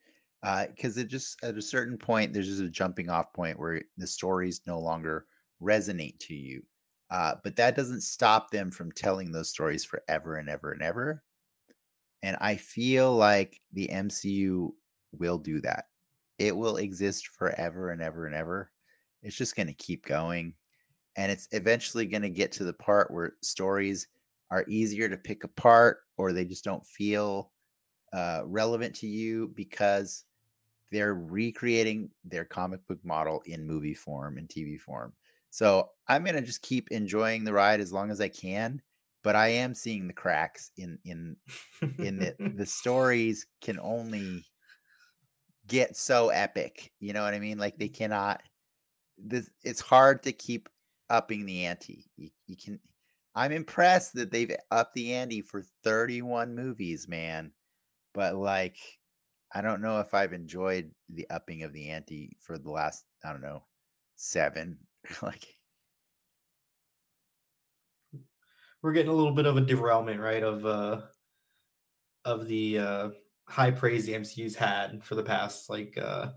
Because 0.67 0.97
it 0.97 1.07
just 1.07 1.43
at 1.43 1.57
a 1.57 1.61
certain 1.61 1.97
point, 1.97 2.33
there's 2.33 2.47
just 2.47 2.61
a 2.61 2.69
jumping 2.69 3.09
off 3.09 3.33
point 3.33 3.59
where 3.59 3.83
the 3.97 4.07
stories 4.07 4.61
no 4.67 4.79
longer 4.79 5.27
resonate 5.61 6.19
to 6.19 6.35
you. 6.35 6.63
Uh, 7.09 7.35
but 7.43 7.55
that 7.55 7.75
doesn't 7.75 8.01
stop 8.01 8.51
them 8.51 8.71
from 8.71 8.91
telling 8.91 9.31
those 9.31 9.49
stories 9.49 9.85
forever 9.85 10.35
and 10.35 10.49
ever 10.49 10.71
and 10.71 10.81
ever. 10.81 11.23
And 12.23 12.37
I 12.41 12.55
feel 12.57 13.15
like 13.15 13.61
the 13.71 13.89
MCU 13.89 14.75
will 15.11 15.37
do 15.37 15.61
that. 15.61 15.85
It 16.37 16.55
will 16.55 16.77
exist 16.77 17.27
forever 17.27 17.91
and 17.91 18.01
ever 18.01 18.25
and 18.25 18.35
ever. 18.35 18.71
It's 19.21 19.35
just 19.35 19.55
going 19.55 19.67
to 19.67 19.73
keep 19.73 20.05
going. 20.05 20.53
And 21.17 21.31
it's 21.31 21.47
eventually 21.51 22.05
going 22.05 22.23
to 22.23 22.29
get 22.29 22.51
to 22.53 22.63
the 22.63 22.73
part 22.73 23.11
where 23.11 23.33
stories 23.41 24.07
are 24.51 24.65
easier 24.67 25.09
to 25.09 25.17
pick 25.17 25.43
apart 25.43 25.99
or 26.17 26.33
they 26.33 26.45
just 26.45 26.63
don't 26.63 26.85
feel 26.85 27.51
uh, 28.13 28.41
relevant 28.45 28.95
to 28.95 29.07
you 29.07 29.51
because 29.55 30.25
they're 30.91 31.15
recreating 31.15 32.09
their 32.23 32.45
comic 32.45 32.85
book 32.87 32.99
model 33.03 33.41
in 33.45 33.65
movie 33.65 33.93
form 33.93 34.37
and 34.37 34.47
TV 34.47 34.79
form. 34.79 35.13
So 35.49 35.89
I'm 36.07 36.23
going 36.23 36.35
to 36.35 36.41
just 36.41 36.61
keep 36.61 36.91
enjoying 36.91 37.43
the 37.43 37.53
ride 37.53 37.79
as 37.79 37.93
long 37.93 38.11
as 38.11 38.19
I 38.19 38.27
can 38.27 38.81
but 39.25 39.35
I 39.35 39.47
am 39.47 39.73
seeing 39.73 40.05
the 40.05 40.13
cracks 40.13 40.69
in 40.77 40.99
in 41.03 41.35
in 41.97 42.17
the 42.17 42.35
the 42.55 42.65
stories 42.65 43.47
can 43.59 43.79
only 43.81 44.45
get 45.67 45.95
so 45.95 46.29
epic. 46.29 46.91
You 46.99 47.13
know 47.13 47.23
what 47.23 47.33
I 47.33 47.39
mean? 47.39 47.57
Like 47.57 47.77
they 47.77 47.89
cannot. 47.89 48.41
This 49.17 49.49
it's 49.63 49.81
hard 49.81 50.23
to 50.23 50.33
keep 50.33 50.69
upping 51.09 51.45
the 51.45 51.65
ante. 51.65 52.05
You, 52.17 52.29
you 52.47 52.55
can. 52.57 52.79
I'm 53.35 53.51
impressed 53.51 54.13
that 54.13 54.31
they've 54.31 54.55
upped 54.71 54.93
the 54.93 55.13
ante 55.13 55.41
for 55.41 55.63
31 55.83 56.55
movies, 56.55 57.07
man. 57.07 57.51
But 58.13 58.35
like, 58.35 58.77
I 59.53 59.61
don't 59.61 59.81
know 59.81 59.99
if 59.99 60.13
I've 60.13 60.33
enjoyed 60.33 60.91
the 61.09 61.29
upping 61.29 61.63
of 61.63 61.73
the 61.73 61.89
ante 61.89 62.37
for 62.39 62.57
the 62.57 62.71
last 62.71 63.05
I 63.23 63.31
don't 63.31 63.41
know 63.41 63.63
seven. 64.15 64.77
like 65.21 65.45
we're 68.81 68.93
getting 68.93 69.11
a 69.11 69.15
little 69.15 69.33
bit 69.33 69.45
of 69.45 69.57
a 69.57 69.61
derailment, 69.61 70.19
right? 70.19 70.43
Of 70.43 70.65
uh 70.65 71.01
of 72.23 72.47
the 72.47 72.79
uh 72.79 73.09
high 73.47 73.71
praise 73.71 74.05
the 74.05 74.13
MCU's 74.13 74.55
had 74.55 75.03
for 75.03 75.15
the 75.15 75.23
past 75.23 75.69
like 75.69 75.97
uh 76.01 76.29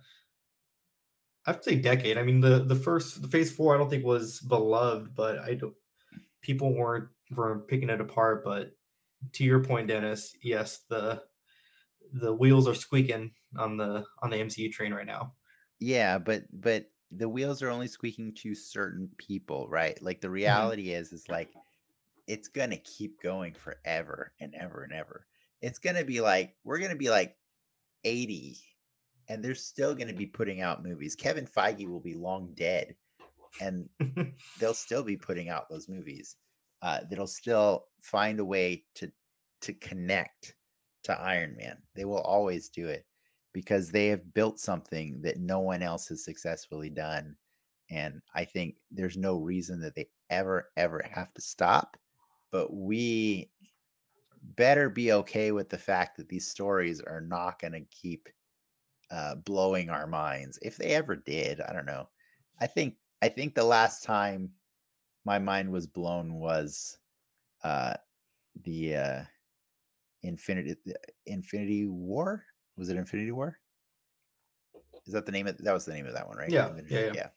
I'd 1.46 1.64
say 1.64 1.76
decade. 1.76 2.18
I 2.18 2.22
mean 2.22 2.40
the 2.40 2.60
the 2.60 2.74
first 2.76 3.22
the 3.22 3.28
phase 3.28 3.50
four 3.50 3.74
I 3.74 3.78
don't 3.78 3.88
think 3.88 4.04
was 4.04 4.40
beloved, 4.40 5.14
but 5.14 5.38
I 5.38 5.54
don't 5.54 5.74
people 6.42 6.74
weren't 6.74 7.08
were 7.30 7.60
picking 7.60 7.90
it 7.90 8.00
apart. 8.00 8.44
But 8.44 8.72
to 9.32 9.44
your 9.44 9.64
point, 9.64 9.88
Dennis, 9.88 10.36
yes, 10.42 10.80
the 10.88 11.22
the 12.12 12.34
wheels 12.34 12.68
are 12.68 12.74
squeaking 12.74 13.32
on 13.56 13.76
the 13.76 14.04
on 14.22 14.30
the 14.30 14.36
MCU 14.36 14.70
train 14.70 14.92
right 14.92 15.06
now. 15.06 15.32
Yeah, 15.80 16.18
but 16.18 16.44
but 16.52 16.86
the 17.10 17.28
wheels 17.28 17.62
are 17.62 17.70
only 17.70 17.88
squeaking 17.88 18.34
to 18.42 18.54
certain 18.54 19.08
people, 19.16 19.68
right? 19.68 20.00
Like 20.02 20.20
the 20.20 20.26
mm-hmm. 20.26 20.34
reality 20.34 20.88
mm-hmm. 20.88 21.00
is 21.00 21.12
is 21.12 21.28
like 21.28 21.50
it's 22.26 22.48
going 22.48 22.70
to 22.70 22.76
keep 22.76 23.22
going 23.22 23.54
forever 23.54 24.32
and 24.40 24.54
ever 24.54 24.82
and 24.82 24.92
ever. 24.92 25.26
It's 25.60 25.78
going 25.78 25.96
to 25.96 26.04
be 26.04 26.20
like, 26.20 26.54
we're 26.64 26.78
going 26.78 26.90
to 26.90 26.96
be 26.96 27.10
like 27.10 27.36
80 28.04 28.58
and 29.28 29.44
they're 29.44 29.54
still 29.54 29.94
going 29.94 30.08
to 30.08 30.14
be 30.14 30.26
putting 30.26 30.60
out 30.60 30.84
movies. 30.84 31.14
Kevin 31.14 31.46
Feige 31.46 31.88
will 31.88 32.00
be 32.00 32.14
long 32.14 32.52
dead 32.54 32.94
and 33.60 33.88
they'll 34.58 34.74
still 34.74 35.02
be 35.02 35.16
putting 35.16 35.48
out 35.48 35.68
those 35.68 35.88
movies. 35.88 36.36
Uh, 36.80 37.00
that'll 37.10 37.26
still 37.26 37.86
find 38.00 38.38
a 38.38 38.44
way 38.44 38.84
to 38.94 39.10
to 39.60 39.72
connect 39.74 40.54
to 41.02 41.20
Iron 41.20 41.56
Man. 41.56 41.76
They 41.96 42.04
will 42.04 42.20
always 42.20 42.68
do 42.68 42.86
it 42.86 43.04
because 43.52 43.90
they 43.90 44.06
have 44.06 44.32
built 44.32 44.60
something 44.60 45.20
that 45.22 45.40
no 45.40 45.58
one 45.58 45.82
else 45.82 46.06
has 46.08 46.24
successfully 46.24 46.88
done. 46.88 47.34
And 47.90 48.20
I 48.32 48.44
think 48.44 48.76
there's 48.92 49.16
no 49.16 49.38
reason 49.38 49.80
that 49.80 49.96
they 49.96 50.06
ever, 50.30 50.68
ever 50.76 51.04
have 51.12 51.34
to 51.34 51.40
stop 51.40 51.96
but 52.50 52.72
we 52.72 53.50
better 54.56 54.88
be 54.88 55.12
okay 55.12 55.52
with 55.52 55.68
the 55.68 55.78
fact 55.78 56.16
that 56.16 56.28
these 56.28 56.48
stories 56.48 57.00
are 57.00 57.20
not 57.20 57.60
going 57.60 57.72
to 57.72 57.84
keep 57.90 58.28
uh, 59.10 59.34
blowing 59.36 59.90
our 59.90 60.06
minds. 60.06 60.58
If 60.62 60.76
they 60.76 60.94
ever 60.94 61.16
did, 61.16 61.60
I 61.60 61.72
don't 61.72 61.86
know. 61.86 62.08
I 62.60 62.66
think 62.66 62.96
I 63.22 63.28
think 63.28 63.54
the 63.54 63.64
last 63.64 64.02
time 64.02 64.50
my 65.24 65.38
mind 65.38 65.70
was 65.70 65.86
blown 65.86 66.34
was 66.34 66.98
uh, 67.64 67.94
the 68.64 68.96
uh, 68.96 69.22
Infinity 70.22 70.76
Infinity 71.26 71.86
War. 71.86 72.44
Was 72.76 72.88
it 72.88 72.96
Infinity 72.96 73.32
War? 73.32 73.58
Is 75.06 75.12
that 75.12 75.26
the 75.26 75.32
name 75.32 75.46
of 75.46 75.56
that 75.58 75.72
was 75.72 75.84
the 75.84 75.94
name 75.94 76.06
of 76.06 76.14
that 76.14 76.28
one, 76.28 76.36
right? 76.36 76.50
Yeah, 76.50 76.70
yeah, 76.88 77.00
yeah. 77.00 77.12
yeah. 77.14 77.28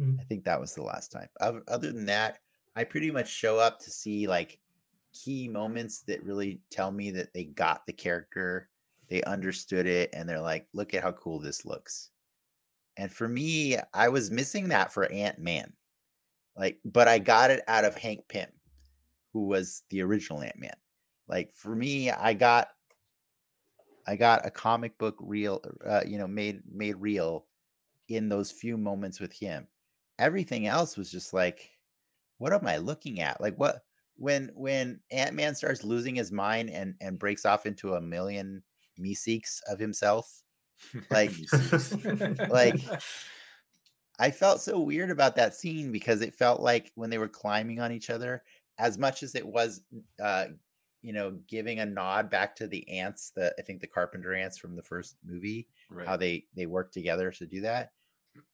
Mm-hmm. 0.00 0.20
I 0.20 0.24
think 0.24 0.44
that 0.44 0.60
was 0.60 0.74
the 0.74 0.82
last 0.82 1.12
time. 1.12 1.28
Other 1.40 1.92
than 1.92 2.06
that, 2.06 2.40
I 2.74 2.84
pretty 2.84 3.10
much 3.10 3.28
show 3.28 3.58
up 3.58 3.78
to 3.80 3.90
see 3.90 4.26
like 4.26 4.58
key 5.14 5.48
moments 5.48 6.02
that 6.02 6.24
really 6.24 6.60
tell 6.70 6.90
me 6.90 7.10
that 7.12 7.32
they 7.32 7.44
got 7.44 7.86
the 7.86 7.92
character, 7.92 8.68
they 9.08 9.22
understood 9.22 9.86
it, 9.86 10.10
and 10.12 10.28
they're 10.28 10.40
like, 10.40 10.66
look 10.72 10.92
at 10.92 11.02
how 11.02 11.12
cool 11.12 11.38
this 11.38 11.64
looks. 11.64 12.10
And 12.96 13.10
for 13.12 13.28
me, 13.28 13.76
I 13.92 14.08
was 14.08 14.30
missing 14.30 14.68
that 14.68 14.92
for 14.92 15.10
Ant 15.10 15.38
Man. 15.38 15.72
Like, 16.56 16.78
but 16.84 17.08
I 17.08 17.18
got 17.18 17.50
it 17.50 17.62
out 17.66 17.84
of 17.84 17.96
Hank 17.96 18.20
Pym, 18.28 18.48
who 19.32 19.46
was 19.46 19.82
the 19.90 20.02
original 20.02 20.42
Ant 20.42 20.58
Man. 20.58 20.76
Like 21.28 21.52
for 21.52 21.74
me, 21.74 22.10
I 22.10 22.34
got 22.34 22.68
I 24.06 24.16
got 24.16 24.46
a 24.46 24.50
comic 24.50 24.98
book 24.98 25.16
real, 25.18 25.62
uh, 25.84 26.02
you 26.06 26.18
know, 26.18 26.28
made 26.28 26.60
made 26.70 26.96
real 26.96 27.46
in 28.08 28.28
those 28.28 28.52
few 28.52 28.76
moments 28.76 29.18
with 29.18 29.32
him. 29.32 29.66
Everything 30.18 30.66
else 30.66 30.96
was 30.96 31.10
just 31.10 31.32
like 31.32 31.70
what 32.38 32.52
am 32.52 32.66
I 32.66 32.78
looking 32.78 33.20
at? 33.20 33.40
Like 33.40 33.56
what 33.56 33.84
when 34.16 34.50
when 34.54 35.00
Ant 35.10 35.34
Man 35.34 35.54
starts 35.54 35.84
losing 35.84 36.14
his 36.14 36.32
mind 36.32 36.70
and 36.70 36.94
and 37.00 37.18
breaks 37.18 37.44
off 37.44 37.66
into 37.66 37.94
a 37.94 38.00
million 38.00 38.62
meeseeks 38.98 39.60
of 39.68 39.78
himself, 39.78 40.42
like 41.10 41.32
like 42.48 42.80
I 44.18 44.30
felt 44.30 44.60
so 44.60 44.80
weird 44.80 45.10
about 45.10 45.36
that 45.36 45.54
scene 45.54 45.90
because 45.90 46.20
it 46.20 46.34
felt 46.34 46.60
like 46.60 46.92
when 46.94 47.10
they 47.10 47.18
were 47.18 47.28
climbing 47.28 47.80
on 47.80 47.92
each 47.92 48.10
other, 48.10 48.42
as 48.78 48.98
much 48.98 49.22
as 49.22 49.34
it 49.34 49.46
was, 49.46 49.82
uh, 50.22 50.46
you 51.02 51.12
know, 51.12 51.38
giving 51.48 51.80
a 51.80 51.86
nod 51.86 52.30
back 52.30 52.54
to 52.56 52.68
the 52.68 52.88
ants, 52.88 53.32
the 53.34 53.54
I 53.58 53.62
think 53.62 53.80
the 53.80 53.86
Carpenter 53.86 54.34
ants 54.34 54.56
from 54.56 54.76
the 54.76 54.82
first 54.82 55.16
movie, 55.24 55.68
right. 55.90 56.06
how 56.06 56.16
they 56.16 56.44
they 56.54 56.66
work 56.66 56.92
together 56.92 57.30
to 57.32 57.46
do 57.46 57.60
that. 57.62 57.90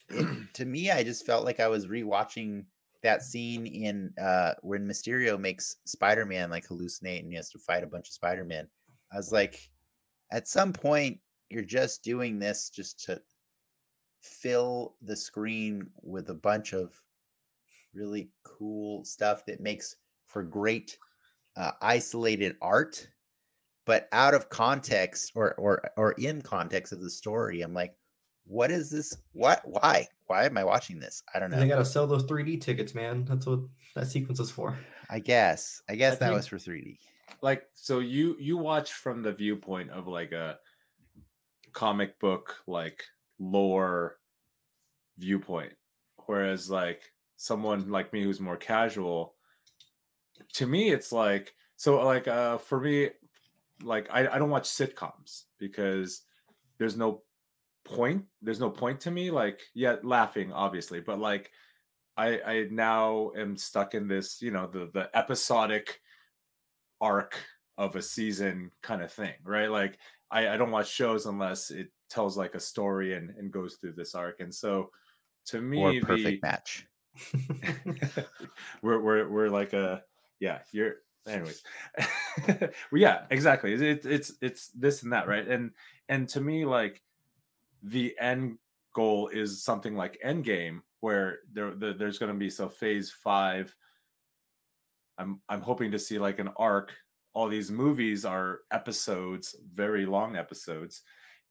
It, 0.09 0.27
to 0.55 0.65
me, 0.65 0.91
I 0.91 1.03
just 1.03 1.27
felt 1.27 1.45
like 1.45 1.61
I 1.61 1.69
was 1.69 1.87
rewatching 1.87 2.65
that 3.03 3.23
scene 3.23 3.67
in 3.67 4.13
uh 4.21 4.55
when 4.63 4.87
Mysterio 4.87 5.39
makes 5.39 5.77
Spider-Man 5.85 6.51
like 6.51 6.67
hallucinate 6.67 7.21
and 7.21 7.31
he 7.31 7.37
has 7.37 7.51
to 7.51 7.59
fight 7.59 7.85
a 7.85 7.87
bunch 7.87 8.09
of 8.09 8.15
Spider-Man. 8.15 8.69
I 9.13 9.17
was 9.17 9.33
like, 9.33 9.71
at 10.31 10.47
some 10.47 10.73
point, 10.73 11.19
you're 11.49 11.65
just 11.65 12.05
doing 12.05 12.39
this 12.39 12.71
just 12.71 13.05
to 13.07 13.21
fill 14.21 14.95
the 15.03 15.17
screen 15.17 15.89
with 16.03 16.29
a 16.31 16.35
bunch 16.35 16.73
of 16.73 16.93
really 17.95 18.31
cool 18.45 19.05
stuff 19.05 19.45
that 19.47 19.61
makes 19.61 19.97
for 20.27 20.43
great 20.43 20.97
uh, 21.57 21.73
isolated 21.83 22.55
art 22.63 23.09
but 23.87 24.09
out 24.13 24.35
of 24.35 24.49
context 24.51 25.33
or 25.35 25.55
or 25.55 25.83
or 25.97 26.13
in 26.13 26.41
context 26.43 26.93
of 26.93 27.01
the 27.01 27.11
story. 27.11 27.63
I'm 27.63 27.75
like 27.75 27.95
what 28.51 28.71
is 28.73 28.91
this? 28.91 29.17
What? 29.33 29.63
Why 29.65 30.09
why 30.31 30.45
am 30.47 30.57
I 30.57 30.63
watching 30.63 31.01
this? 31.01 31.25
I 31.35 31.41
don't 31.41 31.51
know. 31.51 31.59
They 31.59 31.67
gotta 31.67 31.85
sell 31.85 32.07
those 32.07 32.23
3D 32.23 32.61
tickets, 32.61 32.95
man. 32.95 33.25
That's 33.25 33.47
what 33.47 33.63
that 33.97 34.07
sequence 34.07 34.39
is 34.39 34.49
for. 34.49 34.79
I 35.11 35.19
guess. 35.19 35.83
I 35.89 35.97
guess 35.97 36.13
I 36.13 36.17
that 36.21 36.27
think, 36.27 36.37
was 36.37 36.47
for 36.47 36.57
3D. 36.57 36.99
Like, 37.43 37.65
so 37.75 37.99
you 37.99 38.37
you 38.39 38.57
watch 38.57 38.93
from 38.93 39.23
the 39.25 39.33
viewpoint 39.33 39.91
of 39.91 40.07
like 40.07 40.31
a 40.31 40.59
comic 41.73 42.21
book 42.21 42.59
like 42.69 43.03
lore 43.41 44.19
viewpoint, 45.19 45.73
whereas 46.27 46.71
like 46.71 47.03
someone 47.37 47.91
like 47.91 48.13
me 48.13 48.23
who's 48.23 48.39
more 48.39 48.57
casual, 48.57 49.35
to 50.53 50.65
me 50.65 50.91
it's 50.91 51.11
like 51.11 51.55
so 51.77 52.05
like 52.05 52.29
uh 52.29 52.59
for 52.59 52.81
me 52.81 53.09
like 53.83 54.07
I, 54.13 54.29
I 54.29 54.39
don't 54.39 54.51
watch 54.51 54.69
sitcoms 54.69 55.47
because 55.59 56.23
there's 56.79 56.97
no 56.97 57.23
point 57.85 58.25
there's 58.43 58.61
no 58.61 58.71
point 58.71 59.01
to 59.01 59.11
me 59.11 59.31
like 59.31 59.61
yeah 59.75 59.97
laughing 60.03 60.53
obviously 60.53 61.01
but 61.01 61.19
like 61.19 61.51
i 62.17 62.41
i 62.47 62.67
now 62.71 63.31
am 63.37 63.57
stuck 63.57 63.95
in 63.95 64.07
this 64.07 64.43
you 64.43 64.51
know 64.51 64.67
the 64.67 64.91
the 64.93 65.09
episodic 65.15 66.01
arc 67.01 67.37
of 67.79 67.97
a 67.97 68.03
season 68.03 68.71
kind 68.83 69.03
of 69.03 69.11
thing 69.11 69.33
right? 69.43 69.71
Like 69.71 69.99
i 70.31 70.49
i 70.49 70.57
don't 70.57 70.71
watch 70.71 70.91
shows 70.91 71.27
unless 71.27 71.71
it 71.71 71.89
tells 72.11 72.37
like 72.37 72.55
a 72.55 72.61
story 72.61 73.15
and 73.15 73.31
and 73.31 73.51
goes 73.51 73.77
through 73.77 73.93
this 73.93 74.15
arc 74.15 74.41
and 74.41 74.55
so 74.55 74.91
to 75.47 75.61
me 75.61 75.83
or 75.83 76.01
perfect 76.03 76.43
the, 76.43 76.47
match. 76.47 76.87
we're, 78.83 79.01
we're 79.01 79.29
we're 79.29 79.49
like 79.49 79.73
a 79.73 80.03
yeah 80.39 80.59
you're 80.73 80.97
anyways. 81.27 81.63
Yeah 82.93 83.23
exactly 83.31 83.75
it, 83.75 84.05
it's 84.05 84.33
it's 84.41 84.69
this 84.69 85.03
and 85.03 85.13
that 85.13 85.27
right? 85.27 85.47
And 85.47 85.73
and 86.09 86.29
to 86.31 86.41
me 86.41 86.65
like 86.65 87.03
the 87.83 88.15
end 88.21 88.59
goal 88.95 89.29
is 89.29 89.63
something 89.63 89.97
like 89.97 90.21
endgame 90.25 90.81
where 91.01 91.39
there, 91.53 91.75
there 91.75 91.95
there's 91.95 92.19
going 92.19 92.33
to 92.33 92.39
be 92.39 92.51
so 92.51 92.69
phase 92.69 93.13
five 93.23 93.75
i'm 95.19 95.41
i'm 95.49 95.61
hoping 95.61 95.91
to 95.91 95.99
see 95.99 96.19
like 96.19 96.39
an 96.39 96.51
arc 96.57 96.93
all 97.33 97.49
these 97.49 97.71
movies 97.71 98.25
are 98.25 98.61
episodes 98.73 99.55
very 99.73 100.05
long 100.05 100.37
episodes 100.37 101.03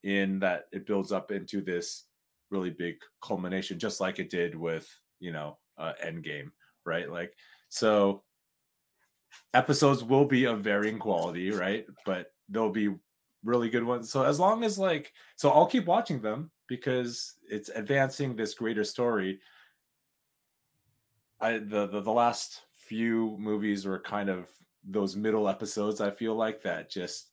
in 0.04 0.40
that 0.40 0.66
it 0.72 0.86
builds 0.86 1.12
up 1.12 1.32
into 1.32 1.62
this 1.62 2.06
really 2.52 2.70
big 2.70 2.96
culmination 3.22 3.80
just 3.80 4.02
like 4.02 4.20
it 4.20 4.30
did 4.30 4.56
with 4.56 4.88
you 5.20 5.32
know 5.32 5.58
uh, 5.78 5.94
endgame 6.04 6.52
right 6.86 7.10
like 7.10 7.34
so 7.70 8.24
episodes 9.54 10.04
will 10.04 10.26
be 10.26 10.46
of 10.46 10.62
varying 10.62 11.00
quality, 11.00 11.52
right? 11.52 11.86
But 12.06 12.28
they'll 12.50 12.72
be 12.72 12.96
really 13.44 13.70
good 13.70 13.84
ones. 13.84 14.10
So 14.12 14.24
as 14.24 14.40
long 14.40 14.64
as 14.64 14.78
like, 14.78 15.14
so 15.36 15.50
I'll 15.50 15.66
keep 15.66 15.86
watching 15.86 16.22
them 16.22 16.52
because 16.68 17.36
it's 17.50 17.70
advancing 17.70 18.36
this 18.36 18.54
greater 18.54 18.84
story. 18.84 19.40
I 21.40 21.54
the 21.60 21.88
the, 21.88 22.02
the 22.02 22.12
last 22.12 22.62
few 22.72 23.38
movies 23.40 23.86
were 23.86 24.00
kind 24.00 24.30
of 24.30 24.48
those 24.84 25.16
middle 25.16 25.48
episodes. 25.48 26.02
I 26.02 26.12
feel 26.12 26.36
like 26.36 26.64
that 26.64 26.90
just 26.90 27.30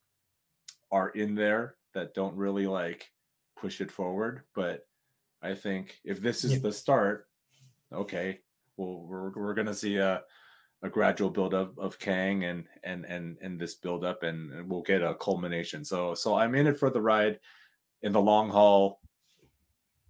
are 0.92 1.10
in 1.10 1.34
there 1.34 1.76
that 1.94 2.14
don't 2.14 2.36
really 2.36 2.66
like 2.66 3.10
push 3.56 3.80
it 3.80 3.90
forward. 3.90 4.42
But 4.54 4.86
I 5.42 5.54
think 5.54 5.98
if 6.04 6.20
this 6.20 6.44
is 6.44 6.52
yeah. 6.54 6.58
the 6.58 6.72
start, 6.72 7.26
okay, 7.92 8.40
well 8.76 9.04
we're 9.06 9.30
we're 9.30 9.54
gonna 9.54 9.74
see 9.74 9.96
a 9.96 10.22
a 10.86 10.90
gradual 10.90 11.30
buildup 11.30 11.76
of 11.78 11.98
Kang 11.98 12.44
and 12.44 12.64
and 12.82 13.04
and 13.04 13.36
and 13.42 13.60
this 13.60 13.74
buildup, 13.74 14.22
and, 14.22 14.68
we'll 14.68 14.82
get 14.82 15.02
a 15.02 15.14
culmination. 15.14 15.84
So 15.84 16.14
so 16.14 16.34
I'm 16.34 16.54
in 16.54 16.66
it 16.66 16.78
for 16.78 16.90
the 16.90 17.00
ride 17.00 17.38
in 18.02 18.12
the 18.12 18.20
long 18.20 18.48
haul. 18.48 19.00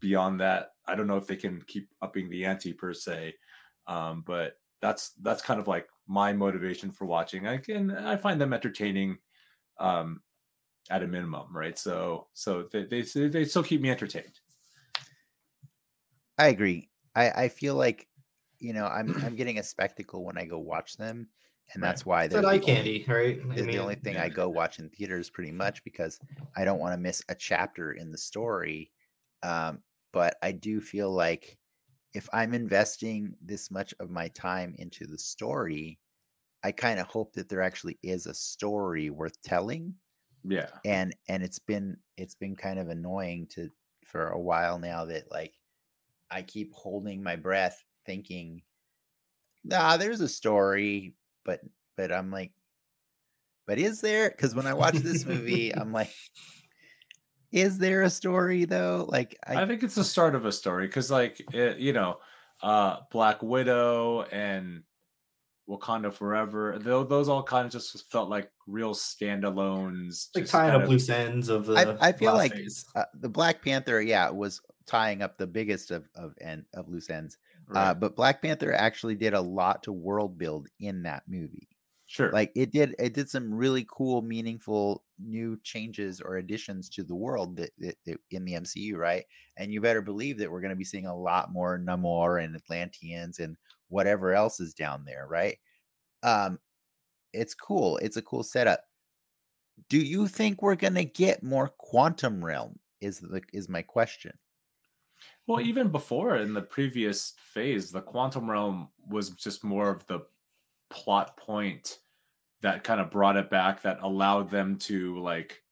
Beyond 0.00 0.40
that, 0.40 0.72
I 0.86 0.94
don't 0.94 1.06
know 1.06 1.16
if 1.16 1.26
they 1.26 1.36
can 1.36 1.62
keep 1.66 1.88
upping 2.02 2.28
the 2.28 2.44
ante 2.44 2.72
per 2.72 2.92
se. 2.92 3.34
Um, 3.86 4.22
but 4.26 4.58
that's 4.80 5.10
that's 5.22 5.42
kind 5.42 5.58
of 5.58 5.68
like 5.68 5.88
my 6.06 6.32
motivation 6.32 6.92
for 6.92 7.06
watching. 7.06 7.46
I 7.46 7.56
can 7.56 7.90
I 7.90 8.16
find 8.16 8.40
them 8.40 8.52
entertaining 8.52 9.18
um 9.78 10.20
at 10.90 11.02
a 11.02 11.06
minimum, 11.06 11.48
right? 11.56 11.78
So 11.78 12.28
so 12.34 12.68
they 12.70 12.84
they 12.84 13.02
they 13.02 13.44
still 13.44 13.64
keep 13.64 13.80
me 13.80 13.90
entertained. 13.90 14.38
I 16.38 16.48
agree. 16.48 16.90
I 17.14 17.30
I 17.30 17.48
feel 17.48 17.74
like 17.74 18.06
you 18.58 18.72
know, 18.72 18.86
I'm 18.86 19.14
I'm 19.24 19.36
getting 19.36 19.58
a 19.58 19.62
spectacle 19.62 20.24
when 20.24 20.38
I 20.38 20.44
go 20.44 20.58
watch 20.58 20.96
them, 20.96 21.28
and 21.74 21.82
that's 21.82 22.06
why 22.06 22.26
they're 22.26 22.42
the 22.42 22.48
eye 22.48 22.58
candy, 22.58 23.04
right? 23.08 23.40
I 23.42 23.44
mean, 23.44 23.66
the 23.66 23.78
only 23.78 23.96
thing 23.96 24.14
yeah. 24.14 24.24
I 24.24 24.28
go 24.28 24.48
watch 24.48 24.78
in 24.78 24.88
theaters, 24.90 25.30
pretty 25.30 25.52
much, 25.52 25.82
because 25.84 26.18
I 26.56 26.64
don't 26.64 26.80
want 26.80 26.94
to 26.94 26.98
miss 26.98 27.22
a 27.28 27.34
chapter 27.34 27.92
in 27.92 28.10
the 28.10 28.18
story. 28.18 28.90
Um, 29.42 29.80
but 30.12 30.36
I 30.42 30.52
do 30.52 30.80
feel 30.80 31.10
like 31.10 31.58
if 32.14 32.28
I'm 32.32 32.54
investing 32.54 33.34
this 33.42 33.70
much 33.70 33.92
of 34.00 34.10
my 34.10 34.28
time 34.28 34.74
into 34.78 35.06
the 35.06 35.18
story, 35.18 35.98
I 36.62 36.72
kind 36.72 36.98
of 36.98 37.06
hope 37.06 37.34
that 37.34 37.48
there 37.48 37.60
actually 37.60 37.98
is 38.02 38.26
a 38.26 38.34
story 38.34 39.10
worth 39.10 39.40
telling. 39.42 39.94
Yeah. 40.42 40.68
And 40.84 41.14
and 41.28 41.42
it's 41.42 41.58
been 41.58 41.96
it's 42.16 42.34
been 42.34 42.56
kind 42.56 42.78
of 42.78 42.88
annoying 42.88 43.48
to 43.50 43.68
for 44.04 44.28
a 44.28 44.40
while 44.40 44.78
now 44.78 45.04
that 45.04 45.30
like 45.30 45.52
I 46.30 46.42
keep 46.42 46.72
holding 46.72 47.22
my 47.22 47.36
breath 47.36 47.84
thinking, 48.06 48.62
nah, 49.64 49.96
there's 49.96 50.20
a 50.20 50.28
story, 50.28 51.14
but 51.44 51.60
but 51.96 52.12
I'm 52.12 52.30
like, 52.30 52.52
but 53.66 53.78
is 53.78 54.00
there? 54.00 54.30
Because 54.30 54.54
when 54.54 54.66
I 54.66 54.74
watch 54.74 54.94
this 54.94 55.26
movie, 55.26 55.74
I'm 55.74 55.92
like, 55.92 56.10
is 57.52 57.78
there 57.78 58.02
a 58.02 58.10
story 58.10 58.64
though? 58.64 59.06
Like, 59.08 59.36
I, 59.46 59.62
I 59.62 59.66
think 59.66 59.82
it's 59.82 59.94
the 59.94 60.04
start 60.04 60.34
of 60.34 60.44
a 60.44 60.52
story 60.52 60.86
because, 60.86 61.10
like, 61.10 61.42
it, 61.52 61.78
you 61.78 61.92
know, 61.92 62.18
uh, 62.62 62.98
Black 63.10 63.42
Widow 63.42 64.22
and 64.22 64.82
Wakanda 65.68 66.12
Forever. 66.12 66.78
Those, 66.78 67.08
those 67.08 67.28
all 67.28 67.42
kind 67.42 67.66
of 67.66 67.72
just 67.72 68.10
felt 68.10 68.28
like 68.28 68.50
real 68.66 68.94
standalones, 68.94 70.28
like 70.34 70.46
tying 70.46 70.80
up 70.80 70.88
loose 70.88 71.08
ends 71.08 71.48
of 71.48 71.66
the. 71.66 71.74
I, 72.00 72.08
I 72.08 72.12
feel 72.12 72.34
like 72.34 72.54
uh, 72.94 73.04
the 73.14 73.28
Black 73.28 73.62
Panther, 73.62 74.00
yeah, 74.00 74.30
was 74.30 74.60
tying 74.86 75.22
up 75.22 75.36
the 75.36 75.46
biggest 75.46 75.90
of 75.90 76.08
of 76.14 76.34
end 76.40 76.64
of 76.74 76.88
loose 76.88 77.10
ends. 77.10 77.38
Uh, 77.74 77.78
right. 77.78 77.90
Uh, 77.90 77.94
but 77.94 78.16
Black 78.16 78.42
Panther 78.42 78.72
actually 78.72 79.14
did 79.16 79.34
a 79.34 79.40
lot 79.40 79.82
to 79.84 79.92
world 79.92 80.38
build 80.38 80.68
in 80.80 81.02
that 81.02 81.24
movie. 81.28 81.68
Sure. 82.06 82.32
Like 82.32 82.52
it 82.56 82.72
did 82.72 82.94
it 82.98 83.14
did 83.14 83.30
some 83.30 83.54
really 83.54 83.86
cool, 83.90 84.22
meaningful 84.22 85.04
new 85.18 85.58
changes 85.62 86.20
or 86.20 86.36
additions 86.36 86.88
to 86.90 87.04
the 87.04 87.14
world 87.14 87.56
that, 87.56 87.70
that, 87.78 87.96
that 88.06 88.20
in 88.30 88.44
the 88.44 88.54
MCU, 88.54 88.96
right? 88.96 89.24
And 89.56 89.72
you 89.72 89.80
better 89.80 90.02
believe 90.02 90.38
that 90.38 90.50
we're 90.50 90.60
going 90.60 90.70
to 90.70 90.76
be 90.76 90.84
seeing 90.84 91.06
a 91.06 91.16
lot 91.16 91.52
more 91.52 91.78
Namor 91.78 92.42
and 92.42 92.54
Atlanteans 92.56 93.38
and 93.38 93.56
whatever 93.88 94.32
else 94.34 94.60
is 94.60 94.74
down 94.74 95.04
there, 95.04 95.26
right? 95.28 95.58
Um 96.22 96.58
it's 97.32 97.54
cool. 97.54 97.98
It's 97.98 98.16
a 98.16 98.22
cool 98.22 98.42
setup. 98.44 98.82
Do 99.88 99.98
you 99.98 100.28
think 100.28 100.62
we're 100.62 100.76
going 100.76 100.94
to 100.94 101.04
get 101.04 101.42
more 101.42 101.68
quantum 101.68 102.44
realm? 102.44 102.78
Is 103.00 103.18
the 103.20 103.42
is 103.52 103.68
my 103.68 103.82
question. 103.82 104.38
Well, 105.46 105.60
even 105.60 105.88
before 105.88 106.36
in 106.36 106.54
the 106.54 106.62
previous 106.62 107.34
phase, 107.38 107.92
the 107.92 108.00
quantum 108.00 108.50
realm 108.50 108.88
was 109.08 109.30
just 109.30 109.62
more 109.62 109.88
of 109.90 110.06
the 110.06 110.20
plot 110.90 111.36
point 111.36 111.98
that 112.62 112.84
kind 112.84 113.00
of 113.00 113.10
brought 113.10 113.36
it 113.36 113.50
back 113.50 113.82
that 113.82 113.98
allowed 114.02 114.50
them 114.50 114.76
to 114.76 115.18
like 115.20 115.62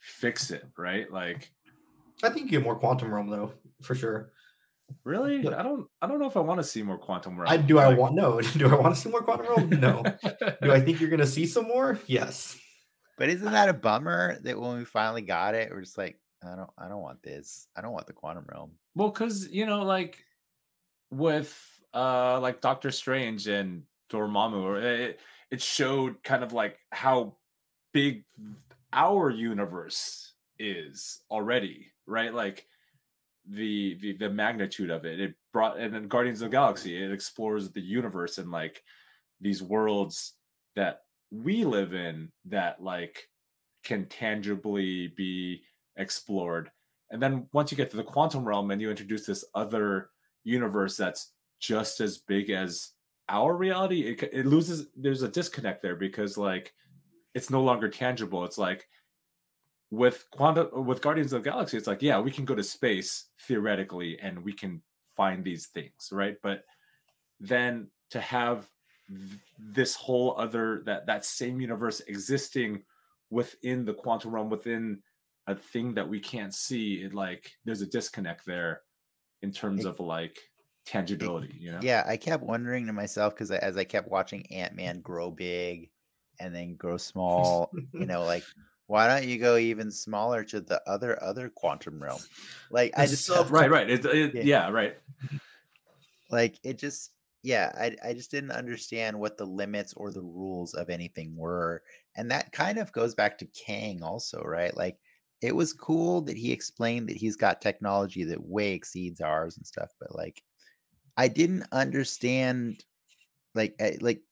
fix 0.00 0.50
it, 0.50 0.66
right? 0.76 1.10
Like 1.10 1.50
I 2.22 2.28
think 2.28 2.46
you 2.46 2.58
get 2.58 2.62
more 2.62 2.78
quantum 2.78 3.12
realm 3.12 3.28
though, 3.28 3.52
for 3.82 3.94
sure. 3.94 4.32
Really? 5.04 5.38
I 5.38 5.62
don't 5.62 5.86
I 6.02 6.06
don't 6.06 6.18
know 6.18 6.26
if 6.26 6.36
I 6.36 6.40
want 6.40 6.60
to 6.60 6.64
see 6.64 6.82
more 6.82 6.98
quantum 6.98 7.40
realm. 7.40 7.50
I 7.50 7.56
do 7.56 7.76
like, 7.76 7.86
I 7.86 7.94
want 7.94 8.14
no. 8.14 8.40
Do 8.56 8.68
I 8.68 8.78
want 8.78 8.94
to 8.94 9.00
see 9.00 9.08
more 9.08 9.22
quantum 9.22 9.46
realm? 9.46 9.70
No. 9.70 10.02
do 10.62 10.72
I 10.72 10.80
think 10.80 11.00
you're 11.00 11.10
gonna 11.10 11.26
see 11.26 11.46
some 11.46 11.68
more? 11.68 11.98
Yes. 12.06 12.58
But 13.16 13.28
isn't 13.28 13.52
that 13.52 13.68
a 13.68 13.74
bummer 13.74 14.38
that 14.42 14.58
when 14.58 14.78
we 14.78 14.84
finally 14.84 15.22
got 15.22 15.54
it, 15.54 15.70
we're 15.70 15.82
just 15.82 15.98
like, 15.98 16.18
I 16.42 16.56
don't 16.56 16.70
I 16.78 16.88
don't 16.88 17.02
want 17.02 17.22
this. 17.22 17.68
I 17.76 17.80
don't 17.80 17.92
want 17.92 18.06
the 18.06 18.12
quantum 18.12 18.46
realm. 18.48 18.72
Well, 18.94 19.10
because 19.10 19.48
you 19.48 19.66
know, 19.66 19.82
like 19.82 20.24
with 21.10 21.54
uh 21.92 22.40
like 22.40 22.60
Doctor 22.60 22.90
Strange 22.90 23.46
and 23.46 23.82
Dormammu, 24.10 24.82
it, 24.82 25.20
it 25.50 25.62
showed 25.62 26.22
kind 26.22 26.42
of 26.42 26.52
like 26.52 26.78
how 26.92 27.36
big 27.92 28.24
our 28.92 29.30
universe 29.30 30.32
is 30.58 31.20
already, 31.30 31.92
right? 32.06 32.32
Like 32.32 32.66
the 33.46 33.98
the 34.00 34.16
the 34.16 34.30
magnitude 34.30 34.90
of 34.90 35.04
it. 35.04 35.20
It 35.20 35.34
brought 35.52 35.78
and 35.78 35.94
then 35.94 36.08
Guardians 36.08 36.40
of 36.40 36.50
the 36.50 36.56
Galaxy, 36.56 37.02
it 37.02 37.12
explores 37.12 37.70
the 37.70 37.80
universe 37.80 38.38
and 38.38 38.50
like 38.50 38.82
these 39.40 39.62
worlds 39.62 40.34
that 40.76 41.02
we 41.30 41.64
live 41.64 41.94
in 41.94 42.30
that 42.46 42.82
like 42.82 43.28
can 43.84 44.06
tangibly 44.06 45.08
be 45.08 45.62
explored. 46.00 46.70
And 47.10 47.22
then 47.22 47.46
once 47.52 47.70
you 47.70 47.76
get 47.76 47.90
to 47.90 47.96
the 47.96 48.04
quantum 48.04 48.44
realm 48.44 48.70
and 48.70 48.80
you 48.80 48.90
introduce 48.90 49.26
this 49.26 49.44
other 49.54 50.10
universe 50.44 50.96
that's 50.96 51.32
just 51.60 52.00
as 52.00 52.18
big 52.18 52.50
as 52.50 52.92
our 53.28 53.56
reality, 53.56 54.02
it, 54.02 54.22
it 54.32 54.46
loses. 54.46 54.88
There's 54.96 55.22
a 55.22 55.28
disconnect 55.28 55.82
there 55.82 55.96
because 55.96 56.36
like 56.36 56.72
it's 57.34 57.50
no 57.50 57.62
longer 57.62 57.88
tangible. 57.88 58.44
It's 58.44 58.58
like 58.58 58.88
with 59.90 60.24
quantum 60.30 60.86
with 60.86 61.02
Guardians 61.02 61.32
of 61.32 61.42
the 61.42 61.50
Galaxy, 61.50 61.76
it's 61.76 61.86
like 61.86 62.02
yeah, 62.02 62.20
we 62.20 62.30
can 62.30 62.44
go 62.44 62.54
to 62.54 62.62
space 62.62 63.26
theoretically 63.46 64.18
and 64.20 64.44
we 64.44 64.52
can 64.52 64.82
find 65.16 65.44
these 65.44 65.66
things, 65.66 66.10
right? 66.12 66.36
But 66.42 66.64
then 67.38 67.88
to 68.10 68.20
have 68.20 68.68
this 69.58 69.94
whole 69.94 70.34
other 70.38 70.82
that 70.86 71.06
that 71.06 71.24
same 71.24 71.60
universe 71.60 72.00
existing 72.00 72.82
within 73.30 73.84
the 73.84 73.94
quantum 73.94 74.34
realm 74.34 74.50
within 74.50 75.02
a 75.50 75.54
thing 75.54 75.94
that 75.94 76.08
we 76.08 76.20
can't 76.20 76.54
see 76.54 77.02
it 77.02 77.14
like 77.14 77.50
there's 77.64 77.82
a 77.82 77.86
disconnect 77.86 78.46
there 78.46 78.82
in 79.42 79.52
terms 79.52 79.84
it, 79.84 79.88
of 79.88 80.00
like 80.00 80.38
tangibility 80.86 81.54
you 81.58 81.70
know? 81.70 81.78
yeah 81.82 82.02
i 82.06 82.16
kept 82.16 82.42
wondering 82.42 82.86
to 82.86 82.92
myself 82.92 83.34
because 83.34 83.50
as 83.50 83.76
i 83.76 83.84
kept 83.84 84.10
watching 84.10 84.44
ant-man 84.52 85.00
grow 85.00 85.30
big 85.30 85.90
and 86.40 86.54
then 86.54 86.74
grow 86.74 86.96
small 86.96 87.70
you 87.92 88.06
know 88.06 88.24
like 88.24 88.44
why 88.90 89.06
don't 89.06 89.28
you 89.28 89.38
go 89.38 89.56
even 89.56 89.88
smaller 89.88 90.42
to 90.42 90.60
the 90.60 90.82
other 90.84 91.22
other 91.22 91.48
quantum 91.48 92.02
realm? 92.02 92.20
Like 92.72 92.92
i 92.96 93.06
just 93.06 93.24
so, 93.24 93.44
right 93.44 93.70
right 93.70 93.88
it, 93.88 94.04
it, 94.04 94.34
yeah. 94.34 94.42
yeah 94.42 94.68
right. 94.70 94.96
Like 96.28 96.58
it 96.64 96.76
just 96.76 97.12
yeah 97.44 97.70
I, 97.78 97.94
I 98.04 98.14
just 98.14 98.32
didn't 98.32 98.50
understand 98.50 99.16
what 99.16 99.38
the 99.38 99.44
limits 99.44 99.94
or 99.96 100.10
the 100.10 100.22
rules 100.22 100.74
of 100.74 100.90
anything 100.90 101.36
were 101.36 101.84
and 102.16 102.32
that 102.32 102.50
kind 102.50 102.78
of 102.78 102.90
goes 102.90 103.14
back 103.14 103.38
to 103.38 103.46
kang 103.46 104.02
also 104.02 104.42
right? 104.42 104.76
Like 104.76 104.98
it 105.42 105.54
was 105.54 105.72
cool 105.72 106.20
that 106.22 106.36
he 106.36 106.52
explained 106.52 107.08
that 107.08 107.16
he's 107.16 107.36
got 107.36 107.60
technology 107.60 108.24
that 108.24 108.42
way 108.44 108.72
exceeds 108.72 109.20
ours 109.20 109.56
and 109.56 109.66
stuff 109.66 109.90
but 110.00 110.14
like 110.14 110.42
i 111.16 111.26
didn't 111.28 111.64
understand 111.72 112.84
like 113.54 113.74
I, 113.80 113.96
like 114.00 114.22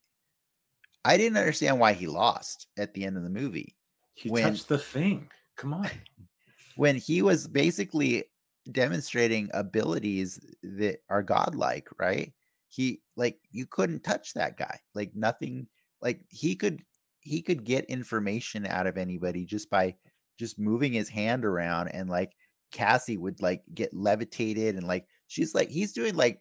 I 1.05 1.17
didn't 1.17 1.39
understand 1.39 1.81
why 1.81 1.93
he 1.93 2.07
lost 2.07 2.67
at 2.77 2.93
the 2.95 3.05
end 3.05 3.17
of 3.17 3.23
the 3.23 3.31
movie. 3.31 3.77
He 4.15 4.29
When- 4.29 4.43
touched 4.43 4.69
the 4.69 4.79
thing. 4.79 5.31
Come 5.57 5.75
on. 5.75 5.89
when 6.77 6.97
he 6.97 7.23
was 7.23 7.49
basically 7.49 8.25
demonstrating 8.71 9.49
abilities 9.55 10.39
that 10.63 10.99
are 11.09 11.23
godlike, 11.23 11.89
right? 11.99 12.33
He 12.69 13.01
like 13.17 13.39
you 13.51 13.67
couldn't 13.67 14.05
touch 14.05 14.35
that 14.35 14.59
guy. 14.59 14.79
Like 14.95 15.15
nothing 15.15 15.67
like 16.03 16.21
he 16.29 16.55
could 16.55 16.83
he 17.21 17.41
could 17.41 17.65
get 17.65 17.87
information 17.87 18.67
out 18.67 18.87
of 18.87 18.99
anybody 18.99 19.45
just 19.45 19.71
by 19.71 19.97
just 20.39 20.59
moving 20.59 20.93
his 20.93 21.09
hand 21.09 21.45
around 21.45 21.89
and 21.89 22.09
like 22.09 22.33
Cassie 22.73 23.17
would 23.17 23.41
like 23.43 23.63
get 23.75 23.95
levitated 23.95 24.77
and 24.77 24.87
like 24.87 25.07
she's 25.27 25.55
like 25.55 25.71
he's 25.71 25.93
doing 25.93 26.15
like 26.15 26.41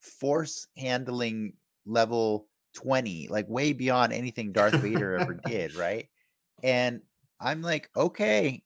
force 0.00 0.66
handling 0.76 1.52
level 1.84 2.48
20 2.74 3.28
like 3.28 3.48
way 3.48 3.72
beyond 3.72 4.12
anything 4.12 4.52
Darth 4.52 4.74
Vader 4.74 5.14
ever 5.14 5.34
did, 5.46 5.74
right? 5.74 6.08
And 6.62 7.00
I'm 7.40 7.62
like, 7.62 7.90
okay, 7.96 8.62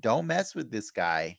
don't 0.00 0.26
mess 0.26 0.54
with 0.54 0.70
this 0.70 0.90
guy 0.90 1.38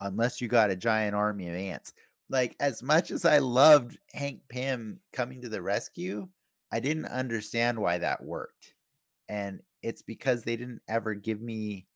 unless 0.00 0.40
you 0.40 0.48
got 0.48 0.70
a 0.70 0.76
giant 0.76 1.14
army 1.14 1.48
of 1.48 1.54
ants. 1.54 1.92
Like, 2.28 2.56
as 2.60 2.82
much 2.82 3.10
as 3.10 3.24
I 3.24 3.38
loved 3.38 3.98
Hank 4.14 4.40
Pym 4.48 5.00
coming 5.12 5.42
to 5.42 5.48
the 5.48 5.62
rescue, 5.62 6.28
I 6.72 6.80
didn't 6.80 7.06
understand 7.06 7.78
why 7.78 7.98
that 7.98 8.22
worked. 8.22 8.74
And 9.28 9.60
it's 9.82 10.02
because 10.02 10.42
they 10.42 10.56
didn't 10.56 10.82
ever 10.88 11.14
give 11.14 11.40
me 11.40 11.86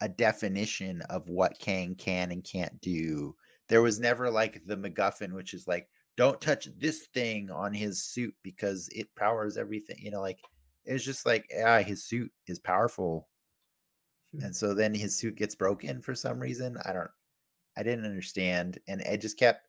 a 0.00 0.08
definition 0.08 1.02
of 1.10 1.28
what 1.28 1.58
Kang 1.58 1.94
can 1.94 2.32
and 2.32 2.44
can't 2.44 2.80
do. 2.80 3.34
There 3.68 3.82
was 3.82 4.00
never 4.00 4.30
like 4.30 4.62
the 4.66 4.76
MacGuffin, 4.76 5.32
which 5.32 5.54
is 5.54 5.68
like, 5.68 5.88
don't 6.16 6.40
touch 6.40 6.68
this 6.78 7.06
thing 7.14 7.50
on 7.50 7.72
his 7.72 8.02
suit 8.02 8.34
because 8.42 8.88
it 8.92 9.14
powers 9.16 9.56
everything. 9.56 9.96
You 10.00 10.10
know, 10.10 10.20
like 10.20 10.40
it's 10.84 11.04
just 11.04 11.24
like, 11.24 11.46
yeah, 11.50 11.80
his 11.82 12.04
suit 12.04 12.30
is 12.46 12.58
powerful. 12.58 13.28
Hmm. 14.34 14.46
And 14.46 14.56
so 14.56 14.74
then 14.74 14.94
his 14.94 15.16
suit 15.16 15.36
gets 15.36 15.54
broken 15.54 16.02
for 16.02 16.14
some 16.14 16.38
reason. 16.38 16.76
I 16.84 16.92
don't, 16.92 17.10
I 17.76 17.82
didn't 17.82 18.04
understand. 18.04 18.78
And 18.88 19.00
it 19.02 19.20
just 19.20 19.38
kept, 19.38 19.66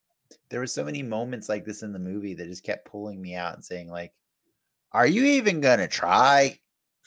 there 0.50 0.60
were 0.60 0.68
so 0.68 0.84
many 0.84 1.04
moments 1.04 1.48
like 1.48 1.64
this 1.64 1.84
in 1.84 1.94
the 1.94 2.00
movie 2.00 2.34
that 2.34 2.48
just 2.48 2.64
kept 2.64 2.90
pulling 2.90 3.22
me 3.22 3.36
out 3.36 3.54
and 3.54 3.64
saying, 3.64 3.90
like, 3.90 4.14
are 4.92 5.08
you 5.08 5.24
even 5.24 5.62
going 5.62 5.80
to 5.80 5.88
try 5.88 6.60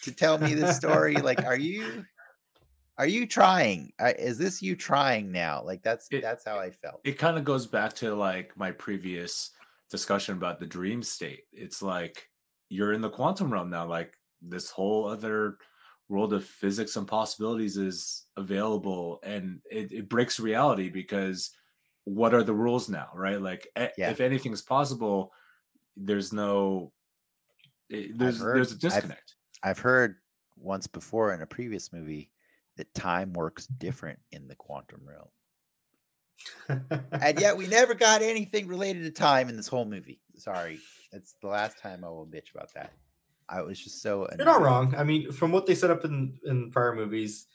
to 0.02 0.12
tell 0.12 0.38
me 0.38 0.54
this 0.54 0.76
story? 0.76 1.14
like, 1.16 1.44
are 1.44 1.56
you, 1.70 2.04
are 2.98 3.06
you 3.06 3.26
trying? 3.26 3.92
Is 4.00 4.38
this 4.38 4.62
you 4.62 4.76
trying 4.76 5.30
now? 5.32 5.62
Like, 5.64 5.82
that's, 5.82 6.08
It- 6.10 6.22
that's 6.22 6.44
how 6.44 6.58
I 6.58 6.70
felt. 6.70 7.00
it 7.04 7.18
kind 7.18 7.36
of 7.38 7.44
goes 7.44 7.66
back 7.66 7.92
to 7.94 8.14
like 8.14 8.56
my 8.56 8.70
previous 8.72 9.50
discussion 9.90 10.36
about 10.36 10.58
the 10.60 10.66
dream 10.66 11.02
state. 11.02 11.44
It's 11.52 11.82
like 11.82 12.28
you're 12.68 12.92
in 12.92 13.00
the 13.00 13.10
quantum 13.10 13.52
realm 13.52 13.70
now. 13.70 13.86
Like 13.86 14.16
this 14.42 14.70
whole 14.70 15.06
other 15.08 15.58
world 16.08 16.32
of 16.32 16.44
physics 16.44 16.96
and 16.96 17.06
possibilities 17.06 17.76
is 17.76 18.26
available, 18.36 19.18
and 19.24 19.60
it, 19.70 19.92
it 19.92 20.08
breaks 20.08 20.38
reality 20.40 20.88
because 20.88 21.50
what 22.04 22.32
are 22.34 22.42
the 22.44 22.54
rules 22.54 22.88
now, 22.88 23.08
right? 23.14 23.40
Like 23.40 23.68
Yeah. 23.76 24.10
if 24.10 24.20
anything's 24.20 24.62
possible, 24.62 25.32
there's 25.96 26.32
no 26.32 26.92
eh, 27.92 27.96
it- 27.96 28.18
there's 28.18 28.40
heard- 28.40 28.56
there's 28.56 28.72
a 28.72 28.78
disconnect. 28.78 29.34
I've 29.66 29.80
heard 29.80 30.14
once 30.56 30.86
before 30.86 31.34
in 31.34 31.42
a 31.42 31.46
previous 31.46 31.92
movie 31.92 32.30
that 32.76 32.94
time 32.94 33.32
works 33.32 33.66
different 33.66 34.20
in 34.30 34.46
the 34.46 34.54
quantum 34.54 35.00
realm. 35.04 35.26
and 37.20 37.40
yet 37.40 37.56
we 37.56 37.66
never 37.66 37.92
got 37.92 38.22
anything 38.22 38.68
related 38.68 39.02
to 39.02 39.10
time 39.10 39.48
in 39.48 39.56
this 39.56 39.66
whole 39.66 39.84
movie. 39.84 40.20
Sorry, 40.36 40.78
it's 41.10 41.34
the 41.42 41.48
last 41.48 41.80
time 41.80 42.04
I 42.04 42.08
will 42.08 42.28
bitch 42.28 42.54
about 42.54 42.72
that. 42.74 42.92
I 43.48 43.60
was 43.62 43.80
just 43.80 44.02
so. 44.02 44.28
You're 44.38 44.46
not 44.46 44.62
wrong. 44.62 44.94
I 44.96 45.02
mean, 45.02 45.32
from 45.32 45.50
what 45.50 45.66
they 45.66 45.74
set 45.74 45.90
up 45.90 46.04
in 46.04 46.38
in 46.44 46.70
prior 46.70 46.94
movies, 46.94 47.48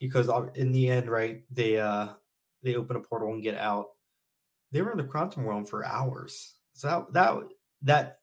because 0.00 0.30
in 0.54 0.72
the 0.72 0.88
end, 0.88 1.10
right, 1.10 1.42
they 1.50 1.78
uh 1.78 2.08
they 2.62 2.76
open 2.76 2.96
a 2.96 3.00
portal 3.00 3.34
and 3.34 3.42
get 3.42 3.58
out. 3.58 3.88
They 4.72 4.80
were 4.80 4.92
in 4.92 4.98
the 4.98 5.04
quantum 5.04 5.44
realm 5.44 5.66
for 5.66 5.84
hours. 5.84 6.54
So 6.72 6.88
that 6.88 7.12
that 7.12 7.42
that 7.82 8.16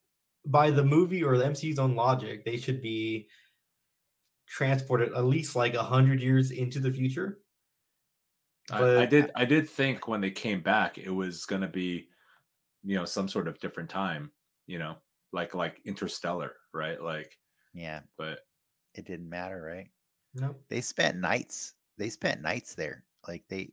by 0.45 0.71
the 0.71 0.83
movie 0.83 1.23
or 1.23 1.37
the 1.37 1.45
MCU's 1.45 1.79
own 1.79 1.95
logic, 1.95 2.43
they 2.43 2.57
should 2.57 2.81
be 2.81 3.27
transported 4.47 5.13
at 5.13 5.25
least 5.25 5.55
like 5.55 5.73
a 5.73 5.83
hundred 5.83 6.21
years 6.21 6.51
into 6.51 6.79
the 6.79 6.91
future. 6.91 7.39
I, 8.71 8.99
I 8.99 9.05
did 9.05 9.31
I 9.35 9.45
did 9.45 9.69
think 9.69 10.07
when 10.07 10.21
they 10.21 10.31
came 10.31 10.61
back 10.61 10.97
it 10.97 11.09
was 11.09 11.45
gonna 11.45 11.67
be, 11.67 12.07
you 12.83 12.95
know, 12.95 13.05
some 13.05 13.27
sort 13.27 13.47
of 13.47 13.59
different 13.59 13.89
time, 13.89 14.31
you 14.67 14.79
know, 14.79 14.95
like 15.31 15.53
like 15.53 15.81
interstellar, 15.85 16.53
right? 16.73 17.01
Like, 17.01 17.37
Yeah, 17.73 18.01
but 18.17 18.39
it 18.95 19.05
didn't 19.05 19.29
matter, 19.29 19.61
right? 19.61 19.89
Nope. 20.33 20.61
They 20.69 20.81
spent 20.81 21.17
nights. 21.17 21.73
They 21.97 22.09
spent 22.09 22.41
nights 22.41 22.75
there. 22.75 23.03
Like 23.27 23.43
they, 23.49 23.71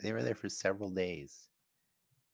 they 0.00 0.12
were 0.12 0.22
there 0.22 0.34
for 0.34 0.48
several 0.48 0.90
days, 0.90 1.48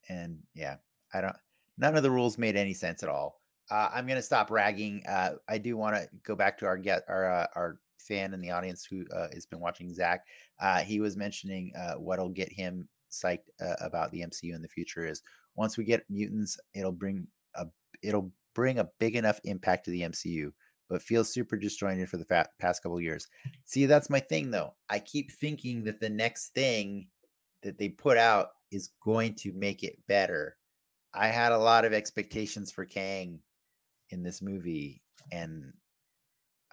and 0.08 0.38
yeah, 0.54 0.76
I 1.12 1.20
don't. 1.20 1.36
None 1.78 1.96
of 1.96 2.02
the 2.02 2.10
rules 2.10 2.38
made 2.38 2.56
any 2.56 2.74
sense 2.74 3.02
at 3.02 3.08
all. 3.08 3.41
Uh, 3.72 3.88
I'm 3.94 4.06
gonna 4.06 4.20
stop 4.20 4.50
ragging. 4.50 5.02
Uh, 5.08 5.36
I 5.48 5.56
do 5.56 5.78
want 5.78 5.96
to 5.96 6.06
go 6.24 6.36
back 6.36 6.58
to 6.58 6.66
our 6.66 6.76
get 6.76 7.04
our 7.08 7.32
uh, 7.32 7.46
our 7.56 7.78
fan 7.98 8.34
in 8.34 8.40
the 8.42 8.50
audience 8.50 8.84
who 8.84 9.06
uh, 9.14 9.28
has 9.32 9.46
been 9.46 9.60
watching 9.60 9.94
Zach. 9.94 10.26
Uh, 10.60 10.80
he 10.80 11.00
was 11.00 11.16
mentioning 11.16 11.72
uh, 11.74 11.94
what'll 11.94 12.28
get 12.28 12.52
him 12.52 12.86
psyched 13.10 13.48
about 13.80 14.10
the 14.10 14.20
MCU 14.20 14.54
in 14.54 14.60
the 14.60 14.68
future 14.68 15.06
is 15.06 15.22
once 15.56 15.78
we 15.78 15.84
get 15.84 16.04
mutants, 16.10 16.58
it'll 16.74 16.92
bring 16.92 17.26
a 17.54 17.66
it'll 18.02 18.30
bring 18.54 18.78
a 18.78 18.88
big 19.00 19.16
enough 19.16 19.40
impact 19.44 19.86
to 19.86 19.90
the 19.90 20.02
MCU, 20.02 20.52
but 20.90 21.00
feels 21.00 21.32
super 21.32 21.56
disjointed 21.56 22.10
for 22.10 22.18
the 22.18 22.26
fa- 22.26 22.50
past 22.58 22.82
couple 22.82 23.00
years. 23.00 23.26
See, 23.64 23.86
that's 23.86 24.10
my 24.10 24.20
thing 24.20 24.50
though. 24.50 24.74
I 24.90 24.98
keep 24.98 25.32
thinking 25.32 25.82
that 25.84 25.98
the 25.98 26.10
next 26.10 26.48
thing 26.48 27.06
that 27.62 27.78
they 27.78 27.88
put 27.88 28.18
out 28.18 28.48
is 28.70 28.90
going 29.02 29.34
to 29.36 29.52
make 29.54 29.82
it 29.82 29.96
better. 30.08 30.58
I 31.14 31.28
had 31.28 31.52
a 31.52 31.58
lot 31.58 31.86
of 31.86 31.94
expectations 31.94 32.70
for 32.70 32.84
Kang 32.84 33.40
in 34.12 34.22
this 34.22 34.42
movie, 34.42 35.02
and 35.32 35.72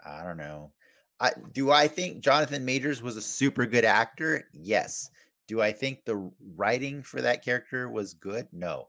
I 0.05 0.23
don't 0.23 0.37
know. 0.37 0.71
I 1.19 1.31
do 1.53 1.71
I 1.71 1.87
think 1.87 2.21
Jonathan 2.21 2.63
Majors 2.65 3.01
was 3.01 3.17
a 3.17 3.21
super 3.21 3.65
good 3.65 3.85
actor? 3.85 4.47
Yes. 4.53 5.09
Do 5.47 5.61
I 5.61 5.71
think 5.71 6.05
the 6.05 6.31
writing 6.55 7.01
for 7.01 7.21
that 7.21 7.43
character 7.43 7.89
was 7.89 8.13
good? 8.13 8.47
No. 8.51 8.87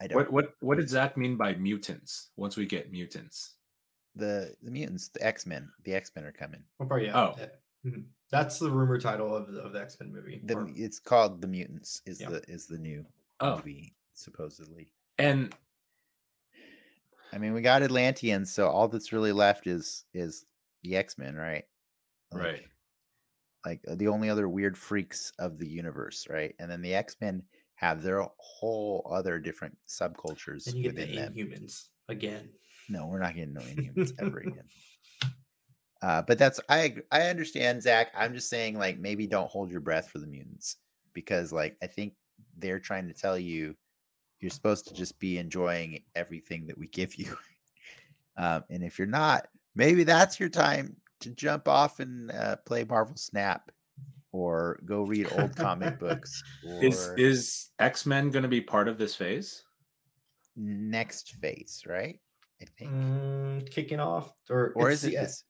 I 0.00 0.06
don't. 0.06 0.16
what 0.16 0.32
what 0.32 0.54
what 0.60 0.76
did 0.78 0.88
Zach 0.88 1.16
mean 1.16 1.36
by 1.36 1.54
mutants? 1.54 2.30
Once 2.36 2.56
we 2.56 2.66
get 2.66 2.92
mutants, 2.92 3.54
the 4.14 4.54
the 4.62 4.70
mutants, 4.70 5.08
the 5.08 5.24
X 5.24 5.46
Men, 5.46 5.70
the 5.84 5.94
X 5.94 6.10
Men 6.14 6.24
are 6.24 6.32
coming. 6.32 6.62
Well, 6.78 6.88
probably, 6.88 7.06
yeah. 7.06 7.18
Oh. 7.18 7.34
yeah. 7.38 7.46
Mhm. 7.86 8.04
That's 8.30 8.58
the 8.58 8.70
rumor 8.70 8.98
title 8.98 9.34
of 9.34 9.52
the, 9.52 9.60
of 9.60 9.72
the 9.72 9.80
X 9.80 9.96
Men 10.00 10.12
movie. 10.12 10.40
The, 10.44 10.56
or- 10.56 10.68
it's 10.74 10.98
called 10.98 11.40
the 11.40 11.46
Mutants. 11.46 12.02
Is 12.06 12.20
Yeah. 12.20 12.30
the 12.30 12.42
is 12.48 12.66
the 12.66 12.78
new 12.78 13.06
oh, 13.40 13.56
movie 13.56 13.94
supposedly? 14.14 14.92
and 15.18 15.54
I 17.34 17.38
mean, 17.38 17.52
we 17.52 17.62
got 17.62 17.82
Atlanteans, 17.82 18.52
so 18.52 18.68
all 18.68 18.86
that's 18.86 19.12
really 19.12 19.32
left 19.32 19.66
is 19.66 20.04
is 20.14 20.44
the 20.82 20.96
X 20.96 21.18
Men, 21.18 21.34
right? 21.34 21.64
right, 22.32 22.54
Mm-hmm. 22.54 23.68
Like 23.68 23.80
uh, 23.90 23.94
the 23.96 24.08
only 24.08 24.30
other 24.30 24.48
weird 24.48 24.78
freaks 24.78 25.32
of 25.38 25.58
the 25.58 25.68
universe, 25.68 26.26
right? 26.30 26.54
And 26.58 26.70
then 26.70 26.82
the 26.82 26.94
X 26.94 27.16
Men 27.20 27.42
have 27.76 28.02
their 28.02 28.24
whole 28.38 29.10
other 29.10 29.38
different 29.38 29.76
subcultures 29.88 30.66
and 30.66 30.76
you 30.76 30.84
get 30.84 30.96
the 30.96 31.16
them. 31.16 31.34
Inhumans 31.34 31.88
again. 32.08 32.50
No, 32.88 33.06
we're 33.06 33.18
not 33.18 33.34
getting 33.34 33.54
no 33.54 33.62
Inhumans 33.62 34.12
ever 34.20 34.38
again. 34.46 34.64
Uh, 36.02 36.22
but 36.22 36.38
that's 36.38 36.60
I 36.68 36.96
I 37.10 37.22
understand, 37.22 37.82
Zach. 37.82 38.12
I'm 38.16 38.34
just 38.34 38.50
saying, 38.50 38.78
like, 38.78 38.98
maybe 38.98 39.26
don't 39.26 39.50
hold 39.50 39.70
your 39.70 39.80
breath 39.80 40.10
for 40.10 40.18
the 40.18 40.26
mutants 40.26 40.76
because, 41.14 41.52
like, 41.52 41.76
I 41.82 41.86
think 41.86 42.14
they're 42.58 42.78
trying 42.78 43.08
to 43.08 43.14
tell 43.14 43.38
you 43.38 43.74
you're 44.40 44.50
supposed 44.50 44.86
to 44.88 44.94
just 44.94 45.18
be 45.18 45.38
enjoying 45.38 46.02
everything 46.14 46.66
that 46.66 46.78
we 46.78 46.88
give 46.88 47.14
you. 47.16 47.36
um, 48.36 48.64
and 48.70 48.82
if 48.82 48.98
you're 48.98 49.06
not, 49.06 49.46
maybe 49.74 50.04
that's 50.04 50.38
your 50.38 50.48
time 50.48 50.96
to 51.20 51.30
jump 51.30 51.68
off 51.68 52.00
and 52.00 52.30
uh, 52.30 52.56
play 52.66 52.84
Marvel 52.84 53.16
Snap 53.16 53.70
or 54.32 54.80
go 54.84 55.02
read 55.02 55.28
old 55.32 55.54
comic 55.56 55.98
books 55.98 56.42
or 56.64 56.82
is 56.82 57.12
is 57.16 57.70
X 57.78 58.04
Men 58.04 58.30
going 58.30 58.42
to 58.42 58.48
be 58.48 58.60
part 58.60 58.88
of 58.88 58.98
this 58.98 59.14
phase? 59.14 59.62
next 60.56 61.34
phase, 61.40 61.82
right? 61.86 62.20
I 62.62 62.64
think. 62.78 62.92
Mm, 62.92 63.70
kicking 63.70 64.00
off, 64.00 64.32
or 64.48 64.72
or 64.76 64.90
is 64.90 65.04
it 65.04 65.10
the- 65.10 65.16
this? 65.16 65.44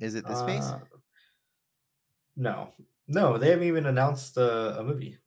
Is 0.00 0.14
it 0.14 0.26
this 0.26 0.42
phase? 0.42 0.64
uh, 0.64 0.80
No, 2.36 2.72
no, 3.08 3.38
they 3.38 3.50
haven't 3.50 3.66
even 3.66 3.86
announced 3.86 4.36
uh, 4.36 4.76
a 4.78 4.84
movie. 4.84 5.18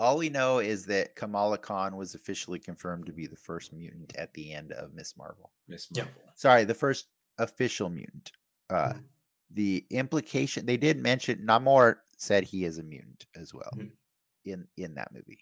All 0.00 0.16
we 0.16 0.30
know 0.30 0.60
is 0.60 0.86
that 0.86 1.14
Kamala 1.14 1.58
Khan 1.58 1.94
was 1.94 2.14
officially 2.14 2.58
confirmed 2.58 3.04
to 3.04 3.12
be 3.12 3.26
the 3.26 3.36
first 3.36 3.70
mutant 3.74 4.16
at 4.16 4.32
the 4.32 4.50
end 4.50 4.72
of 4.72 4.94
Ms. 4.94 5.14
Marvel. 5.18 5.52
Miss 5.68 5.88
Yeah. 5.92 6.04
Marvel. 6.04 6.22
Sorry, 6.36 6.64
the 6.64 6.74
first 6.74 7.08
official 7.36 7.90
mutant. 7.90 8.32
Uh, 8.70 8.94
Mhm. 8.94 9.04
The 9.52 9.84
implication 9.90 10.64
they 10.64 10.76
did 10.76 10.96
mention 10.98 11.44
Namor 11.44 11.96
said 12.16 12.44
he 12.44 12.64
is 12.64 12.78
a 12.78 12.82
mutant 12.84 13.26
as 13.34 13.52
well 13.52 13.70
Mhm. 13.74 13.96
in 14.44 14.68
in 14.76 14.94
that 14.94 15.12
movie. 15.12 15.40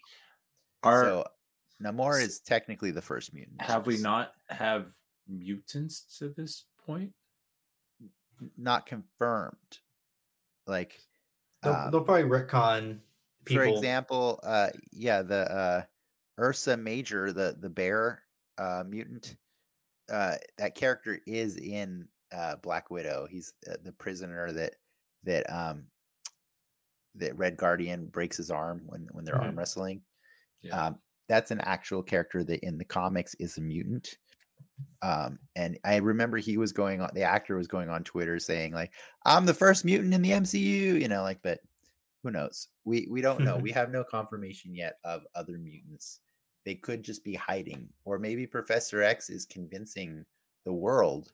Are 0.83 1.03
so 1.03 1.25
Namor 1.79 2.19
is 2.21 2.39
technically 2.41 2.91
the 2.91 3.01
first 3.03 3.33
mutant. 3.33 3.61
Have 3.61 3.85
we 3.87 3.97
not 3.99 4.33
have 4.49 4.93
mutants 5.27 6.17
to 6.17 6.29
this 6.29 6.65
point? 6.79 7.15
Not 8.57 8.87
confirmed. 8.87 9.79
Like, 10.65 11.07
They'll, 11.61 11.73
uh, 11.73 11.89
they'll 11.91 12.03
probably 12.03 12.23
retcon 12.23 13.01
people. 13.45 13.53
for 13.53 13.63
example, 13.63 14.39
uh, 14.43 14.69
yeah, 14.91 15.21
the 15.21 15.51
uh, 15.51 15.83
Ursa 16.39 16.77
Major, 16.77 17.31
the 17.33 17.57
the 17.59 17.69
bear 17.69 18.23
uh, 18.57 18.83
mutant, 18.87 19.37
uh, 20.11 20.37
that 20.57 20.75
character 20.75 21.19
is 21.27 21.57
in 21.57 22.09
uh, 22.31 22.57
Black 22.57 22.91
Widow. 22.91 23.27
He's 23.27 23.53
uh, 23.69 23.77
the 23.83 23.93
prisoner 23.93 24.51
that 24.53 24.75
that 25.23 25.49
um 25.51 25.89
that 27.15 27.37
Red 27.37 27.57
Guardian 27.57 28.07
breaks 28.07 28.37
his 28.37 28.51
arm 28.51 28.83
when 28.85 29.07
when 29.11 29.25
they're 29.25 29.37
arm 29.41 29.55
Mhm. 29.55 29.57
wrestling. 29.57 30.03
Yeah. 30.61 30.79
Um, 30.79 30.99
that's 31.29 31.51
an 31.51 31.61
actual 31.61 32.03
character 32.03 32.43
that 32.45 32.65
in 32.65 32.77
the 32.77 32.85
comics 32.85 33.35
is 33.35 33.57
a 33.57 33.61
mutant. 33.61 34.17
Um, 35.01 35.39
and 35.55 35.79
I 35.85 35.97
remember 35.97 36.37
he 36.37 36.57
was 36.57 36.73
going 36.73 37.01
on, 37.01 37.11
the 37.13 37.23
actor 37.23 37.57
was 37.57 37.67
going 37.67 37.89
on 37.89 38.03
Twitter 38.03 38.39
saying 38.39 38.73
like, 38.73 38.93
"I'm 39.25 39.45
the 39.45 39.53
first 39.55 39.85
mutant 39.85 40.13
in 40.13 40.21
the 40.23 40.33
MCU," 40.33 40.95
you 40.95 41.07
know, 41.07 41.23
like, 41.23 41.41
but 41.43 41.61
who 42.23 42.31
knows? 42.31 42.67
We 42.85 43.07
we 43.09 43.21
don't 43.21 43.41
know. 43.41 43.57
we 43.57 43.71
have 43.79 43.91
no 43.91 44.03
confirmation 44.03 44.75
yet 44.75 44.97
of 45.03 45.23
other 45.35 45.57
mutants. 45.57 46.19
They 46.65 46.75
could 46.75 47.03
just 47.03 47.23
be 47.23 47.35
hiding, 47.35 47.87
or 48.05 48.19
maybe 48.19 48.45
Professor 48.45 49.01
X 49.01 49.29
is 49.29 49.45
convincing 49.45 50.25
the 50.65 50.73
world 50.73 51.31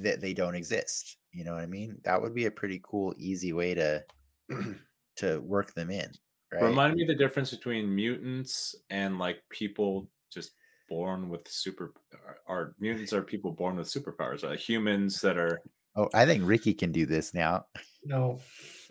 that 0.00 0.20
they 0.20 0.32
don't 0.32 0.54
exist. 0.54 1.16
You 1.32 1.44
know 1.44 1.54
what 1.54 1.62
I 1.62 1.66
mean? 1.66 1.98
That 2.04 2.20
would 2.20 2.34
be 2.34 2.46
a 2.46 2.50
pretty 2.50 2.80
cool, 2.82 3.14
easy 3.18 3.52
way 3.52 3.74
to 3.74 4.04
to 5.16 5.40
work 5.40 5.74
them 5.74 5.90
in. 5.90 6.10
Right? 6.52 6.62
Remind 6.62 6.94
me 6.94 7.04
the 7.04 7.14
difference 7.14 7.50
between 7.50 7.94
mutants 7.94 8.74
and 8.90 9.18
like 9.18 9.42
people 9.50 10.08
just 10.32 10.52
born 10.88 11.28
with 11.28 11.46
super 11.46 11.92
are, 12.26 12.38
are 12.46 12.74
mutants 12.80 13.12
are 13.12 13.22
people 13.22 13.52
born 13.52 13.76
with 13.76 13.88
superpowers, 13.88 14.44
are 14.44 14.56
humans 14.56 15.20
that 15.20 15.36
are 15.36 15.60
oh, 15.96 16.08
I 16.14 16.24
think 16.24 16.46
Ricky 16.46 16.72
can 16.72 16.92
do 16.92 17.04
this 17.04 17.34
now. 17.34 17.66
No, 18.04 18.40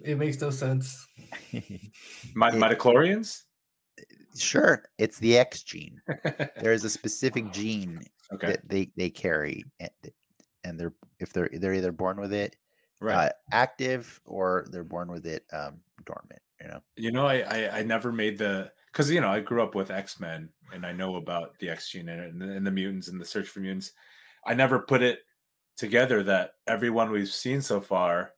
it 0.04 0.18
makes 0.18 0.40
no 0.42 0.50
sense. 0.50 1.06
mi- 1.54 1.62
It- 1.62 2.36
midichlorians? 2.36 3.44
sure, 4.38 4.84
it's 4.98 5.18
the 5.20 5.38
X 5.38 5.64
gene. 5.64 6.00
There 6.62 6.74
is 6.74 6.84
a 6.84 6.90
specific 6.90 7.52
gene 7.52 8.02
Okay. 8.34 8.48
that 8.48 8.68
they 8.68 8.92
they 8.98 9.10
carry, 9.10 9.64
and, 9.80 9.90
and 10.66 10.80
they're 10.80 10.94
if 11.20 11.32
they're 11.32 11.50
they're 11.54 11.74
either 11.74 11.92
born 11.94 12.20
with 12.20 12.34
it 12.34 12.58
right. 13.00 13.28
uh, 13.28 13.32
active 13.54 14.20
or 14.26 14.66
they're 14.70 14.84
born 14.84 15.10
with 15.10 15.26
it 15.26 15.46
um, 15.54 15.80
dormant. 16.06 16.42
You 16.62 16.68
know, 16.68 16.80
You 16.98 17.12
know, 17.12 17.26
I 17.26 17.36
I, 17.40 17.78
I 17.80 17.84
never 17.84 18.12
made 18.12 18.38
the 18.38 18.72
because 18.92 19.10
you 19.10 19.22
know 19.22 19.30
I 19.30 19.40
grew 19.40 19.64
up 19.64 19.76
with 19.76 19.92
X 19.92 20.20
Men 20.20 20.50
and 20.74 20.86
I 20.86 20.92
know 20.92 21.16
about 21.16 21.58
the 21.60 21.70
X 21.70 21.90
gene 21.90 22.10
in 22.10 22.20
and 22.20 22.42
and 22.44 22.68
the 22.68 22.72
mutants 22.72 23.08
and 23.08 23.20
the 23.22 23.26
search 23.26 23.48
for 23.48 23.62
mutants. 23.62 23.94
I 24.46 24.54
never 24.54 24.80
put 24.80 25.02
it 25.02 25.20
together 25.78 26.22
that 26.24 26.52
everyone 26.68 27.12
we've 27.12 27.30
seen 27.30 27.62
so 27.62 27.80
far 27.80 28.32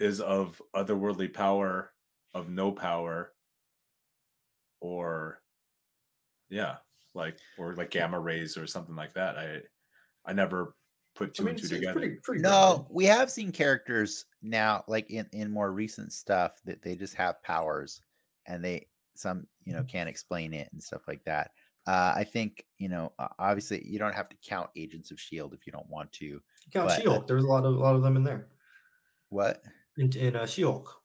is 0.00 0.20
of 0.20 0.60
otherworldly 0.74 1.32
power, 1.32 1.92
of 2.34 2.48
no 2.50 2.72
power, 2.72 3.32
or 4.80 5.40
yeah, 6.48 6.76
like 7.14 7.36
or 7.58 7.74
like 7.74 7.90
gamma 7.90 8.18
rays 8.18 8.56
or 8.56 8.66
something 8.66 8.96
like 8.96 9.12
that. 9.14 9.36
I 9.36 9.58
I 10.26 10.32
never 10.32 10.74
put 11.14 11.34
two 11.34 11.42
I 11.42 11.46
mean, 11.46 11.50
and 11.50 11.58
two 11.58 11.64
it's, 11.64 11.72
it's 11.72 11.80
together. 11.80 12.00
pretty, 12.00 12.16
pretty 12.22 12.42
no, 12.42 12.48
grounded. 12.50 12.86
we 12.90 13.04
have 13.06 13.30
seen 13.30 13.52
characters 13.52 14.24
now, 14.42 14.84
like 14.88 15.10
in 15.10 15.26
in 15.32 15.50
more 15.50 15.72
recent 15.72 16.12
stuff, 16.12 16.60
that 16.64 16.82
they 16.82 16.96
just 16.96 17.14
have 17.14 17.42
powers, 17.42 18.00
and 18.46 18.64
they 18.64 18.86
some 19.14 19.46
you 19.64 19.74
know 19.74 19.84
can't 19.84 20.08
explain 20.08 20.54
it 20.54 20.68
and 20.72 20.82
stuff 20.82 21.02
like 21.06 21.22
that. 21.24 21.50
Uh, 21.86 22.12
I 22.14 22.24
think 22.24 22.64
you 22.78 22.88
know, 22.88 23.12
uh, 23.18 23.28
obviously, 23.38 23.86
you 23.86 23.98
don't 23.98 24.14
have 24.14 24.28
to 24.28 24.36
count 24.46 24.70
Agents 24.76 25.10
of 25.10 25.20
Shield 25.20 25.54
if 25.54 25.66
you 25.66 25.72
don't 25.72 25.88
want 25.88 26.12
to. 26.12 26.40
Count 26.72 26.88
but- 26.88 27.00
She-Hulk. 27.00 27.26
There's 27.26 27.44
a 27.44 27.48
lot 27.48 27.64
of 27.64 27.74
a 27.74 27.78
lot 27.78 27.94
of 27.96 28.02
them 28.02 28.16
in 28.16 28.24
there. 28.24 28.48
What? 29.28 29.62
In, 30.00 30.10
in 30.16 30.34
uh, 30.34 30.46
She-Hulk. 30.46 30.96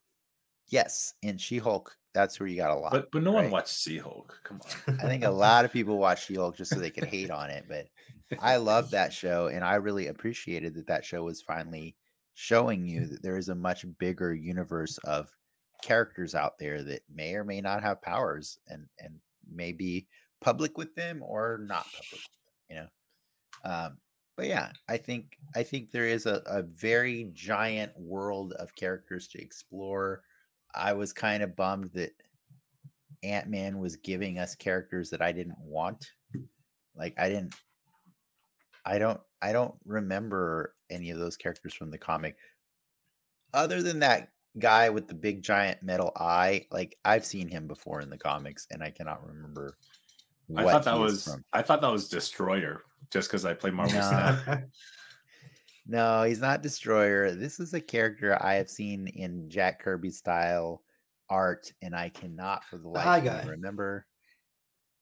Yes, 0.70 1.14
in 1.22 1.38
She 1.38 1.58
Hulk, 1.58 1.96
that's 2.14 2.40
where 2.40 2.48
you 2.48 2.56
got 2.56 2.72
a 2.72 2.76
lot. 2.76 2.92
But 2.94 3.12
but 3.12 3.22
no 3.22 3.34
one 3.34 3.44
right? 3.44 3.52
watched 3.52 3.78
She-Hulk. 3.78 4.40
Come 4.44 4.62
on. 4.88 5.00
I 5.00 5.08
think 5.08 5.26
a 5.26 5.30
lot 5.30 5.66
of 5.66 5.74
people 5.74 5.98
watch 5.98 6.26
She 6.26 6.36
Hulk 6.36 6.56
just 6.56 6.74
so 6.74 6.80
they 6.80 6.90
could 6.90 7.06
hate 7.06 7.30
on 7.30 7.50
it, 7.50 7.66
but 7.68 7.88
I 8.40 8.56
love 8.56 8.90
that 8.92 9.12
show, 9.12 9.48
and 9.48 9.64
I 9.66 9.76
really 9.76 10.08
appreciated 10.08 10.74
that 10.76 10.88
that 10.88 11.04
show 11.04 11.24
was 11.24 11.42
finally 11.42 11.96
showing 12.36 12.86
you 12.86 13.06
that 13.08 13.22
there 13.22 13.38
is 13.38 13.50
a 13.50 13.56
much 13.56 13.86
bigger 14.00 14.34
universe 14.34 14.98
of 15.04 15.30
characters 15.84 16.34
out 16.34 16.58
there 16.58 16.82
that 16.84 17.02
may 17.14 17.36
or 17.36 17.44
may 17.44 17.60
not 17.60 17.84
have 17.84 18.02
powers, 18.02 18.58
and 18.70 18.88
and 19.00 19.20
may 19.54 19.74
be 19.74 20.08
public 20.40 20.78
with 20.78 20.96
them 20.96 21.22
or 21.22 21.60
not 21.68 21.84
public. 21.84 22.22
Them, 22.22 22.70
you 22.70 22.76
know, 22.78 22.88
um, 23.70 23.98
but 24.36 24.48
yeah, 24.48 24.72
I 24.90 24.98
think 24.98 25.38
I 25.56 25.64
think 25.64 25.92
there 25.92 26.06
is 26.06 26.26
a, 26.26 26.42
a 26.46 26.62
very 26.62 27.30
giant 27.34 27.98
world 27.98 28.54
of 28.54 28.76
characters 28.76 29.28
to 29.30 29.42
explore. 29.42 30.22
I 30.74 30.94
was 30.94 31.14
kind 31.14 31.42
of 31.42 31.56
bummed 31.56 31.92
that 31.94 32.12
Ant 33.24 33.48
Man 33.48 33.80
was 33.80 33.96
giving 33.96 34.38
us 34.38 34.56
characters 34.56 35.10
that 35.12 35.22
I 35.22 35.32
didn't 35.32 35.60
want. 35.60 36.12
Like 36.96 37.16
I 37.18 37.30
didn't 37.30 37.56
I 38.86 39.00
don't 39.00 39.20
I 39.42 39.54
don't 39.54 39.76
remember 39.86 40.76
any 40.90 41.12
of 41.12 41.20
those 41.20 41.38
characters 41.38 41.74
from 41.74 41.90
the 41.90 41.98
comic. 41.98 42.36
Other 43.54 43.82
than 43.82 44.00
that 44.00 44.30
guy 44.60 44.90
with 44.90 45.08
the 45.08 45.14
big 45.14 45.42
giant 45.42 45.82
metal 45.82 46.12
eye, 46.18 46.66
like 46.72 46.98
I've 47.06 47.26
seen 47.26 47.48
him 47.48 47.68
before 47.68 48.02
in 48.02 48.10
the 48.10 48.18
comics 48.18 48.68
and 48.70 48.84
I 48.84 48.92
cannot 48.92 49.26
remember 49.26 49.78
I 50.56 50.64
thought 50.64 50.84
that 50.84 51.00
was 51.00 51.24
from. 51.24 51.44
I 51.54 51.62
thought 51.62 51.82
that 51.82 51.92
was 51.92 52.08
Destroyer 52.08 52.84
just 53.12 53.30
because 53.30 53.46
I 53.46 53.54
play 53.54 53.72
Marvel 53.72 54.02
Snap. 54.02 54.64
No, 55.88 56.24
he's 56.24 56.42
not 56.42 56.64
Destroyer. 56.64 57.32
This 57.32 57.60
is 57.60 57.74
a 57.74 57.82
character 57.82 58.38
I 58.42 58.56
have 58.56 58.70
seen 58.70 59.08
in 59.08 59.50
Jack 59.50 59.80
Kirby 59.80 60.10
style 60.10 60.82
art, 61.30 61.72
and 61.82 61.96
I 61.96 62.10
cannot 62.10 62.64
for 62.64 62.78
the 62.78 62.88
life 62.90 63.06
eye 63.06 63.18
of 63.20 63.46
me 63.46 63.52
remember. 63.52 64.08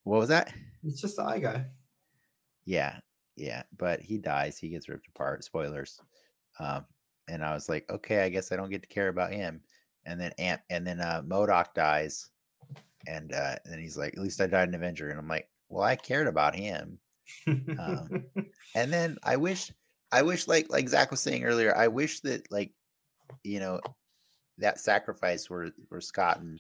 What 0.04 0.20
was 0.20 0.30
that? 0.30 0.54
it's 0.84 1.00
just 1.00 1.16
the 1.16 1.24
eye 1.24 1.40
guy. 1.40 1.66
Yeah, 2.66 2.98
yeah, 3.38 3.64
but 3.78 4.02
he 4.02 4.18
dies. 4.18 4.58
He 4.58 4.70
gets 4.70 4.90
ripped 4.90 5.08
apart. 5.08 5.46
Spoilers. 5.46 6.02
Um, 6.60 6.86
and 7.30 7.44
I 7.44 7.54
was 7.54 7.70
like, 7.70 7.90
okay, 7.90 8.24
I 8.24 8.30
guess 8.30 8.52
I 8.52 8.58
don't 8.58 8.70
get 8.70 8.84
to 8.84 8.90
care 8.90 9.08
about 9.08 9.32
him. 9.32 9.62
And 10.06 10.20
then 10.20 10.34
Ant, 10.38 10.62
and 10.70 10.86
then 10.86 11.00
uh, 11.00 11.22
MODOK 11.26 11.74
dies, 11.74 12.30
and 13.08 13.34
uh, 13.34 13.56
and 13.64 13.80
he's 13.80 13.98
like, 13.98 14.14
at 14.14 14.22
least 14.22 14.42
I 14.42 14.48
died 14.48 14.68
an 14.68 14.76
Avenger. 14.76 15.10
And 15.10 15.18
I'm 15.18 15.30
like, 15.30 15.48
well, 15.70 15.84
I 15.84 15.96
cared 15.96 16.28
about 16.28 16.56
him. 16.56 17.00
Um, 17.48 18.26
And 18.76 18.92
then 18.92 19.18
I 19.24 19.38
wish, 19.38 19.72
I 20.12 20.22
wish, 20.24 20.48
like 20.48 20.70
like 20.70 20.90
Zach 20.90 21.12
was 21.12 21.20
saying 21.22 21.44
earlier, 21.44 21.76
I 21.76 21.88
wish 21.88 22.22
that 22.22 22.52
like, 22.52 22.72
you 23.44 23.60
know, 23.60 23.80
that 24.58 24.80
sacrifice 24.80 25.50
where 25.50 25.72
where 25.90 26.02
Scott 26.02 26.40
and 26.40 26.60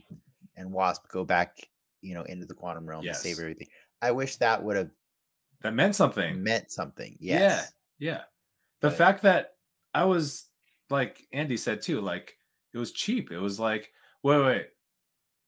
and 0.55 0.71
Wasp 0.71 1.07
go 1.09 1.23
back, 1.25 1.57
you 2.01 2.13
know, 2.13 2.23
into 2.23 2.45
the 2.45 2.53
quantum 2.53 2.85
realm 2.85 3.03
to 3.03 3.13
save 3.15 3.39
everything. 3.39 3.67
I 4.01 4.11
wish 4.11 4.35
that 4.37 4.63
would 4.63 4.75
have 4.77 4.91
That 5.61 5.73
meant 5.73 5.95
something. 5.95 6.43
meant 6.43 6.71
something. 6.71 7.17
Yeah. 7.19 7.63
Yeah. 7.99 8.23
The 8.81 8.89
But- 8.89 8.97
fact 8.97 9.21
that 9.23 9.55
I 9.93 10.05
was 10.05 10.49
like 10.89 11.25
Andy 11.31 11.57
said 11.57 11.81
too, 11.81 12.01
like 12.01 12.37
it 12.73 12.77
was 12.77 12.91
cheap. 12.91 13.31
It 13.31 13.39
was 13.39 13.59
like, 13.59 13.91
wait, 14.23 14.43
wait, 14.43 14.67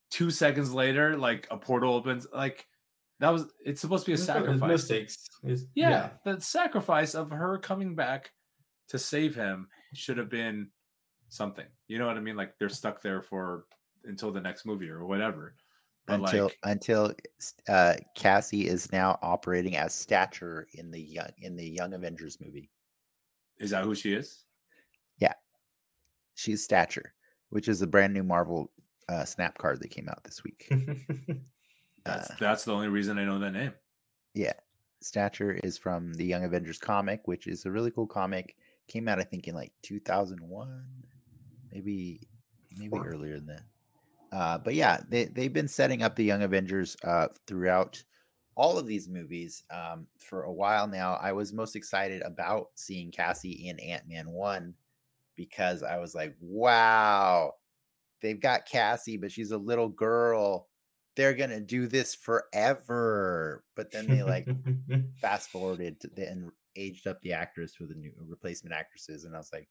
two 0.10 0.32
seconds 0.32 0.72
later, 0.74 1.18
like 1.18 1.48
a 1.52 1.58
portal 1.58 1.94
opens. 1.96 2.26
Like 2.34 2.66
that 3.26 3.34
was 3.34 3.48
it's 3.66 3.82
supposed 3.82 4.06
to 4.06 4.12
be 4.12 4.14
a 4.14 4.18
There's 4.18 4.28
sacrifice. 4.28 4.70
No 4.70 4.78
stakes. 4.78 5.28
It's- 5.44 5.66
yeah, 5.74 6.10
the 6.24 6.40
sacrifice 6.40 7.16
of 7.16 7.32
her 7.32 7.58
coming 7.58 7.96
back 7.96 8.32
to 8.90 9.00
save 9.00 9.34
him 9.34 9.68
should 9.96 10.20
have 10.20 10.30
been 10.30 10.70
something. 11.30 11.66
You 11.88 11.98
know 11.98 12.06
what 12.06 12.18
I 12.18 12.20
mean? 12.20 12.36
Like 12.36 12.54
they're 12.60 12.70
stuck 12.70 13.02
there 13.02 13.24
for 13.24 13.66
until 14.04 14.32
the 14.32 14.42
next 14.42 14.64
movie 14.64 14.90
or 14.90 15.06
whatever. 15.06 15.56
But 16.06 16.20
until 16.20 16.44
like, 16.44 16.58
until 16.66 17.14
uh, 17.68 17.96
Cassie 18.16 18.68
is 18.68 18.92
now 18.92 19.18
operating 19.24 19.76
as 19.76 19.96
Stature 19.96 20.68
in 20.76 20.92
the 20.92 21.02
young 21.02 21.30
in 21.40 21.56
the 21.56 21.68
Young 21.68 21.94
Avengers 21.94 22.38
movie. 22.40 22.70
is 23.58 23.72
that 23.72 23.86
who 23.86 23.96
she 23.96 24.14
is? 24.14 24.44
Yeah, 25.18 25.34
she's 26.36 26.64
Stature, 26.64 27.16
which 27.50 27.68
is 27.70 27.82
a 27.82 27.88
brand 27.88 28.14
new 28.14 28.22
Marvel 28.22 28.72
uh, 29.10 29.26
snap 29.26 29.58
card 29.58 29.82
that 29.82 29.90
came 29.90 30.10
out 30.10 30.24
this 30.24 30.44
week. 30.44 30.70
That's 32.06 32.30
Uh, 32.32 32.36
that's 32.40 32.66
the 32.66 32.74
only 32.74 32.88
reason 32.88 33.18
I 33.18 33.26
know 33.26 33.40
that 33.40 33.52
name. 33.52 33.74
yeah, 34.34 34.54
Stature 35.02 35.54
is 35.64 35.78
from 35.78 36.14
the 36.14 36.26
Young 36.26 36.44
Avengers 36.44 36.78
comic, 36.80 37.28
which 37.28 37.48
is 37.48 37.66
a 37.66 37.72
really 37.72 37.92
cool 37.92 38.08
comic. 38.08 38.56
Came 38.88 39.08
out, 39.08 39.20
I 39.20 39.24
think, 39.24 39.48
in 39.48 39.56
like 39.56 39.74
2001, 39.82 40.86
maybe 41.72 42.22
maybe 42.78 42.90
Or- 42.92 43.08
earlier 43.08 43.36
than 43.40 43.48
that. 43.48 43.64
Uh, 44.32 44.58
but 44.58 44.76
yeah, 44.76 45.02
they 45.10 45.26
they've 45.26 45.54
been 45.54 45.68
setting 45.68 46.04
up 46.04 46.16
the 46.16 46.24
Young 46.24 46.44
Avengers 46.44 46.96
uh, 47.04 47.28
throughout 47.48 48.04
all 48.56 48.78
of 48.78 48.86
these 48.88 49.08
movies 49.10 49.64
um, 49.70 50.08
for 50.20 50.44
a 50.44 50.54
while 50.54 50.88
now. 50.88 51.16
I 51.16 51.32
was 51.34 51.54
most 51.54 51.76
excited 51.76 52.22
about 52.22 52.70
seeing 52.76 53.12
Cassie 53.12 53.68
in 53.68 53.80
Ant 53.80 54.08
Man 54.08 54.30
One 54.32 54.74
because 55.36 55.84
I 55.84 55.98
was 55.98 56.16
like, 56.16 56.36
wow, 56.40 57.54
they've 58.22 58.40
got 58.40 58.66
Cassie, 58.66 59.18
but 59.18 59.32
she's 59.32 59.52
a 59.52 59.58
little 59.58 59.90
girl. 59.90 60.68
They're 61.16 61.34
gonna 61.34 61.60
do 61.60 61.88
this 61.88 62.14
forever. 62.14 63.64
But 63.76 63.92
then 63.92 64.08
they 64.08 64.24
like 64.24 64.48
fast 65.22 65.50
forwarded 65.50 65.98
and 66.18 66.52
aged 66.76 67.08
up 67.08 67.22
the 67.22 67.34
actors 67.34 67.76
with 67.80 67.90
the 67.90 67.96
new 67.96 68.12
replacement 68.28 68.76
actresses, 68.76 69.24
and 69.24 69.36
I 69.36 69.38
was 69.38 69.52
like, 69.54 69.68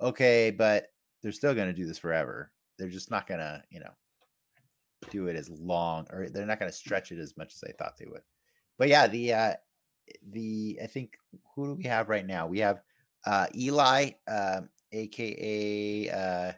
okay, 0.00 0.50
but 0.50 0.88
they're 1.22 1.32
still 1.32 1.54
gonna 1.54 1.72
do 1.72 1.86
this 1.86 1.98
forever. 1.98 2.52
They're 2.78 2.88
just 2.88 3.10
not 3.10 3.26
gonna, 3.26 3.62
you 3.70 3.80
know, 3.80 3.92
do 5.10 5.26
it 5.28 5.36
as 5.36 5.50
long, 5.50 6.06
or 6.10 6.28
they're 6.28 6.46
not 6.46 6.58
gonna 6.58 6.72
stretch 6.72 7.12
it 7.12 7.18
as 7.18 7.36
much 7.36 7.54
as 7.54 7.64
I 7.64 7.72
thought 7.72 7.96
they 7.98 8.06
would. 8.06 8.22
But 8.78 8.88
yeah, 8.88 9.06
the 9.06 9.32
uh 9.32 9.54
the 10.30 10.78
I 10.82 10.86
think 10.86 11.16
who 11.54 11.66
do 11.66 11.74
we 11.74 11.84
have 11.84 12.08
right 12.08 12.26
now? 12.26 12.46
We 12.46 12.60
have 12.60 12.82
uh 13.24 13.46
Eli, 13.56 14.10
um, 14.28 14.68
aka 14.92 16.10
uh 16.10 16.52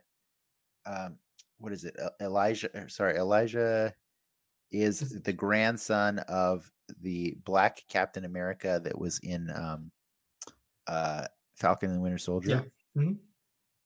um 0.87 1.17
what 1.59 1.73
is 1.73 1.85
it? 1.85 1.97
Elijah 2.21 2.71
sorry, 2.89 3.17
Elijah 3.17 3.95
is 4.71 5.21
the 5.23 5.33
grandson 5.33 6.19
of 6.21 6.71
the 7.01 7.37
black 7.45 7.85
Captain 7.89 8.25
America 8.25 8.81
that 8.83 8.99
was 8.99 9.19
in 9.21 9.51
um 9.51 9.91
uh 10.87 11.27
Falcon 11.57 11.91
and 11.91 11.99
the 11.99 12.03
Winter 12.03 12.19
Soldier. 12.19 12.71
Mhm. 12.97 13.19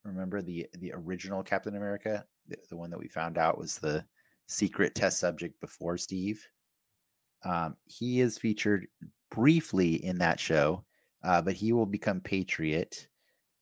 Remember 0.05 0.43
the 0.43 0.69
the 0.75 0.93
original 0.95 1.43
Captain 1.43 1.77
America, 1.77 2.27
the, 2.49 2.57
the 2.71 2.77
one 2.77 2.91
that 2.91 2.99
we 2.99 3.09
found 3.09 3.39
out 3.39 3.59
was 3.59 3.79
the 3.79 4.07
secret 4.49 4.95
test 4.95 5.19
subject 5.21 5.61
before 5.61 5.97
Steve. 5.97 6.47
Um, 7.45 7.77
he 7.87 8.21
is 8.21 8.39
featured 8.39 8.89
briefly 9.31 10.05
in 10.05 10.19
that 10.19 10.39
show, 10.39 10.85
uh, 11.23 11.43
but 11.43 11.55
he 11.55 11.73
will 11.73 11.87
become 11.87 12.21
Patriot. 12.21 13.09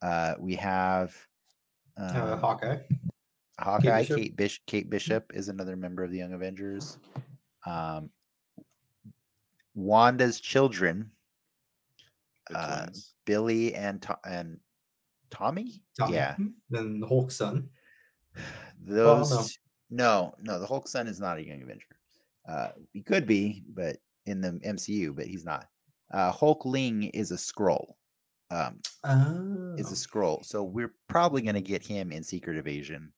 Uh, 0.02 0.34
we 0.38 0.54
have 0.56 1.16
uh, 1.96 2.32
um, 2.32 2.38
Hawkeye. 2.40 2.78
Hawkeye, 3.60 4.00
Bishop. 4.02 4.16
Kate, 4.16 4.36
Bish- 4.36 4.62
Kate 4.66 4.90
Bishop 4.90 5.32
is 5.34 5.48
another 5.48 5.76
member 5.76 6.02
of 6.04 6.10
the 6.10 6.18
Young 6.18 6.32
Avengers. 6.32 6.98
Um, 7.66 8.10
Wanda's 9.74 10.40
children, 10.40 11.10
uh. 12.54 12.88
Billy 13.26 13.74
and 13.74 14.02
To- 14.02 14.18
and 14.24 14.58
Tommy. 15.30 15.82
Tommy. 15.98 16.14
Yeah, 16.14 16.34
Mhm. 16.36 16.52
Then 16.70 17.00
the 17.00 17.06
Hulk 17.06 17.30
son. 17.30 17.68
those. 18.80 19.30
no. 19.90 20.32
no, 20.32 20.34
no, 20.40 20.58
the 20.58 20.66
Hulk 20.66 20.88
son 20.88 21.06
is 21.06 21.20
not 21.20 21.38
a 21.38 21.46
Young 21.46 21.62
Avenger. 21.62 21.86
Uh, 22.48 22.70
he 22.92 23.02
could 23.02 23.26
be, 23.26 23.64
but 23.68 23.98
in 24.26 24.40
the 24.40 24.58
MCU, 24.64 25.14
but 25.14 25.26
he's 25.26 25.44
not. 25.44 25.68
Uh, 26.12 26.32
Hulkling 26.32 27.10
is 27.14 27.30
a 27.30 27.36
Skrull. 27.36 27.94
Um, 28.50 28.80
Oh. 29.04 29.74
is 29.78 29.92
a 29.92 29.94
Skrull. 29.94 30.44
So 30.44 30.64
we're 30.64 30.94
probably 31.06 31.42
going 31.42 31.54
to 31.54 31.60
get 31.60 31.84
him 31.86 32.10
in 32.10 32.24
Secret 32.24 32.56
Invasion 32.56 33.12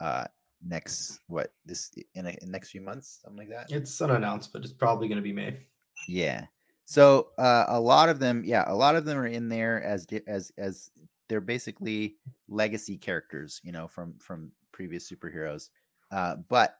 uh 0.00 0.26
next 0.64 1.20
what 1.28 1.52
this 1.64 1.92
in, 2.14 2.26
a, 2.26 2.30
in 2.42 2.50
next 2.50 2.70
few 2.70 2.80
months 2.80 3.20
something 3.22 3.38
like 3.38 3.48
that? 3.50 3.66
It's 3.74 4.00
unannounced, 4.00 4.52
but 4.52 4.64
it's 4.64 4.72
probably 4.72 5.08
going 5.08 5.16
to 5.16 5.22
be 5.22 5.32
May. 5.32 5.58
yeah. 6.08 6.46
So 6.84 7.28
uh 7.38 7.66
a 7.68 7.80
lot 7.80 8.08
of 8.08 8.18
them 8.18 8.42
yeah 8.44 8.64
a 8.66 8.74
lot 8.74 8.96
of 8.96 9.04
them 9.04 9.18
are 9.18 9.26
in 9.26 9.48
there 9.48 9.82
as 9.82 10.06
as 10.26 10.52
as 10.58 10.90
they're 11.28 11.40
basically 11.40 12.16
legacy 12.48 12.96
characters 12.96 13.60
you 13.62 13.72
know 13.72 13.86
from 13.88 14.14
from 14.18 14.52
previous 14.72 15.10
superheroes. 15.10 15.70
Uh 16.10 16.36
but 16.48 16.78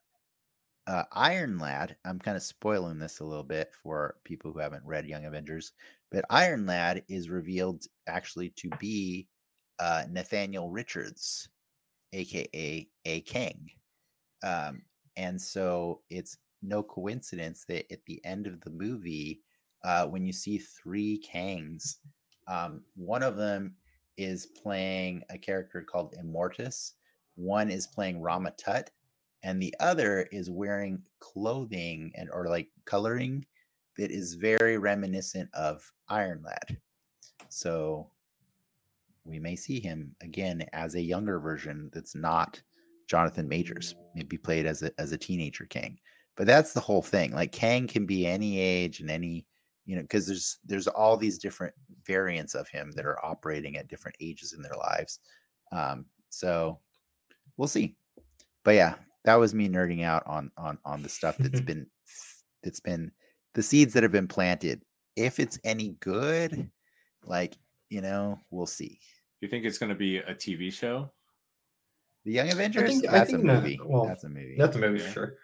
uh 0.87 1.05
iron 1.13 1.59
lad 1.59 1.97
i'm 2.05 2.19
kind 2.19 2.37
of 2.37 2.43
spoiling 2.43 2.99
this 2.99 3.21
a 3.21 3.25
little 3.25 3.45
bit 3.45 3.73
for 3.83 4.17
people 4.25 4.53
who 4.53 4.59
haven't 4.59 4.85
read 4.87 5.07
young 5.07 5.27
avengers 5.27 5.73
but 6.11 6.25
iron 6.31 6.67
lad 6.67 7.05
is 7.09 7.29
revealed 7.29 7.85
actually 8.07 8.49
to 8.51 8.71
be 8.81 9.29
uh 9.79 10.05
nathaniel 10.11 10.71
richards 10.71 11.49
aka 12.13 12.89
a 13.05 13.21
Kang. 13.23 13.71
Um, 14.43 14.83
and 15.17 15.41
so 15.41 16.03
it's 16.11 16.39
no 16.63 16.83
coincidence 16.83 17.65
that 17.69 17.91
at 17.93 18.05
the 18.07 18.25
end 18.25 18.47
of 18.47 18.61
the 18.61 18.71
movie, 18.71 19.43
uh, 19.85 20.07
when 20.07 20.25
you 20.25 20.33
see 20.33 20.59
three 20.59 21.21
Kangs, 21.21 21.97
um, 22.47 22.83
one 22.97 23.23
of 23.23 23.37
them 23.37 23.75
is 24.17 24.47
playing 24.47 25.23
a 25.31 25.39
character 25.39 25.83
called 25.83 26.15
Immortus, 26.21 26.93
one 27.37 27.71
is 27.71 27.87
playing 27.87 28.21
Rama 28.21 28.53
Tut, 28.53 28.91
and 29.45 29.63
the 29.63 29.75
other 29.79 30.23
is 30.33 30.51
wearing 30.51 31.03
clothing 31.21 32.13
and 32.17 32.29
or 32.33 32.49
like 32.49 32.69
coloring 32.85 33.47
that 33.97 34.11
is 34.11 34.35
very 34.35 34.79
reminiscent 34.79 35.49
of 35.55 35.93
Iron 36.09 36.43
Lad. 36.45 36.79
So 37.49 38.11
we 39.29 39.39
may 39.39 39.55
see 39.55 39.81
him 39.81 40.15
again 40.23 40.65
as 40.73 40.95
a 40.95 41.01
younger 41.01 41.39
version 41.39 41.91
that's 41.93 42.15
not 42.15 42.61
Jonathan 43.09 43.49
Majors, 43.49 43.95
maybe 44.15 44.39
played 44.39 44.67
as 44.67 44.83
a 44.83 44.91
as 44.99 45.13
a 45.13 45.19
teenager 45.19 45.67
Kang. 45.67 45.99
But 46.37 46.47
that's 46.47 46.73
the 46.73 46.81
whole 46.81 47.03
thing. 47.03 47.33
Like 47.33 47.53
Kang 47.53 47.87
can 47.87 48.07
be 48.07 48.27
any 48.27 48.61
age 48.61 49.01
and 49.01 49.11
any, 49.11 49.47
you 49.87 49.97
know, 49.97 50.03
because 50.03 50.27
there's 50.27 50.59
there's 50.65 50.87
all 50.87 51.17
these 51.17 51.39
different 51.39 51.75
variants 52.07 52.55
of 52.55 52.69
him 52.69 52.93
that 52.93 53.07
are 53.07 53.25
operating 53.25 53.77
at 53.77 53.89
different 53.89 54.17
ages 54.21 54.53
in 54.53 54.63
their 54.63 54.77
lives. 54.77 55.21
Um, 55.73 56.07
so 56.31 56.79
we'll 57.57 57.69
see. 57.69 57.97
But 58.65 58.75
yeah, 58.75 58.95
that 59.25 59.37
was 59.37 59.55
me 59.55 59.69
nerding 59.69 60.05
out 60.05 60.23
on 60.27 60.51
on 60.57 60.79
on 60.85 61.03
the 61.03 61.09
stuff 61.09 61.37
that's 61.39 61.61
been 61.73 61.87
that's 62.63 62.81
been 62.81 63.11
the 63.55 63.63
seeds 63.63 63.93
that 63.95 64.03
have 64.03 64.13
been 64.13 64.29
planted. 64.29 64.83
If 65.17 65.41
it's 65.41 65.59
any 65.65 65.97
good, 66.01 66.71
like 67.25 67.57
you 67.89 68.01
know, 68.01 68.39
we'll 68.51 68.67
see. 68.67 69.01
You 69.41 69.49
think 69.49 69.65
it's 69.65 69.79
going 69.79 69.91
to 69.91 69.95
be 69.95 70.19
a 70.19 70.35
TV 70.35 70.73
show? 70.73 71.11
The 72.25 72.33
Young 72.33 72.51
Avengers. 72.51 72.83
I 72.83 72.87
think- 72.89 73.09
I 73.09 73.13
that's 73.13 73.31
think 73.31 73.45
a 73.45 73.47
that- 73.47 73.63
movie. 73.63 73.81
well, 73.85 74.07
that's 74.07 74.25
a 74.25 74.29
movie. 74.29 74.57
That's 74.59 74.77
a 74.77 74.81
movie 74.81 74.99
Yeah. 75.01 75.07
for 75.07 75.13
sure. 75.13 75.37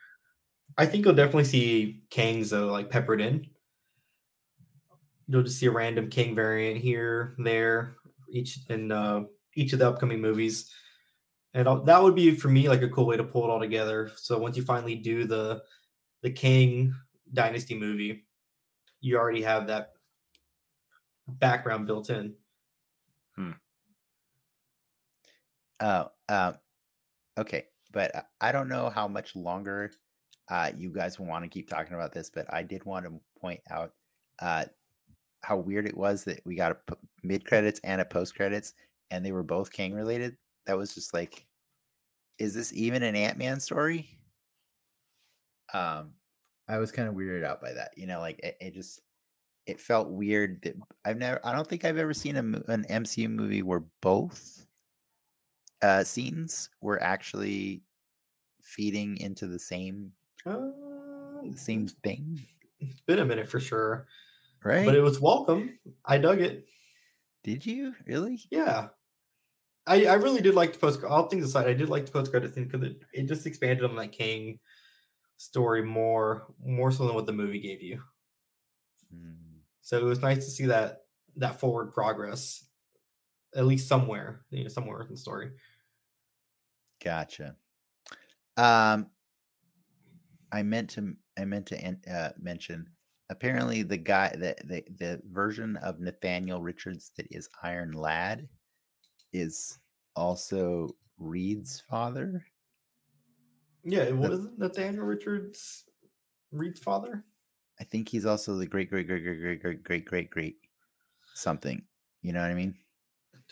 I 0.76 0.86
think 0.86 1.04
you'll 1.04 1.14
definitely 1.14 1.44
see 1.44 2.02
Kangs 2.10 2.50
though, 2.50 2.66
like 2.72 2.90
peppered 2.90 3.20
in. 3.20 3.46
You'll 5.28 5.42
just 5.44 5.58
see 5.58 5.66
a 5.66 5.70
random 5.70 6.10
Kang 6.10 6.34
variant 6.34 6.78
here, 6.80 7.34
there, 7.38 7.96
each 8.28 8.58
in 8.68 8.90
uh, 8.90 9.24
each 9.54 9.72
of 9.72 9.78
the 9.78 9.88
upcoming 9.88 10.20
movies, 10.20 10.70
and 11.54 11.68
I'll, 11.68 11.82
that 11.84 12.02
would 12.02 12.14
be 12.16 12.34
for 12.34 12.48
me 12.48 12.68
like 12.68 12.82
a 12.82 12.88
cool 12.88 13.06
way 13.06 13.16
to 13.16 13.24
pull 13.24 13.44
it 13.44 13.50
all 13.50 13.60
together. 13.60 14.10
So 14.16 14.36
once 14.38 14.56
you 14.56 14.64
finally 14.64 14.96
do 14.96 15.24
the 15.26 15.62
the 16.22 16.30
Kang 16.30 16.94
Dynasty 17.32 17.78
movie, 17.78 18.26
you 19.00 19.16
already 19.16 19.42
have 19.42 19.68
that 19.68 19.92
background 21.28 21.86
built 21.86 22.10
in. 22.10 22.34
Oh, 25.80 26.10
um, 26.28 26.58
okay, 27.38 27.68
but 27.92 28.14
I- 28.16 28.24
I 28.40 28.52
don't 28.52 28.68
know 28.68 28.90
how 28.90 29.08
much 29.08 29.36
longer 29.36 29.92
uh, 30.48 30.72
you 30.76 30.92
guys 30.92 31.18
will 31.18 31.26
want 31.26 31.44
to 31.44 31.50
keep 31.50 31.68
talking 31.68 31.94
about 31.94 32.12
this, 32.12 32.30
but 32.30 32.52
I 32.52 32.62
did 32.62 32.84
want 32.84 33.06
to 33.06 33.20
point 33.40 33.62
out 33.70 33.94
uh, 34.40 34.66
how 35.42 35.58
weird 35.58 35.86
it 35.86 35.96
was 35.96 36.24
that 36.24 36.40
we 36.46 36.56
got 36.56 36.72
a 36.72 36.76
p- 36.76 37.08
mid 37.24 37.46
credits 37.46 37.80
and 37.84 38.00
a 38.00 38.04
post 38.06 38.34
credits, 38.36 38.74
and 39.10 39.24
they 39.24 39.32
were 39.32 39.42
both 39.44 39.72
Kang 39.72 39.94
related. 39.94 40.38
That 40.66 40.78
was 40.78 40.94
just 40.94 41.14
like, 41.14 41.46
is 42.38 42.54
this 42.54 42.72
even 42.74 43.02
an 43.02 43.16
Ant 43.16 43.38
Man 43.38 43.60
story? 43.60 44.18
Um, 45.72 46.14
I 46.68 46.78
was 46.78 46.92
kind 46.92 47.08
of 47.08 47.14
weirded 47.14 47.44
out 47.44 47.60
by 47.60 47.72
that. 47.72 47.92
You 47.96 48.06
know, 48.06 48.20
like 48.20 48.38
it, 48.40 48.56
it 48.60 48.74
just 48.74 49.00
it 49.66 49.80
felt 49.80 50.10
weird 50.10 50.62
that 50.62 50.76
I've 51.04 51.18
never. 51.18 51.40
I 51.44 51.52
don't 51.52 51.68
think 51.68 51.84
I've 51.84 51.98
ever 51.98 52.14
seen 52.14 52.36
a 52.36 52.42
an 52.72 52.84
MCU 52.86 53.28
movie 53.28 53.62
where 53.62 53.84
both 54.02 54.66
uh, 55.82 56.04
scenes 56.04 56.70
were 56.80 57.02
actually 57.02 57.84
feeding 58.62 59.16
into 59.18 59.46
the 59.46 59.58
same 59.58 60.14
Uh, 60.46 60.70
the 61.42 61.56
same 61.56 61.86
thing, 61.88 62.46
it's 62.80 63.00
been 63.00 63.18
a 63.18 63.24
minute 63.24 63.48
for 63.48 63.60
sure, 63.60 64.06
right? 64.64 64.86
but 64.86 64.94
it 64.94 65.00
was 65.02 65.20
welcome. 65.20 65.78
I 66.04 66.18
dug 66.18 66.40
it. 66.40 66.66
Did 67.44 67.64
you 67.64 67.94
really? 68.06 68.40
Yeah. 68.50 68.88
I, 69.86 70.06
I 70.06 70.14
really 70.14 70.40
did 70.40 70.54
like 70.54 70.72
the 70.72 70.78
post 70.78 71.04
all 71.04 71.28
things 71.28 71.44
aside, 71.44 71.66
I 71.68 71.74
did 71.74 71.88
like 71.90 72.06
the 72.06 72.12
post 72.12 72.30
credit 72.30 72.54
scene 72.54 72.64
because 72.68 72.86
it, 72.86 73.02
it 73.12 73.26
just 73.26 73.46
expanded 73.46 73.84
on 73.84 73.96
that 73.96 74.12
Kang 74.12 74.60
story 75.38 75.84
more 75.84 76.54
more 76.60 76.92
so 76.92 77.06
than 77.06 77.14
what 77.16 77.26
the 77.26 77.32
movie 77.32 77.60
gave 77.60 77.82
you. 77.82 78.02
Mm, 79.12 79.62
So 79.82 79.98
it 79.98 80.04
was 80.04 80.20
nice 80.20 80.44
to 80.44 80.50
see 80.50 80.66
that 80.66 81.06
that 81.36 81.60
forward 81.60 81.92
progress, 81.92 82.68
at 83.54 83.66
least 83.66 83.88
somewhere, 83.88 84.44
you 84.50 84.62
know, 84.64 84.68
somewhere 84.68 85.02
in 85.02 85.08
the 85.10 85.16
story. 85.16 85.52
Gotcha. 87.02 87.56
Um, 88.56 89.10
I 90.52 90.62
meant 90.62 90.90
to 90.90 91.16
I 91.36 91.44
meant 91.44 91.66
to 91.66 91.96
uh, 92.10 92.32
mention. 92.38 92.90
Apparently, 93.30 93.82
the 93.82 93.96
guy 93.96 94.30
the, 94.30 94.54
the 94.64 94.84
the 94.98 95.22
version 95.26 95.76
of 95.78 95.98
Nathaniel 95.98 96.62
Richards 96.62 97.10
that 97.16 97.26
is 97.30 97.48
Iron 97.62 97.92
Lad 97.92 98.48
is 99.32 99.78
also 100.16 100.96
Reed's 101.18 101.80
father. 101.80 102.44
Yeah, 103.82 104.04
it 104.04 104.16
was 104.16 104.46
Nathaniel 104.56 105.04
Richards 105.04 105.84
Reed's 106.52 106.80
father. 106.80 107.24
I 107.80 107.84
think 107.84 108.08
he's 108.08 108.26
also 108.26 108.56
the 108.56 108.66
great 108.66 108.88
great 108.88 109.06
great 109.06 109.22
great 109.22 109.40
great 109.40 109.60
great 109.60 109.82
great 109.82 110.04
great 110.04 110.30
great 110.30 110.58
something. 111.34 111.86
You 112.22 112.32
know 112.32 112.40
what 112.40 112.50
I 112.50 112.54
mean? 112.54 112.83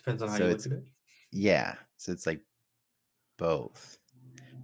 Depends 0.03 0.21
on 0.21 0.29
how 0.29 0.37
So 0.37 0.43
you 0.45 0.49
it's- 0.51 0.65
look 0.65 0.73
at 0.79 0.83
it. 0.83 0.87
Yeah. 1.31 1.75
So 1.97 2.11
it's 2.11 2.25
like 2.27 2.41
both. 3.37 3.97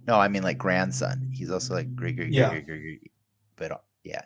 No, 0.06 0.18
I 0.18 0.28
mean 0.28 0.42
like 0.42 0.58
grandson. 0.58 1.30
He's 1.32 1.50
also 1.50 1.74
like 1.74 1.94
great, 1.94 2.16
great, 2.16 2.32
Yeah. 2.32 2.50
great, 2.50 2.66
great, 2.66 2.80
great, 2.80 3.00
great. 3.00 3.12
But 3.56 3.72
uh, 3.72 3.78
yeah. 4.04 4.22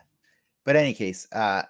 But 0.63 0.75
any 0.75 0.93
case, 0.93 1.27
uh, 1.31 1.63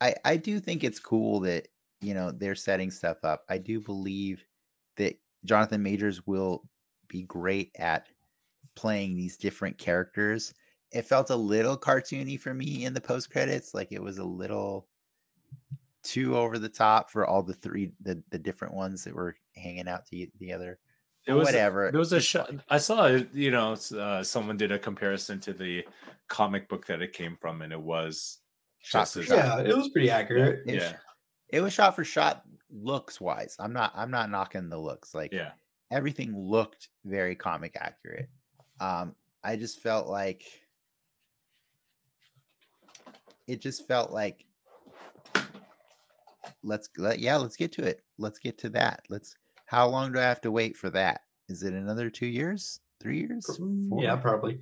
I 0.00 0.14
I 0.24 0.36
do 0.36 0.60
think 0.60 0.82
it's 0.84 0.98
cool 0.98 1.40
that 1.40 1.68
you 2.00 2.14
know 2.14 2.30
they're 2.30 2.54
setting 2.54 2.90
stuff 2.90 3.18
up. 3.24 3.44
I 3.48 3.58
do 3.58 3.80
believe 3.80 4.44
that 4.96 5.18
Jonathan 5.44 5.82
Majors 5.82 6.26
will 6.26 6.68
be 7.08 7.22
great 7.22 7.70
at 7.78 8.08
playing 8.76 9.14
these 9.16 9.36
different 9.36 9.78
characters. 9.78 10.54
It 10.90 11.02
felt 11.02 11.30
a 11.30 11.36
little 11.36 11.76
cartoony 11.76 12.38
for 12.40 12.54
me 12.54 12.84
in 12.84 12.94
the 12.94 13.00
post 13.00 13.30
credits, 13.30 13.74
like 13.74 13.92
it 13.92 14.02
was 14.02 14.18
a 14.18 14.24
little 14.24 14.88
too 16.04 16.36
over 16.36 16.58
the 16.58 16.68
top 16.68 17.10
for 17.10 17.26
all 17.26 17.42
the 17.42 17.54
three 17.54 17.92
the, 18.02 18.22
the 18.30 18.38
different 18.38 18.74
ones 18.74 19.04
that 19.04 19.14
were 19.14 19.36
hanging 19.56 19.88
out 19.88 20.06
to, 20.06 20.26
together. 20.38 20.78
It 21.26 21.32
was 21.32 21.46
Whatever. 21.46 21.90
There 21.90 21.98
was 21.98 22.12
a 22.12 22.20
shot. 22.20 22.50
I 22.68 22.76
saw, 22.76 23.06
you 23.32 23.50
know, 23.50 23.76
uh, 23.98 24.22
someone 24.22 24.58
did 24.58 24.72
a 24.72 24.78
comparison 24.78 25.40
to 25.40 25.54
the 25.54 25.86
comic 26.28 26.68
book 26.68 26.86
that 26.86 27.00
it 27.00 27.14
came 27.14 27.36
from, 27.40 27.62
and 27.62 27.72
it 27.72 27.80
was 27.80 28.40
Shot 28.84 29.08
for 29.08 29.20
as- 29.20 29.26
shot. 29.26 29.36
Yeah, 29.36 29.60
it 29.60 29.74
was 29.74 29.88
pretty 29.88 30.10
accurate. 30.10 30.64
It 30.66 30.74
yeah, 30.74 30.96
it 31.48 31.62
was 31.62 31.72
shot 31.72 31.96
for 31.96 32.04
shot 32.04 32.44
looks 32.70 33.18
wise. 33.18 33.56
I'm 33.58 33.72
not 33.72 33.92
I'm 33.94 34.10
not 34.10 34.30
knocking 34.30 34.68
the 34.68 34.78
looks. 34.78 35.14
Like 35.14 35.32
yeah. 35.32 35.52
everything 35.90 36.36
looked 36.36 36.90
very 37.04 37.34
comic 37.34 37.76
accurate. 37.80 38.28
Um 38.80 39.14
I 39.42 39.56
just 39.56 39.80
felt 39.80 40.08
like 40.08 40.44
it 43.46 43.62
just 43.62 43.86
felt 43.88 44.10
like 44.10 44.44
let's 46.64 46.88
let 46.96 47.20
yeah, 47.20 47.36
let's 47.36 47.56
get 47.56 47.72
to 47.72 47.84
it. 47.84 48.00
Let's 48.18 48.38
get 48.38 48.58
to 48.58 48.70
that. 48.70 49.02
Let's 49.08 49.36
how 49.66 49.86
long 49.88 50.12
do 50.12 50.18
I 50.18 50.22
have 50.22 50.40
to 50.42 50.50
wait 50.50 50.76
for 50.76 50.90
that? 50.90 51.20
Is 51.48 51.62
it 51.62 51.74
another 51.74 52.10
2 52.10 52.26
years? 52.26 52.80
3 53.00 53.18
years? 53.18 53.58
Four? 53.88 54.02
Yeah, 54.02 54.16
probably. 54.16 54.60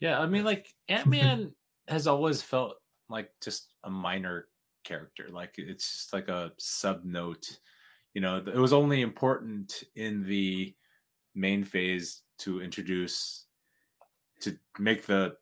Yeah, 0.00 0.20
I 0.20 0.26
mean, 0.26 0.44
like 0.44 0.66
Ant 0.88 1.06
Man 1.06 1.52
has 1.88 2.06
always 2.06 2.42
felt 2.42 2.76
like 3.08 3.30
just 3.42 3.72
a 3.84 3.90
minor 3.90 4.48
character. 4.82 5.28
Like 5.30 5.54
it's 5.56 5.92
just 5.92 6.12
like 6.12 6.28
a 6.28 6.52
sub 6.58 7.04
note. 7.04 7.58
You 8.12 8.20
know, 8.20 8.36
it 8.36 8.56
was 8.56 8.72
only 8.72 9.02
important 9.02 9.84
in 9.96 10.24
the 10.24 10.74
main 11.34 11.64
phase 11.64 12.22
to 12.38 12.60
introduce 12.60 13.46
to 14.40 14.56
make 14.78 15.06
the 15.06 15.36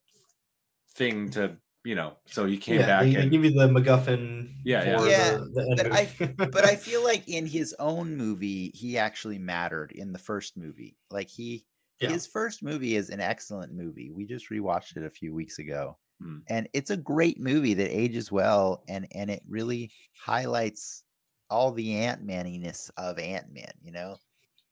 thing 0.95 1.31
to 1.31 1.57
you 1.85 1.95
know. 1.95 2.17
So 2.27 2.47
he 2.47 2.57
came 2.57 2.81
yeah, 2.81 2.87
back 2.87 3.03
they, 3.05 3.15
they 3.15 3.23
and 3.23 3.31
give 3.31 3.45
you 3.45 3.53
the 3.53 3.69
MacGuffin. 3.69 4.53
Yeah, 4.65 4.85
yeah. 4.85 5.07
Yeah, 5.07 5.31
the, 5.39 5.47
the 5.51 5.75
but 5.77 5.93
I- 5.93 6.47
but 6.53 6.65
I 6.65 6.77
feel 6.77 7.03
like 7.05 7.29
in 7.29 7.47
his 7.47 7.75
own 7.79 8.17
movie, 8.17 8.71
he 8.75 8.97
actually 8.99 9.39
mattered 9.39 9.93
in 9.93 10.13
the 10.13 10.19
first 10.19 10.57
movie. 10.57 10.97
Like 11.11 11.29
he, 11.29 11.65
Yeah. 12.01 12.11
his 12.11 12.27
first 12.27 12.63
movie 12.63 12.97
is 12.97 13.11
an 13.11 13.21
excellent 13.21 13.73
movie. 13.73 14.11
We 14.11 14.25
just 14.27 14.51
rewatched 14.51 14.97
it 14.97 15.05
a 15.05 15.11
few 15.11 15.35
weeks 15.35 15.59
ago, 15.59 15.99
Hmm. 16.21 16.39
and 16.49 16.69
it's 16.73 16.91
a 16.91 16.97
great 16.97 17.41
movie 17.41 17.75
that 17.75 17.91
ages 17.97 18.31
well, 18.31 18.85
and 18.89 19.07
and 19.13 19.31
it 19.31 19.43
really 19.49 19.91
highlights 20.17 21.05
all 21.51 21.73
the 21.73 21.95
Ant 21.97 22.25
Maniness 22.27 22.91
of 22.97 23.19
Ant 23.19 23.53
Man. 23.53 23.73
You 23.83 23.93
know, 23.93 24.17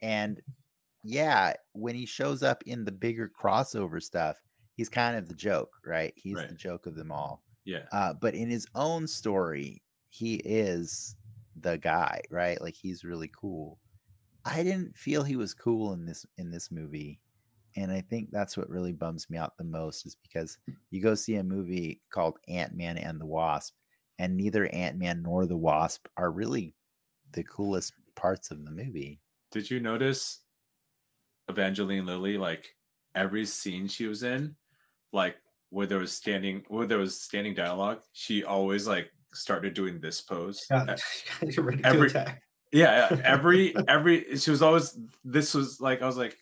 and 0.02 0.40
yeah, 1.02 1.54
when 1.72 1.94
he 1.94 2.06
shows 2.06 2.42
up 2.42 2.62
in 2.66 2.84
the 2.84 2.92
bigger 2.92 3.30
crossover 3.30 4.02
stuff, 4.02 4.36
he's 4.80 4.88
kind 4.88 5.14
of 5.14 5.28
the 5.28 5.34
joke, 5.34 5.76
right? 5.84 6.14
He's 6.16 6.36
the 6.48 6.54
joke 6.54 6.86
of 6.86 6.94
them 6.94 7.12
all. 7.12 7.44
yeah, 7.66 7.84
Uh, 7.92 8.14
but 8.14 8.34
in 8.34 8.48
his 8.48 8.66
own 8.74 9.06
story, 9.06 9.82
he 10.08 10.36
is 10.36 11.16
the 11.60 11.76
guy, 11.76 12.22
right? 12.30 12.58
Like 12.62 12.74
he's 12.74 13.04
really 13.04 13.30
cool. 13.38 13.78
I 14.46 14.62
didn't 14.62 14.96
feel 14.96 15.22
he 15.22 15.36
was 15.36 15.52
cool 15.52 15.92
in 15.92 16.06
this 16.06 16.24
in 16.38 16.50
this 16.50 16.70
movie. 16.70 17.20
And 17.76 17.92
I 17.92 18.00
think 18.00 18.30
that's 18.30 18.56
what 18.56 18.70
really 18.70 18.92
bums 18.94 19.28
me 19.28 19.36
out 19.36 19.58
the 19.58 19.64
most 19.64 20.06
is 20.06 20.16
because 20.16 20.56
you 20.90 21.02
go 21.02 21.14
see 21.14 21.34
a 21.36 21.44
movie 21.44 22.00
called 22.10 22.38
Ant-Man 22.48 22.96
and 22.96 23.20
the 23.20 23.26
Wasp, 23.26 23.74
and 24.18 24.34
neither 24.34 24.66
Ant-Man 24.74 25.20
nor 25.22 25.44
the 25.44 25.58
Wasp 25.58 26.06
are 26.16 26.30
really 26.32 26.74
the 27.32 27.44
coolest 27.44 27.92
parts 28.16 28.50
of 28.50 28.64
the 28.64 28.70
movie. 28.70 29.20
Did 29.52 29.70
you 29.70 29.78
notice 29.78 30.40
Evangeline 31.50 32.06
Lilly? 32.06 32.38
Like 32.38 32.74
every 33.14 33.44
scene 33.44 33.88
she 33.88 34.06
was 34.06 34.22
in, 34.22 34.56
like 35.12 35.36
where 35.70 35.86
there 35.86 35.98
was 35.98 36.12
standing, 36.12 36.64
where 36.68 36.86
there 36.86 36.98
was 36.98 37.20
standing 37.20 37.54
dialogue, 37.54 38.00
she 38.12 38.44
always 38.44 38.86
like 38.86 39.10
started 39.32 39.74
doing 39.74 40.00
this 40.00 40.20
pose. 40.20 40.64
God, 40.70 41.00
you're 41.42 41.64
ready 41.64 41.82
to 41.82 41.88
every- 41.88 42.08
attack. 42.08 42.42
yeah, 42.72 43.08
yeah, 43.10 43.20
every 43.24 43.74
every 43.88 44.36
she 44.36 44.50
was 44.50 44.62
always. 44.62 44.98
This 45.24 45.54
was 45.54 45.80
like 45.80 46.02
I 46.02 46.06
was 46.06 46.16
like 46.16 46.36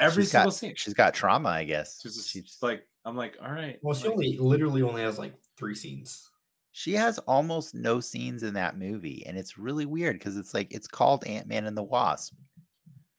every 0.00 0.24
She's 0.24 0.32
single 0.32 0.50
got, 0.50 0.56
scene. 0.56 0.74
She's 0.76 0.94
got 0.94 1.14
trauma, 1.14 1.48
I 1.48 1.64
guess. 1.64 2.00
She's 2.02 2.16
just 2.16 2.30
She's 2.30 2.58
like 2.62 2.86
I'm 3.04 3.16
like 3.16 3.36
all 3.42 3.52
right. 3.52 3.78
Well, 3.82 3.94
she 3.94 4.08
like, 4.08 4.14
only 4.14 4.38
literally 4.38 4.82
only 4.82 5.02
has 5.02 5.18
like 5.18 5.34
three 5.56 5.74
scenes. 5.74 6.28
She 6.74 6.94
has 6.94 7.18
almost 7.20 7.74
no 7.74 8.00
scenes 8.00 8.42
in 8.44 8.54
that 8.54 8.78
movie, 8.78 9.24
and 9.26 9.36
it's 9.36 9.58
really 9.58 9.84
weird 9.84 10.18
because 10.18 10.38
it's 10.38 10.54
like 10.54 10.72
it's 10.72 10.88
called 10.88 11.26
Ant 11.26 11.46
Man 11.46 11.66
and 11.66 11.76
the 11.76 11.82
Wasp, 11.82 12.32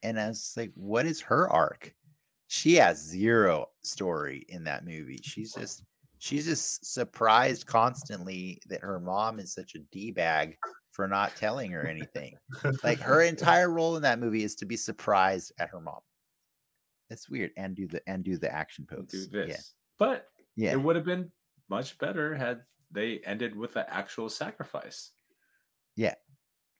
and 0.02 0.20
I 0.20 0.30
was 0.30 0.54
like, 0.58 0.72
what 0.74 1.06
is 1.06 1.22
her 1.22 1.48
arc? 1.50 1.94
She 2.54 2.76
has 2.76 3.00
zero 3.04 3.70
story 3.82 4.46
in 4.50 4.64
that 4.66 4.86
movie. 4.86 5.20
She's 5.24 5.56
just 5.56 5.84
she's 6.20 6.46
just 6.46 6.86
surprised 6.86 7.66
constantly 7.66 8.62
that 8.68 8.82
her 8.82 9.00
mom 9.00 9.40
is 9.40 9.52
such 9.52 9.74
a 9.74 9.80
d 9.92 10.12
bag 10.12 10.56
for 10.92 11.08
not 11.08 11.36
telling 11.36 11.72
her 11.72 11.88
anything. 11.88 12.36
like 12.84 13.00
her 13.00 13.24
entire 13.34 13.72
role 13.72 13.96
in 13.96 14.04
that 14.04 14.20
movie 14.20 14.44
is 14.44 14.54
to 14.58 14.68
be 14.68 14.78
surprised 14.78 15.52
at 15.58 15.70
her 15.70 15.80
mom. 15.80 16.02
That's 17.10 17.28
weird, 17.28 17.50
and 17.58 17.76
do 17.76 17.88
the 17.88 18.08
and 18.08 18.24
do 18.24 18.38
the 18.38 18.54
action 18.54 18.86
pose. 18.88 19.08
do 19.10 19.26
this, 19.26 19.50
Yeah, 19.50 19.58
but 19.98 20.28
yeah. 20.56 20.74
it 20.74 20.82
would 20.82 20.96
have 20.96 21.06
been 21.06 21.32
much 21.70 21.98
better 21.98 22.36
had 22.36 22.62
they 22.92 23.18
ended 23.26 23.56
with 23.56 23.78
an 23.78 23.86
actual 23.88 24.30
sacrifice. 24.30 25.10
Yeah. 25.96 26.14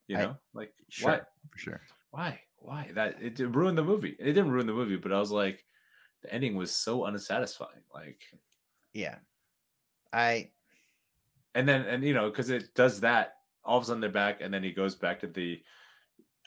you 0.08 0.18
I- 0.18 0.22
know, 0.22 0.38
like 0.54 0.72
Sure, 0.90 1.10
why? 1.14 1.22
for 1.52 1.58
sure. 1.58 1.82
why 2.12 2.40
why 2.64 2.90
that 2.94 3.22
it 3.22 3.40
ruined 3.40 3.78
the 3.78 3.84
movie 3.84 4.16
it 4.20 4.34
didn't 4.34 4.52
ruin 4.52 4.68
the 4.68 4.74
movie 4.74 4.98
but 4.98 5.12
i 5.12 5.20
was 5.20 5.32
like 5.32 5.64
the 6.22 6.34
ending 6.34 6.56
was 6.56 6.74
so 6.74 7.06
unsatisfying 7.06 7.84
like 7.94 8.22
Yeah, 8.94 9.18
I 10.14 10.52
and 11.56 11.68
then 11.68 11.82
and 11.82 12.04
you 12.04 12.14
know 12.14 12.30
because 12.30 12.50
it 12.50 12.74
does 12.74 13.02
that 13.02 13.34
all 13.66 13.78
of 13.78 13.84
a 13.84 13.88
sudden 13.88 14.02
they're 14.02 14.10
back 14.10 14.40
and 14.42 14.54
then 14.54 14.64
he 14.64 14.72
goes 14.72 14.96
back 14.96 15.20
to 15.20 15.28
the 15.28 15.62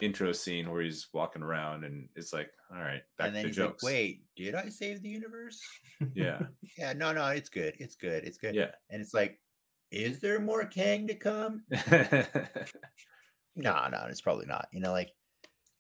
intro 0.01 0.33
scene 0.33 0.71
where 0.71 0.83
he's 0.83 1.09
walking 1.13 1.43
around 1.43 1.85
and 1.85 2.09
it's 2.17 2.33
like 2.33 2.51
all 2.71 2.79
right 2.79 3.03
back 3.19 3.29
and 3.29 3.37
then 3.37 3.43
to 3.43 3.49
he's 3.49 3.57
jokes 3.57 3.83
like, 3.83 3.93
"Wait, 3.93 4.25
did 4.37 4.55
I 4.55 4.69
save 4.69 5.03
the 5.03 5.09
universe?" 5.09 5.61
yeah 6.15 6.43
yeah, 6.79 6.93
no, 6.93 7.13
no, 7.13 7.27
it's 7.29 7.49
good, 7.49 7.75
it's 7.79 7.97
good, 7.97 8.25
it's 8.25 8.39
good. 8.39 8.55
yeah 8.55 8.73
And 8.91 9.01
it's 9.01 9.15
like, 9.15 9.41
is 9.91 10.21
there 10.21 10.41
more 10.41 10.65
Kang 10.65 11.07
to 11.09 11.15
come? 11.15 11.65
No, 13.57 13.89
no, 13.89 14.07
it's 14.11 14.21
probably 14.21 14.45
not. 14.45 14.69
You 14.71 14.81
know, 14.81 14.93
like 14.93 15.13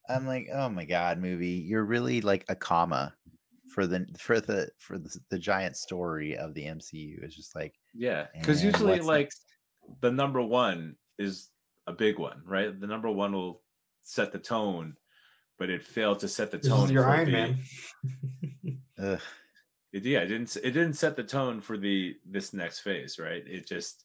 I'm 0.09 0.27
like, 0.27 0.49
oh 0.53 0.69
my 0.69 0.85
god, 0.85 1.19
movie, 1.21 1.49
you're 1.67 1.85
really 1.85 2.21
like 2.21 2.45
a 2.49 2.55
comma 2.55 3.15
for 3.73 3.87
the 3.87 4.07
for 4.19 4.41
the 4.41 4.69
for 4.79 4.99
the, 4.99 5.15
the 5.31 5.39
giant 5.39 5.77
story 5.77 6.37
of 6.37 6.55
the 6.55 6.65
MCU. 6.65 7.23
It's 7.23 7.35
just 7.37 7.55
like, 7.55 7.75
yeah 7.95 8.27
because 8.39 8.63
usually 8.63 9.01
like 9.01 9.27
next? 9.27 9.45
the 10.01 10.11
number 10.11 10.43
one 10.43 10.97
is 11.19 11.51
a 11.87 11.93
big 11.93 12.19
one 12.19 12.43
right 12.45 12.79
the 12.81 12.87
number 12.87 13.09
one 13.11 13.33
will 13.33 13.63
set 14.03 14.33
the 14.33 14.39
tone 14.39 14.95
but 15.59 15.71
it 15.71 15.83
failed 15.83 16.19
to 16.19 16.29
set 16.29 16.51
the 16.51 16.59
This 16.59 16.69
tone 16.69 16.85
is 16.85 16.91
your 16.91 17.05
for 17.05 17.09
Iron 17.11 17.27
the- 17.27 17.33
Man. 18.99 19.19
It, 19.93 20.05
yeah, 20.05 20.19
it 20.19 20.27
didn't. 20.27 20.55
It 20.57 20.73
didn't 20.73 20.95
set 20.95 21.17
the 21.17 21.23
tone 21.25 21.59
for 21.61 21.79
the 21.79 22.17
this 22.29 22.53
next 22.53 22.81
phase, 22.81 23.19
right? 23.19 23.43
It 23.47 23.67
just 23.67 24.05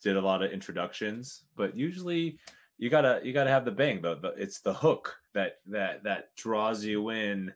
did 0.00 0.16
a 0.16 0.20
lot 0.20 0.42
of 0.44 0.52
introductions, 0.52 1.42
but 1.56 1.76
usually 1.76 2.38
you 2.78 2.90
gotta 2.90 3.20
you 3.24 3.32
gotta 3.32 3.50
have 3.50 3.64
the 3.64 3.72
bang 3.72 4.00
though. 4.00 4.14
The, 4.14 4.28
it's 4.36 4.60
the 4.60 4.72
hook 4.72 5.16
that 5.34 5.58
that 5.66 6.04
that 6.04 6.36
draws 6.36 6.84
you 6.84 7.10
in 7.10 7.52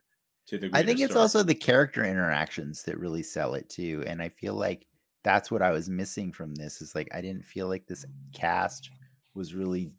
to 0.46 0.58
the. 0.58 0.70
I 0.72 0.82
think 0.82 1.00
it's 1.00 1.12
story. 1.12 1.22
also 1.22 1.42
the 1.42 1.54
character 1.54 2.04
interactions 2.04 2.82
that 2.82 2.98
really 2.98 3.22
sell 3.22 3.54
it 3.54 3.68
too. 3.70 4.02
And 4.06 4.20
I 4.20 4.28
feel 4.28 4.54
like 4.54 4.86
that's 5.22 5.50
what 5.50 5.62
I 5.62 5.70
was 5.70 5.88
missing 5.88 6.32
from 6.32 6.54
this 6.54 6.82
is 6.82 6.94
like 6.94 7.08
I 7.14 7.20
didn't 7.20 7.44
feel 7.44 7.68
like 7.68 7.86
this 7.86 8.04
cast 8.34 8.90
was 9.34 9.54
really 9.54 9.92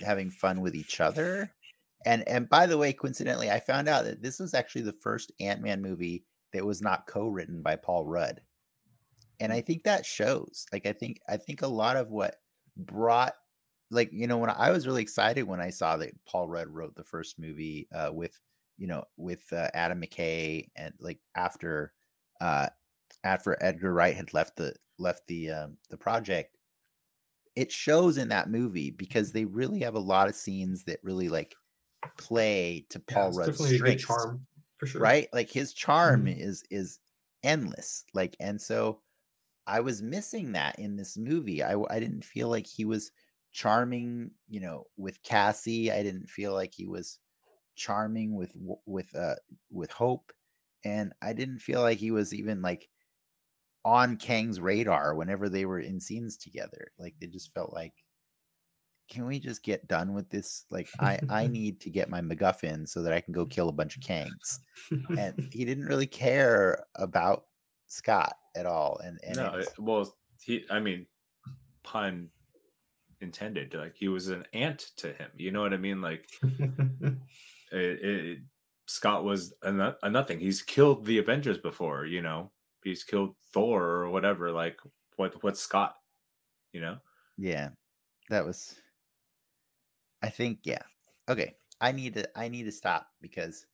having 0.00 0.30
fun 0.30 0.60
with 0.60 0.74
each 0.74 1.00
other. 1.00 1.52
And 2.04 2.26
and 2.28 2.48
by 2.48 2.66
the 2.66 2.78
way, 2.78 2.92
coincidentally, 2.92 3.50
I 3.50 3.60
found 3.60 3.88
out 3.88 4.04
that 4.04 4.22
this 4.22 4.40
was 4.40 4.52
actually 4.52 4.82
the 4.82 4.96
first 5.00 5.32
Ant-Man 5.40 5.80
movie 5.80 6.24
that 6.52 6.66
was 6.66 6.82
not 6.82 7.06
co-written 7.06 7.62
by 7.62 7.76
Paul 7.76 8.04
Rudd. 8.04 8.40
And 9.38 9.52
I 9.52 9.60
hmm. 9.60 9.66
think 9.66 9.84
that 9.84 10.04
shows. 10.04 10.66
Like 10.72 10.86
I 10.86 10.92
think 10.92 11.20
I 11.28 11.36
think 11.36 11.62
a 11.62 11.68
lot 11.68 11.96
of 11.96 12.10
what 12.10 12.36
brought 12.76 13.34
like 13.90 14.10
you 14.12 14.26
know 14.26 14.38
when 14.38 14.50
I 14.50 14.70
was 14.70 14.86
really 14.86 15.02
excited 15.02 15.44
when 15.44 15.60
I 15.60 15.70
saw 15.70 15.96
that 15.98 16.12
Paul 16.26 16.48
Rudd 16.48 16.68
wrote 16.68 16.96
the 16.96 17.04
first 17.04 17.38
movie 17.38 17.88
uh, 17.92 18.10
with 18.12 18.40
you 18.78 18.86
know 18.86 19.04
with 19.16 19.52
uh, 19.52 19.70
Adam 19.74 20.00
McKay 20.02 20.68
and 20.76 20.94
like 21.00 21.20
after 21.34 21.94
uh 22.40 22.68
after 23.24 23.56
Edgar 23.62 23.92
Wright 23.92 24.16
had 24.16 24.34
left 24.34 24.56
the 24.56 24.74
left 24.98 25.26
the 25.28 25.50
um, 25.50 25.78
the 25.90 25.98
project 25.98 26.56
it 27.54 27.72
shows 27.72 28.18
in 28.18 28.28
that 28.28 28.50
movie 28.50 28.90
because 28.90 29.32
they 29.32 29.44
really 29.44 29.80
have 29.80 29.94
a 29.94 29.98
lot 30.00 30.28
of 30.28 30.34
scenes 30.34 30.84
that 30.84 31.00
really 31.02 31.28
like 31.28 31.56
play 32.18 32.86
to 32.90 33.00
Paul 33.00 33.30
it's 33.30 33.38
Rudd's 33.38 33.60
definitely 33.60 33.76
a 33.76 33.80
good 33.80 33.98
strengths 33.98 33.98
charm. 33.98 34.46
for 34.78 34.86
sure. 34.86 35.14
right? 35.14 35.28
Like 35.34 35.50
his 35.50 35.74
charm 35.74 36.26
Mhm. 36.26 36.28
is 36.28 36.64
is 36.70 37.00
endless. 37.44 38.04
Like, 38.14 38.36
and 38.40 38.60
so 38.62 39.02
I 39.66 39.80
was 39.80 40.02
missing 40.02 40.52
that 40.52 40.78
in 40.78 40.96
this 40.96 41.16
movie. 41.18 41.62
I 41.62 41.76
I 41.90 42.00
didn't 42.00 42.24
feel 42.24 42.48
like 42.50 42.66
he 42.66 42.84
was 42.84 43.12
charming, 43.56 44.30
you 44.50 44.60
know, 44.60 44.84
with 44.98 45.22
Cassie. 45.22 45.90
I 45.90 46.02
didn't 46.02 46.28
feel 46.28 46.52
like 46.52 46.74
he 46.74 46.86
was 46.86 47.18
charming 47.74 48.34
with 48.34 48.52
with 48.84 49.14
uh 49.16 49.36
with 49.70 49.90
Hope, 49.90 50.30
and 50.84 51.14
I 51.22 51.32
didn't 51.32 51.60
feel 51.60 51.80
like 51.80 51.96
he 51.96 52.10
was 52.10 52.34
even 52.34 52.60
like 52.60 52.90
on 53.82 54.18
Kang's 54.18 54.60
radar 54.60 55.14
whenever 55.14 55.48
they 55.48 55.64
were 55.64 55.80
in 55.80 56.00
scenes 56.00 56.36
together. 56.36 56.92
Like 56.98 57.14
they 57.18 57.28
just 57.28 57.54
felt 57.54 57.72
like 57.72 57.94
can 59.08 59.24
we 59.24 59.38
just 59.38 59.62
get 59.62 59.88
done 59.88 60.12
with 60.12 60.28
this? 60.28 60.66
Like 60.70 60.88
I 61.00 61.18
I 61.30 61.46
need 61.58 61.80
to 61.80 61.90
get 61.90 62.10
my 62.10 62.20
MacGuffin 62.20 62.86
so 62.86 63.02
that 63.02 63.14
I 63.14 63.22
can 63.22 63.32
go 63.32 63.46
kill 63.46 63.70
a 63.70 63.72
bunch 63.72 63.96
of 63.96 64.02
Kangs. 64.02 64.58
And 65.16 65.48
he 65.52 65.64
didn't 65.64 65.86
really 65.86 66.06
care 66.06 66.84
about 66.96 67.46
Scott 67.86 68.34
at 68.54 68.66
all. 68.66 69.00
And 69.02 69.18
and 69.24 69.36
no, 69.36 69.54
it- 69.54 69.68
well, 69.78 70.14
he. 70.42 70.66
I 70.68 70.78
mean, 70.78 71.06
pun 71.82 72.28
intended. 73.20 73.74
Like 73.74 73.94
he 73.96 74.08
was 74.08 74.28
an 74.28 74.44
ant 74.52 74.90
to 74.98 75.12
him. 75.12 75.30
You 75.36 75.50
know 75.52 75.60
what 75.62 75.72
I 75.74 75.78
mean? 75.78 76.00
Like 76.00 76.26
it, 76.42 77.18
it, 77.72 78.38
Scott 78.86 79.24
was 79.24 79.54
a, 79.62 79.94
a 80.02 80.10
nothing. 80.10 80.38
He's 80.38 80.62
killed 80.62 81.04
the 81.04 81.18
Avengers 81.18 81.58
before. 81.58 82.06
You 82.06 82.22
know, 82.22 82.50
he's 82.84 83.04
killed 83.04 83.34
Thor 83.52 83.82
or 83.82 84.10
whatever. 84.10 84.50
Like 84.52 84.78
what? 85.16 85.42
What's 85.42 85.60
Scott? 85.60 85.94
You 86.72 86.80
know? 86.80 86.96
yeah, 87.38 87.70
that 88.30 88.44
was. 88.44 88.76
I 90.22 90.28
think 90.28 90.60
yeah. 90.64 90.82
Okay, 91.28 91.54
I 91.80 91.92
need 91.92 92.14
to 92.14 92.38
I 92.38 92.48
need 92.48 92.64
to 92.64 92.72
stop 92.72 93.08
because 93.20 93.66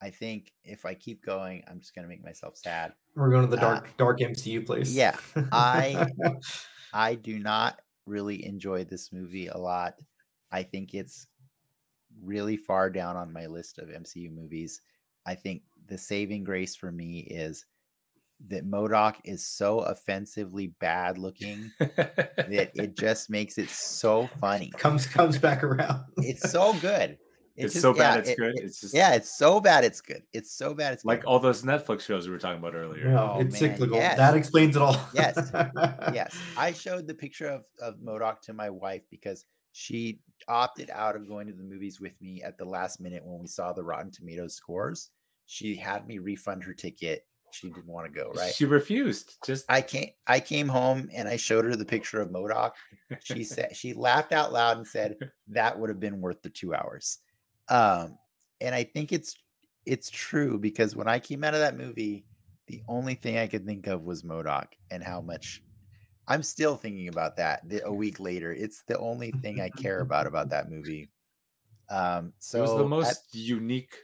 I 0.00 0.10
think 0.10 0.52
if 0.64 0.84
I 0.84 0.94
keep 0.94 1.24
going, 1.24 1.62
I'm 1.68 1.78
just 1.80 1.94
gonna 1.94 2.08
make 2.08 2.24
myself 2.24 2.56
sad. 2.56 2.92
We're 3.14 3.30
going 3.30 3.48
to 3.48 3.50
the 3.50 3.56
Uh, 3.58 3.60
dark 3.60 3.96
dark 3.96 4.18
MCU 4.20 4.64
place. 4.66 4.92
yeah, 4.94 5.16
I- 5.52 6.06
I 6.94 7.14
do 7.14 7.38
not 7.38 7.80
really 8.06 8.44
enjoyed 8.44 8.88
this 8.88 9.12
movie 9.12 9.48
a 9.48 9.56
lot. 9.56 9.94
I 10.50 10.62
think 10.62 10.94
it's 10.94 11.26
really 12.22 12.56
far 12.56 12.90
down 12.90 13.16
on 13.16 13.32
my 13.32 13.46
list 13.46 13.78
of 13.78 13.88
MCU 13.88 14.30
movies. 14.30 14.80
I 15.26 15.34
think 15.34 15.62
the 15.86 15.98
saving 15.98 16.44
grace 16.44 16.74
for 16.74 16.92
me 16.92 17.20
is 17.20 17.64
that 18.48 18.68
MODOK 18.68 19.16
is 19.24 19.46
so 19.46 19.80
offensively 19.80 20.68
bad 20.80 21.16
looking 21.16 21.70
that 21.78 22.70
it 22.74 22.96
just 22.98 23.30
makes 23.30 23.56
it 23.56 23.70
so 23.70 24.26
funny. 24.40 24.70
comes 24.76 25.06
comes 25.06 25.38
back 25.38 25.62
around. 25.62 26.04
It's 26.16 26.50
so 26.50 26.72
good. 26.74 27.18
It 27.56 27.64
it's 27.66 27.74
just- 27.74 27.82
so 27.82 27.92
bad 27.92 28.14
yeah, 28.14 28.18
it's 28.20 28.28
it- 28.30 28.38
good. 28.38 28.58
it- 28.58 28.64
it's 28.64 28.80
just 28.80 28.94
yeah, 28.94 29.14
it's 29.14 29.30
so 29.36 29.60
bad 29.60 29.84
it's 29.84 30.00
good. 30.00 30.22
It's 30.32 30.52
so 30.52 30.72
bad 30.74 30.92
it's 30.94 31.04
like 31.04 31.20
good. 31.20 31.26
all 31.28 31.38
those 31.38 31.62
Netflix 31.62 32.00
shows 32.02 32.26
we 32.26 32.32
were 32.32 32.38
talking 32.38 32.58
about 32.58 32.74
earlier. 32.74 33.08
No, 33.10 33.34
Oh, 33.36 33.40
it's 33.40 33.52
man, 33.60 33.72
cyclical. 33.72 33.96
yes. 33.96 34.16
That 34.16 34.34
explains 34.34 34.76
it 34.76 34.82
all. 34.82 34.96
Yes. 35.14 35.50
yes, 36.14 36.36
I 36.56 36.72
showed 36.72 37.06
the 37.06 37.14
picture 37.14 37.48
of 37.48 37.64
of 37.80 37.96
MODOK 37.98 38.40
to 38.42 38.52
my 38.52 38.70
wife 38.70 39.02
because 39.10 39.44
she 39.72 40.20
opted 40.48 40.90
out 40.90 41.16
of 41.16 41.26
going 41.28 41.46
to 41.46 41.52
the 41.52 41.62
movies 41.62 42.00
with 42.00 42.20
me 42.20 42.42
at 42.42 42.58
the 42.58 42.64
last 42.64 43.00
minute 43.00 43.24
when 43.24 43.38
we 43.40 43.46
saw 43.46 43.72
the 43.72 43.82
Rotten 43.82 44.10
Tomatoes 44.10 44.54
scores. 44.54 45.10
She 45.46 45.74
had 45.76 46.06
me 46.06 46.18
refund 46.18 46.64
her 46.64 46.74
ticket. 46.74 47.26
She 47.52 47.68
didn't 47.68 47.86
want 47.86 48.06
to 48.06 48.18
go. 48.18 48.30
Right. 48.34 48.54
She 48.54 48.64
refused. 48.64 49.36
Just 49.44 49.66
I 49.68 49.82
came. 49.82 50.08
I 50.26 50.40
came 50.40 50.68
home 50.68 51.10
and 51.12 51.28
I 51.28 51.36
showed 51.36 51.66
her 51.66 51.76
the 51.76 51.84
picture 51.84 52.18
of 52.20 52.30
MODOK. 52.30 52.72
She 53.22 53.44
said 53.54 53.76
she 53.76 53.92
laughed 53.92 54.32
out 54.32 54.52
loud 54.54 54.78
and 54.78 54.86
said 54.86 55.16
that 55.48 55.78
would 55.78 55.90
have 55.90 56.00
been 56.00 56.20
worth 56.22 56.40
the 56.42 56.48
two 56.48 56.74
hours. 56.74 57.18
Um, 57.72 58.18
and 58.60 58.74
I 58.74 58.84
think 58.84 59.12
it's 59.12 59.34
it's 59.86 60.10
true 60.10 60.58
because 60.58 60.94
when 60.94 61.08
I 61.08 61.18
came 61.18 61.42
out 61.42 61.54
of 61.54 61.60
that 61.60 61.76
movie, 61.76 62.24
the 62.68 62.82
only 62.86 63.14
thing 63.14 63.38
I 63.38 63.46
could 63.48 63.66
think 63.66 63.86
of 63.88 64.02
was 64.02 64.22
MODOK 64.22 64.66
and 64.90 65.02
how 65.02 65.20
much 65.20 65.62
I'm 66.28 66.42
still 66.42 66.76
thinking 66.76 67.08
about 67.08 67.36
that 67.38 67.68
the- 67.68 67.84
a 67.84 67.92
week 67.92 68.20
later. 68.20 68.52
It's 68.52 68.82
the 68.86 68.98
only 68.98 69.32
thing 69.42 69.60
I 69.60 69.70
care 69.70 70.00
about 70.00 70.26
about 70.28 70.50
that 70.50 70.70
movie. 70.70 71.10
Um, 71.90 72.32
so 72.38 72.58
it 72.58 72.62
was 72.62 72.70
the 72.76 72.84
at- 72.84 72.88
most 72.88 73.34
unique 73.34 73.96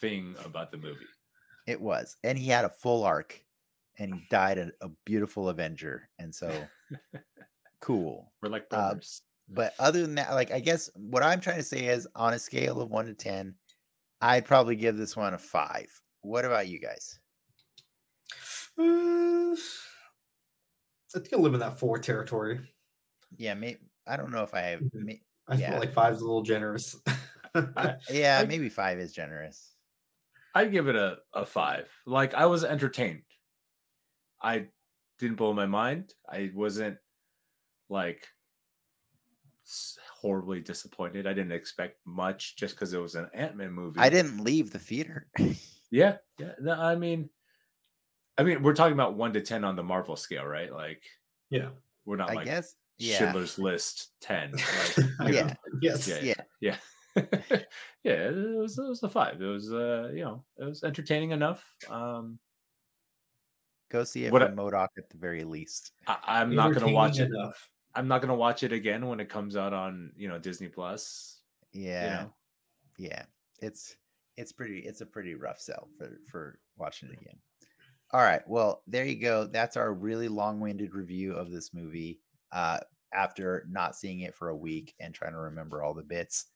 thing 0.00 0.34
about 0.44 0.70
the 0.70 0.78
movie. 0.78 1.04
it 1.66 1.80
was, 1.80 2.16
and 2.24 2.38
he 2.38 2.46
had 2.48 2.64
a 2.64 2.70
full 2.70 3.04
arc, 3.04 3.44
and 3.98 4.14
he 4.14 4.20
died 4.30 4.58
a, 4.58 4.70
a 4.80 4.88
beautiful 5.04 5.48
Avenger, 5.50 6.08
and 6.18 6.34
so 6.34 6.48
cool. 7.80 8.32
We're 8.42 8.48
like 8.48 8.64
Uh, 8.70 8.90
brothers. 8.94 9.22
But 9.48 9.74
other 9.78 10.02
than 10.02 10.14
that, 10.16 10.32
like 10.34 10.50
I 10.50 10.60
guess 10.60 10.90
what 10.94 11.22
I'm 11.22 11.40
trying 11.40 11.56
to 11.56 11.62
say 11.62 11.86
is 11.86 12.06
on 12.14 12.34
a 12.34 12.38
scale 12.38 12.80
of 12.80 12.90
one 12.90 13.06
to 13.06 13.14
ten, 13.14 13.54
I'd 14.20 14.44
probably 14.44 14.76
give 14.76 14.96
this 14.96 15.16
one 15.16 15.34
a 15.34 15.38
five. 15.38 15.88
What 16.20 16.44
about 16.44 16.68
you 16.68 16.78
guys? 16.80 17.18
Uh, 18.78 19.54
I 21.14 21.20
think 21.20 21.32
I 21.32 21.36
live 21.36 21.54
in 21.54 21.60
that 21.60 21.78
four 21.78 21.98
territory. 21.98 22.60
Yeah, 23.36 23.54
maybe 23.54 23.80
I 24.06 24.16
don't 24.16 24.30
know 24.30 24.42
if 24.42 24.54
I 24.54 24.60
have. 24.60 24.80
Mhm. 24.80 24.90
may- 24.94 25.22
I 25.48 25.54
Yeah. 25.56 25.70
feel 25.70 25.80
like 25.80 25.92
five's 25.94 26.20
a 26.20 26.24
little 26.24 26.42
generous. 26.42 26.94
I- 27.54 27.96
yeah, 28.10 28.40
I- 28.42 28.46
maybe 28.46 28.68
five 28.68 28.98
is 28.98 29.12
generous. 29.12 29.74
I'd 30.54 30.72
give 30.72 30.88
it 30.88 30.96
a, 30.96 31.18
a 31.32 31.46
five. 31.46 31.90
Like 32.06 32.34
I 32.34 32.46
was 32.46 32.64
entertained. 32.64 33.22
I 34.42 34.68
didn't 35.18 35.36
blow 35.36 35.52
my 35.54 35.66
mind. 35.66 36.12
I 36.28 36.50
wasn't 36.54 36.98
like 37.88 38.18
s- 38.18 38.28
horribly 40.12 40.60
disappointed. 40.60 41.26
I 41.26 41.32
didn't 41.32 41.52
expect 41.52 41.98
much 42.04 42.56
just 42.56 42.74
because 42.74 42.92
it 42.94 42.98
was 42.98 43.14
an 43.14 43.28
Ant 43.34 43.56
Man 43.56 43.72
movie. 43.72 44.00
I 44.00 44.08
didn't 44.08 44.42
leave 44.42 44.70
the 44.70 44.78
theater. 44.78 45.26
Yeah, 45.90 46.16
yeah. 46.38 46.52
No, 46.60 46.74
I 46.74 46.96
mean, 46.96 47.30
I 48.36 48.42
mean, 48.42 48.62
we're 48.62 48.74
talking 48.74 48.92
about 48.92 49.16
one 49.16 49.32
to 49.32 49.40
ten 49.40 49.64
on 49.64 49.74
the 49.74 49.82
Marvel 49.82 50.16
scale, 50.16 50.44
right? 50.44 50.70
Like 50.70 51.02
yeah. 51.48 51.68
we're 52.04 52.16
not 52.16 52.30
I 52.30 52.34
like 52.34 52.44
guess. 52.44 52.74
Yeah. 52.98 53.18
Schindler's 53.18 53.58
List 53.58 54.10
ten. 54.20 54.52
Like, 55.18 55.32
Yeah. 55.32 55.46
know. 55.46 55.54
Yes. 55.80 56.06
Yeah, 56.06 56.20
Yeah. 56.20 56.34
yeah. 56.60 56.76
yeah, 58.04 58.28
it 58.28 58.58
was 58.58 58.78
it 58.78 58.86
was 58.86 59.02
a 59.02 59.08
five. 59.08 59.40
It 59.40 59.46
was 59.46 59.72
uh, 59.72 60.10
you 60.12 60.24
know, 60.24 60.44
it 60.58 60.64
was 60.64 60.84
entertaining 60.84 61.30
enough. 61.30 61.64
Um 61.88 62.38
Go 63.90 64.04
see 64.04 64.26
it 64.26 64.32
What 64.32 64.42
for 64.42 64.54
MODOK 64.54 64.88
at 64.98 65.08
the 65.08 65.16
very 65.16 65.44
least. 65.44 65.92
I, 66.06 66.18
I'm 66.26 66.54
not 66.54 66.74
gonna 66.74 66.92
watch 66.92 67.18
it. 67.18 67.30
Enough. 67.30 67.70
I'm 67.98 68.06
not 68.06 68.20
gonna 68.20 68.34
watch 68.36 68.62
it 68.62 68.72
again 68.72 69.08
when 69.08 69.18
it 69.18 69.28
comes 69.28 69.56
out 69.56 69.72
on 69.72 70.12
you 70.16 70.28
know 70.28 70.38
Disney 70.38 70.68
Plus. 70.68 71.40
Yeah. 71.72 72.10
know? 72.10 72.32
Yeah. 72.96 73.22
It's 73.60 73.96
it's 74.36 74.52
pretty 74.52 74.78
it's 74.78 75.00
a 75.00 75.06
pretty 75.06 75.34
rough 75.34 75.60
sell 75.60 75.88
for 75.98 76.20
for 76.30 76.60
watching 76.76 77.08
it 77.08 77.20
again. 77.20 77.36
All 78.12 78.20
right. 78.22 78.46
Well, 78.46 78.82
there 78.86 79.04
you 79.04 79.20
go. 79.20 79.46
That's 79.46 79.76
our 79.76 79.92
really 79.92 80.28
long-winded 80.28 80.94
review 80.94 81.32
of 81.32 81.50
this 81.50 81.74
movie. 81.74 82.20
Uh 82.52 82.78
after 83.12 83.66
not 83.68 83.96
seeing 83.96 84.20
it 84.20 84.34
for 84.34 84.50
a 84.50 84.56
week 84.56 84.94
and 85.00 85.12
trying 85.12 85.32
to 85.32 85.38
remember 85.38 85.82
all 85.82 85.94
the 85.94 86.02
bits. 86.02 86.46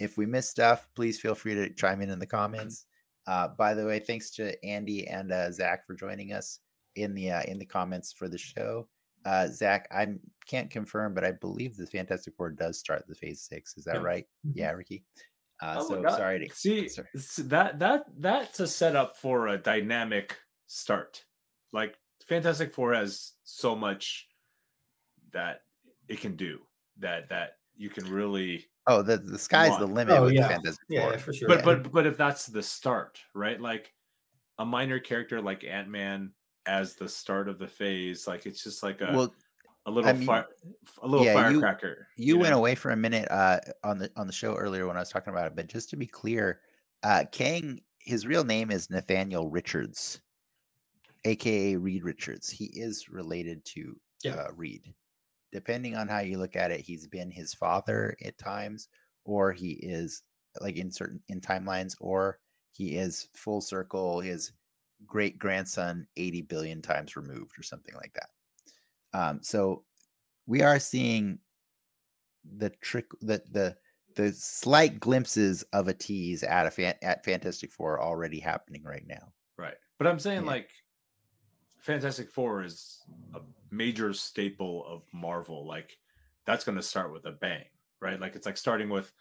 If 0.00 0.16
we 0.16 0.26
miss 0.26 0.48
stuff, 0.48 0.88
please 0.96 1.20
feel 1.20 1.34
free 1.34 1.54
to 1.54 1.70
chime 1.70 2.00
in 2.00 2.10
in 2.10 2.18
the 2.18 2.26
comments. 2.26 2.86
Uh, 3.26 3.48
by 3.48 3.74
the 3.74 3.84
way, 3.84 3.98
thanks 3.98 4.30
to 4.30 4.64
Andy 4.64 5.06
and 5.06 5.30
uh, 5.30 5.52
Zach 5.52 5.86
for 5.86 5.94
joining 5.94 6.32
us 6.32 6.60
in 6.96 7.14
the 7.14 7.30
uh, 7.30 7.42
in 7.42 7.58
the 7.58 7.66
comments 7.66 8.10
for 8.10 8.26
the 8.26 8.38
show. 8.38 8.88
Uh, 9.24 9.48
Zach, 9.48 9.88
I 9.90 10.06
can't 10.46 10.70
confirm, 10.70 11.12
but 11.14 11.24
I 11.24 11.32
believe 11.32 11.76
the 11.76 11.86
Fantastic 11.86 12.34
Four 12.36 12.50
does 12.50 12.78
start 12.78 13.04
the 13.06 13.14
Phase 13.14 13.40
Six. 13.42 13.76
Is 13.76 13.84
that 13.84 13.96
Yeah. 13.96 14.02
right? 14.02 14.26
Yeah, 14.54 14.70
Ricky. 14.72 15.04
Uh, 15.60 15.76
Oh 15.80 15.88
so 15.88 16.02
God. 16.02 16.16
sorry 16.16 16.46
to 16.48 16.54
See 16.54 16.88
sorry. 16.88 17.08
that 17.48 17.78
that 17.80 18.04
that's 18.18 18.60
a 18.60 18.66
setup 18.66 19.16
for 19.16 19.48
a 19.48 19.58
dynamic 19.58 20.38
start. 20.66 21.24
Like 21.72 21.96
Fantastic 22.26 22.72
Four 22.72 22.94
has 22.94 23.32
so 23.44 23.74
much 23.74 24.28
that 25.32 25.62
it 26.08 26.20
can 26.20 26.36
do 26.36 26.60
that 26.98 27.28
that 27.28 27.58
you 27.76 27.90
can 27.90 28.10
really 28.10 28.66
Oh, 28.86 29.02
the 29.02 29.18
the 29.18 29.38
sky's 29.38 29.76
the 29.78 29.86
limit 29.86 30.16
Oh, 30.16 30.24
with 30.24 30.34
yeah. 30.34 30.42
the 30.42 30.48
Fantastic 30.54 30.84
Yeah, 30.88 31.02
Four. 31.02 31.10
yeah, 31.12 31.18
for 31.18 31.32
sure. 31.32 31.48
but 31.48 31.58
Yeah. 31.58 31.64
but 31.64 31.92
but 31.92 32.06
if 32.06 32.16
that's 32.16 32.46
the 32.46 32.62
start 32.62 33.18
right 33.34 33.60
like 33.60 33.92
a 34.58 34.64
minor 34.64 34.98
character 35.00 35.40
like 35.42 35.64
ant-man 35.64 36.32
as 36.68 36.94
the 36.94 37.08
start 37.08 37.48
of 37.48 37.58
the 37.58 37.66
phase 37.66 38.26
like 38.28 38.46
it's 38.46 38.62
just 38.62 38.82
like 38.82 39.00
a, 39.00 39.10
Well, 39.12 39.34
a 39.86 39.90
little 39.90 40.12
mean, 40.12 40.26
fire 40.26 40.46
a 41.02 41.06
little 41.08 41.24
yeah, 41.26 41.48
you- 41.50 41.60
firecracker 41.60 42.06
you 42.16 42.36
went 42.38 42.50
know? 42.52 42.58
away 42.58 42.74
for 42.74 42.90
a 42.90 42.96
minute 42.96 43.26
uh, 43.30 43.58
on 43.82 43.98
the 43.98 44.10
on 44.16 44.26
the 44.26 44.32
show 44.32 44.54
earlier 44.54 44.86
when 44.86 44.96
I 44.96 45.00
was 45.00 45.08
talking 45.10 45.32
about 45.32 45.46
it, 45.46 45.56
but 45.56 45.66
just 45.66 45.88
to 45.90 45.96
be 45.96 46.06
clear, 46.06 46.60
uh, 47.02 47.24
Kang, 47.32 47.80
his 48.00 48.26
real 48.26 48.44
name 48.44 48.70
is 48.70 48.90
Nathaniel 48.90 49.48
Richards, 49.48 50.20
aka 51.24 51.76
Reed 51.76 52.04
Richards. 52.04 52.50
He 52.50 52.66
is 52.66 53.08
related 53.08 53.64
to 53.66 53.98
Yeah. 54.22 54.34
uh, 54.34 54.52
Reed. 54.54 54.94
Depending 55.52 55.96
on 55.96 56.08
how 56.08 56.18
you 56.20 56.36
look 56.38 56.56
at 56.56 56.70
it, 56.70 56.80
he's 56.80 57.06
been 57.06 57.30
his 57.30 57.54
father 57.54 58.14
at 58.22 58.36
times, 58.36 58.88
or 59.24 59.52
he 59.52 59.72
is 59.72 60.22
like 60.60 60.76
in 60.76 60.90
certain 60.90 61.22
in 61.28 61.40
timelines, 61.40 61.94
or 62.00 62.40
he 62.72 62.96
is 62.96 63.28
full 63.34 63.60
circle 63.60 64.20
his 64.20 64.52
great 65.06 65.38
grandson 65.38 66.06
80 66.16 66.42
billion 66.42 66.82
times 66.82 67.16
removed 67.16 67.58
or 67.58 67.62
something 67.62 67.94
like 67.94 68.14
that. 68.14 69.18
Um, 69.18 69.40
so 69.42 69.84
we 70.46 70.62
are 70.62 70.78
seeing 70.78 71.38
the 72.56 72.70
trick 72.82 73.06
that 73.22 73.52
the 73.52 73.76
the 74.16 74.32
slight 74.32 74.98
glimpses 74.98 75.62
of 75.72 75.86
a 75.86 75.94
tease 75.94 76.42
at 76.42 76.66
a 76.66 76.70
fan, 76.70 76.94
at 77.02 77.24
Fantastic 77.24 77.70
Four 77.70 78.00
already 78.02 78.40
happening 78.40 78.82
right 78.82 79.06
now. 79.06 79.32
Right. 79.56 79.76
But 79.98 80.08
I'm 80.08 80.18
saying 80.18 80.42
Yeah. 80.42 80.50
like 80.50 80.70
Fantastic 81.78 82.28
Four 82.30 82.64
is 82.64 83.02
a 83.34 83.40
major 83.70 84.12
staple 84.12 84.84
of 84.86 85.04
Marvel. 85.12 85.66
Like 85.66 85.96
that's 86.46 86.64
going 86.64 86.76
to 86.76 86.82
start 86.82 87.12
with 87.12 87.26
a 87.26 87.32
bang, 87.32 87.66
right? 88.00 88.18
Like 88.18 88.34
it's 88.34 88.46
like 88.46 88.56
starting 88.56 88.88
with 88.88 89.12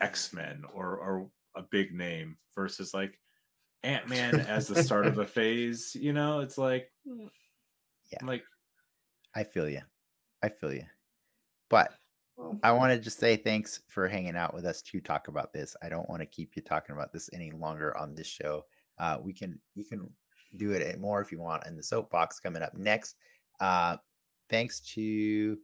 X 0.00 0.32
Men 0.32 0.62
or 0.72 0.96
or 0.98 1.30
a 1.56 1.62
big 1.62 1.92
name 1.92 2.36
versus 2.54 2.94
like 2.94 3.18
Ant 3.86 4.08
Man 4.08 4.40
as 4.40 4.66
the 4.66 4.82
start 4.82 5.06
of 5.06 5.18
a 5.18 5.26
phase. 5.36 5.94
You 5.98 6.12
know, 6.12 6.40
it's 6.40 6.58
like 6.58 6.90
Yeah. 8.12 8.24
like 8.24 8.42
I 9.34 9.44
feel 9.44 9.68
you. 9.68 9.80
I 10.42 10.48
feel 10.48 10.72
you. 10.72 10.84
But 11.70 11.92
I 12.62 12.72
want 12.72 12.92
to 12.92 12.98
just 12.98 13.18
say 13.18 13.36
thanks 13.36 13.80
for 13.88 14.08
hanging 14.08 14.36
out 14.36 14.52
with 14.54 14.66
us 14.66 14.82
to 14.82 15.00
talk 15.00 15.28
about 15.28 15.52
this. 15.52 15.74
I 15.82 15.88
don't 15.88 16.08
want 16.08 16.20
to 16.20 16.26
keep 16.26 16.54
you 16.56 16.62
talking 16.62 16.94
about 16.94 17.12
this 17.12 17.30
any 17.32 17.50
longer 17.50 17.96
on 17.96 18.14
this 18.14 18.26
show. 18.26 18.64
Uh, 18.98 19.18
we 19.22 19.32
can 19.32 19.58
you 19.74 19.84
can 19.84 20.10
do 20.56 20.72
it 20.72 21.00
more 21.00 21.20
if 21.20 21.32
you 21.32 21.40
want 21.40 21.66
in 21.66 21.76
the 21.76 21.82
soapbox 21.82 22.40
coming 22.40 22.62
up 22.62 22.76
next. 22.76 23.16
Uh, 23.60 23.96
thanks 24.50 24.80
to 24.94 25.58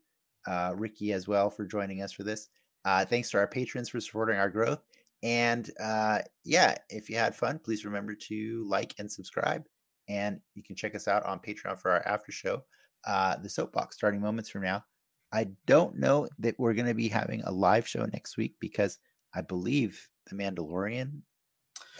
uh, 0.46 0.72
Ricky 0.76 1.12
as 1.12 1.28
well 1.28 1.50
for 1.50 1.64
joining 1.66 2.02
us 2.02 2.12
for 2.12 2.22
this. 2.24 2.48
Uh, 2.84 3.04
thanks 3.04 3.30
to 3.30 3.38
our 3.38 3.46
patrons 3.46 3.88
for 3.88 4.00
supporting 4.00 4.38
our 4.38 4.50
growth. 4.50 4.82
And 5.22 5.70
uh, 5.80 6.20
yeah, 6.44 6.76
if 6.90 7.08
you 7.08 7.16
had 7.16 7.34
fun, 7.34 7.58
please 7.58 7.84
remember 7.84 8.14
to 8.28 8.64
like 8.68 8.94
and 8.98 9.10
subscribe. 9.10 9.64
And 10.08 10.40
you 10.54 10.62
can 10.62 10.74
check 10.76 10.94
us 10.94 11.06
out 11.06 11.24
on 11.24 11.38
Patreon 11.38 11.78
for 11.80 11.92
our 11.92 12.06
after 12.06 12.32
show, 12.32 12.64
uh, 13.06 13.36
the 13.36 13.48
soapbox, 13.48 13.96
starting 13.96 14.20
moments 14.20 14.50
from 14.50 14.62
now. 14.62 14.84
I 15.32 15.46
don't 15.66 15.96
know 15.96 16.28
that 16.40 16.58
we're 16.58 16.74
going 16.74 16.88
to 16.88 16.94
be 16.94 17.08
having 17.08 17.42
a 17.44 17.52
live 17.52 17.86
show 17.88 18.04
next 18.12 18.36
week 18.36 18.54
because 18.60 18.98
I 19.34 19.40
believe 19.42 20.06
the 20.28 20.36
Mandalorian 20.36 21.20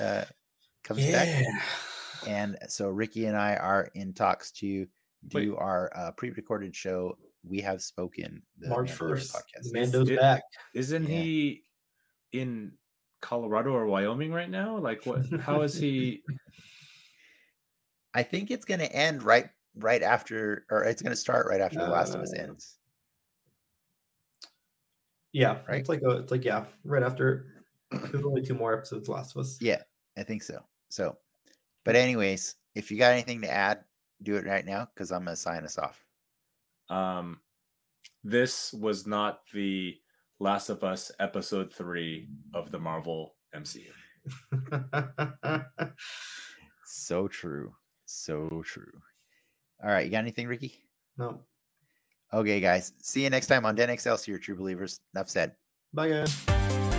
uh, 0.00 0.24
comes 0.84 1.06
back, 1.06 1.44
and 2.26 2.58
so 2.68 2.88
Ricky 2.88 3.26
and 3.26 3.36
I 3.36 3.56
are 3.56 3.88
in 3.94 4.12
talks 4.12 4.50
to 4.52 4.86
do 5.28 5.52
Wait. 5.52 5.58
our 5.58 5.90
uh, 5.96 6.10
pre-recorded 6.12 6.74
show. 6.76 7.16
We 7.44 7.60
have 7.60 7.82
spoken 7.82 8.42
the 8.58 8.68
March 8.68 8.90
Mandalorian 8.90 8.96
first, 8.96 9.34
podcast. 9.34 9.72
Mando's 9.72 10.10
It- 10.10 10.18
back. 10.18 10.42
isn't 10.74 11.04
Yeah. 11.08 11.20
he 11.20 11.62
in 12.32 12.72
Colorado 13.22 13.70
or 13.72 13.86
Wyoming 13.86 14.32
right 14.32 14.50
now? 14.50 14.76
Like 14.76 15.06
what 15.06 15.24
how 15.40 15.62
is 15.62 15.74
he 15.74 16.22
I 18.14 18.22
think 18.22 18.50
it's 18.50 18.66
going 18.66 18.80
to 18.80 18.92
end 18.94 19.22
right 19.22 19.48
right 19.76 20.02
after, 20.02 20.66
or 20.70 20.84
it's 20.84 21.00
going 21.00 21.12
to 21.12 21.16
start 21.16 21.46
right 21.48 21.62
after 21.62 21.78
The 21.78 21.88
Last 21.88 22.14
of 22.14 22.20
Us 22.20 22.34
Uh, 22.34 22.42
ends. 22.42 22.76
Yeah, 25.32 25.60
Right? 25.66 25.80
it's 25.80 25.88
like 25.88 26.02
a, 26.02 26.10
it's 26.18 26.30
like 26.30 26.44
yeah, 26.44 26.66
right 26.84 27.02
after. 27.02 27.46
There's 27.90 28.24
only 28.24 28.42
two 28.42 28.54
more 28.54 28.74
episodes, 28.76 29.08
Last 29.08 29.34
of 29.34 29.40
Us. 29.40 29.58
Yeah, 29.62 29.80
I 30.18 30.24
think 30.24 30.42
so. 30.42 30.62
So, 30.90 31.16
but 31.84 31.96
anyways, 31.96 32.56
if 32.74 32.90
you 32.90 32.98
got 32.98 33.12
anything 33.12 33.40
to 33.42 33.50
add, 33.50 33.84
do 34.22 34.36
it 34.36 34.44
right 34.46 34.64
now 34.66 34.88
because 34.94 35.10
I'm 35.10 35.24
going 35.24 35.34
to 35.36 35.40
sign 35.40 35.64
us 35.64 35.78
off. 35.78 36.04
um 36.90 37.40
this 38.24 38.72
was 38.74 39.06
not 39.06 39.40
the 39.54 39.98
Last 40.42 40.70
of 40.70 40.82
Us 40.82 41.12
episode 41.20 41.72
3 41.72 42.26
of 42.52 42.72
the 42.72 42.78
Marvel 42.80 43.36
MCU. 43.54 43.86
So 46.84 47.26
true. 47.28 47.72
So 48.06 48.62
true. 48.66 48.92
All 49.82 49.90
right. 49.90 50.04
You 50.04 50.10
got 50.10 50.18
anything, 50.18 50.48
Ricky? 50.48 50.74
no, 51.16 51.40
Okay, 52.34 52.60
guys. 52.60 52.92
See 53.00 53.22
you 53.22 53.30
next 53.30 53.46
time 53.46 53.64
on 53.64 53.74
Den 53.76 53.88
Excelsior, 53.88 54.38
True 54.38 54.56
Believers. 54.56 54.98
Enough 55.14 55.30
said. 55.30 55.52
bye 55.94 56.08
guys. 56.08 56.91